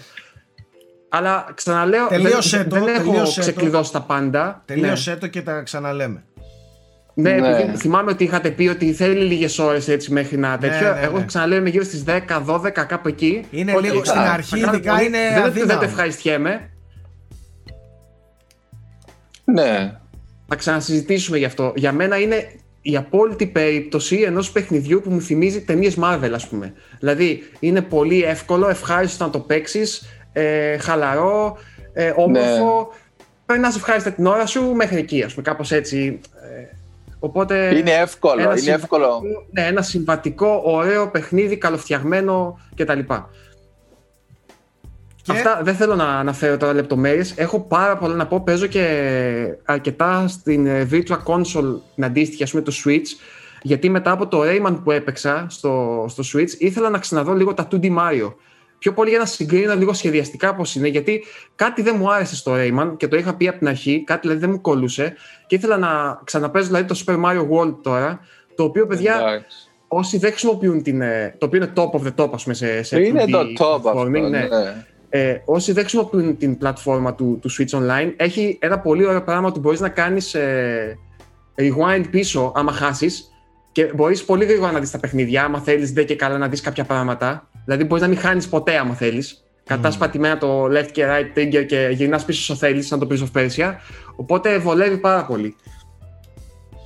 Αλλά 1.08 1.46
ξαναλέω, 1.54 2.06
Τελείωσέ 2.06 2.56
δεν, 2.56 2.68
το, 2.68 2.84
δεν 2.84 2.94
έχω 2.94 3.10
τελείωσέ 3.10 3.34
το. 3.34 3.40
ξεκλειδώσει 3.40 3.92
τα 3.92 4.00
πάντα. 4.02 4.62
Τελείωσέ 4.64 5.16
το 5.16 5.26
και 5.26 5.42
τα 5.42 5.62
ξαναλέμε. 5.62 6.24
Ναι, 7.20 7.30
ναι, 7.32 7.40
Ναι. 7.40 7.56
επειδή 7.58 7.76
θυμάμαι 7.76 8.10
ότι 8.10 8.24
είχατε 8.24 8.50
πει 8.50 8.68
ότι 8.68 8.92
θέλει 8.92 9.24
λίγες 9.24 9.58
ώρες 9.58 9.88
έτσι 9.88 10.12
μέχρι 10.12 10.36
να 10.38 10.58
τέτοιο. 10.58 10.94
ναι, 10.94 11.00
Εγώ 11.00 11.18
ναι. 11.18 11.24
ξαναλέω 11.24 11.58
είμαι 11.58 11.68
γύρω 11.68 11.84
στις 11.84 12.04
10-12 12.06 12.70
κάπου 12.86 13.08
εκεί. 13.08 13.44
Είναι 13.50 13.72
Οκ, 13.76 13.82
λίγο 13.82 13.98
θα- 13.98 14.04
στην 14.04 14.20
θα 14.20 14.30
αρχή, 14.30 14.60
κάνω 14.60 14.72
ειδικά 14.76 14.92
πολύ- 14.94 15.06
είναι 15.06 15.18
δεν, 15.18 15.32
δεν 15.34 15.42
αδύναμο. 15.42 15.78
το 15.80 15.84
ευχαριστιέμαι. 15.84 16.70
Ναι. 19.44 19.98
Θα 20.48 20.56
ξανασυζητήσουμε 20.56 21.38
γι' 21.38 21.44
αυτό. 21.44 21.72
Για 21.76 21.92
μένα 21.92 22.18
είναι 22.18 22.50
η 22.82 22.96
απόλυτη 22.96 23.46
περίπτωση 23.46 24.16
ενός 24.16 24.52
παιχνιδιού 24.52 25.00
που 25.00 25.10
μου 25.10 25.20
θυμίζει 25.20 25.60
ταινίες 25.64 25.96
Marvel, 26.02 26.30
ας 26.34 26.48
πούμε. 26.48 26.72
Δηλαδή 26.98 27.42
είναι 27.60 27.80
πολύ 27.82 28.22
εύκολο, 28.22 28.68
ευχάριστο 28.68 29.24
να 29.24 29.30
το 29.30 29.38
παίξεις, 29.40 30.02
ε, 30.32 30.78
χαλαρό, 30.78 31.58
ε, 31.92 32.12
όμορφο. 32.16 32.92
Περνά 33.46 33.72
ευχάριστα 33.76 34.10
την 34.10 34.26
ώρα 34.26 34.46
σου 34.46 34.72
μέχρι 34.74 34.96
εκεί, 34.98 35.22
ας 35.22 35.32
πούμε, 35.34 35.42
κάπως 35.44 35.72
έτσι. 35.72 36.20
Ε, 36.34 36.76
οπότε. 37.20 37.76
Είναι 37.78 37.90
εύκολο, 37.90 38.40
ένα 38.40 38.50
είναι 38.50 38.58
συμβατικό- 38.60 39.00
εύκολο. 39.02 39.22
Ναι, 39.50 39.66
ένα 39.66 39.82
συμβατικό, 39.82 40.62
ωραίο 40.64 41.10
παιχνίδι, 41.10 41.56
καλοφτιαγμένο 41.56 42.58
κτλ. 42.76 42.98
Και- 45.22 45.32
Αυτά 45.32 45.60
δεν 45.62 45.74
θέλω 45.74 45.94
να 45.94 46.04
αναφέρω 46.04 46.56
τώρα 46.56 46.72
λεπτομέρειες. 46.72 47.32
Έχω 47.36 47.60
πάρα 47.60 47.96
πολλά 47.96 48.14
να 48.14 48.26
πω. 48.26 48.40
Παίζω 48.40 48.66
και 48.66 48.84
αρκετά 49.64 50.28
στην 50.28 50.66
ε, 50.66 50.88
Virtual 50.90 51.18
Console, 51.24 51.74
την 51.94 52.04
αντίστοιχη, 52.04 52.42
ας 52.42 52.50
πούμε, 52.50 52.62
το 52.62 52.72
Switch. 52.84 53.06
Γιατί 53.62 53.88
μετά 53.88 54.10
από 54.10 54.26
το 54.26 54.40
Rayman 54.44 54.78
που 54.84 54.90
έπαιξα 54.90 55.46
στο, 55.48 56.04
στο 56.08 56.22
Switch, 56.32 56.50
ήθελα 56.58 56.90
να 56.90 56.98
ξαναδώ 56.98 57.32
λίγο 57.32 57.54
τα 57.54 57.68
2D 57.70 57.84
Mario. 57.84 58.32
Πιο 58.80 58.92
πολύ 58.92 59.10
για 59.10 59.18
να 59.18 59.24
συγκρίνω 59.26 59.74
λίγο 59.74 59.92
σχεδιαστικά 59.92 60.54
πώς 60.54 60.74
είναι. 60.74 60.88
Γιατί 60.88 61.24
κάτι 61.54 61.82
δεν 61.82 61.94
μου 61.98 62.12
άρεσε 62.12 62.36
στο 62.36 62.52
Rayman 62.56 62.94
και 62.96 63.08
το 63.08 63.16
είχα 63.16 63.34
πει 63.36 63.48
από 63.48 63.58
την 63.58 63.68
αρχή, 63.68 64.02
κάτι 64.04 64.20
δηλαδή 64.20 64.40
δεν 64.40 64.50
μου 64.50 64.60
κολούσε. 64.60 65.14
Και 65.46 65.54
ήθελα 65.54 65.76
να 65.76 66.20
ξαναπέζω 66.24 66.66
δηλαδή 66.66 66.84
το 66.84 67.02
Super 67.06 67.14
Mario 67.24 67.48
World 67.50 67.74
τώρα. 67.82 68.20
Το 68.54 68.62
οποίο, 68.64 68.86
παιδιά, 68.86 69.14
Εντάξει. 69.20 69.56
όσοι 69.88 70.18
δεν 70.18 70.30
χρησιμοποιούν 70.30 70.82
την. 70.82 71.00
ε, 71.00 71.34
το 71.38 71.46
οποίο 71.46 71.62
είναι 71.62 71.72
top 71.76 71.90
of 71.90 72.02
the 72.06 72.24
top, 72.24 72.30
ας 72.34 72.42
πούμε, 72.42 72.54
σε, 72.54 72.82
σε 72.82 73.00
Είναι 73.00 73.24
2D 73.26 73.30
το 73.30 73.38
top 73.40 73.76
αυτό. 73.76 74.00
platforming, 74.00 74.10
ναι. 74.10 74.28
Ναι. 74.28 74.48
Ε, 75.08 75.42
όσοι 75.44 75.72
δεν 75.72 75.82
χρησιμοποιούν 75.82 76.36
την 76.36 76.58
πλατφόρμα 76.58 77.14
του, 77.14 77.38
του 77.42 77.50
Switch 77.52 77.78
Online, 77.78 78.12
έχει 78.16 78.58
ένα 78.60 78.78
πολύ 78.78 79.06
ωραίο 79.06 79.22
πράγμα 79.22 79.48
ότι 79.48 79.60
μπορείς 79.60 79.80
να 79.80 79.88
κάνεις 79.88 80.34
ε, 80.34 80.98
rewind 81.56 82.04
πίσω 82.10 82.52
άμα 82.56 82.72
χάσεις 82.72 83.30
και 83.72 83.92
μπορείς 83.94 84.24
πολύ 84.24 84.44
γρήγορα 84.44 84.72
να 84.72 84.80
δεις 84.80 84.90
τα 84.90 84.98
παιχνίδια, 84.98 85.44
άμα 85.44 85.60
θέλεις 85.60 85.92
δεν 85.92 86.06
και 86.06 86.16
καλά 86.16 86.38
να 86.38 86.48
δεις 86.48 86.60
κάποια 86.60 86.84
πράγματα. 86.84 87.49
Δηλαδή 87.64 87.84
μπορείς 87.84 88.02
να 88.02 88.08
μην 88.08 88.18
χάνεις 88.18 88.48
ποτέ 88.48 88.78
άμα 88.78 88.94
θέλεις. 88.94 89.44
Κατάς 89.64 89.96
πατημένα 89.96 90.38
το 90.38 90.64
left 90.64 90.88
και 90.92 91.06
right 91.08 91.38
trigger 91.38 91.66
και 91.66 91.88
γυρνάς 91.92 92.24
πίσω 92.24 92.52
όσο 92.52 92.66
θέλεις, 92.66 92.86
σαν 92.86 92.98
το 92.98 93.06
Prince 93.10 93.18
of 93.18 93.40
Persia. 93.40 93.74
Οπότε 94.16 94.58
βολεύει 94.58 94.98
πάρα 94.98 95.24
πολύ. 95.24 95.56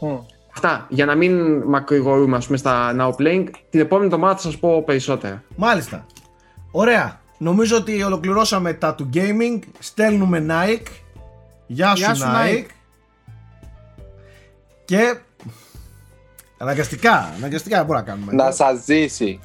Μμ. 0.01 0.17
Αυτά, 0.55 0.87
για 0.89 1.05
να 1.05 1.15
μην 1.15 1.63
μακρηγορούμε 1.63 2.37
ας 2.37 2.47
πούμε 2.47 2.59
στα 2.59 2.97
Now 2.99 3.23
Playing, 3.23 3.45
την 3.71 3.81
επόμενη 3.81 4.07
εβδομάδα 4.07 4.35
θα 4.35 4.41
σας 4.41 4.59
πω 4.59 4.83
περισσότερα. 4.83 5.43
Μάλιστα. 5.57 6.07
Ωραία. 6.71 7.21
Νομίζω 7.39 7.77
ότι 7.77 8.03
ολοκληρώσαμε 8.03 8.73
τα 8.73 8.95
του 8.95 9.11
gaming. 9.15 9.59
Στέλνουμε 9.79 10.47
Nike. 10.49 10.87
Γεια 11.67 11.95
σου, 11.95 12.03
Γεια 12.03 12.15
σου, 12.15 12.25
Nike. 12.25 12.59
Nike. 12.59 12.67
Και 14.85 15.19
αναγκαστικά, 16.59 17.33
αναγκαστικά 17.37 17.85
μπορούμε 17.85 17.99
να 17.99 18.03
κάνουμε. 18.13 18.33
Να 18.33 18.51
σας 18.51 18.85
ζήσει. 18.85 19.41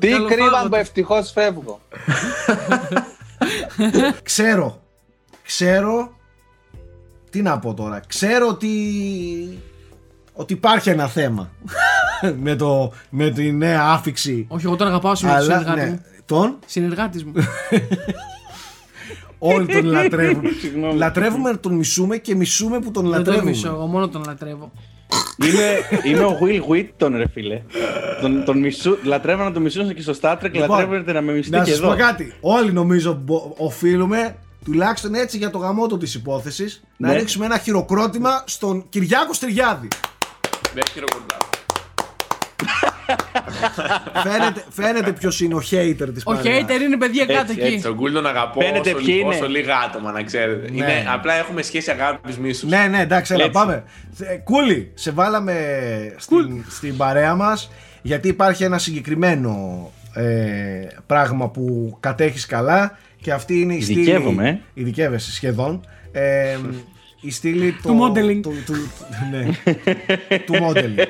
Τι 0.00 0.08
Καλό 0.08 0.26
κρύβαν 0.26 0.48
Σάββατο. 0.50 0.68
που 0.68 0.74
ευτυχώς 0.74 1.30
φεύγω. 1.30 1.80
Ξέρω, 4.22 4.80
ξέρω, 5.44 6.12
τι 7.30 7.42
να 7.42 7.58
πω 7.58 7.74
τώρα, 7.74 8.00
ξέρω 8.06 8.48
ότι, 8.48 8.68
ότι 10.32 10.52
υπάρχει 10.52 10.90
ένα 10.90 11.06
θέμα 11.08 11.50
με, 12.42 12.56
το, 12.56 12.92
με 13.10 13.30
τη 13.30 13.52
νέα 13.52 13.82
άφηξη. 13.82 14.44
Όχι, 14.48 14.66
εγώ 14.66 14.76
τον 14.76 14.86
αγαπάω 14.86 15.14
σήμερα, 15.14 15.36
Αλλά, 15.36 15.44
συνεργάτη 15.58 15.80
ναι, 15.80 15.86
μου. 15.90 16.00
τον, 16.26 16.58
Συνεργάτης 16.66 17.24
μου. 17.24 17.32
όλοι 19.38 19.66
τον 19.66 19.84
λατρεύουμε. 19.84 20.50
Συγγνώμη. 20.60 20.98
λατρεύουμε, 20.98 21.56
τον 21.56 21.74
μισούμε 21.74 22.16
και 22.16 22.34
μισούμε 22.34 22.78
που 22.80 22.90
τον 22.90 23.02
Δεν 23.02 23.12
τον 23.12 23.20
λατρεύουμε. 23.20 23.50
μισώ, 23.50 23.68
εγώ 23.68 23.86
μόνο 23.86 24.08
τον 24.08 24.22
λατρεύω. 24.26 24.72
Είμαι, 25.46 25.78
είμαι 26.04 26.24
ο 26.24 26.38
Will 26.42 26.60
Wheaton, 26.72 27.10
ρε 27.16 27.28
φίλε. 27.28 27.62
Τον, 28.20 28.44
τον 28.44 28.58
μισού, 28.58 28.96
λατρεύω 29.02 29.42
να 29.44 29.52
τον 29.52 29.62
μισούσαν 29.62 29.94
και 29.94 30.02
στο 30.02 30.14
Star 30.20 30.32
Trek, 30.34 30.50
Λοιπόν, 30.52 30.68
λατρεύετε 30.68 31.12
να 31.12 31.20
με 31.20 31.32
μισείτε 31.32 31.56
Να 31.58 31.64
και 31.64 31.70
σας 31.70 31.78
εδώ. 31.78 31.88
πω 31.88 31.94
κάτι. 31.96 32.34
Όλοι 32.40 32.72
νομίζω 32.72 33.12
μπο- 33.24 33.54
οφείλουμε, 33.56 34.36
τουλάχιστον 34.64 35.14
έτσι 35.14 35.36
για 35.38 35.50
το 35.50 35.58
γαμότο 35.58 35.96
της 35.98 36.14
υπόθεσης, 36.14 36.82
να 36.96 37.08
Ναι. 37.08 37.18
ρίξουμε 37.18 37.44
ένα 37.44 37.58
χειροκρότημα 37.58 38.42
στον 38.46 38.84
Κυριάκο 38.88 39.32
Στυριάδη. 39.32 39.88
Δεν 40.74 40.82
χειροκροτάω. 40.92 41.38
Φαίνεται, 44.22 44.64
φαίνεται 44.70 45.12
ποιος 45.12 45.40
είναι 45.40 45.54
ο 45.54 45.62
hater 45.70 46.08
της 46.14 46.22
Ο 46.26 46.32
παρέας. 46.34 46.62
hater 46.62 46.80
είναι 46.80 46.96
παιδιά 46.96 47.26
κάτω 47.26 47.52
Έτσι, 47.52 47.64
εκεί. 47.64 47.78
Στον 47.78 47.94
Γκουλ 47.94 48.12
τον 48.12 48.26
αγαπώ 48.26 48.60
Φαίνεται 48.60 48.90
όσο, 48.90 49.04
ποιοι 49.04 49.16
είναι. 49.20 49.34
όσο 49.34 49.48
λίγα 49.48 49.76
άτομα, 49.76 50.12
να 50.12 50.22
ξέρετε. 50.22 50.70
Ναι. 50.70 50.76
Είναι, 50.76 51.04
απλά 51.12 51.34
έχουμε 51.34 51.62
σχέση 51.62 51.90
αγάπης 51.90 52.38
μίσους. 52.38 52.70
Ναι, 52.70 52.86
ναι, 52.90 53.00
εντάξει, 53.00 53.32
έλα, 53.34 53.44
Έτσι. 53.44 53.54
πάμε. 53.58 53.82
Ε, 54.18 54.36
Κούλι, 54.36 54.90
σε 54.94 55.10
βάλαμε 55.10 55.54
στην, 56.16 56.64
στην 56.68 56.96
παρέα 56.96 57.34
μας 57.34 57.70
γιατί 58.02 58.28
υπάρχει 58.28 58.64
ένα 58.64 58.78
συγκεκριμένο 58.78 59.90
ε, 60.14 60.86
πράγμα 61.06 61.48
που 61.48 61.96
κατέχεις 62.00 62.46
καλά 62.46 62.98
και 63.20 63.32
αυτή 63.32 63.60
είναι 63.60 63.74
η 63.74 63.80
στήλη... 63.82 64.00
Ειδικεύομαι, 64.00 64.48
ε. 64.48 64.58
Ειδικεύεσαι 64.74 65.32
σχεδόν. 65.32 65.86
Ε, 66.12 66.56
η 67.20 67.30
στήλη 67.30 67.76
το, 67.82 67.88
Του 67.88 67.98
modeling. 68.02 68.40
Του, 68.42 68.52
του, 68.66 68.74
ναι, 69.30 69.46
του 70.46 70.54
modeling. 70.60 71.06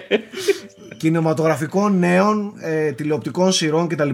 Κινηματογραφικών 0.98 1.98
νέων, 1.98 2.52
ε, 2.60 2.92
τηλεοπτικών 2.92 3.52
σειρών 3.52 3.88
κτλ. 3.88 4.08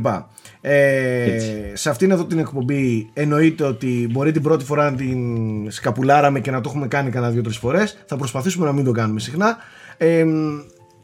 Ε, 0.61 1.39
σε 1.73 1.91
αυτήν 1.91 2.11
εδώ 2.11 2.25
την 2.25 2.39
εκπομπή 2.39 3.11
εννοείται 3.13 3.65
ότι 3.65 4.09
μπορεί 4.11 4.33
την 4.33 4.43
πρώτη 4.43 4.65
φορά 4.65 4.91
να 4.91 4.97
την 4.97 5.71
σκαπουλάραμε 5.71 6.41
και 6.41 6.51
να 6.51 6.61
το 6.61 6.69
έχουμε 6.69 6.89
κάνει 6.89 7.11
κανένα 7.11 7.33
δύο-τρεις 7.33 7.57
φορές 7.57 7.99
Θα 8.07 8.17
προσπαθήσουμε 8.17 8.67
να 8.67 8.73
μην 8.73 8.85
το 8.85 8.93
κάνουμε 8.93 9.21
συχνά. 9.21 9.57
Ε, 9.97 10.25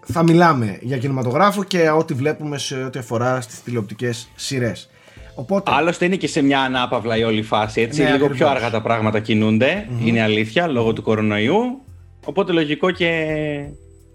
θα 0.07 0.23
μιλάμε 0.23 0.79
για 0.81 0.99
κινηματογράφο 0.99 1.65
και 1.65 1.91
ό,τι 1.91 2.15
βλέπουμε 2.15 2.59
σε 2.59 2.75
ό,τι 2.83 2.99
αφορά 2.99 3.41
στις 3.41 3.63
τηλεοπτικές 3.63 4.31
σειρές. 4.35 4.91
Οπότε, 5.35 5.71
Άλλωστε 5.75 6.05
είναι 6.05 6.17
και 6.17 6.27
σε 6.27 6.43
μια 6.43 6.61
ανάπαυλα 6.61 7.17
η 7.17 7.23
όλη 7.23 7.43
φάση. 7.43 7.81
Έτσι, 7.81 7.99
Ναι, 8.03 8.05
λίγο 8.05 8.17
ακριβώς. 8.17 8.37
πιο 8.37 8.49
αργά 8.49 8.71
τα 8.71 8.83
πράγματα 8.83 9.21
κινούνται. 9.21 9.89
Είναι 10.05 10.23
αλήθεια 10.23 10.67
λόγω 10.67 10.93
του 10.93 11.03
κορονοϊού. 11.03 11.83
Οπότε 12.25 12.53
λογικό 12.53 12.91
και. 12.91 13.27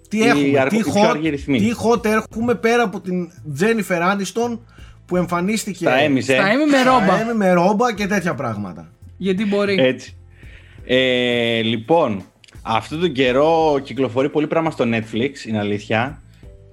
Τι 0.10 0.18
οι 0.18 0.23
έχουμε, 0.23 0.60
αργο- 0.60 0.69
τι, 0.69 0.77
οι 0.77 0.91
πιο 0.91 1.02
hot, 1.02 1.06
αργοί 1.10 1.30
ρυθμοί. 1.30 1.60
τι 1.60 1.72
hot 1.84 2.06
έχουμε 2.06 2.56
πέρα 2.56 2.84
από 2.84 2.99
την 2.99 3.32
Jennifer 3.60 4.02
Aniston 4.14 4.60
που 5.06 5.15
εμφανίστηκε 5.15 5.77
Στα 5.86 5.95
έμιζε. 5.95 6.34
Στα 6.34 6.52
είμαι 6.52 6.65
με 6.65 6.84
ρόμπα. 6.84 7.06
Στα 7.06 7.32
Emmy 7.32 7.36
με 7.36 7.52
ρόμπα 7.53 7.94
και 7.94 8.07
τέτοια 8.07 8.36
πράγματα. 8.36 8.91
Γιατί 9.18 9.45
μπορεί. 9.45 9.76
Έτσι. 9.80 10.18
Ε, 10.86 11.61
λοιπόν, 11.61 12.23
αυτόν 12.61 12.99
τον 12.99 13.11
καιρό 13.11 13.80
κυκλοφορεί 13.84 14.30
πολύ 14.30 14.48
πράγμα 14.48 14.72
στο 14.72 14.86
Netflix, 14.88 15.48
είναι 15.48 15.60
αλήθεια. 15.60 16.22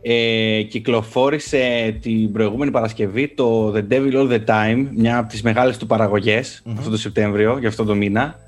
Ε, 0.03 0.63
κυκλοφόρησε 0.63 1.97
την 2.03 2.33
προηγούμενη 2.33 2.71
Παρασκευή 2.71 3.29
το 3.29 3.73
The 3.75 3.85
Devil 3.93 4.13
All 4.13 4.31
The 4.31 4.45
Time, 4.47 4.87
μια 4.95 5.19
από 5.19 5.29
τις 5.29 5.43
μεγάλες 5.43 5.77
του 5.77 5.87
παραγωγες 5.87 6.63
αυτό 6.79 6.91
το 6.91 6.97
Σεπτέμβριο, 6.97 7.59
για 7.59 7.69
αυτό 7.69 7.85
το 7.85 7.95
μήνα. 7.95 8.39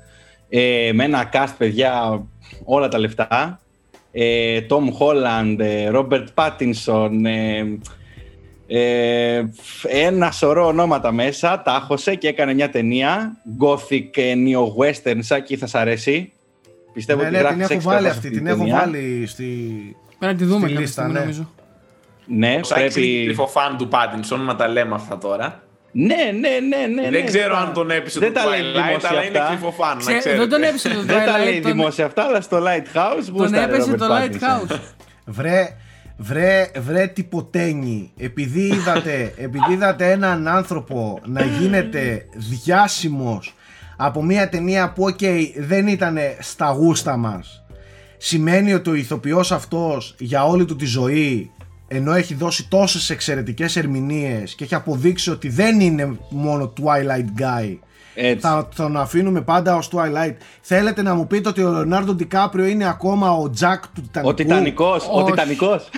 Ε, 0.49 0.91
με 0.93 1.03
ένα 1.03 1.29
cast, 1.33 1.53
παιδιά, 1.57 2.23
όλα 2.63 2.87
τα 2.87 2.99
λεφτά. 2.99 3.59
Ε, 4.17 4.65
Tom 4.69 4.83
Holland, 4.99 5.55
ε, 5.59 5.89
Robert 5.93 6.25
Pattinson, 6.35 7.09
ε, 7.25 7.63
ε, 8.67 9.43
ένα 9.83 10.31
σωρό 10.31 10.67
ονόματα 10.67 11.11
μέσα, 11.11 11.61
τα 11.61 11.73
άχωσε 11.73 12.15
και 12.15 12.27
έκανε 12.27 12.53
μια 12.53 12.69
ταινία. 12.69 13.37
Gothic, 13.59 14.17
ε, 14.17 14.33
neo-western, 14.35 15.17
Σάκη, 15.19 15.57
θα 15.57 15.67
σ' 15.67 15.75
αρέσει. 15.75 16.31
Πιστεύω 16.93 17.21
ναι, 17.21 17.27
ότι 17.27 17.35
ναι, 17.35 17.41
γράφεις 17.41 17.55
την 17.55 17.63
έχω 17.65 17.73
έξτρα 17.73 17.93
βάλει 17.93 18.05
σε 18.07 18.11
αυτή, 18.11 18.29
τη 18.29 18.35
την 18.37 18.47
έχω 18.47 18.57
ταινία. 18.57 18.75
βάλει 18.79 19.25
στη... 19.27 19.45
Πρέπει 20.19 20.33
να 20.33 20.39
τη 20.39 20.45
δούμε 20.45 20.59
στη 20.59 20.67
κάποια 20.67 20.79
λίστα, 20.79 21.01
στιγμή 21.01 21.13
ναι. 21.13 21.19
νομίζω. 21.19 21.49
Ναι, 22.25 22.59
Ο 22.61 22.63
Σάκης 22.63 22.95
είναι 22.95 23.05
πρέπει... 23.05 23.25
κρυφό 23.25 23.47
φαν 23.47 23.77
του 23.77 23.87
Πάτινσον, 23.87 24.41
να 24.41 24.55
τα 24.55 24.67
λέμε 24.67 24.95
αυτά 24.95 25.17
τώρα. 25.17 25.63
Ναι, 25.97 26.15
ναι, 26.15 26.49
ναι, 26.67 26.85
ναι. 26.95 27.01
ναι, 27.01 27.09
Δεν 27.09 27.25
ξέρω 27.25 27.53
τα- 27.53 27.59
αν 27.59 27.73
τον 27.73 27.91
έπεισε 27.91 28.19
Δεν 28.19 28.33
το 28.33 28.39
τα 28.39 28.45
λέει 28.49 28.59
Twilight, 28.59 28.85
δημόσια 28.87 29.09
αλλά 29.09 29.23
είναι 29.25 29.37
αυτά. 29.37 29.49
κρυφό 29.55 29.71
φαν, 29.71 29.95
να 29.97 30.03
Ξέ- 30.03 30.17
ξέρετε. 30.17 30.39
δεν 30.41 30.49
τον 30.49 30.63
έπεισε 30.63 30.89
το 30.89 31.01
Δεν 31.13 31.25
τα 31.25 31.37
λέει 31.39 31.57
Twilight. 31.57 31.61
τον- 31.61 31.71
δημόσια 31.71 32.05
αυτά, 32.05 32.23
αλλά 32.23 32.41
στο 32.41 32.57
Lighthouse 32.57 33.23
Τον 33.25 33.35
γούσταρε 33.35 33.63
έπεσε 33.73 33.91
Robert 33.91 33.97
το 33.97 34.05
Pattinson. 34.05 34.71
Lighthouse. 34.71 34.79
Βρε, 35.25 35.75
βρε, 36.17 36.71
βρε 36.79 37.07
τυποτένι. 37.07 38.11
Επειδή 38.17 38.61
είδατε, 38.61 39.33
επειδή 39.37 39.71
είδατε 39.73 40.11
έναν 40.11 40.47
άνθρωπο 40.47 41.19
να 41.25 41.41
γίνεται 41.43 42.25
διάσημος 42.35 43.55
από 43.97 44.23
μια 44.23 44.49
ταινία 44.49 44.91
που 44.91 45.03
οκ, 45.03 45.19
δεν 45.57 45.87
ήταν 45.87 46.17
στα 46.39 46.71
γούστα 46.71 47.17
μας 47.17 47.63
σημαίνει 48.17 48.73
ότι 48.73 48.89
ο 48.89 48.93
ηθοποιός 48.93 49.51
αυτός 49.51 50.15
για 50.19 50.45
όλη 50.45 50.65
του 50.65 50.75
τη 50.75 50.85
ζωή 50.85 51.51
ενώ 51.87 52.13
έχει 52.13 52.33
δώσει 52.33 52.67
τόσες 52.67 53.09
εξαιρετικές 53.09 53.75
ερμηνείες 53.75 54.55
και 54.55 54.63
έχει 54.63 54.75
αποδείξει 54.75 55.29
ότι 55.31 55.49
δεν 55.49 55.79
είναι 55.79 56.17
μόνο 56.29 56.73
Twilight 56.77 57.41
Guy 57.41 57.77
Έτσι. 58.15 58.39
θα 58.47 58.69
τον 58.75 58.97
αφήνουμε 58.97 59.41
πάντα 59.41 59.75
ως 59.75 59.89
Twilight 59.93 60.35
θέλετε 60.61 61.01
να 61.01 61.15
μου 61.15 61.27
πείτε 61.27 61.49
ότι 61.49 61.63
ο 61.63 61.71
Λεωνάρντο 61.71 62.13
Ντικάπριο 62.13 62.65
είναι 62.65 62.87
ακόμα 62.87 63.31
ο 63.31 63.49
Τζακ 63.49 63.83
του 63.87 64.01
Τιτανικού; 64.01 64.29
Ο 64.29 64.33
Τιτανικός, 64.33 65.03
ο 65.11 65.19
Όχι. 65.21 65.29
Τιτανικός. 65.31 65.89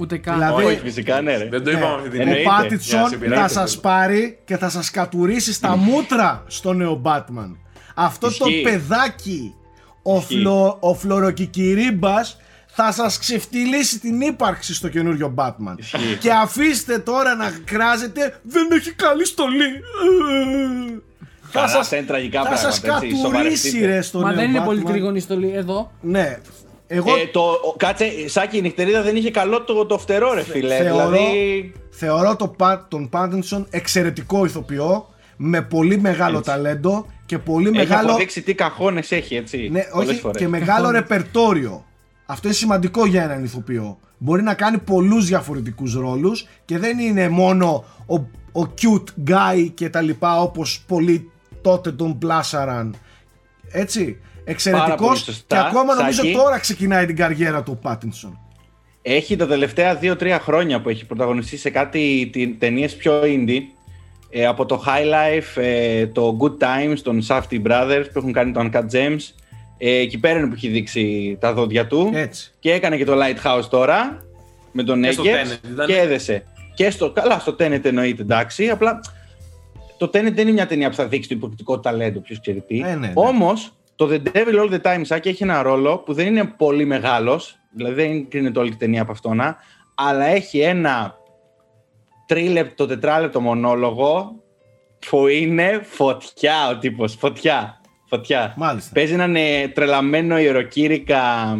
Ούτε 0.00 0.16
καν. 0.18 0.34
Δηλαδή- 0.34 0.64
Όχι, 0.64 0.78
φυσικά, 0.78 1.20
ναι, 1.20 1.36
ρε. 1.36 1.48
Δεν 1.48 1.64
το 1.64 1.70
είπαμε 1.70 1.94
αυτή 1.94 2.08
την 2.08 2.18
ο 2.18 2.22
εννοείται. 2.22 2.42
Για 2.42 2.50
να 2.52 2.56
Πάτιτσον 2.62 3.08
συμπειράξετε. 3.08 3.48
θα 3.48 3.66
σας 3.66 3.80
πάρει 3.80 4.38
και 4.44 4.56
θα 4.56 4.68
σας 4.68 4.90
κατουρίσει 4.90 5.52
στα 5.52 5.76
μούτρα 5.76 6.44
στο 6.46 6.72
νέο 6.72 7.00
Batman. 7.04 7.56
Αυτό 7.94 8.36
το 8.38 8.44
Ισχύει. 8.48 8.62
παιδάκι, 8.62 9.54
ο, 10.02 10.20
φλο, 10.20 10.76
ο 10.80 10.94
φλωροκικυρίμπας, 10.94 12.36
θα 12.80 12.92
σας 12.92 13.18
ξεφτυλίσει 13.18 13.98
την 13.98 14.20
ύπαρξη 14.20 14.74
στο 14.74 14.88
καινούριο 14.88 15.34
Batman. 15.36 15.74
Και 16.20 16.30
αφήστε 16.32 16.98
τώρα 16.98 17.34
να 17.34 17.52
κράζετε, 17.64 18.38
δεν 18.42 18.68
έχει 18.72 18.92
καλή 18.92 19.24
στολή. 19.26 19.66
Καλά, 21.52 21.66
θα 21.66 21.72
σας, 21.72 21.80
αυτά 21.80 21.96
είναι 21.96 22.06
τραγικά 22.06 22.42
θα 22.44 22.56
σας 22.56 22.80
πράγματα, 22.80 23.06
έτσι, 23.06 23.20
κατουρίσει 23.22 23.68
σοβαρευτείτε. 23.68 23.86
ρε 23.86 24.00
στο 24.02 24.18
Μα 24.20 24.26
νέο 24.28 24.36
δεν 24.36 24.48
είναι 24.50 24.60
Batman. 24.60 24.64
πολύ 24.64 24.82
τρίγωνη 24.82 25.20
στολή 25.20 25.52
εδώ. 25.54 25.92
Ναι. 26.00 26.38
Εγώ 26.86 27.16
Ε, 27.16 27.26
το, 27.32 27.40
ο- 27.40 27.74
κάτσε, 27.76 28.10
Σάκη, 28.26 28.56
η 28.56 28.60
νυχτερίδα 28.60 29.02
δεν 29.02 29.16
είχε 29.16 29.30
καλό 29.30 29.62
το, 29.62 29.86
το 29.86 29.98
φτερό, 29.98 30.32
ρε 30.34 30.42
φίλε. 30.42 30.74
θεωρώ- 30.76 31.10
Δηλαδή, 31.10 31.72
Θεωρώ 31.90 32.36
το, 32.36 32.48
Πα- 32.48 32.86
τον 32.90 33.08
Πάντινσον 33.08 33.66
εξαιρετικό 33.70 34.44
ηθοποιό 34.44 35.08
με 35.36 35.62
πολύ 35.62 35.98
μεγάλο 36.00 36.38
Έτσι. 36.38 36.50
ταλέντο 36.50 37.06
και 37.26 37.38
πολύ 37.38 37.68
έχει 37.68 37.76
μεγάλο, 37.76 38.08
αποδείξει 38.08 38.42
τι 38.42 38.54
καχώνες 38.54 39.10
έχει, 39.12 39.34
έτσι, 39.36 39.68
ναι, 39.72 39.80
πολλές 39.92 40.08
όχι, 40.08 40.18
φορές. 40.20 40.36
και 40.40 40.48
μεγάλο 40.48 40.90
ρεπερτόριο. 40.90 41.84
Αυτό 42.30 42.46
είναι 42.48 42.56
σημαντικό 42.56 43.06
για 43.06 43.22
έναν 43.22 43.44
ηθοποιό. 43.44 43.98
Μπορεί 44.18 44.42
να 44.42 44.54
κάνει 44.54 44.78
πολλούς 44.78 45.26
διαφορετικούς 45.26 45.94
ρόλους 45.94 46.46
και 46.64 46.78
δεν 46.78 46.98
είναι 46.98 47.28
μόνο 47.28 47.84
ο, 48.06 48.14
ο 48.60 48.72
cute 48.80 49.30
guy 49.30 49.70
και 49.74 49.90
τα 49.90 50.00
λοιπά 50.00 50.40
όπως 50.40 50.84
πολλοί 50.86 51.30
τότε 51.62 51.92
τον 51.92 52.18
πλάσαραν. 52.18 52.94
Έτσι. 53.70 54.04
πολύ 54.04 54.16
Εξαιρετικός 54.44 55.18
σωστά, 55.18 55.56
και 55.56 55.66
ακόμα 55.68 55.94
νομίζω 55.94 56.22
Σάκη. 56.22 56.32
τώρα 56.32 56.58
ξεκινάει 56.58 57.06
την 57.06 57.16
καριέρα 57.16 57.62
του 57.62 57.72
ο 57.72 57.76
Πάτινσον. 57.82 58.38
Έχει 59.02 59.36
τα 59.36 59.46
τελευταία 59.46 59.98
2-3 60.02 60.38
χρόνια 60.40 60.80
που 60.80 60.88
έχει 60.88 61.06
πρωταγωνιστεί 61.06 61.56
σε 61.56 61.70
κάτι 61.70 62.30
ταινίες 62.58 62.96
πιο 62.96 63.20
indie. 63.22 63.60
Ε, 64.30 64.46
από 64.46 64.66
το 64.66 64.82
High 64.86 65.04
Life, 65.04 65.62
ε, 65.62 66.06
το 66.06 66.36
Good 66.40 66.64
Times, 66.64 66.98
τον 67.02 67.22
Safety 67.28 67.62
Brothers 67.66 68.04
που 68.12 68.18
έχουν 68.18 68.32
κάνει 68.32 68.52
το 68.52 68.60
Uncut 68.72 68.84
Gems. 68.92 69.20
Ε, 69.78 69.90
εκεί 69.90 70.18
πέρα 70.18 70.38
είναι 70.38 70.48
που 70.48 70.54
έχει 70.54 70.68
δείξει 70.68 71.36
τα 71.40 71.52
δόντια 71.52 71.86
του. 71.86 72.10
Έτσι. 72.14 72.52
Και 72.58 72.72
έκανε 72.72 72.96
και 72.96 73.04
το 73.04 73.12
Lighthouse 73.14 73.64
τώρα 73.70 74.22
με 74.72 74.82
τον 74.82 75.02
Και 75.02 75.10
στο 75.10 75.22
Eggers 75.22 75.26
Tenet 75.26 75.72
ήταν. 75.72 75.86
και 75.86 75.96
έδεσε. 75.98 76.44
Και 76.74 76.90
στο, 76.90 77.10
καλά, 77.10 77.38
στο 77.38 77.52
Tenet 77.52 77.84
εννοείται 77.84 78.22
εντάξει. 78.22 78.68
Απλά 78.68 79.00
το 79.98 80.06
Tenet 80.06 80.10
δεν 80.10 80.38
είναι 80.38 80.52
μια 80.52 80.66
ταινία 80.66 80.88
που 80.88 80.94
θα 80.94 81.06
δείξει 81.06 81.28
το 81.28 81.34
υποκριτικό 81.34 81.80
ταλέντο, 81.80 82.20
ποιος 82.20 82.40
ξέρει 82.40 82.60
τι. 82.60 82.78
Ε, 82.78 82.82
ναι, 82.82 82.94
ναι. 82.94 83.12
Όμως 83.14 83.72
το 83.96 84.08
The 84.10 84.36
Devil 84.36 84.64
All 84.64 84.70
the 84.70 84.80
Time 84.80 85.00
Σάκη 85.02 85.28
έχει 85.28 85.42
ένα 85.42 85.62
ρόλο 85.62 85.98
που 85.98 86.12
δεν 86.12 86.26
είναι 86.26 86.44
πολύ 86.56 86.84
μεγάλος, 86.84 87.58
δηλαδή 87.72 87.94
δεν 87.94 88.28
κρίνεται 88.28 88.58
όλη 88.58 88.70
η 88.70 88.76
ταινία 88.76 89.02
από 89.02 89.12
αυτόνα, 89.12 89.56
αλλά 89.94 90.24
έχει 90.24 90.58
ένα 90.60 91.16
τρίλεπτο, 92.26 92.86
τετράλεπτο 92.86 93.40
μονόλογο 93.40 94.42
που 95.08 95.26
είναι 95.26 95.80
φωτιά 95.84 96.68
ο 96.68 96.78
τύπος, 96.78 97.14
φωτιά, 97.14 97.77
φωτιά. 98.08 98.54
Μάλιστα. 98.56 98.90
Παίζει 98.94 99.12
έναν 99.12 99.36
ε, 99.36 99.68
τρελαμένο 99.68 100.38
ιεροκήρυκα 100.38 101.56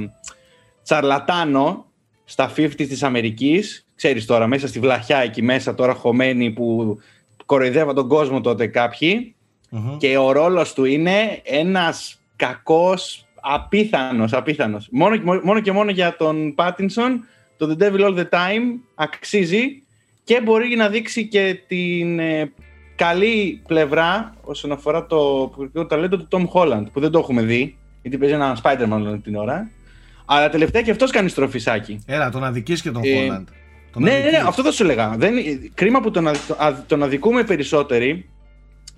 τσαρλατάνο 0.82 1.86
στα 2.24 2.52
50 2.56 2.74
της 2.76 3.02
Αμερικής. 3.02 3.86
Ξέρεις 3.94 4.24
τώρα, 4.26 4.46
μέσα 4.46 4.68
στη 4.68 4.80
βλαχιά 4.80 5.18
εκεί 5.18 5.42
μέσα 5.42 5.74
τώρα 5.74 5.94
χωμένοι 5.94 6.50
που 6.50 6.98
κοροϊδεύαν 7.46 7.94
τον 7.94 8.08
κόσμο 8.08 8.40
τότε 8.40 8.66
κάποιοι. 8.66 9.34
Μμμ. 9.70 9.96
Και 9.96 10.16
ο 10.18 10.32
ρόλος 10.32 10.72
του 10.72 10.84
είναι 10.84 11.40
ένας 11.44 12.20
κακός, 12.36 13.26
απίθανος, 13.40 14.32
απίθανος. 14.32 14.88
Μόνο, 14.90 15.16
και- 15.16 15.40
μόνο 15.42 15.60
και 15.60 15.72
μόνο 15.72 15.90
για 15.90 16.16
τον 16.16 16.54
Πάτινσον, 16.54 17.24
το 17.56 17.76
The 17.78 17.82
Devil 17.82 18.00
All 18.00 18.16
The 18.18 18.28
Time 18.28 18.78
αξίζει 18.94 19.82
και 20.24 20.40
μπορεί 20.40 20.76
να 20.76 20.88
δείξει 20.88 21.26
και 21.26 21.60
την 21.66 22.18
ε, 22.18 22.52
καλή 22.98 23.62
πλευρά 23.66 24.34
όσον 24.40 24.72
αφορά 24.72 25.06
το, 25.06 25.48
το 25.72 25.86
ταλέντο 25.86 26.16
του 26.16 26.28
Tom 26.30 26.44
Holland, 26.54 26.84
που 26.92 27.00
δεν 27.00 27.10
το 27.10 27.18
έχουμε 27.18 27.42
δει, 27.42 27.76
γιατί 28.02 28.18
παίζει 28.18 28.34
έναν 28.34 28.56
Spider-Man 28.62 28.90
όλη 29.06 29.18
την 29.18 29.36
ώρα. 29.36 29.70
Αλλά 30.24 30.48
τελευταία 30.48 30.82
και 30.82 30.90
αυτός 30.90 31.10
κάνει 31.10 31.28
στροφισάκι. 31.28 31.98
Έλα, 32.06 32.30
τον 32.30 32.44
αδικείς 32.44 32.82
και 32.82 32.90
τον 32.90 33.02
Ε, 33.04 33.08
Holland. 33.08 33.44
Τον 33.92 34.02
Ναι, 34.02 34.10
ναι, 34.10 34.16
ναι, 34.18 34.22
αδικείς. 34.26 34.46
αυτό 34.46 34.62
θα 34.62 34.70
σου 34.72 34.82
έλεγα. 34.82 35.14
Δεν, 35.16 35.34
κρίμα 35.74 36.00
που 36.00 36.10
τον, 36.10 36.28
αδ- 36.28 36.36
α- 36.62 36.84
τον 36.86 37.02
αδικούμε 37.02 37.44
περισσότεροι, 37.44 38.28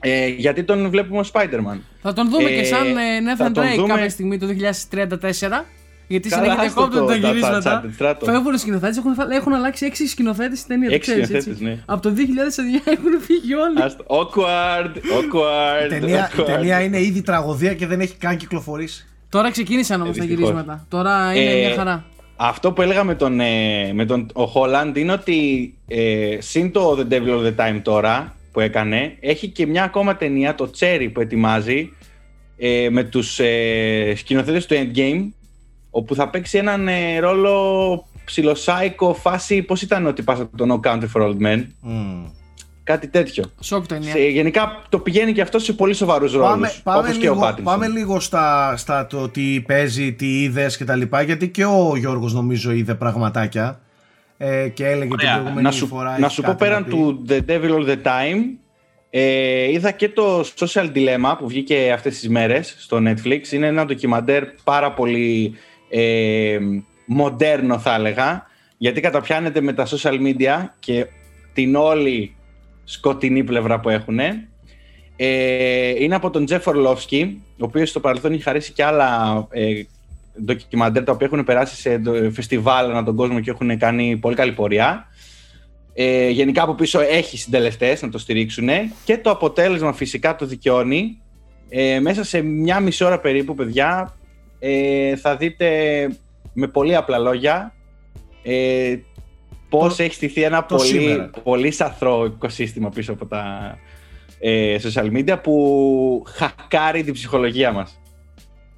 ε, 0.00 0.26
γιατί 0.28 0.62
τον 0.64 0.90
βλέπουμε 0.90 1.18
ως 1.20 1.30
Spider-Man. 1.34 1.78
Θα 2.02 2.12
τον 2.12 2.30
δούμε 2.30 2.50
Ε, 2.50 2.54
και 2.56 2.64
σαν 2.64 2.86
ε, 2.86 3.34
θα 3.36 3.48
Nathan 3.48 3.52
τον 3.52 3.64
Drake 3.64 3.76
δούμε- 3.76 3.88
κάποια 3.94 4.10
στιγμή 4.10 4.38
το 4.38 4.46
2034. 4.46 5.64
Γιατί 6.10 6.28
Καλά, 6.28 6.42
συνέχεια 6.42 6.64
άστο 6.66 6.80
διακόπτουν 6.80 7.00
το- 7.00 7.06
τα 7.06 7.14
τα- 7.14 7.20
τα 7.20 7.28
γυρίσματα. 7.28 7.82
Uncharted, 7.84 7.90
στράτο. 7.94 8.24
Φεύγουν 8.26 8.54
οι 8.54 8.58
σκηνοθέτες, 8.58 8.96
έχουν, 8.96 9.14
φα- 9.14 9.32
έχουν 9.32 9.52
αλλάξει 9.54 9.84
6 9.86 10.06
σκηνοθέτες 10.08 10.58
στην 10.58 10.68
ταινία. 10.70 10.88
το 10.88 10.94
Έξι 10.94 11.10
ξέρεις, 11.10 11.26
σκηνοθέτες, 11.28 11.52
έτσι. 11.60 11.64
ναι. 11.68 11.82
Από 11.86 12.02
το 12.02 12.10
2009 12.10 12.82
έχουν 12.94 13.20
φύγει 13.20 13.54
όλοι. 13.54 13.82
Άστο. 13.82 14.04
Awkward, 14.08 14.92
awkward. 15.18 15.84
Η 15.84 15.88
ταινία, 15.88 16.30
η 16.36 16.40
awkward. 16.40 16.44
ταινία 16.44 16.80
είναι 16.82 17.00
ήδη 17.00 17.22
τραγωδία 17.22 17.74
και 17.74 17.86
δεν 17.86 18.00
έχει 18.00 18.14
καν 18.16 18.36
κυκλοφορήσει. 18.36 19.06
Τώρα 19.28 19.50
ξεκίνησαν 19.50 20.00
όμως 20.00 20.16
Ε, 20.16 20.18
τα 20.18 20.24
δυστυχώς. 20.26 20.50
γυρίσματα. 20.50 20.86
Τώρα 20.88 21.34
είναι 21.34 21.50
Ε, 21.50 21.66
μια 21.66 21.74
χαρά. 21.76 22.04
Αυτό 22.36 22.72
που 22.72 22.82
έλεγα 22.82 23.04
με 23.04 23.14
τον, 23.14 23.40
ε, 23.40 23.92
με 23.92 24.04
τον 24.04 24.26
ο 24.34 24.42
Holland 24.54 24.96
είναι 24.96 25.12
ότι 25.12 25.74
ε, 25.88 26.36
συν 26.38 26.72
το 26.72 26.96
The 26.98 27.12
Devil 27.12 27.28
All 27.28 27.46
The 27.46 27.54
Time 27.56 27.80
τώρα 27.82 28.34
που 28.52 28.60
έκανε, 28.60 29.16
έχει 29.20 29.48
και 29.48 29.66
μια 29.66 29.82
ακόμα 29.82 30.16
ταινία, 30.16 30.54
το 30.54 30.70
Cherry 30.78 31.08
που 31.12 31.20
ετοιμάζει 31.20 31.92
ε, 32.56 32.88
με 32.90 33.04
τους 33.04 33.38
ε, 33.38 34.12
σκηνοθέτες 34.16 34.66
του 34.66 34.74
Endgame 34.74 35.28
όπου 35.90 36.14
θα 36.14 36.28
παίξει 36.28 36.58
έναν 36.58 36.88
ε, 36.88 37.18
ρόλο 37.18 38.04
ψιλοσάικο 38.24 39.14
φάση, 39.14 39.62
πώς 39.62 39.82
ήταν 39.82 40.06
ότι 40.06 40.22
πας 40.22 40.40
από 40.40 40.56
το 40.56 40.80
No 40.82 40.88
Country 40.90 41.08
for 41.14 41.22
Old 41.22 41.42
Men; 41.46 41.66
Μμμ. 41.80 42.24
Κάτι 42.84 43.08
τέτοιο. 43.08 43.44
Σοκ 43.60 43.86
ταινία. 43.86 44.10
Σε, 44.10 44.18
γενικά 44.18 44.82
το 44.88 44.98
πηγαίνει 44.98 45.32
και 45.32 45.40
αυτό 45.40 45.58
σε 45.58 45.72
πολύ 45.72 45.94
σοβαρούς 45.94 46.32
ρόλους. 46.32 46.48
Πάμε, 46.48 46.72
πάμε, 46.82 46.98
Όπως 46.98 47.16
και 47.16 47.28
ο 47.28 47.32
λίγο, 47.32 47.44
Πάτινσον. 47.44 47.64
πάμε 47.64 47.88
λίγο 47.88 48.20
στα, 48.20 48.76
στα 48.76 49.06
το 49.06 49.28
τι 49.28 49.60
παίζει, 49.60 50.12
τι 50.12 50.42
είδες 50.42 50.76
και 50.76 50.84
τα 50.84 50.96
λοιπά. 50.96 51.22
Γιατί 51.22 51.48
και 51.48 51.64
ο 51.64 51.96
Γιώργος 51.96 52.32
νομίζω 52.32 52.70
είδε 52.70 52.94
πραγματάκια. 52.94 53.80
Ε, 54.36 54.68
και 54.68 54.86
έλεγε 54.86 55.08
την 55.08 55.12
Ωραία. 55.12 55.32
προηγούμενη 55.32 55.62
να 55.62 55.70
σου, 55.70 55.86
φορά. 55.86 56.18
να 56.18 56.26
έχει 56.26 56.34
σου 56.34 56.40
πω 56.42 56.46
κάτι 56.46 56.64
πέραν 56.64 56.84
πει. 56.84 56.90
του 56.90 57.24
The 57.28 57.40
Devil 57.48 57.70
All 57.70 57.86
The 57.88 57.96
Time 58.02 58.38
ε, 59.10 59.70
είδα 59.70 59.90
και 59.90 60.08
το 60.08 60.40
Social 60.40 60.90
Dilemma 60.94 61.34
που 61.38 61.48
βγήκε 61.48 61.92
αυτές 61.94 62.18
τις 62.18 62.28
μέρες 62.28 62.74
στο 62.78 62.98
Netflix 63.06 63.52
είναι 63.52 63.66
ένα 63.66 63.84
ντοκιμαντέρ 63.84 64.44
πάρα 64.64 64.92
πολύ 64.92 65.54
ε, 65.90 66.58
μοντέρνο 67.06 67.78
θα 67.78 67.94
έλεγα 67.94 68.46
γιατί 68.78 69.00
καταπιάνεται 69.00 69.60
με 69.60 69.72
τα 69.72 69.86
social 69.86 70.20
media 70.20 70.68
και 70.78 71.06
την 71.52 71.74
όλη 71.76 72.34
σκοτεινή 72.84 73.44
πλευρά 73.44 73.80
που 73.80 73.88
έχουν 73.88 74.18
ε, 75.16 76.02
είναι 76.02 76.14
από 76.14 76.30
τον 76.30 76.44
Τζεφ 76.44 76.66
Ορλόφσκι 76.66 77.42
ο 77.50 77.64
οποίος 77.64 77.88
στο 77.88 78.00
παρελθόν 78.00 78.32
έχει 78.32 78.42
χαρίσει 78.42 78.72
και 78.72 78.84
άλλα 78.84 79.46
ε, 79.50 79.82
ντοκιμαντέρ 80.44 81.04
τα 81.04 81.12
οποία 81.12 81.26
έχουν 81.32 81.44
περάσει 81.44 81.76
σε 81.76 81.98
ντο- 81.98 82.30
φεστιβάλ 82.30 82.90
ανά 82.90 83.04
τον 83.04 83.16
κόσμο 83.16 83.40
και 83.40 83.50
έχουν 83.50 83.78
κάνει 83.78 84.16
πολύ 84.16 84.34
καλή 84.34 84.52
πορεία. 84.52 85.06
Ε, 85.94 86.28
γενικά 86.28 86.62
από 86.62 86.74
πίσω 86.74 87.00
έχει 87.00 87.38
συντελεστές 87.38 88.02
να 88.02 88.08
το 88.08 88.18
στηρίξουν 88.18 88.68
και 89.04 89.18
το 89.18 89.30
αποτέλεσμα 89.30 89.92
φυσικά 89.92 90.36
το 90.36 90.46
δικαιώνει. 90.46 91.20
Ε, 91.68 92.00
μέσα 92.00 92.24
σε 92.24 92.42
μια 92.42 92.80
μισή 92.80 93.04
ώρα 93.04 93.20
περίπου, 93.20 93.54
παιδιά, 93.54 94.16
ε, 94.60 95.16
θα 95.16 95.36
δείτε 95.36 95.66
με 96.52 96.66
πολύ 96.66 96.96
απλά 96.96 97.18
λόγια 97.18 97.74
ε, 98.42 98.96
πώς 99.68 99.96
Το- 99.96 100.02
έχει 100.02 100.14
στηθεί 100.14 100.42
ένα 100.42 100.64
το 100.66 100.74
πολύ, 100.76 100.88
σήμερα. 100.88 101.30
πολύ 101.42 101.70
σαθρό 101.70 102.24
οικοσύστημα 102.24 102.88
πίσω 102.88 103.12
από 103.12 103.26
τα 103.26 103.74
ε, 104.40 104.76
social 104.82 105.12
media 105.12 105.36
που 105.42 106.24
χακάρει 106.26 107.02
την 107.04 107.12
ψυχολογία 107.12 107.72
μας. 107.72 108.00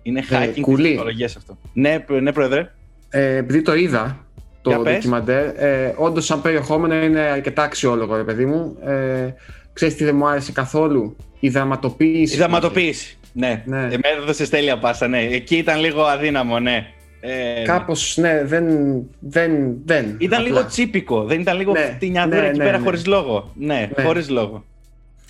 Είναι 0.03 0.23
hacking 0.31 0.51
της 0.55 0.63
κουλή. 0.63 0.89
ψυχολογίας 0.89 1.37
αυτό. 1.37 1.59
Ναι, 1.73 2.01
προ- 2.01 2.21
ναι, 2.21 2.33
πρόεδρε. 2.33 2.71
Ε, 3.09 3.37
επειδή 3.37 3.63
το 3.63 3.75
είδα 3.75 4.27
το 4.63 4.71
Για 4.71 4.79
πες. 4.79 4.93
ντοκιμαντέρ, 4.95 5.47
ε, 5.57 5.95
όντως 5.97 6.25
σαν 6.25 6.43
περιεχόμενο 6.43 6.95
είναι 7.03 7.21
αρκετά 7.21 7.63
αξιόλογο, 7.63 8.17
ρε 8.17 8.25
παιδί 8.25 8.47
μου. 8.47 8.77
Ε, 8.85 9.35
ξέρεις 9.73 9.95
τι 9.95 10.05
δεν 10.05 10.17
μου 10.17 10.27
άρεσε 10.29 10.53
καθόλου, 10.53 11.17
η 11.41 11.49
δραματοποίηση. 11.49 12.35
Η 12.35 12.39
δραματοποίηση. 12.39 13.19
Ναι, 13.33 13.63
Ναι. 13.67 13.77
εμένα 13.79 13.99
έδωσε 14.23 14.49
τέλεια 14.49 14.79
πάσα, 14.79 15.09
ναι. 15.09 15.21
Εκεί 15.21 15.57
ήταν 15.57 15.81
λίγο 15.81 16.03
αδύναμο, 16.03 16.59
ναι. 16.59 16.87
Ε, 17.21 17.63
Κάπως, 17.65 18.17
ναι, 18.17 18.45
δεν, 18.45 18.67
δεν, 19.21 19.51
δεν. 19.85 20.17
Ήταν 20.19 20.41
απλά. 20.41 20.53
λίγο 20.53 20.67
τσίπικο, 20.67 21.25
δεν 21.25 21.41
ήταν 21.41 21.57
λίγο 21.57 21.73
Ναι, 21.73 21.93
φτηνιαδούρα 21.95 22.41
ναι, 22.41 22.47
εκεί 22.49 22.59
ναι, 22.59 22.65
πέρα 22.65 22.79
ναι. 22.79 22.85
χωρίς 22.85 23.07
λόγο. 23.07 23.53
Ναι, 23.55 23.91
Ναι. 23.97 24.05
χωρίς 24.05 24.29
λόγο. 24.31 24.65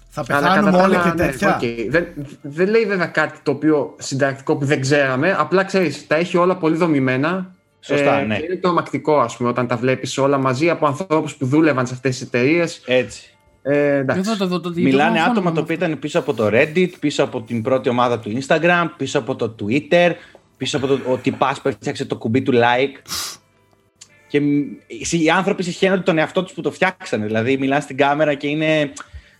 Θα 0.08 0.24
Αλλά 0.28 0.40
πεθάνουμε 0.40 0.70
κατά 0.70 0.76
τα 0.78 0.84
όλοι 0.84 0.94
άλλα, 0.96 1.04
και 1.16 1.22
ναι, 1.22 1.30
τέτοια. 1.30 1.54
οκ. 1.56 1.90
Δεν, 1.90 2.06
δεν 2.42 2.68
λέει 2.68 2.84
βέβαια 2.84 3.06
κάτι 3.06 3.38
το 3.42 3.50
οποίο 3.50 3.94
συνταρακτικό 3.98 4.56
που 4.56 4.64
δεν 4.64 4.80
ξέραμε. 4.80 5.34
Απλά 5.38 5.64
ξέρεις, 5.64 6.06
τα 6.06 6.16
έχει 6.16 6.36
όλα 6.36 6.56
πολύ 6.56 6.76
δομημένα. 6.76 7.54
Σωστά, 7.80 8.22
ναι. 8.24 8.36
Και 8.38 8.44
είναι 8.44 8.56
τρομακτικό, 8.56 9.18
ας 9.20 9.36
πούμε, 9.36 9.48
όταν 9.48 9.66
τα 9.66 9.76
βλέπεις 9.76 10.18
όλα 10.18 10.38
μαζί 10.38 10.70
από 10.70 10.86
ανθρώπους 10.86 11.34
που 11.34 11.46
δούλευαν 11.46 11.86
σε 11.86 11.94
αυτές 11.94 12.10
τις 12.18 12.26
εταιρείες. 12.26 12.82
Έτσι. 12.86 13.34
Ε, 13.62 13.96
εντάξει. 13.96 14.22
Δεν 14.22 14.32
θα 14.32 14.38
το 14.38 14.46
δω 14.46 14.60
το 14.60 14.72
τι- 14.72 14.82
Μιλάνε 14.82 15.16
το 15.16 15.22
άτομα 15.22 15.34
φόνο 15.34 15.44
τα 15.44 15.52
μου. 15.52 15.60
οποία 15.62 15.74
ήταν 15.86 15.98
πίσω 15.98 16.18
από 16.18 16.34
το 16.34 16.48
Reddit, 16.52 16.90
πίσω 17.00 17.22
από 17.24 17.42
την 17.42 17.62
πρώτη 17.62 17.88
ομάδα 17.88 18.18
του 18.18 18.38
Instagram, 18.40 18.86
πίσω 18.96 19.18
από 19.18 19.34
το 19.36 19.54
Twitter, 19.60 20.10
πίσω 20.56 20.76
από 20.76 20.86
το 20.86 20.98
ο 21.08 21.16
τυπάς 21.16 21.60
που 21.60 21.68
έφτιαξε 21.68 22.04
το 22.04 22.16
κουμπί 22.16 22.42
του 22.42 22.52
like. 22.52 23.00
Και 24.28 24.40
μ, 24.40 24.44
οι 25.10 25.30
άνθρωποι 25.30 25.62
συχαίνονται 25.62 26.02
τον 26.02 26.18
εαυτό 26.18 26.42
τους 26.42 26.52
που 26.52 26.60
το 26.60 26.70
φτιάξανε. 26.70 27.26
Δηλαδή 27.26 27.56
μιλάνε 27.56 27.80
στην 27.80 27.96
κάμερα 27.96 28.34
και 28.34 28.46
είναι 28.46 28.92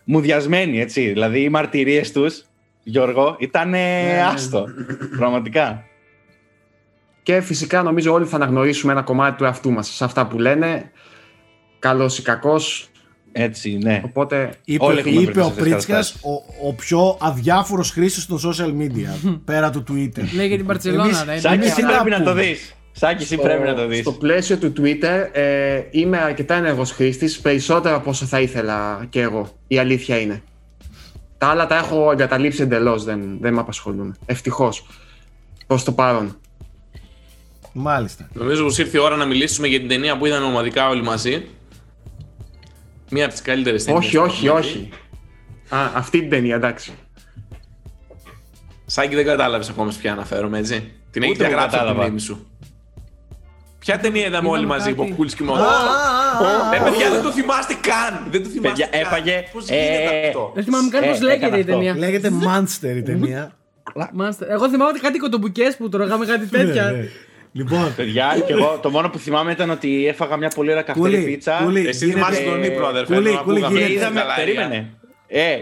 μουδιασμένοι, 0.05 0.81
έτσι. 0.81 1.09
Δηλαδή 1.09 1.41
οι 1.43 1.49
μαρτυρίες 1.49 2.13
τους, 2.13 2.45
Γιώργο, 2.83 3.37
ήταν 3.39 3.75
άστο. 4.35 4.67
Πραγματικά. 5.19 5.85
Και 7.23 7.41
φυσικά 7.41 7.83
νομίζω 7.83 8.13
όλοι 8.13 8.27
θα 8.27 8.37
αναγνωρίσουμε 8.37 8.93
ένα 8.93 9.03
κομμάτι 9.03 9.37
του 9.37 9.45
εαυτού 9.45 9.71
μας 9.71 9.89
σε 9.95 10.05
αυτά 10.05 10.27
που 10.27 10.39
λένε. 10.39 10.91
Καλός 11.79 12.19
ή 12.19 12.23
κακός. 12.23 12.91
Έτσι, 13.33 13.79
ναι. 13.83 14.01
Οπότε 14.05 14.55
Είπε, 14.65 14.85
Όλοι 14.85 14.99
έχουμε 14.99 15.15
είπε 15.21 15.25
βρεθεί 15.33 15.41
ο 15.41 15.43
σε 15.43 15.49
αυτές 15.49 15.63
τις 15.65 15.73
Πρίτσκας 15.73 15.87
καταστάσεις. 15.87 16.23
ο, 16.63 16.69
ο 16.69 16.73
πιο 16.73 17.17
αδιάφορος 17.21 17.91
χρήστης 17.91 18.27
των 18.27 18.39
social 18.45 18.69
media 18.83 19.31
πέρα 19.45 19.71
του 19.71 19.85
Twitter. 19.89 20.23
Λέει 20.35 20.47
για 20.47 20.57
την 20.57 20.67
Παρσελόνα, 20.67 21.05
Εμείς- 21.05 21.25
ρε. 21.27 21.39
Σάκη, 21.39 21.55
Εμείς 21.55 21.67
εσύ 21.67 21.77
τι 21.77 21.83
να 21.83 21.89
πρέπει 21.93 22.11
να 22.11 22.17
πούμε. 22.17 22.31
το 22.31 22.35
δεις. 22.37 22.75
Σάκη, 22.93 23.23
εσύ 23.23 23.37
πρέπει 23.37 23.63
να 23.67 23.75
το 23.75 23.87
δεις. 23.87 23.99
Στο 23.99 24.13
πλαίσιο 24.13 24.57
του 24.59 24.73
Twitter 24.81 25.29
ε, 25.33 25.81
είμαι 25.91 26.19
αρκετά 26.19 26.55
ενεργός 26.55 26.91
χρήστης, 26.93 27.41
περισσότερο 27.41 27.97
από 27.97 28.11
όσο 28.11 28.25
θα 28.27 28.41
ήθελα 28.41 29.07
και 29.11 29.21
εγώ. 29.21 29.49
Η 29.67 29.79
αλήθεια 29.79 30.19
είναι. 30.21 30.43
Τα 31.39 31.47
άλλα 31.49 31.67
τα 31.67 31.77
έχω 31.77 32.11
εγκαταλείψει 32.13 32.63
εντελώς, 32.63 33.05
δεν, 33.05 33.39
δεν 33.41 33.55
με 33.55 33.61
απασχολούν. 33.61 34.17
Ευτυχώς. 34.27 34.87
Προς 35.67 35.85
το 35.85 35.93
παρόν. 35.93 36.37
Μάλιστα. 37.73 38.29
Νομίζω 38.33 38.65
πως 38.65 38.79
ήρθε 38.79 38.99
η 38.99 39.01
ώρα 39.01 39.17
να 39.17 39.25
μιλήσουμε 39.25 39.67
για 39.67 39.79
την 39.79 39.89
ταινία 39.89 40.19
που 40.19 40.27
είδαμε 40.27 40.47
ομαδικά 40.47 40.89
όλοι 40.89 41.03
μαζί. 41.03 41.47
Μία 43.15 43.25
από 43.25 43.33
τις 43.33 43.43
καλύτερες 43.43 43.85
ταινίες. 43.85 44.05
όχι, 44.07 44.17
που 44.17 44.23
όχι, 44.23 44.47
έχουμε 44.47 44.59
όχι. 44.61 44.89
Α, 45.69 45.79
αυτή 45.95 46.19
την 46.21 46.31
ταινία, 46.31 46.55
εντάξει. 46.55 46.93
Σάκη 48.87 49.15
δεν 49.15 49.25
κατάλαβες 49.25 49.69
ακόμα 49.69 49.91
σε 49.91 49.99
ποια 49.99 50.13
αναφέρομαι, 50.13 50.59
έτσι. 50.59 50.93
Την 51.11 51.23
έχει 51.23 51.31
Ούτε 51.33 51.45
εγώ 51.45 51.49
διαγράψει 51.53 51.77
από 51.77 51.85
τη 51.85 51.91
κατάλαβα. 51.91 52.03
μνήμη 52.03 52.21
σου. 52.21 52.47
Ποια 53.79 53.99
ταινία 53.99 54.27
είδαμε 54.27 54.49
όλοι 54.49 54.59
Είδαμε 54.63 54.75
μαζί, 54.79 54.93
κάτι. 54.93 55.09
Ποπκούλσκι 55.09 55.43
με 55.43 55.53
Α, 55.53 55.55
α, 55.55 55.59
α, 55.59 56.75
Ε, 56.75 56.79
α, 56.79 56.83
παιδιά, 56.85 57.11
δεν 57.11 57.23
το 57.23 57.31
θυμάστε 57.33 57.75
καν! 57.81 58.27
Δεν 58.31 58.43
το 58.43 58.49
θυμάστε 58.49 58.69
Παιδιά, 58.69 58.87
καν. 58.87 59.01
έφαγε, 59.01 59.45
Πώς 59.53 59.69
ε, 59.69 59.75
γίνεται 59.75 60.27
αυτό. 60.27 60.51
Δεν 60.55 60.65
θυμάμαι 60.65 60.89
καν 60.89 61.03
Ε, 61.03 61.07
πώς 61.07 61.21
λέγεται 61.21 61.45
έκανα 61.47 61.57
η 61.57 61.61
αυτό. 61.61 61.73
ταινία. 61.73 61.97
Λέγεται 61.97 62.31
Monster 62.47 62.97
η 62.97 63.03
ταινία. 63.03 63.53
Μάλιστα. 64.13 64.47
Εγώ 64.51 64.69
θυμάμαι 64.69 64.91
ότι 64.91 65.01
κάτι 65.01 65.19
κοτομπουκές 65.19 65.77
που 65.77 65.89
τρώγαμε 65.89 66.27
κάτι 66.27 66.41
Ναι, 66.51 66.65
τέτοια. 66.65 66.93
Ναι. 67.53 67.63
Λοιπόν, 67.63 67.93
Παιδιά, 67.97 68.43
και 68.47 68.53
εγώ 68.53 68.79
το 68.83 68.91
μόνο 68.91 69.11
που 69.11 69.19
θυμάμαι 69.19 69.53
ήταν 69.53 69.71
ότι 69.71 70.07
έφαγα 70.07 70.37
μια 70.37 70.49
πολύ 70.49 70.71
ωραία 70.71 70.83
καυτερή 70.83 71.15
Κούλη, 71.17 71.25
πίτσα. 71.27 71.61
Κούλη, 71.65 71.87
Εσύ 71.87 72.05
γίνεται- 72.07 72.25
θυμάσαι 72.25 72.43
τον 72.43 72.63
ύπνο, 72.63 72.87
αδερφέ. 72.87 73.15
Κούλη, 73.15 73.33
να 73.33 73.39
Κούλη, 73.41 73.57
ακούγαμε 73.57 73.79
Και 73.79 73.85
γίνεται- 73.87 74.01
τα 74.05 74.07
είδαμε, 74.11 74.21
γαλάρια. 74.21 74.45
περίμενε. 74.45 74.91
Ε, 75.27 75.53
ε, 75.53 75.61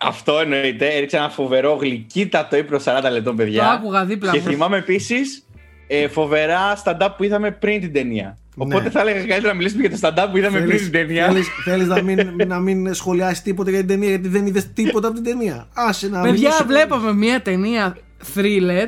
αυτό 0.00 0.38
εννοείται. 0.38 0.86
Έριξα 0.88 1.16
ένα 1.18 1.28
φοβερό 1.30 1.74
γλυκύτατο 1.74 2.56
ύπνο 2.56 2.78
40 2.78 3.10
λεπτών, 3.10 3.36
παιδιά. 3.36 3.62
Το 3.62 3.68
άκουγα 3.68 4.04
δίπλα 4.04 4.30
Και 4.32 4.38
μου. 4.38 4.44
θυμάμαι 4.44 4.76
επίσης 4.76 5.44
ε, 5.86 6.08
φοβερά 6.08 6.82
stand-up 6.84 7.08
που 7.16 7.24
είδαμε 7.24 7.50
πριν 7.50 7.80
την 7.80 7.92
ταινία. 7.92 8.38
Οπότε 8.56 8.82
Ναι. 8.82 8.90
θα 8.90 9.00
έλεγα 9.00 9.18
καλύτερα 9.18 9.48
να 9.48 9.54
μιλήσουμε 9.54 9.86
για 9.86 9.90
το 9.90 10.08
stand-up 10.08 10.28
που 10.30 10.36
είδαμε 10.36 10.60
πριν 10.60 10.76
την 10.78 10.90
ταινία. 10.92 11.26
θέλεις, 11.26 11.46
θέλεις 11.64 11.86
να, 11.86 12.02
μην, 12.02 12.20
να 12.46 12.58
μην 12.58 12.94
σχολιάσεις 12.94 13.42
τίποτα 13.42 13.70
για 13.70 13.78
την 13.78 13.88
ταινία 13.88 14.08
γιατί 14.08 14.28
δεν 14.28 14.46
είδες 14.46 14.72
τίποτα 14.72 15.06
από 15.08 15.16
την 15.20 15.24
ταινία. 15.24 15.68
Άσε 15.74 16.08
να 16.08 16.20
Παιδιά, 16.20 16.32
μιλήσω. 16.32 16.64
βλέπαμε 16.66 17.12
μια 17.12 17.42
ταινία 17.42 17.96
thriller 18.34 18.86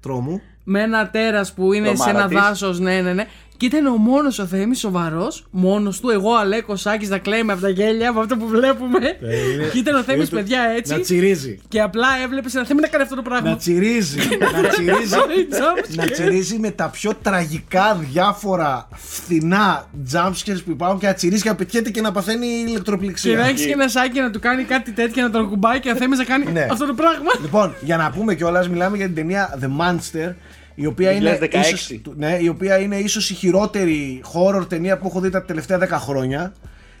Τρόμου. 0.00 0.40
Με 0.64 0.82
ένα 0.82 1.10
τέρας 1.10 1.52
που 1.52 1.72
είναι 1.72 1.86
σε 1.86 1.92
ένα 1.92 2.02
Τρομάρα 2.04 2.28
της. 2.28 2.38
δάσος, 2.38 2.80
ναι, 2.80 3.00
ναι, 3.00 3.12
ναι. 3.12 3.26
Και 3.68 3.76
ήταν 3.76 3.86
ο 3.86 3.96
μόνος 3.96 4.38
ο 4.38 4.46
Θέμης 4.46 4.78
σοβαρό, 4.78 5.32
μόνος 5.50 6.00
του. 6.00 6.10
Εγώ, 6.10 6.34
Αλέκο 6.34 6.76
Σάκης, 6.76 7.08
να 7.08 7.18
κλαίμε 7.18 7.52
από 7.52 7.62
τα 7.62 7.68
γέλια, 7.68 8.10
από 8.10 8.20
αυτό 8.20 8.36
που 8.36 8.46
βλέπουμε. 8.46 8.98
Ε, 9.20 9.50
είναι- 9.52 9.68
και 9.72 9.78
ήταν 9.78 9.94
ο 9.94 10.02
Θέμης, 10.02 10.28
είναι 10.30 10.30
το- 10.30 10.36
παιδιά, 10.36 10.58
Να 10.62 10.72
έτσι. 10.74 11.00
τσιρίζει. 11.00 11.60
Και 11.68 11.80
απλά 11.80 12.06
έβλεπες 12.24 12.54
ένα 12.54 12.64
Θέμη 12.64 12.80
να 12.80 12.86
κάνει 12.86 13.02
αυτό 13.02 13.14
το 13.14 13.22
Να 13.22 13.28
πράγμα. 13.28 13.56
τσιρίζει. 13.56 14.18
να 14.62 14.68
τσιρίζει. 14.68 15.14
Jumpscare. 15.18 15.94
να 15.96 16.06
τσιρίζει 16.06 16.58
με 16.58 16.70
τα 16.70 16.88
πιο 16.88 17.12
τραγικά 17.22 17.98
διάφορα 18.10 18.88
φθηνά 18.92 19.86
jumpscares 20.12 20.60
που 20.64 20.70
υπάρχουν 20.70 20.98
και 20.98 21.06
να 21.06 21.14
τσιρίζει 21.14 21.42
και 21.42 21.48
να 21.48 21.54
πετιέται 21.54 21.90
και 21.90 22.00
να 22.00 22.12
παθαίνει 22.12 22.46
Και 22.46 22.62
να 22.64 22.70
ηλεκτροπληξία. 22.70 23.40
έχεις 23.40 23.66
και 23.66 23.72
ένα 23.72 23.88
σάκι 23.88 24.20
να 24.20 24.30
του 24.30 24.40
κάνει 24.40 24.62
κάτι 24.64 24.92
τέτοιο, 24.92 25.22
να 25.22 25.30
τον 25.30 25.48
κουμπάει 25.48 25.80
και 25.80 25.90
ο 25.90 25.96
Θέμης 25.96 26.18
να 26.18 26.24
κάνει 26.24 26.52
Ναι. 26.52 26.66
αυτό 26.70 26.86
το 26.86 26.94
πράγμα. 26.94 27.30
Λοιπόν, 27.42 27.74
για 27.80 27.96
να 27.96 28.10
πούμε 28.10 28.34
κιόλας, 28.34 28.68
μιλάμε 28.68 28.96
για 28.96 29.06
την 29.06 29.14
ταινία 29.14 29.58
The 29.62 29.66
Monster, 29.80 30.32
η 30.74 30.86
οποία, 30.86 31.10
είναι 31.10 31.38
2016. 31.42 31.48
ίσως, 31.52 31.90
ναι, 32.16 32.38
η 32.40 32.48
οποία 32.48 32.78
είναι 32.78 32.96
ίσως 32.96 33.30
η 33.30 33.34
χειρότερη 33.34 34.22
horror 34.34 34.68
ταινία 34.68 34.98
που 34.98 35.06
έχω 35.06 35.20
δει 35.20 35.30
τα 35.30 35.44
τελευταία 35.44 35.78
10 35.78 35.88
χρόνια. 35.90 36.52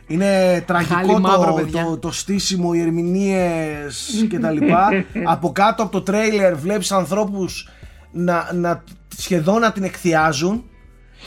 Είναι 0.06 0.62
τραγικό 0.66 0.94
Χάλι 0.94 1.20
μαύρο, 1.20 1.52
το, 1.52 1.52
παιδιά. 1.52 1.84
το, 1.84 1.98
το 1.98 2.12
στήσιμο, 2.12 2.70
οι 2.74 2.80
ερμηνείες 2.80 4.26
και 4.30 4.38
τα 4.38 4.50
λοιπά. 4.50 4.88
από 5.34 5.52
κάτω 5.52 5.82
από 5.82 5.92
το 5.92 6.02
τρέιλερ 6.02 6.56
βλέπεις 6.56 6.92
ανθρώπους 6.92 7.68
να, 8.12 8.50
να 8.52 8.84
σχεδόν 9.16 9.60
να 9.60 9.72
την 9.72 9.82
εκθιάζουν 9.82 10.64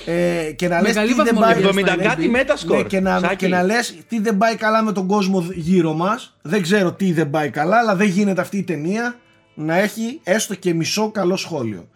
ε, 0.05 0.51
και 0.51 0.67
να 0.67 0.75
Με 0.75 0.81
λες 0.81 0.93
καλή 0.95 1.13
τι 1.13 1.15
δεν 1.15 1.35
βαθμολογία 1.35 1.83
πάει 1.83 1.95
70 1.97 2.03
κάτι 2.03 2.31
Metascore. 2.35 2.75
ναι, 2.75 2.83
και, 2.83 2.99
να, 2.99 3.19
Σάκη. 3.19 3.35
και 3.35 3.47
να 3.47 3.63
λες 3.63 3.95
τι 4.07 4.19
δεν 4.19 4.37
πάει 4.37 4.55
καλά 4.55 4.83
με 4.83 4.91
τον 4.91 5.07
κόσμο 5.07 5.45
γύρω 5.53 5.93
μας 5.93 6.37
δεν 6.41 6.61
ξέρω 6.61 6.91
τι 6.93 7.13
δεν 7.13 7.29
πάει 7.29 7.49
καλά 7.49 7.77
αλλά 7.77 7.95
δεν 7.95 8.07
γίνεται 8.07 8.41
αυτή 8.41 8.57
η 8.57 8.63
ταινία 8.63 9.15
να 9.53 9.77
έχει 9.77 10.19
έστω 10.23 10.55
και 10.55 10.73
μισό 10.73 11.11
καλό 11.11 11.35
σχόλιο 11.35 11.87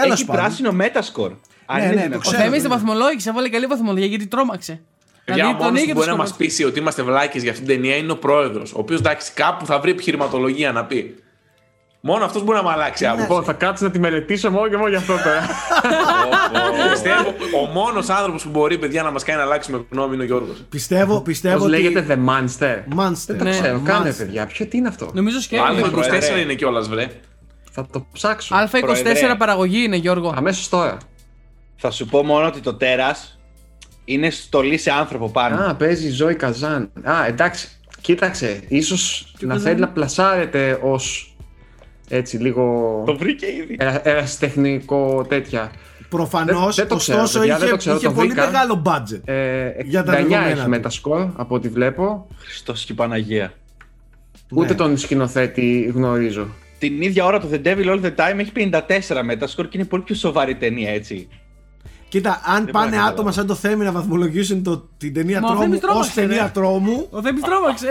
τέλος 0.00 0.12
Έχει 0.20 0.24
πάντων 0.24 0.42
πράσινο 0.42 0.70
Metascore. 0.70 1.32
Αν 1.66 1.78
Ναι, 1.78 1.84
είναι 1.84 1.94
ναι, 1.94 2.00
δυνατόν. 2.00 2.10
το 2.10 2.16
Ο 2.16 2.20
ξέρω, 2.20 2.42
Θέμη 2.42 2.56
ναι. 2.56 2.60
δεν 2.62 2.70
βαθμολόγησε, 2.70 3.28
έβαλε 3.30 3.48
καλή 3.48 3.66
βαθμολογία 3.66 4.06
γιατί 4.08 4.26
τρόμαξε. 4.26 4.80
Παιδιά, 5.24 5.44
ο 5.44 5.46
Δηλαδή 5.46 5.58
τον 5.58 5.66
μόνος 5.66 5.82
είχε 5.82 5.92
που 5.92 5.98
το 5.98 5.98
μπορεί 5.98 6.10
να 6.10 6.16
μας 6.22 6.28
σκοπό. 6.28 6.44
πείσει 6.44 6.64
ότι 6.64 6.78
είμαστε 6.78 7.02
βλάκες 7.02 7.42
για 7.42 7.50
αυτήν 7.50 7.66
την 7.66 7.74
ταινία 7.76 7.96
είναι 7.96 8.12
ο 8.12 8.16
πρόεδρος. 8.16 8.72
Ο 8.72 8.76
οποίος 8.78 9.00
εντάξει 9.00 9.32
κάπου 9.34 9.66
θα 9.66 9.78
βρει 9.80 9.90
επιχειρηματολογία 9.90 10.72
να 10.72 10.84
πει. 10.84 11.18
Μόνο 12.06 12.24
αυτός 12.24 12.42
μπορεί 12.44 12.56
να 12.58 12.64
με 12.64 12.70
αλλάξει 12.70 13.06
άποψη. 13.06 13.22
Λοιπόν, 13.26 13.44
θα 13.44 13.52
κάτσω 13.52 13.84
να 13.84 13.90
τη 13.90 13.98
μελετήσω 13.98 14.50
μόνο 14.50 14.68
και 14.68 14.76
μόνο 14.76 14.88
για 14.88 14.98
αυτό 14.98 15.12
τώρα. 15.12 15.46
Πιστεύω 16.90 17.34
ο 17.62 17.66
μόνος 17.72 18.08
άνθρωπος 18.08 18.42
που 18.42 18.48
μπορεί, 18.50 18.78
παιδιά, 18.78 19.02
να 19.02 19.10
μας 19.10 19.22
κάνει 19.24 19.38
να 19.38 19.44
αλλάξουμε 19.44 19.84
γνώμη 19.90 20.14
είναι 20.14 20.22
ο 20.22 20.26
Γιώργος. 20.26 20.64
Πιστεύω, 20.68 21.20
πιστεύω 21.20 21.58
Πώ 21.58 21.64
ότι... 21.64 21.70
λέγεται 21.72 22.06
The 22.08 22.28
Monster; 22.30 22.74
Monster. 22.98 23.26
Δεν 23.26 23.38
το 23.38 23.44
Ναι, 23.44 23.50
ξέρω, 23.50 23.80
κάνε 23.84 24.10
Monster. 24.10 24.14
παιδιά. 24.16 24.46
Ποιο 24.46 24.66
τι 24.66 24.76
είναι 24.76 24.88
αυτό; 24.88 25.10
Νομίζω 25.14 25.36
Το 25.36 25.42
σκέφτομαι. 25.42 25.90
Α24 26.36 26.40
είναι 26.42 26.54
κιόλας, 26.54 26.88
βρε. 26.88 27.08
Θα 27.76 27.86
το 27.92 28.06
ψάξω. 28.12 28.54
Α24 28.56 28.80
Προεδρέ. 28.80 29.34
παραγωγή 29.38 29.82
είναι 29.82 29.96
Γιώργο. 29.96 30.32
Αμέσως 30.36 30.68
τώρα. 30.68 30.96
Θα 31.76 31.90
σου 31.90 32.06
πω 32.06 32.22
μόνο 32.24 32.46
ότι 32.46 32.60
το 32.60 32.74
τέρας 32.74 33.38
είναι 34.04 34.30
στολή 34.30 34.78
σε 34.78 34.90
άνθρωπο 34.90 35.28
πάνω. 35.30 35.56
Α, 35.70 35.74
παίζει 35.74 36.06
η 36.06 36.10
Ζωή 36.10 36.34
Καζάν. 36.34 36.90
Α, 37.02 37.26
εντάξει. 37.26 37.68
Κοίταξε, 38.00 38.62
ίσως 38.68 39.32
να 39.40 39.48
Καζάν. 39.48 39.62
θέλει 39.66 39.80
να 39.80 39.88
πλασάρεται 39.88 40.78
ως 40.82 41.36
έτσι 42.08 42.36
λίγο 42.36 43.02
Το 43.06 43.16
βρήκε 43.16 43.46
ήδη. 43.46 43.76
ε- 43.80 43.98
ερασιτεχνικό 44.02 45.24
τέτοια. 45.28 45.70
Προφανώς, 46.08 46.64
Δεν- 46.64 46.74
δεν 46.74 46.88
το 46.88 46.96
ξέρω, 46.96 47.18
ωστόσο 47.20 47.38
παιδιά, 47.38 47.54
είχε, 47.54 47.62
δεν 47.62 47.72
το 47.72 47.76
ξέρω, 47.76 47.96
είχε 47.96 48.06
το 48.06 48.12
πολύ 48.12 48.26
βρήκα. 48.28 48.44
μεγάλο 48.46 48.82
budget. 48.86 49.20
Ε, 49.24 49.68
Για 49.84 50.02
τα 50.04 50.12
69 50.12 50.28
δεδομένα 50.28 50.50
έχει 50.50 50.62
του. 50.62 50.68
μετασκορ 50.68 51.26
από 51.36 51.54
ό,τι 51.54 51.68
βλέπω. 51.68 52.26
Χριστός 52.38 52.84
και 52.84 52.94
Παναγία. 52.94 53.52
Ούτε 54.50 54.68
Ναι. 54.68 54.74
τον 54.74 54.98
σκηνοθέτη 54.98 55.90
γνωρίζω. 55.94 56.46
Την 56.78 57.02
ίδια 57.02 57.24
ώρα 57.24 57.40
το 57.40 57.48
The 57.52 57.66
Devil 57.66 57.84
All 57.86 58.00
the 58.04 58.14
Time 58.14 58.38
έχει 58.38 58.52
54 59.08 59.20
μετασκορ 59.24 59.68
και 59.68 59.78
είναι 59.78 59.86
πολύ 59.86 60.02
πιο 60.02 60.14
σοβαρή 60.14 60.54
ταινία, 60.54 60.90
έτσι. 60.90 61.28
Κοίτα, 62.08 62.40
αν 62.44 62.62
Δεν 62.64 62.72
πάνε 62.72 62.90
μπορώ 62.90 63.02
να 63.02 63.08
άτομα 63.08 63.32
σαν 63.32 63.46
το 63.46 63.54
Θέμη 63.54 63.84
να 63.84 63.92
βαθμολογήσουν 63.92 64.62
το, 64.62 64.88
την 64.98 65.14
ταινία 65.14 65.40
Μα 65.40 65.48
ο 65.48 65.50
τρόμου 65.50 65.62
Θέμης 65.64 65.78
ως 65.82 65.88
τρόμαξε, 65.88 66.14
ταινία 66.20 66.42
ρε. 66.42 66.48
τρόμου, 66.54 67.06
Ο 67.10 67.22
Θέμης 67.22 67.42
τρόμαξε. 67.42 67.88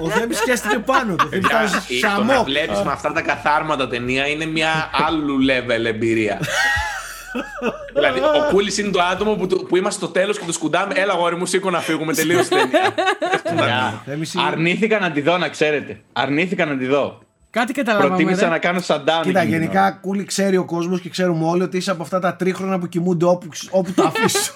ο 0.00 0.08
Θέμης 0.08 0.36
σχέστηκε 0.38 0.78
πάνω 0.78 1.14
του. 1.14 1.28
Θέμης 1.32 1.46
ήταν 1.88 2.16
Το 2.16 2.22
να 2.24 2.32
σαμό. 2.32 2.44
βλέπεις 2.44 2.80
με 2.82 2.92
αυτά 2.92 3.12
τα 3.12 3.20
καθάρματα 3.22 3.88
ταινία 3.88 4.26
είναι 4.26 4.46
μια 4.46 4.90
άλλου 5.06 5.36
level 5.44 5.84
εμπειρία. 5.84 6.40
δηλαδή, 7.94 8.18
ο 8.20 8.48
Κούλης 8.50 8.78
είναι 8.78 8.90
το 8.90 9.00
άτομο 9.02 9.34
που, 9.34 9.46
του- 9.46 9.66
που 9.68 9.76
είμαστε 9.76 10.04
στο 10.04 10.12
τέλος 10.12 10.38
και 10.38 10.44
του 10.46 10.52
σκουντάμε. 10.52 10.94
Έλα, 10.96 11.14
γόρι 11.14 11.36
μου, 11.36 11.46
σήκω 11.46 11.70
να 11.70 11.80
φύγουμε. 11.80 12.14
Τελείωσε 12.14 12.54
η 12.54 12.58
ταινία. 13.42 14.02
Θέμης 14.06 14.34
είναι- 14.34 14.44
Αρνήθηκα 14.46 14.98
να 14.98 15.10
τη 15.10 15.20
δω, 15.20 15.38
να 15.38 15.48
ξέρετε. 15.48 16.00
Αρνήθηκα 16.12 16.64
να 16.64 16.76
τη 16.76 16.86
δω. 16.86 17.18
Κάτι 17.54 17.72
καταλάβαμε. 17.72 18.08
Προτίμησα 18.08 18.44
ρε. 18.44 18.48
να 18.50 18.58
κάνω 18.58 18.80
shutdown. 18.86 19.20
Κοίτα, 19.22 19.40
εκείνη 19.40 19.42
την 19.42 19.48
γενικά 19.50 19.80
ώρα. 19.80 19.90
κούλι 20.00 20.24
ξέρει 20.24 20.56
ο 20.56 20.64
κόσμος 20.64 21.00
και 21.00 21.08
ξέρουμε 21.08 21.46
όλοι 21.48 21.62
ότι 21.62 21.76
είσαι 21.76 21.90
από 21.90 22.02
αυτά 22.02 22.18
τα 22.18 22.34
τρίχρονα 22.36 22.78
που 22.78 22.86
κοιμούνται 22.88 23.24
όπου, 23.24 23.48
όπου 23.70 23.92
τα 23.92 24.04
αφήσουν. 24.04 24.54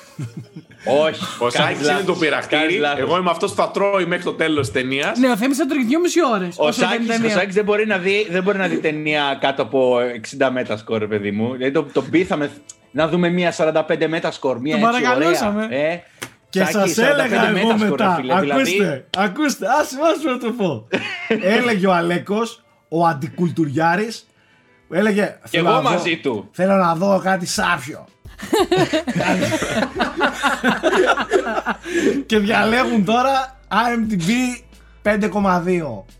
Όχι. 1.04 1.24
Ο 1.44 1.46
κάνεις 1.46 1.54
Σάκη 1.56 1.72
είναι 1.78 1.82
λάθος, 1.86 2.04
το 2.04 2.12
κάνεις 2.12 2.18
πειραχτήρι. 2.18 2.78
λάθος. 2.78 2.98
Εγώ 2.98 3.16
είμαι 3.18 3.30
αυτός 3.30 3.50
που 3.50 3.56
θα 3.56 3.70
τρώει 3.70 4.06
μέχρι 4.06 4.24
το 4.24 4.32
τέλος 4.32 4.70
της 4.70 4.82
ταινίας. 4.82 5.18
Ναι, 5.18 5.28
ο 5.30 5.36
Θέμης 5.36 5.56
θα 5.56 5.66
τρώει 5.66 5.84
δυόμιση 5.84 6.18
ώρες. 6.34 6.56
Ο 6.58 6.66
όσο 6.66 6.80
δεν 6.80 6.88
είναι 6.88 6.96
Σάκης, 7.06 7.18
ο 7.18 7.20
ταινία. 7.22 7.36
Σάκης 7.36 7.54
δεν, 7.54 7.64
μπορεί 7.64 7.86
να 7.86 7.98
δει, 7.98 8.26
δεν 8.30 8.42
μπορεί 8.42 8.58
να 8.58 8.66
δει 8.68 8.76
ταινία 8.76 9.38
κάτω 9.40 9.62
από 9.62 9.96
60 10.38 10.48
μέτρα 10.52 10.76
σκορ, 10.76 11.06
παιδί 11.06 11.30
μου. 11.30 11.52
Δηλαδή 11.52 11.72
το, 11.72 11.82
το 11.92 12.02
πείθαμε 12.02 12.50
να 12.90 13.08
δούμε 13.08 13.28
μία 13.28 13.54
45 13.56 14.06
μέτρα 14.08 14.30
σκορ. 14.30 14.60
Μία 14.60 14.78
Τον 14.78 14.88
έτσι 14.88 15.00
παρακαλούσαμε. 15.02 15.64
ωραία. 15.64 15.78
Ε, 15.78 16.02
Και 16.50 16.58
Σάκη, 16.64 16.72
σας 16.90 16.98
έλεγα 16.98 17.42
45 17.52 17.56
εγώ 17.56 17.66
μέτασκορ, 17.66 17.98
ρε 17.98 18.04
μετά. 18.04 18.14
φίλε, 18.20 18.40
δηλαδή- 18.40 18.60
Ακούστε, 18.62 19.06
ακούστε, 19.16 19.66
άσε 19.80 19.96
άσε 20.14 20.28
να 20.28 20.38
το 20.38 20.50
πω. 20.50 20.88
έλεγε 21.58 21.86
ο 21.86 21.92
Αλέκος, 21.92 22.62
ο 22.88 23.06
αντικουλτουριάρης, 23.06 24.26
έλεγε. 24.90 25.38
Και 25.42 25.48
«Θέλω 25.48 25.68
εγώ 25.68 25.76
να 25.76 25.82
δω- 25.82 25.90
μαζί 25.96 26.16
του. 26.16 26.48
Θέλω 26.52 26.74
να 26.76 26.94
δω 26.94 27.20
κάτι 27.24 27.46
σάφιο. 27.46 28.04
και 32.26 32.38
διαλέγουν 32.38 33.04
τώρα 33.04 33.56
IMDb 33.70 34.28
5,2 35.02 35.20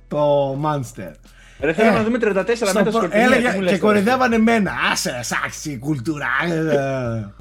το 0.08 0.52
Monster. 0.62 1.12
Ρε, 1.60 1.72
θέλω 1.72 1.90
Ε, 1.90 1.92
να 1.92 2.02
δούμε 2.02 2.18
34 2.20 2.52
Στο 2.54 2.66
μέτρα 2.66 2.82
προ- 2.82 2.92
σκορ. 2.92 3.08
έλεγε 3.10 3.58
και 3.66 3.78
κορυδεύανε 3.78 4.34
εμένα. 4.34 4.72
Άσε, 4.92 5.20
σάξι, 5.22 5.78
κουλτούρα. 5.78 6.26
ε, 6.48 7.32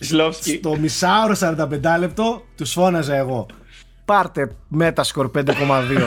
Σλόφσκι. 0.00 0.56
Στο 0.56 0.76
μισάωρο 0.76 1.34
45 1.40 1.98
λεπτό 1.98 2.42
τους 2.56 2.72
φώναζα 2.72 3.14
εγώ. 3.16 3.46
Πάρτε 4.04 4.50
μέτασκορ 4.68 5.30
5,2 5.34 5.42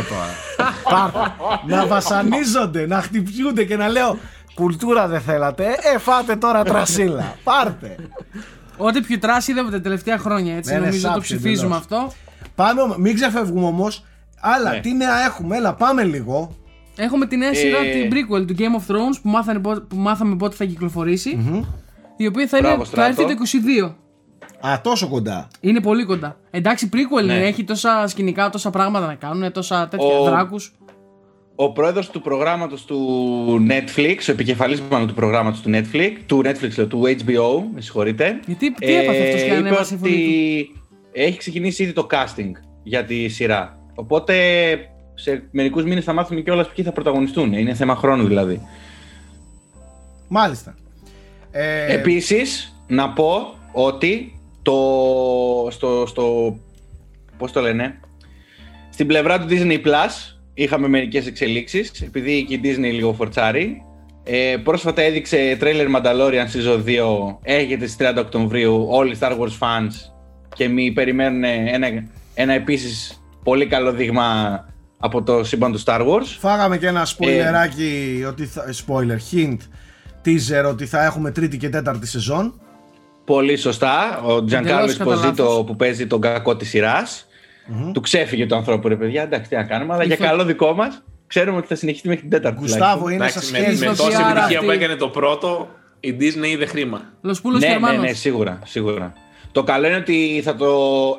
τώρα. 0.10 0.30
Πάρτε. 0.92 1.76
να 1.76 1.86
βασανίζονται, 1.88 2.88
να 2.88 3.02
χτυπιούνται 3.02 3.64
και 3.64 3.78
να 3.78 3.88
λέω 3.90 4.18
Κουλτούρα 4.54 5.08
δεν 5.08 5.22
θέλατε, 5.22 5.66
ε 5.94 5.98
φάτε 5.98 6.36
τώρα 6.36 6.64
τρασίλα. 6.64 7.36
Πάρτε. 7.44 7.96
Ό,τι 8.78 9.02
πιο 9.02 9.20
τράση 9.20 9.52
είδαμε 9.52 9.72
τα 9.72 9.82
τελευταία 9.82 10.18
χρόνια. 10.18 10.56
Έτσι, 10.56 10.72
Ναι, 10.74 10.80
ναι, 10.80 10.86
νομίζω 10.86 11.08
το 11.08 11.14
σάψη, 11.14 11.34
ψηφίζουμε 11.36 11.76
εντελώς. 11.76 11.78
αυτό. 11.78 12.12
Πάμε, 12.56 12.82
ομ- 12.82 12.98
μην 12.98 13.16
ξεφεύγουμε 13.16 13.66
όμως. 13.66 14.06
Άλλα, 14.42 14.72
Ναι. 14.72 14.80
τι 14.80 14.94
νέα 14.94 15.26
έχουμε, 15.26 15.58
έλα 15.58 15.74
πάμε 15.74 16.04
λίγο. 16.04 16.56
Έχουμε 16.98 17.26
τη 17.26 17.38
νέα 17.38 17.54
σειρά, 17.56 17.78
Ε. 17.78 17.92
την 17.92 18.12
prequel 18.12 18.48
του 18.48 18.56
Game 18.58 18.62
of 18.82 18.92
Thrones 18.94 19.20
που, 19.22 19.30
μάθανε, 19.30 19.60
πο- 19.60 19.82
που 19.90 19.96
μάθαμε 19.96 20.36
πότε 20.36 20.56
θα 20.56 20.66
κυκλοφορήσει. 20.66 21.30
Η 22.18 22.28
οποία 22.28 22.48
θα, 22.48 22.58
είναι, 22.58 22.68
Μπράβο, 22.68 22.86
θα 22.86 23.02
έρθει 23.06 23.14
Στράτο. 23.14 23.34
το 23.34 23.40
22. 23.40 23.96
Α, 24.68 24.82
τόσο 24.82 25.08
κοντά. 25.10 25.48
Είναι 25.60 25.80
πολύ 25.82 26.06
κοντά. 26.06 26.36
Εντάξει, 26.52 26.90
prequel 26.94 27.26
Ναι. 27.26 27.34
είναι, 27.34 27.46
έχει 27.48 27.64
τόσα 27.64 28.08
σκηνικά, 28.08 28.50
τόσα 28.50 28.70
πράγματα 28.70 29.06
να 29.06 29.16
κάνουν, 29.16 29.52
τόσα 29.52 29.88
τέτοια 29.88 30.06
Ο- 30.20 30.24
δράκους. 30.24 30.74
Ο 31.56 31.72
πρόεδρος 31.72 32.10
του 32.10 32.22
προγράμματος 32.22 32.86
του 32.86 33.68
Netflix, 33.70 34.16
ο 34.30 34.32
επικεφαλής 34.32 34.82
μάλλον 34.82 35.08
του 35.08 35.14
προγράμματος 35.14 35.62
του 35.62 35.70
Netflix, 35.74 36.12
του 36.26 36.42
Netflix, 36.46 36.78
λέω, 36.78 36.88
του 36.88 37.02
HBO, 37.04 37.64
με 37.74 37.82
συγχωρείτε. 37.82 38.40
Γιατί, 38.46 38.72
τι 38.74 38.96
έπαθε 38.96 39.24
αυτός 39.24 39.42
και 39.42 39.48
είπε 39.48 39.56
ανέβασε 39.56 39.94
η 39.94 39.98
φωνή 39.98 40.12
του; 40.12 40.18
ότι 40.20 40.82
έχει 41.12 41.38
ξεκινήσει 41.38 41.84
ήδη 41.84 41.94
το 41.94 42.08
casting 42.12 42.52
για 42.84 43.06
τη 43.06 43.28
σειρά. 43.28 43.80
Οπότε 43.96 44.36
σε 45.14 45.48
μερικούς 45.52 45.84
μήνες 45.84 46.04
θα 46.04 46.14
μάθουμε 46.14 46.42
κιόλας 46.42 46.70
ποιοι 46.70 46.86
θα 46.86 46.92
πρωταγωνιστούν. 46.92 47.54
Είναι 47.54 47.74
θέμα 47.74 47.96
χρόνου 47.96 48.28
δηλαδή. 48.28 48.62
Μάλιστα. 50.28 50.76
Ε, 51.52 51.94
Επίσης, 51.94 52.76
να 52.88 53.10
πω 53.10 53.54
ότι 53.72 54.40
το, 54.62 54.74
στο, 55.70 56.06
στο, 56.08 56.58
πώς 57.38 57.52
το 57.52 57.62
λένε, 57.62 58.00
στην 58.90 59.08
πλευρά 59.08 59.40
του 59.40 59.48
Disney 59.50 59.86
Plus 59.86 60.38
είχαμε 60.54 60.88
μερικές 60.88 61.28
εξελίξεις, 61.28 62.02
επειδή 62.02 62.44
και 62.44 62.54
η 62.54 62.62
Disney 62.64 62.92
λίγο 62.94 63.14
φορτσάρει. 63.14 63.82
Ε, 64.24 64.56
πρόσφατα 64.64 65.02
έδειξε 65.02 65.56
τρέιλερ 65.60 65.88
Mandalorian 65.96 66.46
Season 66.54 66.84
2, 66.86 67.38
έρχεται 67.42 67.88
στις 67.88 68.08
30 68.10 68.18
Οκτωβρίου, 68.20 68.86
όλοι 68.90 69.12
οι 69.12 69.18
Star 69.20 69.32
Wars 69.32 69.58
fans 69.60 70.12
και 70.56 70.68
μη 70.68 70.92
περιμένουν 70.92 71.44
ένα, 71.44 71.88
ένα 72.34 72.54
επίσης 72.54 73.24
πολύ 73.44 73.66
καλό 73.66 73.92
δείγμα 73.92 74.60
από 74.98 75.24
το 75.24 75.44
σύμπαν 75.44 75.72
του 75.72 75.84
Star 75.84 76.00
Wars. 76.00 76.26
Φάγαμε 76.40 76.78
και 76.78 76.86
Ε, 76.86 76.90
ένα 76.90 77.06
spoilerάκι, 77.06 78.26
ότι 78.28 78.46
θα, 78.46 78.66
spoiler, 78.86 79.36
hint, 79.36 79.58
teaser 80.26 80.70
ότι 80.70 80.86
θα 80.86 81.04
έχουμε 81.04 81.32
τρίτη 81.32 81.58
και 81.58 81.70
τέταρτη 81.70 82.08
σεζόν. 82.08 82.62
Πολύ 83.26 83.58
σωστά. 83.58 84.22
Ο 84.26 84.44
Τζανκάρλο 84.44 84.92
κατά 84.92 85.06
λάθος. 85.06 85.24
Εσποζήτο 85.24 85.64
που 85.64 85.76
παίζει 85.76 86.08
τον 86.08 86.22
κακό 86.22 86.56
της 86.56 86.70
σειράς. 86.70 87.28
Του 87.94 88.02
ξέφυγε 88.02 88.46
το 88.46 88.56
ανθρώπου, 88.56 88.88
ρε 88.88 88.96
παιδιά. 88.96 89.22
Εντάξει, 89.22 89.50
τι 89.50 89.56
να 89.56 89.64
κάνουμε, 89.64 89.94
αλλά 89.94 90.04
για 90.04 90.14
Ήρθε- 90.16 90.30
καλό 90.30 90.44
δικό 90.46 90.74
μας 90.74 91.04
ξέρουμε 91.28 91.58
ότι 91.58 91.68
θα 91.68 91.76
συνεχίσει 91.76 92.08
μέχρι 92.08 92.22
την 92.22 92.30
τέταρτη. 92.30 92.58
Γουστάβο 92.60 93.08
είναι 93.10 93.16
Εντάξει, 93.16 93.46
σα 93.46 93.52
με, 93.52 93.58
σχέση. 93.64 93.86
με 93.86 93.94
στο 93.94 94.04
τόση 94.04 94.18
PR 94.20 94.32
επιτυχία 94.32 94.60
που 94.60 94.66
αυτή. 94.70 94.78
έκανε 94.84 94.96
το 94.96 95.08
πρώτο, 95.08 95.70
η 96.00 96.18
Disney 96.20 96.46
είδε 96.48 96.66
χρήμα. 96.66 97.02
Λοσπούλος 97.22 97.60
Ναι, 97.60 97.66
ναι, 97.68 97.72
Γερμανός. 97.72 98.02
ναι, 98.02 98.14
σίγουρα, 98.14 98.60
σίγουρα. 98.66 99.14
Το 99.52 99.64
καλό 99.64 99.88
είναι 99.88 99.96
ότι 99.96 100.42
θα 100.44 100.56
το 100.56 100.70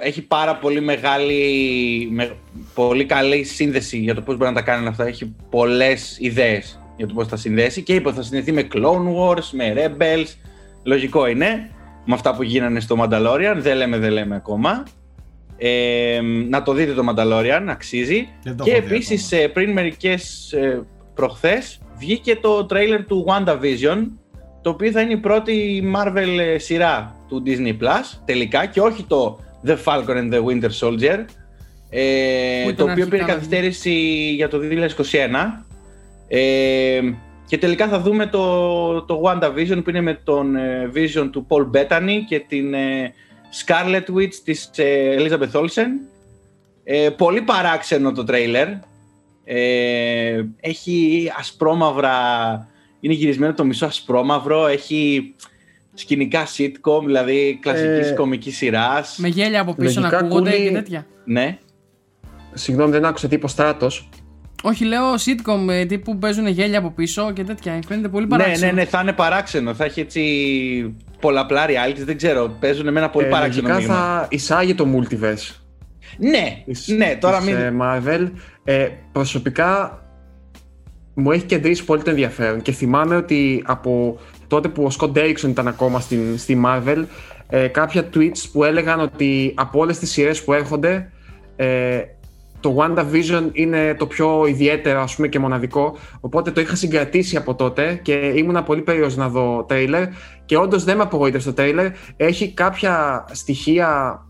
έχει 0.02 0.22
πάρα 0.22 0.54
πολύ 0.56 0.80
μεγάλη, 0.80 2.08
με, 2.12 2.36
πολύ 2.74 3.04
καλή 3.04 3.44
σύνδεση 3.44 3.96
για 3.98 4.14
το 4.14 4.20
πώς 4.20 4.36
μπορεί 4.36 4.50
να 4.50 4.56
τα 4.56 4.62
κάνει 4.62 4.86
αυτά. 4.86 5.06
Έχει 5.06 5.34
πολλές 5.50 6.16
ιδέες 6.20 6.78
για 6.96 7.06
το 7.06 7.14
πώς 7.14 7.26
θα 7.26 7.36
συνδέσει 7.36 7.82
και 7.82 7.94
είπε 7.94 8.08
ότι 8.08 8.16
θα 8.16 8.22
συνδεθεί 8.22 8.52
με 8.52 8.68
Clone 8.74 9.14
Wars, 9.18 9.44
με 9.52 9.74
Rebels. 9.76 10.26
Λογικό 10.82 11.26
είναι, 11.26 11.70
με 12.04 12.14
αυτά 12.14 12.34
που 12.34 12.42
γίνανε 12.42 12.80
στο 12.80 12.96
Mandalorian. 13.00 13.54
Δεν 13.56 13.76
λέμε, 13.76 13.98
δεν 13.98 14.10
λέμε 14.12 14.34
ακόμα. 14.34 14.82
Ε, 15.64 16.20
να 16.48 16.62
το 16.62 16.72
δείτε 16.72 16.92
το 16.92 17.04
Mandalorian, 17.08 17.64
αξίζει. 17.68 18.28
Δεν 18.42 18.56
το 18.56 18.64
Και 18.64 18.70
έχω 18.70 18.80
δει 18.80 18.86
επίσης 18.86 19.32
ε, 19.32 19.48
πριν 19.48 19.72
μερικές 19.72 20.52
ε, 20.52 20.82
προχθές 21.14 21.80
βγήκε 21.98 22.36
το 22.36 22.64
τρέιλερ 22.64 23.04
του 23.04 23.26
WandaVision 23.28 24.06
το 24.62 24.70
οποίο 24.70 24.90
θα 24.90 25.00
είναι 25.00 25.12
η 25.12 25.16
πρώτη 25.16 25.82
Marvel 25.96 26.38
ε, 26.38 26.58
σειρά 26.58 27.16
του 27.28 27.42
Disney 27.46 27.82
Plus 27.82 28.20
τελικά 28.24 28.66
και 28.66 28.80
όχι 28.80 29.04
το 29.04 29.38
The 29.66 29.76
Falcon 29.84 30.16
and 30.16 30.32
the 30.32 30.44
Winter 30.44 30.70
Soldier 30.80 31.24
ε, 31.90 32.62
Που 32.62 32.70
ήταν 32.70 32.86
το 32.86 32.92
οποίο 32.92 33.04
πήρε 33.04 33.16
αρχικά, 33.16 33.32
καθυστέρηση 33.32 33.92
για 34.34 34.48
το 34.48 34.58
2021 34.60 35.12
ε, 36.28 37.00
και 37.46 37.58
τελικά 37.58 37.88
θα 37.88 38.00
δούμε 38.00 38.26
το, 38.26 39.02
το 39.02 39.22
WandaVision 39.24 39.80
που 39.84 39.90
είναι 39.90 40.00
με 40.00 40.20
τον 40.24 40.56
ε, 40.56 40.90
Vision 40.94 41.28
του 41.32 41.46
Paul 41.48 41.70
Bettany 41.76 42.18
και 42.28 42.38
την 42.48 42.74
ε, 42.74 43.12
Scarlet 43.64 44.14
Witch 44.16 44.34
της 44.44 44.70
ε, 44.76 45.16
Elizabeth 45.18 45.52
Olsen 45.60 45.88
ε, 46.84 47.08
πολύ 47.16 47.42
παράξενο 47.42 48.12
το 48.12 48.24
τρέιλερ 48.24 48.68
ε, 49.44 50.42
έχει 50.60 51.30
ασπρόμαυρα 51.38 52.16
είναι 53.00 53.14
γυρισμένο 53.14 53.54
το 53.54 53.64
μισό 53.64 53.86
ασπρόμαυρο 53.86 54.66
έχει 54.66 55.34
σκηνικά 55.94 56.46
sitcom 56.56 57.02
δηλαδή 57.04 57.58
κλασικής 57.62 58.10
Ε, 58.10 58.14
κομικής 58.14 58.56
σειράς 58.56 59.16
Με 59.18 59.28
γέλια 59.28 59.60
από 59.60 59.74
πίσω 59.74 60.00
να 60.00 60.06
Λογικά, 60.06 60.18
ακούγονται 60.26 60.50
Κούλη- 60.50 60.68
και 60.68 60.72
τέτοια. 60.74 61.06
ναι 61.24 61.58
Συγγνώμη, 62.54 62.90
δεν 62.90 63.04
άκουσα 63.04 63.28
τι 63.28 63.34
είπε 63.34 63.44
ο 63.44 63.48
Στράτος. 63.48 64.08
Όχι, 64.62 64.84
λέω 64.84 65.14
sitcom 65.14 65.68
ε, 65.68 65.84
τύπου 65.84 66.18
παίζουν 66.18 66.46
γέλια 66.46 66.78
από 66.78 66.90
πίσω 66.90 67.32
και 67.32 67.44
τέτοια. 67.44 67.78
Φαίνεται 67.88 68.08
πολύ 68.08 68.24
Ναι, 68.26 68.30
παράξενο. 68.36 68.72
ναι, 68.72 68.82
ναι, 68.82 68.88
θα 68.88 69.00
είναι 69.00 69.12
παράξενο. 69.12 69.74
Θα 69.74 69.84
έχει 69.84 70.00
έτσι 70.00 70.22
πολλαπλά 71.22 71.66
realities, 71.66 72.02
δεν 72.04 72.16
ξέρω. 72.16 72.56
Παίζουν 72.60 72.92
με 72.92 72.98
ένα 72.98 73.10
πολύ 73.10 73.26
Ε, 73.26 73.28
παράξενο 73.28 73.68
λογικά 73.68 73.80
μήνυμα. 73.92 74.06
θα 74.18 74.26
εισάγει 74.30 74.74
το 74.74 74.86
multiverse. 74.96 75.56
Ναι, 76.18 76.62
της- 76.66 76.88
ναι, 76.88 77.16
τώρα 77.20 77.36
της, 77.38 77.46
μην. 77.46 77.56
ε, 77.56 77.72
Marvel. 77.80 78.30
Ε, 78.64 78.88
προσωπικά 79.12 80.00
μου 81.14 81.30
έχει 81.30 81.44
κεντρήσει 81.44 81.84
πολύ 81.84 82.02
το 82.02 82.10
ενδιαφέρον 82.10 82.62
και 82.62 82.72
θυμάμαι 82.72 83.16
ότι 83.16 83.62
από 83.66 84.18
τότε 84.46 84.68
που 84.68 84.82
ο 84.84 84.88
Scott 84.98 85.12
Derrickson 85.12 85.48
ήταν 85.48 85.68
ακόμα 85.68 86.00
στην, 86.00 86.38
στη 86.38 86.62
Marvel 86.66 87.04
ε, 87.48 87.66
κάποια 87.66 88.08
tweets 88.14 88.48
που 88.52 88.64
έλεγαν 88.64 89.00
ότι 89.00 89.52
από 89.56 89.78
όλες 89.78 89.98
τις 89.98 90.10
σειρές 90.10 90.44
που 90.44 90.52
έρχονται 90.52 91.10
ε, 91.56 92.00
το 92.60 92.76
WandaVision 92.78 93.48
είναι 93.52 93.94
το 93.94 94.06
πιο 94.06 94.46
ιδιαίτερο 94.46 95.00
ας 95.02 95.14
πούμε 95.14 95.28
και 95.28 95.38
μοναδικό 95.38 95.96
οπότε 96.20 96.50
το 96.50 96.60
είχα 96.60 96.74
συγκρατήσει 96.74 97.36
από 97.36 97.54
τότε 97.54 97.98
και 98.02 98.12
ήμουνα 98.34 98.62
πολύ 98.62 98.82
περίεργος 98.82 99.16
να 99.16 99.28
δω 99.28 99.64
τρέιλερ 99.68 100.04
και 100.52 100.58
όντως 100.58 100.84
δεν 100.84 100.96
με 100.96 101.02
απογοήτευσε 101.02 101.48
το 101.48 101.54
τρέιλερ 101.54 101.86
έχει 102.16 102.52
κάποια 102.52 103.24
στοιχεία 103.32 104.20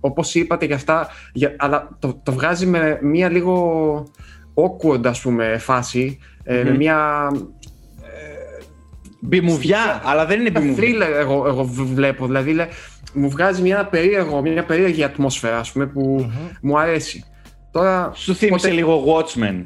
όπως 0.00 0.34
είπατε 0.34 0.66
για 0.66 0.74
αυτά 0.74 1.08
για, 1.32 1.54
αλλά 1.58 1.88
το, 1.98 2.20
το 2.22 2.32
βγάζει 2.32 2.66
με 2.66 2.98
μια 3.02 3.28
λίγο 3.30 4.06
awkward 4.54 5.06
ας 5.06 5.20
πούμε 5.20 5.58
φάση 5.58 6.18
ε, 6.44 6.62
με 6.62 6.70
Μμμ. 6.70 6.76
μια 6.76 7.30
Μπιμουβιά, 9.20 10.02
αλλά 10.04 10.26
δεν 10.26 10.40
είναι 10.40 10.50
μπιμουβιά. 10.50 10.84
thriller 10.88 11.20
εγώ, 11.20 11.46
εγώ 11.46 11.64
β- 11.64 11.94
βλέπω 11.94 12.26
δηλαδή 12.26 12.52
λέ- 12.52 12.68
μου 13.12 13.30
βγάζει 13.30 13.62
μια, 13.62 13.86
περίεργο, 13.86 14.40
μια 14.40 14.64
περίεργη 14.64 15.02
ατμόσφαιρα 15.04 15.58
ας 15.58 15.72
πούμε 15.72 15.86
που 15.86 16.30
μου 16.62 16.78
αρέσει 16.78 17.24
τώρα 17.70 18.10
Σου 18.14 18.34
θύμισε 18.34 18.66
Οπότε- 18.66 18.80
λίγο 18.80 19.04
Watchmen. 19.06 19.64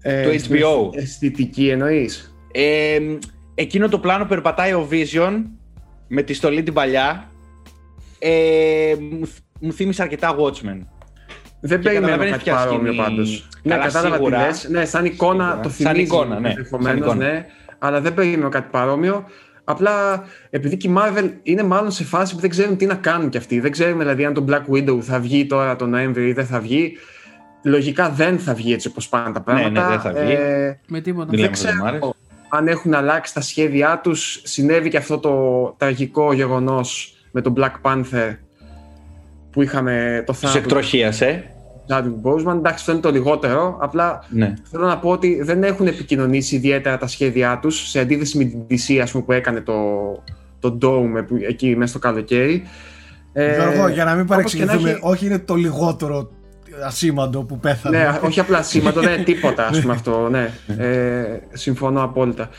ε, 0.00 0.22
το 0.24 0.30
HBO. 0.48 0.96
αισθητική 0.96 1.68
εννοείς; 1.68 2.36
Ε, 2.52 2.98
εκείνο 3.60 3.88
το 3.88 3.98
πλάνο 3.98 4.24
περπατάει 4.24 4.72
ο 4.72 4.88
Vision 4.90 5.42
με 6.08 6.22
τη 6.22 6.32
στολή 6.34 6.62
την 6.62 6.72
παλιά. 6.74 7.30
Ε, 8.18 8.94
μου, 9.10 9.26
θ- 9.26 9.38
μου 9.60 9.72
θύμισε 9.72 10.02
αρκετά 10.02 10.34
Watchmen. 10.36 10.78
Δεν 11.60 11.80
Και 11.80 11.88
περιμένω 11.88 12.06
καταλαβαίνεις 12.06 12.30
κάτι 12.32 12.42
ποια 12.44 12.54
παρόμοιο 12.54 12.92
σκηνή- 12.92 12.96
πάντως. 13.08 13.48
Ναι, 13.62 13.72
Καλά, 13.72 13.84
κατάλαβα 13.84 14.16
τι 14.16 14.22
σίγουρα. 14.24 14.46
λες. 14.46 14.68
Ναι, 14.70 14.84
σαν 14.84 15.04
εικόνα 15.04 15.44
Σίγουρα. 15.44 15.60
το 15.62 15.68
Σαν 15.68 15.76
θυμίζει. 15.86 16.00
εικόνα, 16.02 16.40
ναι. 16.40 16.48
ενδεχομένως, 16.48 17.04
Σαν 17.06 17.16
εικόνα. 17.16 17.32
ναι. 17.32 17.46
Αλλά 17.78 18.00
δεν 18.00 18.14
περιμένω 18.14 18.48
κάτι 18.48 18.68
παρόμοιο. 18.70 19.24
Απλά 19.64 20.24
επειδή 20.50 20.76
και 20.76 20.88
η 20.88 20.94
Marvel 20.98 21.30
είναι 21.42 21.62
μάλλον 21.62 21.90
σε 21.90 22.04
φάση 22.04 22.34
που 22.34 22.40
δεν 22.40 22.50
ξέρουν 22.50 22.76
τι 22.76 22.86
να 22.86 22.94
κάνουν 22.94 23.28
κι 23.28 23.36
αυτοί. 23.36 23.60
Δεν 23.60 23.70
ξέρουν 23.70 23.98
δηλαδή 23.98 24.24
αν 24.24 24.34
το 24.34 24.44
Black 24.48 24.74
Widow 24.74 25.00
θα 25.00 25.20
βγει 25.20 25.46
τώρα 25.46 25.76
τον 25.76 25.90
Νοέμβριο 25.90 26.26
ή 26.26 26.32
δεν 26.32 26.46
θα 26.46 26.60
βγει. 26.60 26.92
Λογικά 27.62 28.10
δεν 28.10 28.38
θα 28.38 28.54
βγει 28.54 28.72
έτσι 28.72 28.88
όπως 28.88 29.08
πάνε 29.08 29.32
τα 29.32 29.42
Ναι, 29.46 29.52
ναι, 29.54 29.60
πράγματα. 29.60 29.88
δεν 29.88 30.00
θα 30.00 30.12
βγει. 30.22 30.32
Ε, 30.32 30.78
Με 30.88 31.00
τίποτα. 31.00 31.30
Μιλάμε 31.30 31.50
δεν 31.52 31.60
για 31.60 31.70
εβδομάδες. 31.70 31.98
ξέρω 32.00 32.14
αν 32.48 32.68
έχουν 32.68 32.94
αλλάξει 32.94 33.34
τα 33.34 33.40
σχέδιά 33.40 34.00
τους. 34.02 34.40
Συνέβη 34.44 34.88
και 34.88 34.96
αυτό 34.96 35.18
το 35.18 35.34
τραγικό 35.78 36.32
γεγονός 36.32 37.14
με 37.30 37.40
τον 37.40 37.54
Black 37.58 37.72
Panther 37.82 38.36
που 39.50 39.62
είχαμε 39.62 40.22
το 40.26 40.32
Τους 40.32 40.40
θάνατο 40.40 40.58
εκτροχίασε. 40.58 41.44
Chadwick 41.90 42.22
Boseman. 42.22 42.54
Εντάξει, 42.56 42.74
αυτό 42.78 42.92
είναι 42.92 43.00
το 43.00 43.10
λιγότερο. 43.10 43.76
Απλά 43.80 44.24
Ναι. 44.28 44.54
θέλω 44.70 44.86
να 44.86 44.98
πω 44.98 45.10
ότι 45.10 45.42
δεν 45.42 45.62
έχουν 45.62 45.86
επικοινωνήσει 45.86 46.56
ιδιαίτερα 46.56 46.98
τα 46.98 47.06
σχέδιά 47.06 47.58
τους 47.62 47.88
σε 47.88 48.00
αντίθεση 48.00 48.38
με 48.38 48.44
την 48.44 48.60
DC 48.70 48.98
ας 49.02 49.10
πούμε, 49.10 49.24
που 49.24 49.32
έκανε 49.32 49.60
το, 49.60 49.74
το 50.60 50.78
Dome 50.82 51.24
που- 51.26 51.38
εκεί 51.48 51.76
μέσα 51.76 51.90
στο 51.90 51.98
καλοκαίρι. 51.98 52.62
Ε, 53.32 53.54
Γιώργο, 53.54 53.88
για 53.88 54.04
να 54.04 54.10
μην 54.12 54.20
όπως 54.22 54.34
παρεξηγηθούμε, 54.36 54.76
και 54.76 54.82
να 54.84 54.90
έχει- 54.90 55.00
όχι 55.02 55.26
είναι 55.26 55.38
το 55.38 55.54
λιγότερο 55.54 56.30
ασήμαντο 56.84 57.42
που 57.42 57.58
πέθανε. 57.58 57.98
Ναι, 57.98 58.18
όχι 58.24 58.40
απλά 58.40 58.62
σήματο, 58.62 59.00
δεν 59.00 59.12
είναι 59.14 59.22
τίποτα 59.22 59.66
ας 59.66 59.80
πούμε 59.80 59.92
αυτό. 59.92 60.28
Ναι. 60.28 60.50
Ε, 60.78 61.40
συμφωνώ 61.52 62.02
απόλυτα. 62.02 62.50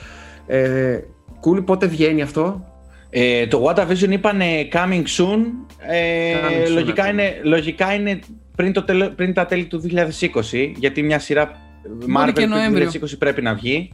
Ε, 0.48 1.00
Κούλι, 1.40 1.62
πότε 1.62 1.86
βγαίνει 1.88 2.22
αυτό; 2.22 2.64
Ε, 3.10 3.48
το 3.48 3.66
WandaVision 3.66 4.10
είπαν 4.10 4.40
coming 4.74 5.04
soon. 5.18 5.40
Ε, 5.90 6.34
Coming 6.34 6.68
soon, 6.68 6.72
λογικά, 6.74 7.02
αυτό. 7.04 7.14
είναι, 7.14 7.40
λογικά 7.44 7.94
είναι 7.94 8.20
πριν, 8.56 8.74
το 8.74 8.84
τελε- 8.84 9.10
πριν 9.10 9.34
τα 9.34 9.46
τέλη 9.46 9.66
του 9.66 9.80
2020, 9.80 10.74
γιατί 10.76 11.04
μια 11.04 11.20
σειρά 11.20 11.52
Marvel 12.18 12.26
και 12.26 12.32
πριν 12.32 12.50
το 12.50 12.56
Νοέμβριο. 12.56 12.90
2020 12.92 13.18
πρέπει 13.20 13.42
να 13.42 13.54
βγει. 13.54 13.92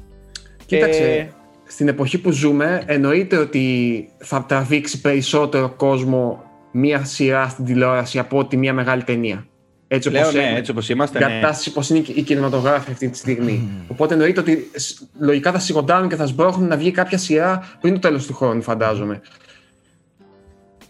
Κοίταξε, 0.66 1.04
Ε, 1.04 1.28
στην 1.68 1.88
εποχή 1.88 2.18
που 2.18 2.32
ζούμε 2.32 2.84
εννοείται 2.86 3.38
ότι 3.38 4.08
θα 4.18 4.46
τραβήξει 4.48 5.02
περισσότερο 5.02 5.70
κόσμο 5.70 6.44
μία 6.72 7.04
σειρά 7.04 7.48
στην 7.48 7.66
τηλεόραση 7.66 8.20
από 8.20 8.38
ότι 8.38 8.58
μία 8.58 8.74
μεγάλη 8.74 9.04
ταινία. 9.04 9.46
Έτσι 9.88 10.10
Λέω 10.10 10.22
όπως 10.22 10.34
ναι, 10.34 10.41
είναι. 10.41 10.57
έτσι 10.57 10.72
όπως 10.72 10.90
είμαστε. 10.90 11.18
Η 11.18 11.22
Ναι. 11.28 11.40
κατάσταση 11.40 11.72
πως 11.72 11.90
είναι 11.90 12.03
η 12.14 12.22
κινηματογράφη 12.22 12.91
αυτή 12.91 13.10
τη 13.10 13.18
στιγμή. 13.18 13.70
Οπότε 13.88 14.14
εννοείται 14.14 14.40
ότι 14.40 14.72
σ- 14.76 15.02
λογικά 15.20 15.52
θα 15.52 15.60
σιγοντάνουν 15.60 16.10
και 16.10 16.16
θα 16.16 16.26
σμπρώχνουν 16.26 16.68
να 16.68 16.78
βγει 16.78 16.91
κάποια 16.91 17.18
σειρά 17.18 17.78
πριν 17.82 17.94
το 17.94 17.99
τέλος 17.99 18.26
του 18.26 18.34
χρόνου, 18.34 18.62
φαντάζομαι. 18.62 19.22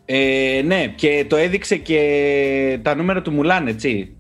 Ε, 0.06 0.62
ναι, 0.66 0.88
και 0.88 1.26
το 1.30 1.36
έδειξε 1.36 1.76
και 1.76 2.80
τα 2.82 2.96
νούμερα 2.96 3.22
του 3.22 3.32
Μουλάν, 3.32 3.68
έτσι. 3.68 4.16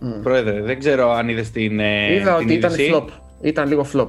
Μμ. 0.00 0.22
Πρόεδρε, 0.22 0.60
δεν 0.62 0.78
ξέρω 0.78 1.12
αν 1.12 1.28
είδες 1.28 1.50
την. 1.50 1.80
ε, 1.80 2.12
Είδα 2.14 2.34
την 2.36 2.44
ότι 2.44 2.54
ήταν 2.54 2.72
είδηση. 2.72 2.90
flop. 2.94 3.04
Ήταν 3.40 3.68
λίγο 3.68 3.86
flop. 3.94 4.08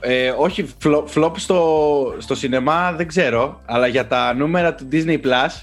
Ε, 0.00 0.32
όχι, 0.38 0.66
φλο- 0.78 1.08
flop 1.14 1.32
στο, 1.36 2.14
στο 2.18 2.34
σινεμά 2.34 2.92
δεν 2.92 3.06
ξέρω, 3.08 3.60
αλλά 3.64 3.86
για 3.86 4.06
τα 4.06 4.34
νούμερα 4.34 4.74
του 4.74 4.88
Disney 4.92 5.20
Plus, 5.24 5.62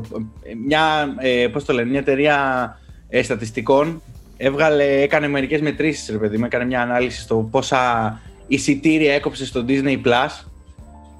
το, 0.00 0.30
ε, 0.42 0.54
μια, 0.66 1.14
ε, 1.18 1.46
πώς 1.52 1.64
το 1.64 1.72
λένε, 1.72 1.90
μια 1.90 1.98
εταιρεία 1.98 2.78
ε, 3.08 3.22
στατιστικών 3.22 4.02
έβγαλε, 4.36 4.84
έκανε 4.84 5.28
μερικές 5.28 5.60
μετρήσεις, 5.60 6.08
ρε 6.10 6.18
παιδί 6.18 6.38
μου, 6.38 6.44
έκανε 6.44 6.64
μια 6.64 6.82
ανάλυση 6.82 7.20
στο 7.20 7.48
πόσα 7.50 8.20
εισιτήρια 8.46 9.14
έκοψε 9.14 9.46
στο 9.46 9.64
Disney 9.68 10.02
Plus 10.04 10.44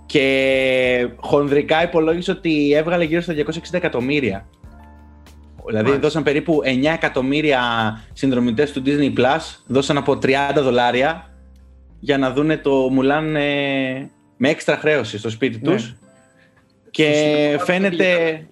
και 0.07 1.09
χονδρικά 1.17 1.83
υπολόγισε 1.83 2.31
ότι 2.31 2.73
έβγαλε 2.75 3.05
γύρω 3.05 3.21
στα 3.21 3.35
260 3.35 3.43
εκατομμύρια. 3.73 4.47
Δηλαδή 5.67 5.85
Μάλιστα. 5.85 6.07
δώσαν 6.07 6.23
περίπου 6.23 6.61
9 6.65 6.85
εκατομμύρια 6.95 7.61
συνδρομητές 8.13 8.73
του 8.73 8.83
Disney 8.87 9.19
Plus, 9.19 9.41
δώσαν 9.67 9.97
από 9.97 10.13
30 10.23 10.33
δολάρια 10.55 11.31
για 12.01 12.19
να 12.19 12.31
δούνε 12.33 12.57
το 12.57 12.71
Μουλάν 12.91 13.37
ε, 13.37 14.11
με 14.37 14.49
έξτρα 14.49 14.77
χρέωση 14.77 15.19
στο 15.19 15.31
σπίτι 15.31 15.61
Ναι. 15.63 15.73
τους. 15.75 15.83
Στο 15.83 15.95
Και 16.91 17.13
σινεμά 17.13 17.65
φαίνεται... 17.65 18.47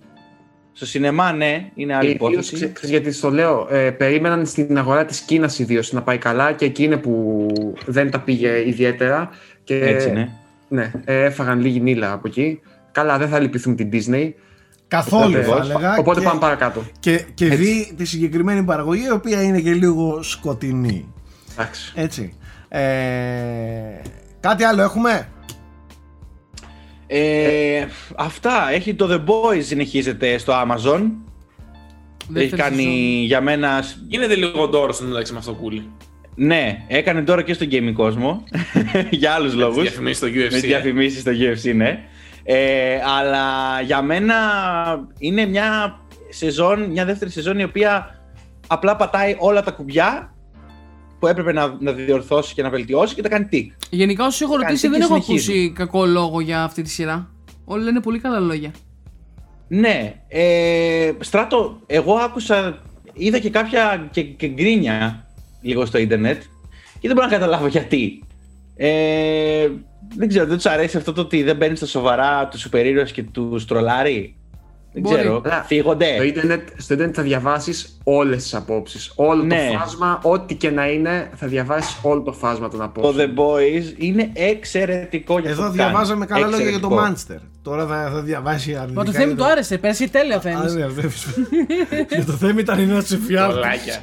Στο 0.76 0.86
σινεμά, 0.86 1.32
ναι, 1.32 1.70
είναι 1.74 1.94
άλλη 1.94 2.06
Και 2.06 2.10
ιδίως, 2.14 2.30
υπόθεση. 2.32 2.54
ξε- 2.54 2.72
ξέρεις 2.72 2.90
γιατί 2.90 3.12
στο 3.12 3.30
λέω, 3.30 3.66
ε, 3.70 3.90
περίμεναν 3.90 4.46
στην 4.46 4.78
αγορά 4.78 5.04
της 5.04 5.20
Κίνας 5.20 5.58
ιδίως 5.58 5.92
να 5.92 6.02
πάει 6.02 6.18
καλά 6.18 6.52
και 6.52 6.64
εκεί 6.64 6.84
είναι 6.84 6.96
που 6.96 7.46
δεν 7.86 8.10
τα 8.10 8.20
πήγε 8.20 8.68
ιδιαίτερα. 8.68 9.30
Και, 9.64 9.78
Έτσι, 9.84 10.10
ναι. 10.10 10.28
Ναι, 10.68 10.92
ε, 11.04 11.24
έφαγαν 11.24 11.60
λίγη 11.60 11.80
νύλα 11.80 12.12
από 12.12 12.28
εκεί. 12.28 12.60
Καλά, 12.92 13.18
δεν 13.18 13.28
θα 13.28 13.38
λυπηθούν 13.38 13.76
την 13.76 13.88
Disney. 13.92 14.30
Καθόλου 14.88 15.32
θα 15.42 15.48
Οπότε- 15.48 15.64
έλεγα. 15.64 15.96
Οπότε 15.98 16.20
και, 16.20 16.26
πάμε 16.26 16.40
παρακάτω. 16.40 16.84
Και, 17.00 17.24
και 17.34 17.46
δει 17.48 17.92
τη 17.96 18.04
συγκεκριμένη 18.04 18.62
παραγωγή, 18.62 19.04
η 19.06 19.10
οποία 19.10 19.42
είναι 19.42 19.60
και 19.60 19.72
λίγο 19.72 20.22
σκοτεινή. 20.22 21.12
Εντάξει. 21.52 21.92
Έτσι. 21.96 22.32
Ε, 22.68 22.80
κάτι 24.40 24.64
άλλο 24.64 24.82
έχουμε; 24.82 25.28
Ε, 27.16 27.86
αυτά. 28.16 28.70
Έχει 28.72 28.94
το 28.94 29.08
The 29.10 29.30
Boys 29.30 29.62
συνεχίζεται 29.62 30.38
στο 30.38 30.52
Amazon. 30.52 31.00
Έχει 32.36 32.48
Δεύτερη 32.48 32.62
κάνει 32.62 32.82
σεζόν. 32.82 33.24
για 33.24 33.40
μένα... 33.40 33.84
Γίνεται 34.08 34.34
λίγο 34.34 34.68
ντόρο 34.68 34.92
στο 34.92 35.04
μεταξύ 35.04 35.32
με 35.32 35.38
αυτό 35.38 35.52
κούλι. 35.52 35.90
Ναι, 36.34 36.84
έκανε 36.88 37.22
τώρα 37.22 37.42
και 37.42 37.52
στο 37.52 37.66
gaming 37.70 37.92
κόσμο. 37.92 38.44
για 39.10 39.32
άλλους 39.32 39.54
λόγους. 39.54 39.82
Διαφημίσεις 39.82 40.16
στο 40.16 40.26
με 40.26 40.32
UFC. 40.32 40.52
ε. 40.52 40.58
διαφημίσεις 40.58 41.20
στο 41.20 41.30
UFC, 41.32 41.74
ναι. 41.74 42.04
Ε, 42.44 42.98
αλλά 43.18 43.80
για 43.80 44.02
μένα 44.02 44.34
είναι 45.18 45.46
μια 45.46 45.98
σεζόν, 46.28 46.82
μια 46.82 47.04
δεύτερη 47.04 47.30
σεζόν 47.30 47.58
η 47.58 47.64
οποία 47.64 48.20
απλά 48.66 48.96
πατάει 48.96 49.36
όλα 49.38 49.62
τα 49.62 49.70
κουμπιά 49.70 50.33
που 51.24 51.30
έπρεπε 51.30 51.52
να, 51.52 51.76
να 51.80 51.92
διορθώσει 51.92 52.54
και 52.54 52.62
να 52.62 52.70
βελτιώσει 52.70 53.14
και 53.14 53.22
τα 53.22 53.28
κάνει 53.28 53.44
τικ. 53.44 53.72
Γενικά, 53.90 54.26
όσου 54.26 54.44
έχω 54.44 54.52
Κάνει 54.52 54.64
ρωτήσει, 54.64 54.82
και 54.86 54.92
δεν 54.92 55.00
έχω 55.00 55.22
συνεχίζει. 55.22 55.52
ακούσει 55.52 55.72
κακό 55.72 56.06
λόγο 56.06 56.40
για 56.40 56.62
αυτή 56.62 56.82
τη 56.82 56.90
σειρά. 56.90 57.30
Όλοι 57.64 57.84
λένε 57.84 58.00
πολύ 58.00 58.18
καλά 58.18 58.40
λόγια. 58.40 58.70
Ναι, 59.68 60.14
ε, 60.28 61.12
Στράτο, 61.20 61.80
εγώ 61.86 62.14
άκουσα, 62.14 62.78
είδα 63.12 63.38
και 63.38 63.50
κάποια 63.50 64.08
και, 64.10 64.22
και 64.22 64.46
γκρίνια 64.46 65.26
λίγο 65.60 65.86
στο 65.86 65.98
ίντερνετ 65.98 66.42
και 67.00 67.08
δεν 67.08 67.12
μπορώ 67.16 67.26
να 67.26 67.32
καταλάβω 67.32 67.66
γιατί. 67.66 68.22
Ε, 68.76 69.68
δεν 70.16 70.28
ξέρω, 70.28 70.46
δεν 70.46 70.56
τους 70.56 70.66
αρέσει 70.66 70.96
αυτό 70.96 71.12
το 71.12 71.20
ότι 71.20 71.42
δεν 71.42 71.58
παίρνει 71.58 71.76
στα 71.76 71.86
σοβαρά 71.86 72.48
τους 72.48 72.60
σούπερ 72.60 72.86
ήρωες 72.86 73.12
και 73.12 73.22
τους 73.22 73.66
τρολάρει; 73.66 74.36
Δεν 74.96 75.02
Μπορεί. 75.02 75.16
ξέρω. 75.16 75.40
Αλλά 75.44 75.62
Φύγονται. 75.66 76.14
Στο 76.14 76.22
ίντερνετ, 76.22 76.68
στο 76.76 76.94
ίντερνετ 76.94 77.14
θα 77.18 77.22
διαβάσεις 77.22 77.98
όλες 78.04 78.42
τις 78.42 78.54
απόψεις. 78.54 79.12
Όλο 79.14 79.42
Ναι. 79.42 79.68
το 79.72 79.78
φάσμα, 79.78 80.20
ό,τι 80.22 80.54
και 80.54 80.70
να 80.70 80.86
είναι, 80.90 81.30
θα 81.34 81.46
διαβάσεις 81.46 81.98
όλο 82.02 82.20
το 82.22 82.32
φάσμα 82.32 82.68
των 82.68 82.78
Το 82.78 82.84
απόψεων. 82.84 83.34
The 83.36 83.40
Boys 83.40 83.94
είναι 83.96 84.30
εξαιρετικό 84.32 85.38
για 85.38 85.50
αυτό 85.50 85.62
Εδώ 85.62 85.70
που 85.72 85.76
κάνει. 85.76 85.90
διαβάζαμε 85.90 86.26
καλά 86.26 86.46
λόγια 86.46 86.68
για 86.68 86.80
το 86.80 86.88
Εξαιρετικό. 86.92 87.42
Manchester. 87.44 87.48
Τώρα 87.62 87.86
θα, 87.86 88.10
θα 88.14 88.20
διαβάσει 88.22 88.74
αρνητικά. 88.74 88.98
Μα 89.00 89.04
το 89.04 89.12
Θέμη 89.12 89.26
για 89.26 89.36
του 89.36 89.44
άρεσε, 89.44 89.78
πέρσι 89.78 90.08
τέλεια 90.08 90.34
ο 90.34 90.38
Α, 90.38 90.40
Θέμης. 90.40 90.74
ναι, 90.74 90.84
ο 90.84 90.90
Θέμης. 90.90 91.26
Για 92.14 92.24
το 92.24 92.32
Θέμη 92.32 92.60
ήταν 92.60 92.78
ένας 92.78 93.10
εφιάλτης. 93.12 93.54
Κολλάκια. 93.60 94.02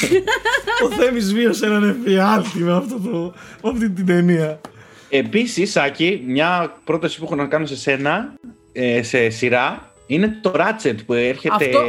Ο 0.84 0.88
Θέμης 0.98 1.32
βίωσε 1.34 1.66
έναν 1.66 1.84
εφιάλτη 1.88 2.58
με, 2.58 2.72
αυτό 2.76 2.98
το, 2.98 3.32
με 3.62 3.70
αυτή 3.70 3.90
την 3.90 4.06
ταινία. 4.06 4.60
Επίσης, 5.08 5.70
Σάκη, 5.70 6.22
μια 6.26 6.74
πρόταση 6.84 7.18
που 7.18 7.24
έχω 7.24 7.34
να 7.34 7.46
κάνω 7.46 7.66
σε 7.66 7.76
σένα, 7.76 8.32
ε, 8.72 9.02
σε 9.02 9.28
σειρά, 9.28 9.89
είναι 10.14 10.38
το 10.40 10.52
Ratchet 10.56 10.94
που 11.06 11.12
έρχεται. 11.12 11.54
Αυτό- 11.64 11.80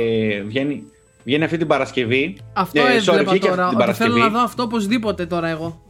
Βγαίνει, 0.45 0.83
βγαίνει 1.23 1.43
αυτή 1.43 1.57
την 1.57 1.67
Παρασκευή. 1.67 2.37
Αυτό 2.53 2.81
Ε, 2.81 2.83
sorry, 2.83 2.95
έβλεπα 3.07 3.31
βγήκε 3.31 3.47
τώρα. 3.47 3.63
αυτή 3.65 3.75
την 3.75 3.83
Ότι 3.89 3.93
θέλω 3.93 4.09
Παρασκευή. 4.13 4.19
να 4.19 4.29
δω 4.29 4.39
αυτό 4.45 4.63
οπωσδήποτε 4.63 5.25
τώρα 5.25 5.47
εγώ. 5.47 5.81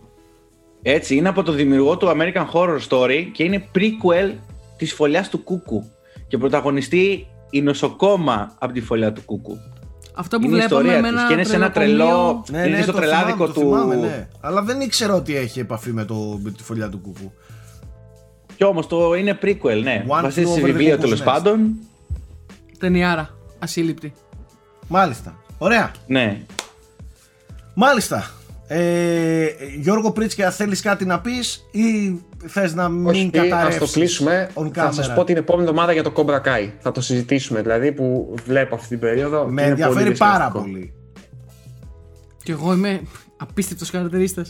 Έτσι, 0.81 1.15
είναι 1.15 1.29
από 1.29 1.43
το 1.43 1.51
δημιουργό 1.51 1.97
του 1.97 2.07
American 2.07 2.45
Horror 2.53 2.77
Story 2.89 3.27
και 3.31 3.43
είναι 3.43 3.65
prequel 3.75 4.31
της 4.77 4.93
φωλιάς 4.93 5.29
του 5.29 5.43
Κούκου. 5.43 5.83
Και 6.27 6.37
πρωταγωνιστεί 6.37 7.27
η 7.49 7.61
νοσοκόμα 7.61 8.55
από 8.59 8.73
τη 8.73 8.81
φωλιά 8.81 9.13
του 9.13 9.21
Κούκου. 9.25 9.57
Αυτό 10.15 10.37
που 10.39 10.45
Είναι 10.45 10.55
η 10.55 10.59
βλέπαμε 10.59 10.81
ιστορία 10.81 11.01
με 11.01 11.07
της 11.09 11.17
ένα 11.19 11.27
και 11.27 11.33
είναι 11.33 11.43
σε 11.43 11.55
ένα 11.55 11.71
τρελοκομείο. 11.71 12.43
τρελό- 12.45 12.67
Είναι 12.67 12.81
στο 12.81 12.91
το 12.91 12.97
τρελάδικο 12.97 13.47
θυμάμαι, 13.47 13.47
το 13.47 13.53
του- 13.53 13.59
θυμάμαι, 13.59 13.95
ναι. 13.95 14.27
Αλλά 14.41 14.61
δεν 14.61 14.81
ήξερα 14.81 15.13
ότι 15.13 15.35
έχει 15.35 15.59
επαφή 15.59 15.91
με, 15.93 16.05
το, 16.05 16.39
με 16.43 16.51
τη 16.51 16.63
φωλιά 16.63 16.89
του 16.89 16.99
κούκου. 16.99 17.31
Και 18.55 18.63
όμως 18.63 18.87
το 18.87 19.13
είναι 19.13 19.37
prequel, 19.41 19.81
ναι. 19.83 20.05
One 20.07 20.21
Βασίζεται 20.21 20.51
flew 20.51 20.53
σε 20.53 20.59
over 20.59 20.69
the 20.69 20.73
βιβλίο 20.73 20.95
cuckoo's 20.95 20.99
τέλος 20.99 21.21
nest. 21.21 21.25
πάντων. 21.25 21.73
Ταινιάρα. 22.81 23.29
Ασύλληπτη. 23.59 24.13
Μάλιστα. 24.87 25.35
Ωραία. 25.57 25.91
Ναι. 26.07 26.41
Μάλιστα. 27.73 28.31
Ε, 28.67 29.45
Γιώργο 29.79 30.11
Πρίτσκια, 30.11 30.51
θέλεις 30.51 30.81
κάτι 30.81 31.05
να 31.05 31.19
πεις 31.21 31.65
ή 31.71 32.15
θες 32.47 32.73
να 32.73 32.89
μην 32.89 33.07
Όχι, 33.07 33.29
ας 33.39 33.47
καταρρεύσεις 33.49 33.79
το 33.91 33.99
κλείσουμε. 33.99 34.49
on 34.53 34.69
Θα 34.73 34.91
σας 34.91 35.11
camera? 35.11 35.15
πω 35.15 35.23
την 35.23 35.37
επόμενη 35.37 35.67
εβδομάδα 35.67 35.91
για 35.93 36.03
το 36.03 36.13
Cobra 36.15 36.41
Kai. 36.41 36.69
Θα 36.79 36.91
το 36.91 37.01
συζητήσουμε 37.01 37.61
δηλαδή 37.61 37.91
που 37.91 38.35
βλέπω 38.45 38.75
αυτή 38.75 38.87
την 38.87 38.99
περίοδο. 38.99 39.45
Με 39.45 39.61
Είναι 39.61 39.71
ενδιαφέρει 39.71 40.03
πολύ 40.03 40.17
πάρα 40.17 40.37
διασκεδαστικό. 40.37 40.63
πολύ. 40.71 40.93
Και 42.43 42.51
εγώ 42.51 42.73
είμαι 42.73 43.01
απίστευτος 43.41 43.89
χαρακτηρίστας. 43.89 44.49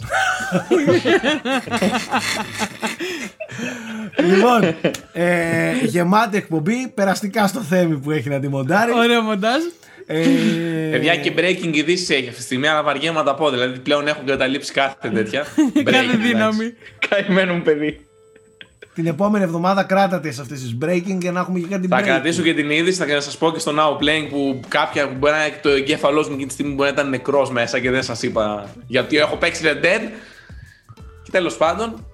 λοιπόν, 4.28 4.76
ε, 5.14 5.74
γεμάτη 5.84 6.38
εκπομπή, 6.38 6.88
περαστικά 6.94 7.48
στο 7.48 7.60
θέμη 7.60 7.98
που 7.98 8.12
έχει 8.12 8.30
να 8.30 8.40
τη 8.40 8.48
μοντάρει. 8.48 8.92
Ωραίο 8.94 9.22
μοντάζ. 9.22 9.62
Ε, 10.06 10.24
Παιδιά 10.92 11.16
και 11.16 11.34
breaking 11.38 11.72
ειδήσει 11.74 12.14
έχει 12.14 12.26
αυτή 12.28 12.38
τη 12.40 12.44
στιγμή, 12.44 12.68
αλλά 12.68 12.84
βαριέμαι 12.84 13.18
να 13.18 13.24
τα 13.26 13.36
πω. 13.36 13.50
Δηλαδή 13.50 13.80
πλέον 13.80 14.08
έχουν 14.08 14.26
καταλήψει 14.26 14.74
κάθε 14.74 15.10
τέτοια. 15.10 15.42
Κάθε 15.84 16.06
Breaking, 16.06 16.20
δύναμη. 16.22 16.64
εντάξει. 16.66 16.74
Καημένο 17.10 17.54
μου 17.54 17.62
παιδί. 17.62 18.06
Την 19.02 19.12
επόμενη 19.12 19.44
εβδομάδα 19.44 19.84
κράτατε 19.84 20.32
σε 20.32 20.42
αυτές 20.42 20.60
τις 20.62 20.78
breaking 20.86 21.18
για 21.20 21.32
να 21.32 21.40
έχουμε 21.40 21.60
και 21.60 21.68
κάτι 21.68 21.88
Θα 21.88 22.00
breaking. 22.00 22.04
κρατήσω 22.04 22.42
και 22.42 22.54
την 22.54 22.70
είδηση, 22.72 23.04
θα 23.06 23.22
σας 23.22 23.38
πω 23.38 23.52
και 23.52 23.60
στο 23.60 23.72
Now 23.78 24.04
Playing 24.04 24.28
που 24.30 24.60
κάποια 24.68 25.08
που 25.08 25.16
μπορεί 25.18 25.34
να 25.34 25.46
είναι 25.46 25.60
το 25.62 25.70
εγκέφαλός 25.70 26.28
μου 26.28 26.34
εκείνη 26.34 26.48
τη 26.48 26.54
στιγμή 26.54 26.74
μπορεί 26.74 26.90
να 26.90 26.94
ήταν 26.94 27.10
νεκρός 27.10 27.52
μέσα 27.52 27.80
και 27.80 27.92
δεν 27.92 28.04
σας 28.04 28.22
είπα 28.24 28.70
γιατί 28.88 29.18
έχω 29.18 29.36
παίξει 29.36 29.64
Red 29.66 29.86
Dead. 29.86 30.02
Και 31.24 31.32
τέλος 31.32 31.58
πάντων. 31.58 32.06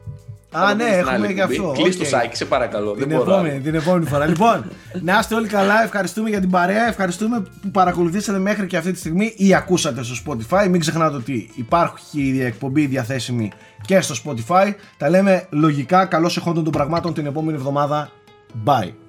Θα 0.49 0.59
Α, 0.59 0.69
το 0.69 0.75
ναι, 0.75 0.83
πούμε 0.83 0.93
στην 0.93 0.99
έχουμε 0.99 1.11
άλλη 1.25 1.33
και 1.33 1.41
εκπομπή. 1.41 1.57
αυτό. 1.67 1.81
Κλείς 1.81 1.97
το 1.97 2.03
Οκ. 2.03 2.09
σάκι, 2.09 2.35
σε 2.35 2.45
παρακαλώ. 2.45 2.91
Την 2.91 3.07
δεν 3.07 3.17
μπορώ. 3.17 3.31
επόμενη, 3.31 3.53
άλλο. 3.53 3.63
την 3.63 3.75
επόμενη 3.75 4.05
φορά. 4.05 4.25
λοιπόν, 4.33 4.65
να 5.01 5.17
είστε 5.19 5.35
όλοι 5.35 5.47
καλά. 5.47 5.83
Ευχαριστούμε 5.83 6.29
για 6.29 6.39
την 6.39 6.49
παρέα. 6.49 6.87
Ευχαριστούμε 6.87 7.43
που 7.61 7.71
παρακολουθήσατε 7.71 8.37
μέχρι 8.39 8.67
και 8.67 8.77
αυτή 8.77 8.91
τη 8.91 8.97
στιγμή 8.99 9.33
ή 9.37 9.53
ακούσατε 9.53 10.03
στο 10.03 10.15
Spotify. 10.25 10.67
Μην 10.69 10.79
ξεχνάτε 10.79 11.15
ότι 11.15 11.49
υπάρχει 11.55 12.21
η 12.21 12.41
εκπομπή 12.43 12.85
διαθέσιμη 12.85 13.51
και 13.85 14.01
στο 14.01 14.15
Spotify. 14.25 14.73
Τα 14.97 15.09
λέμε 15.09 15.45
λογικά. 15.49 16.05
Καλώς 16.05 16.37
εχόντων 16.37 16.63
των 16.63 16.71
πραγμάτων 16.73 17.13
την 17.13 17.25
επόμενη 17.25 17.57
εβδομάδα. 17.57 18.09
Bye. 18.65 19.06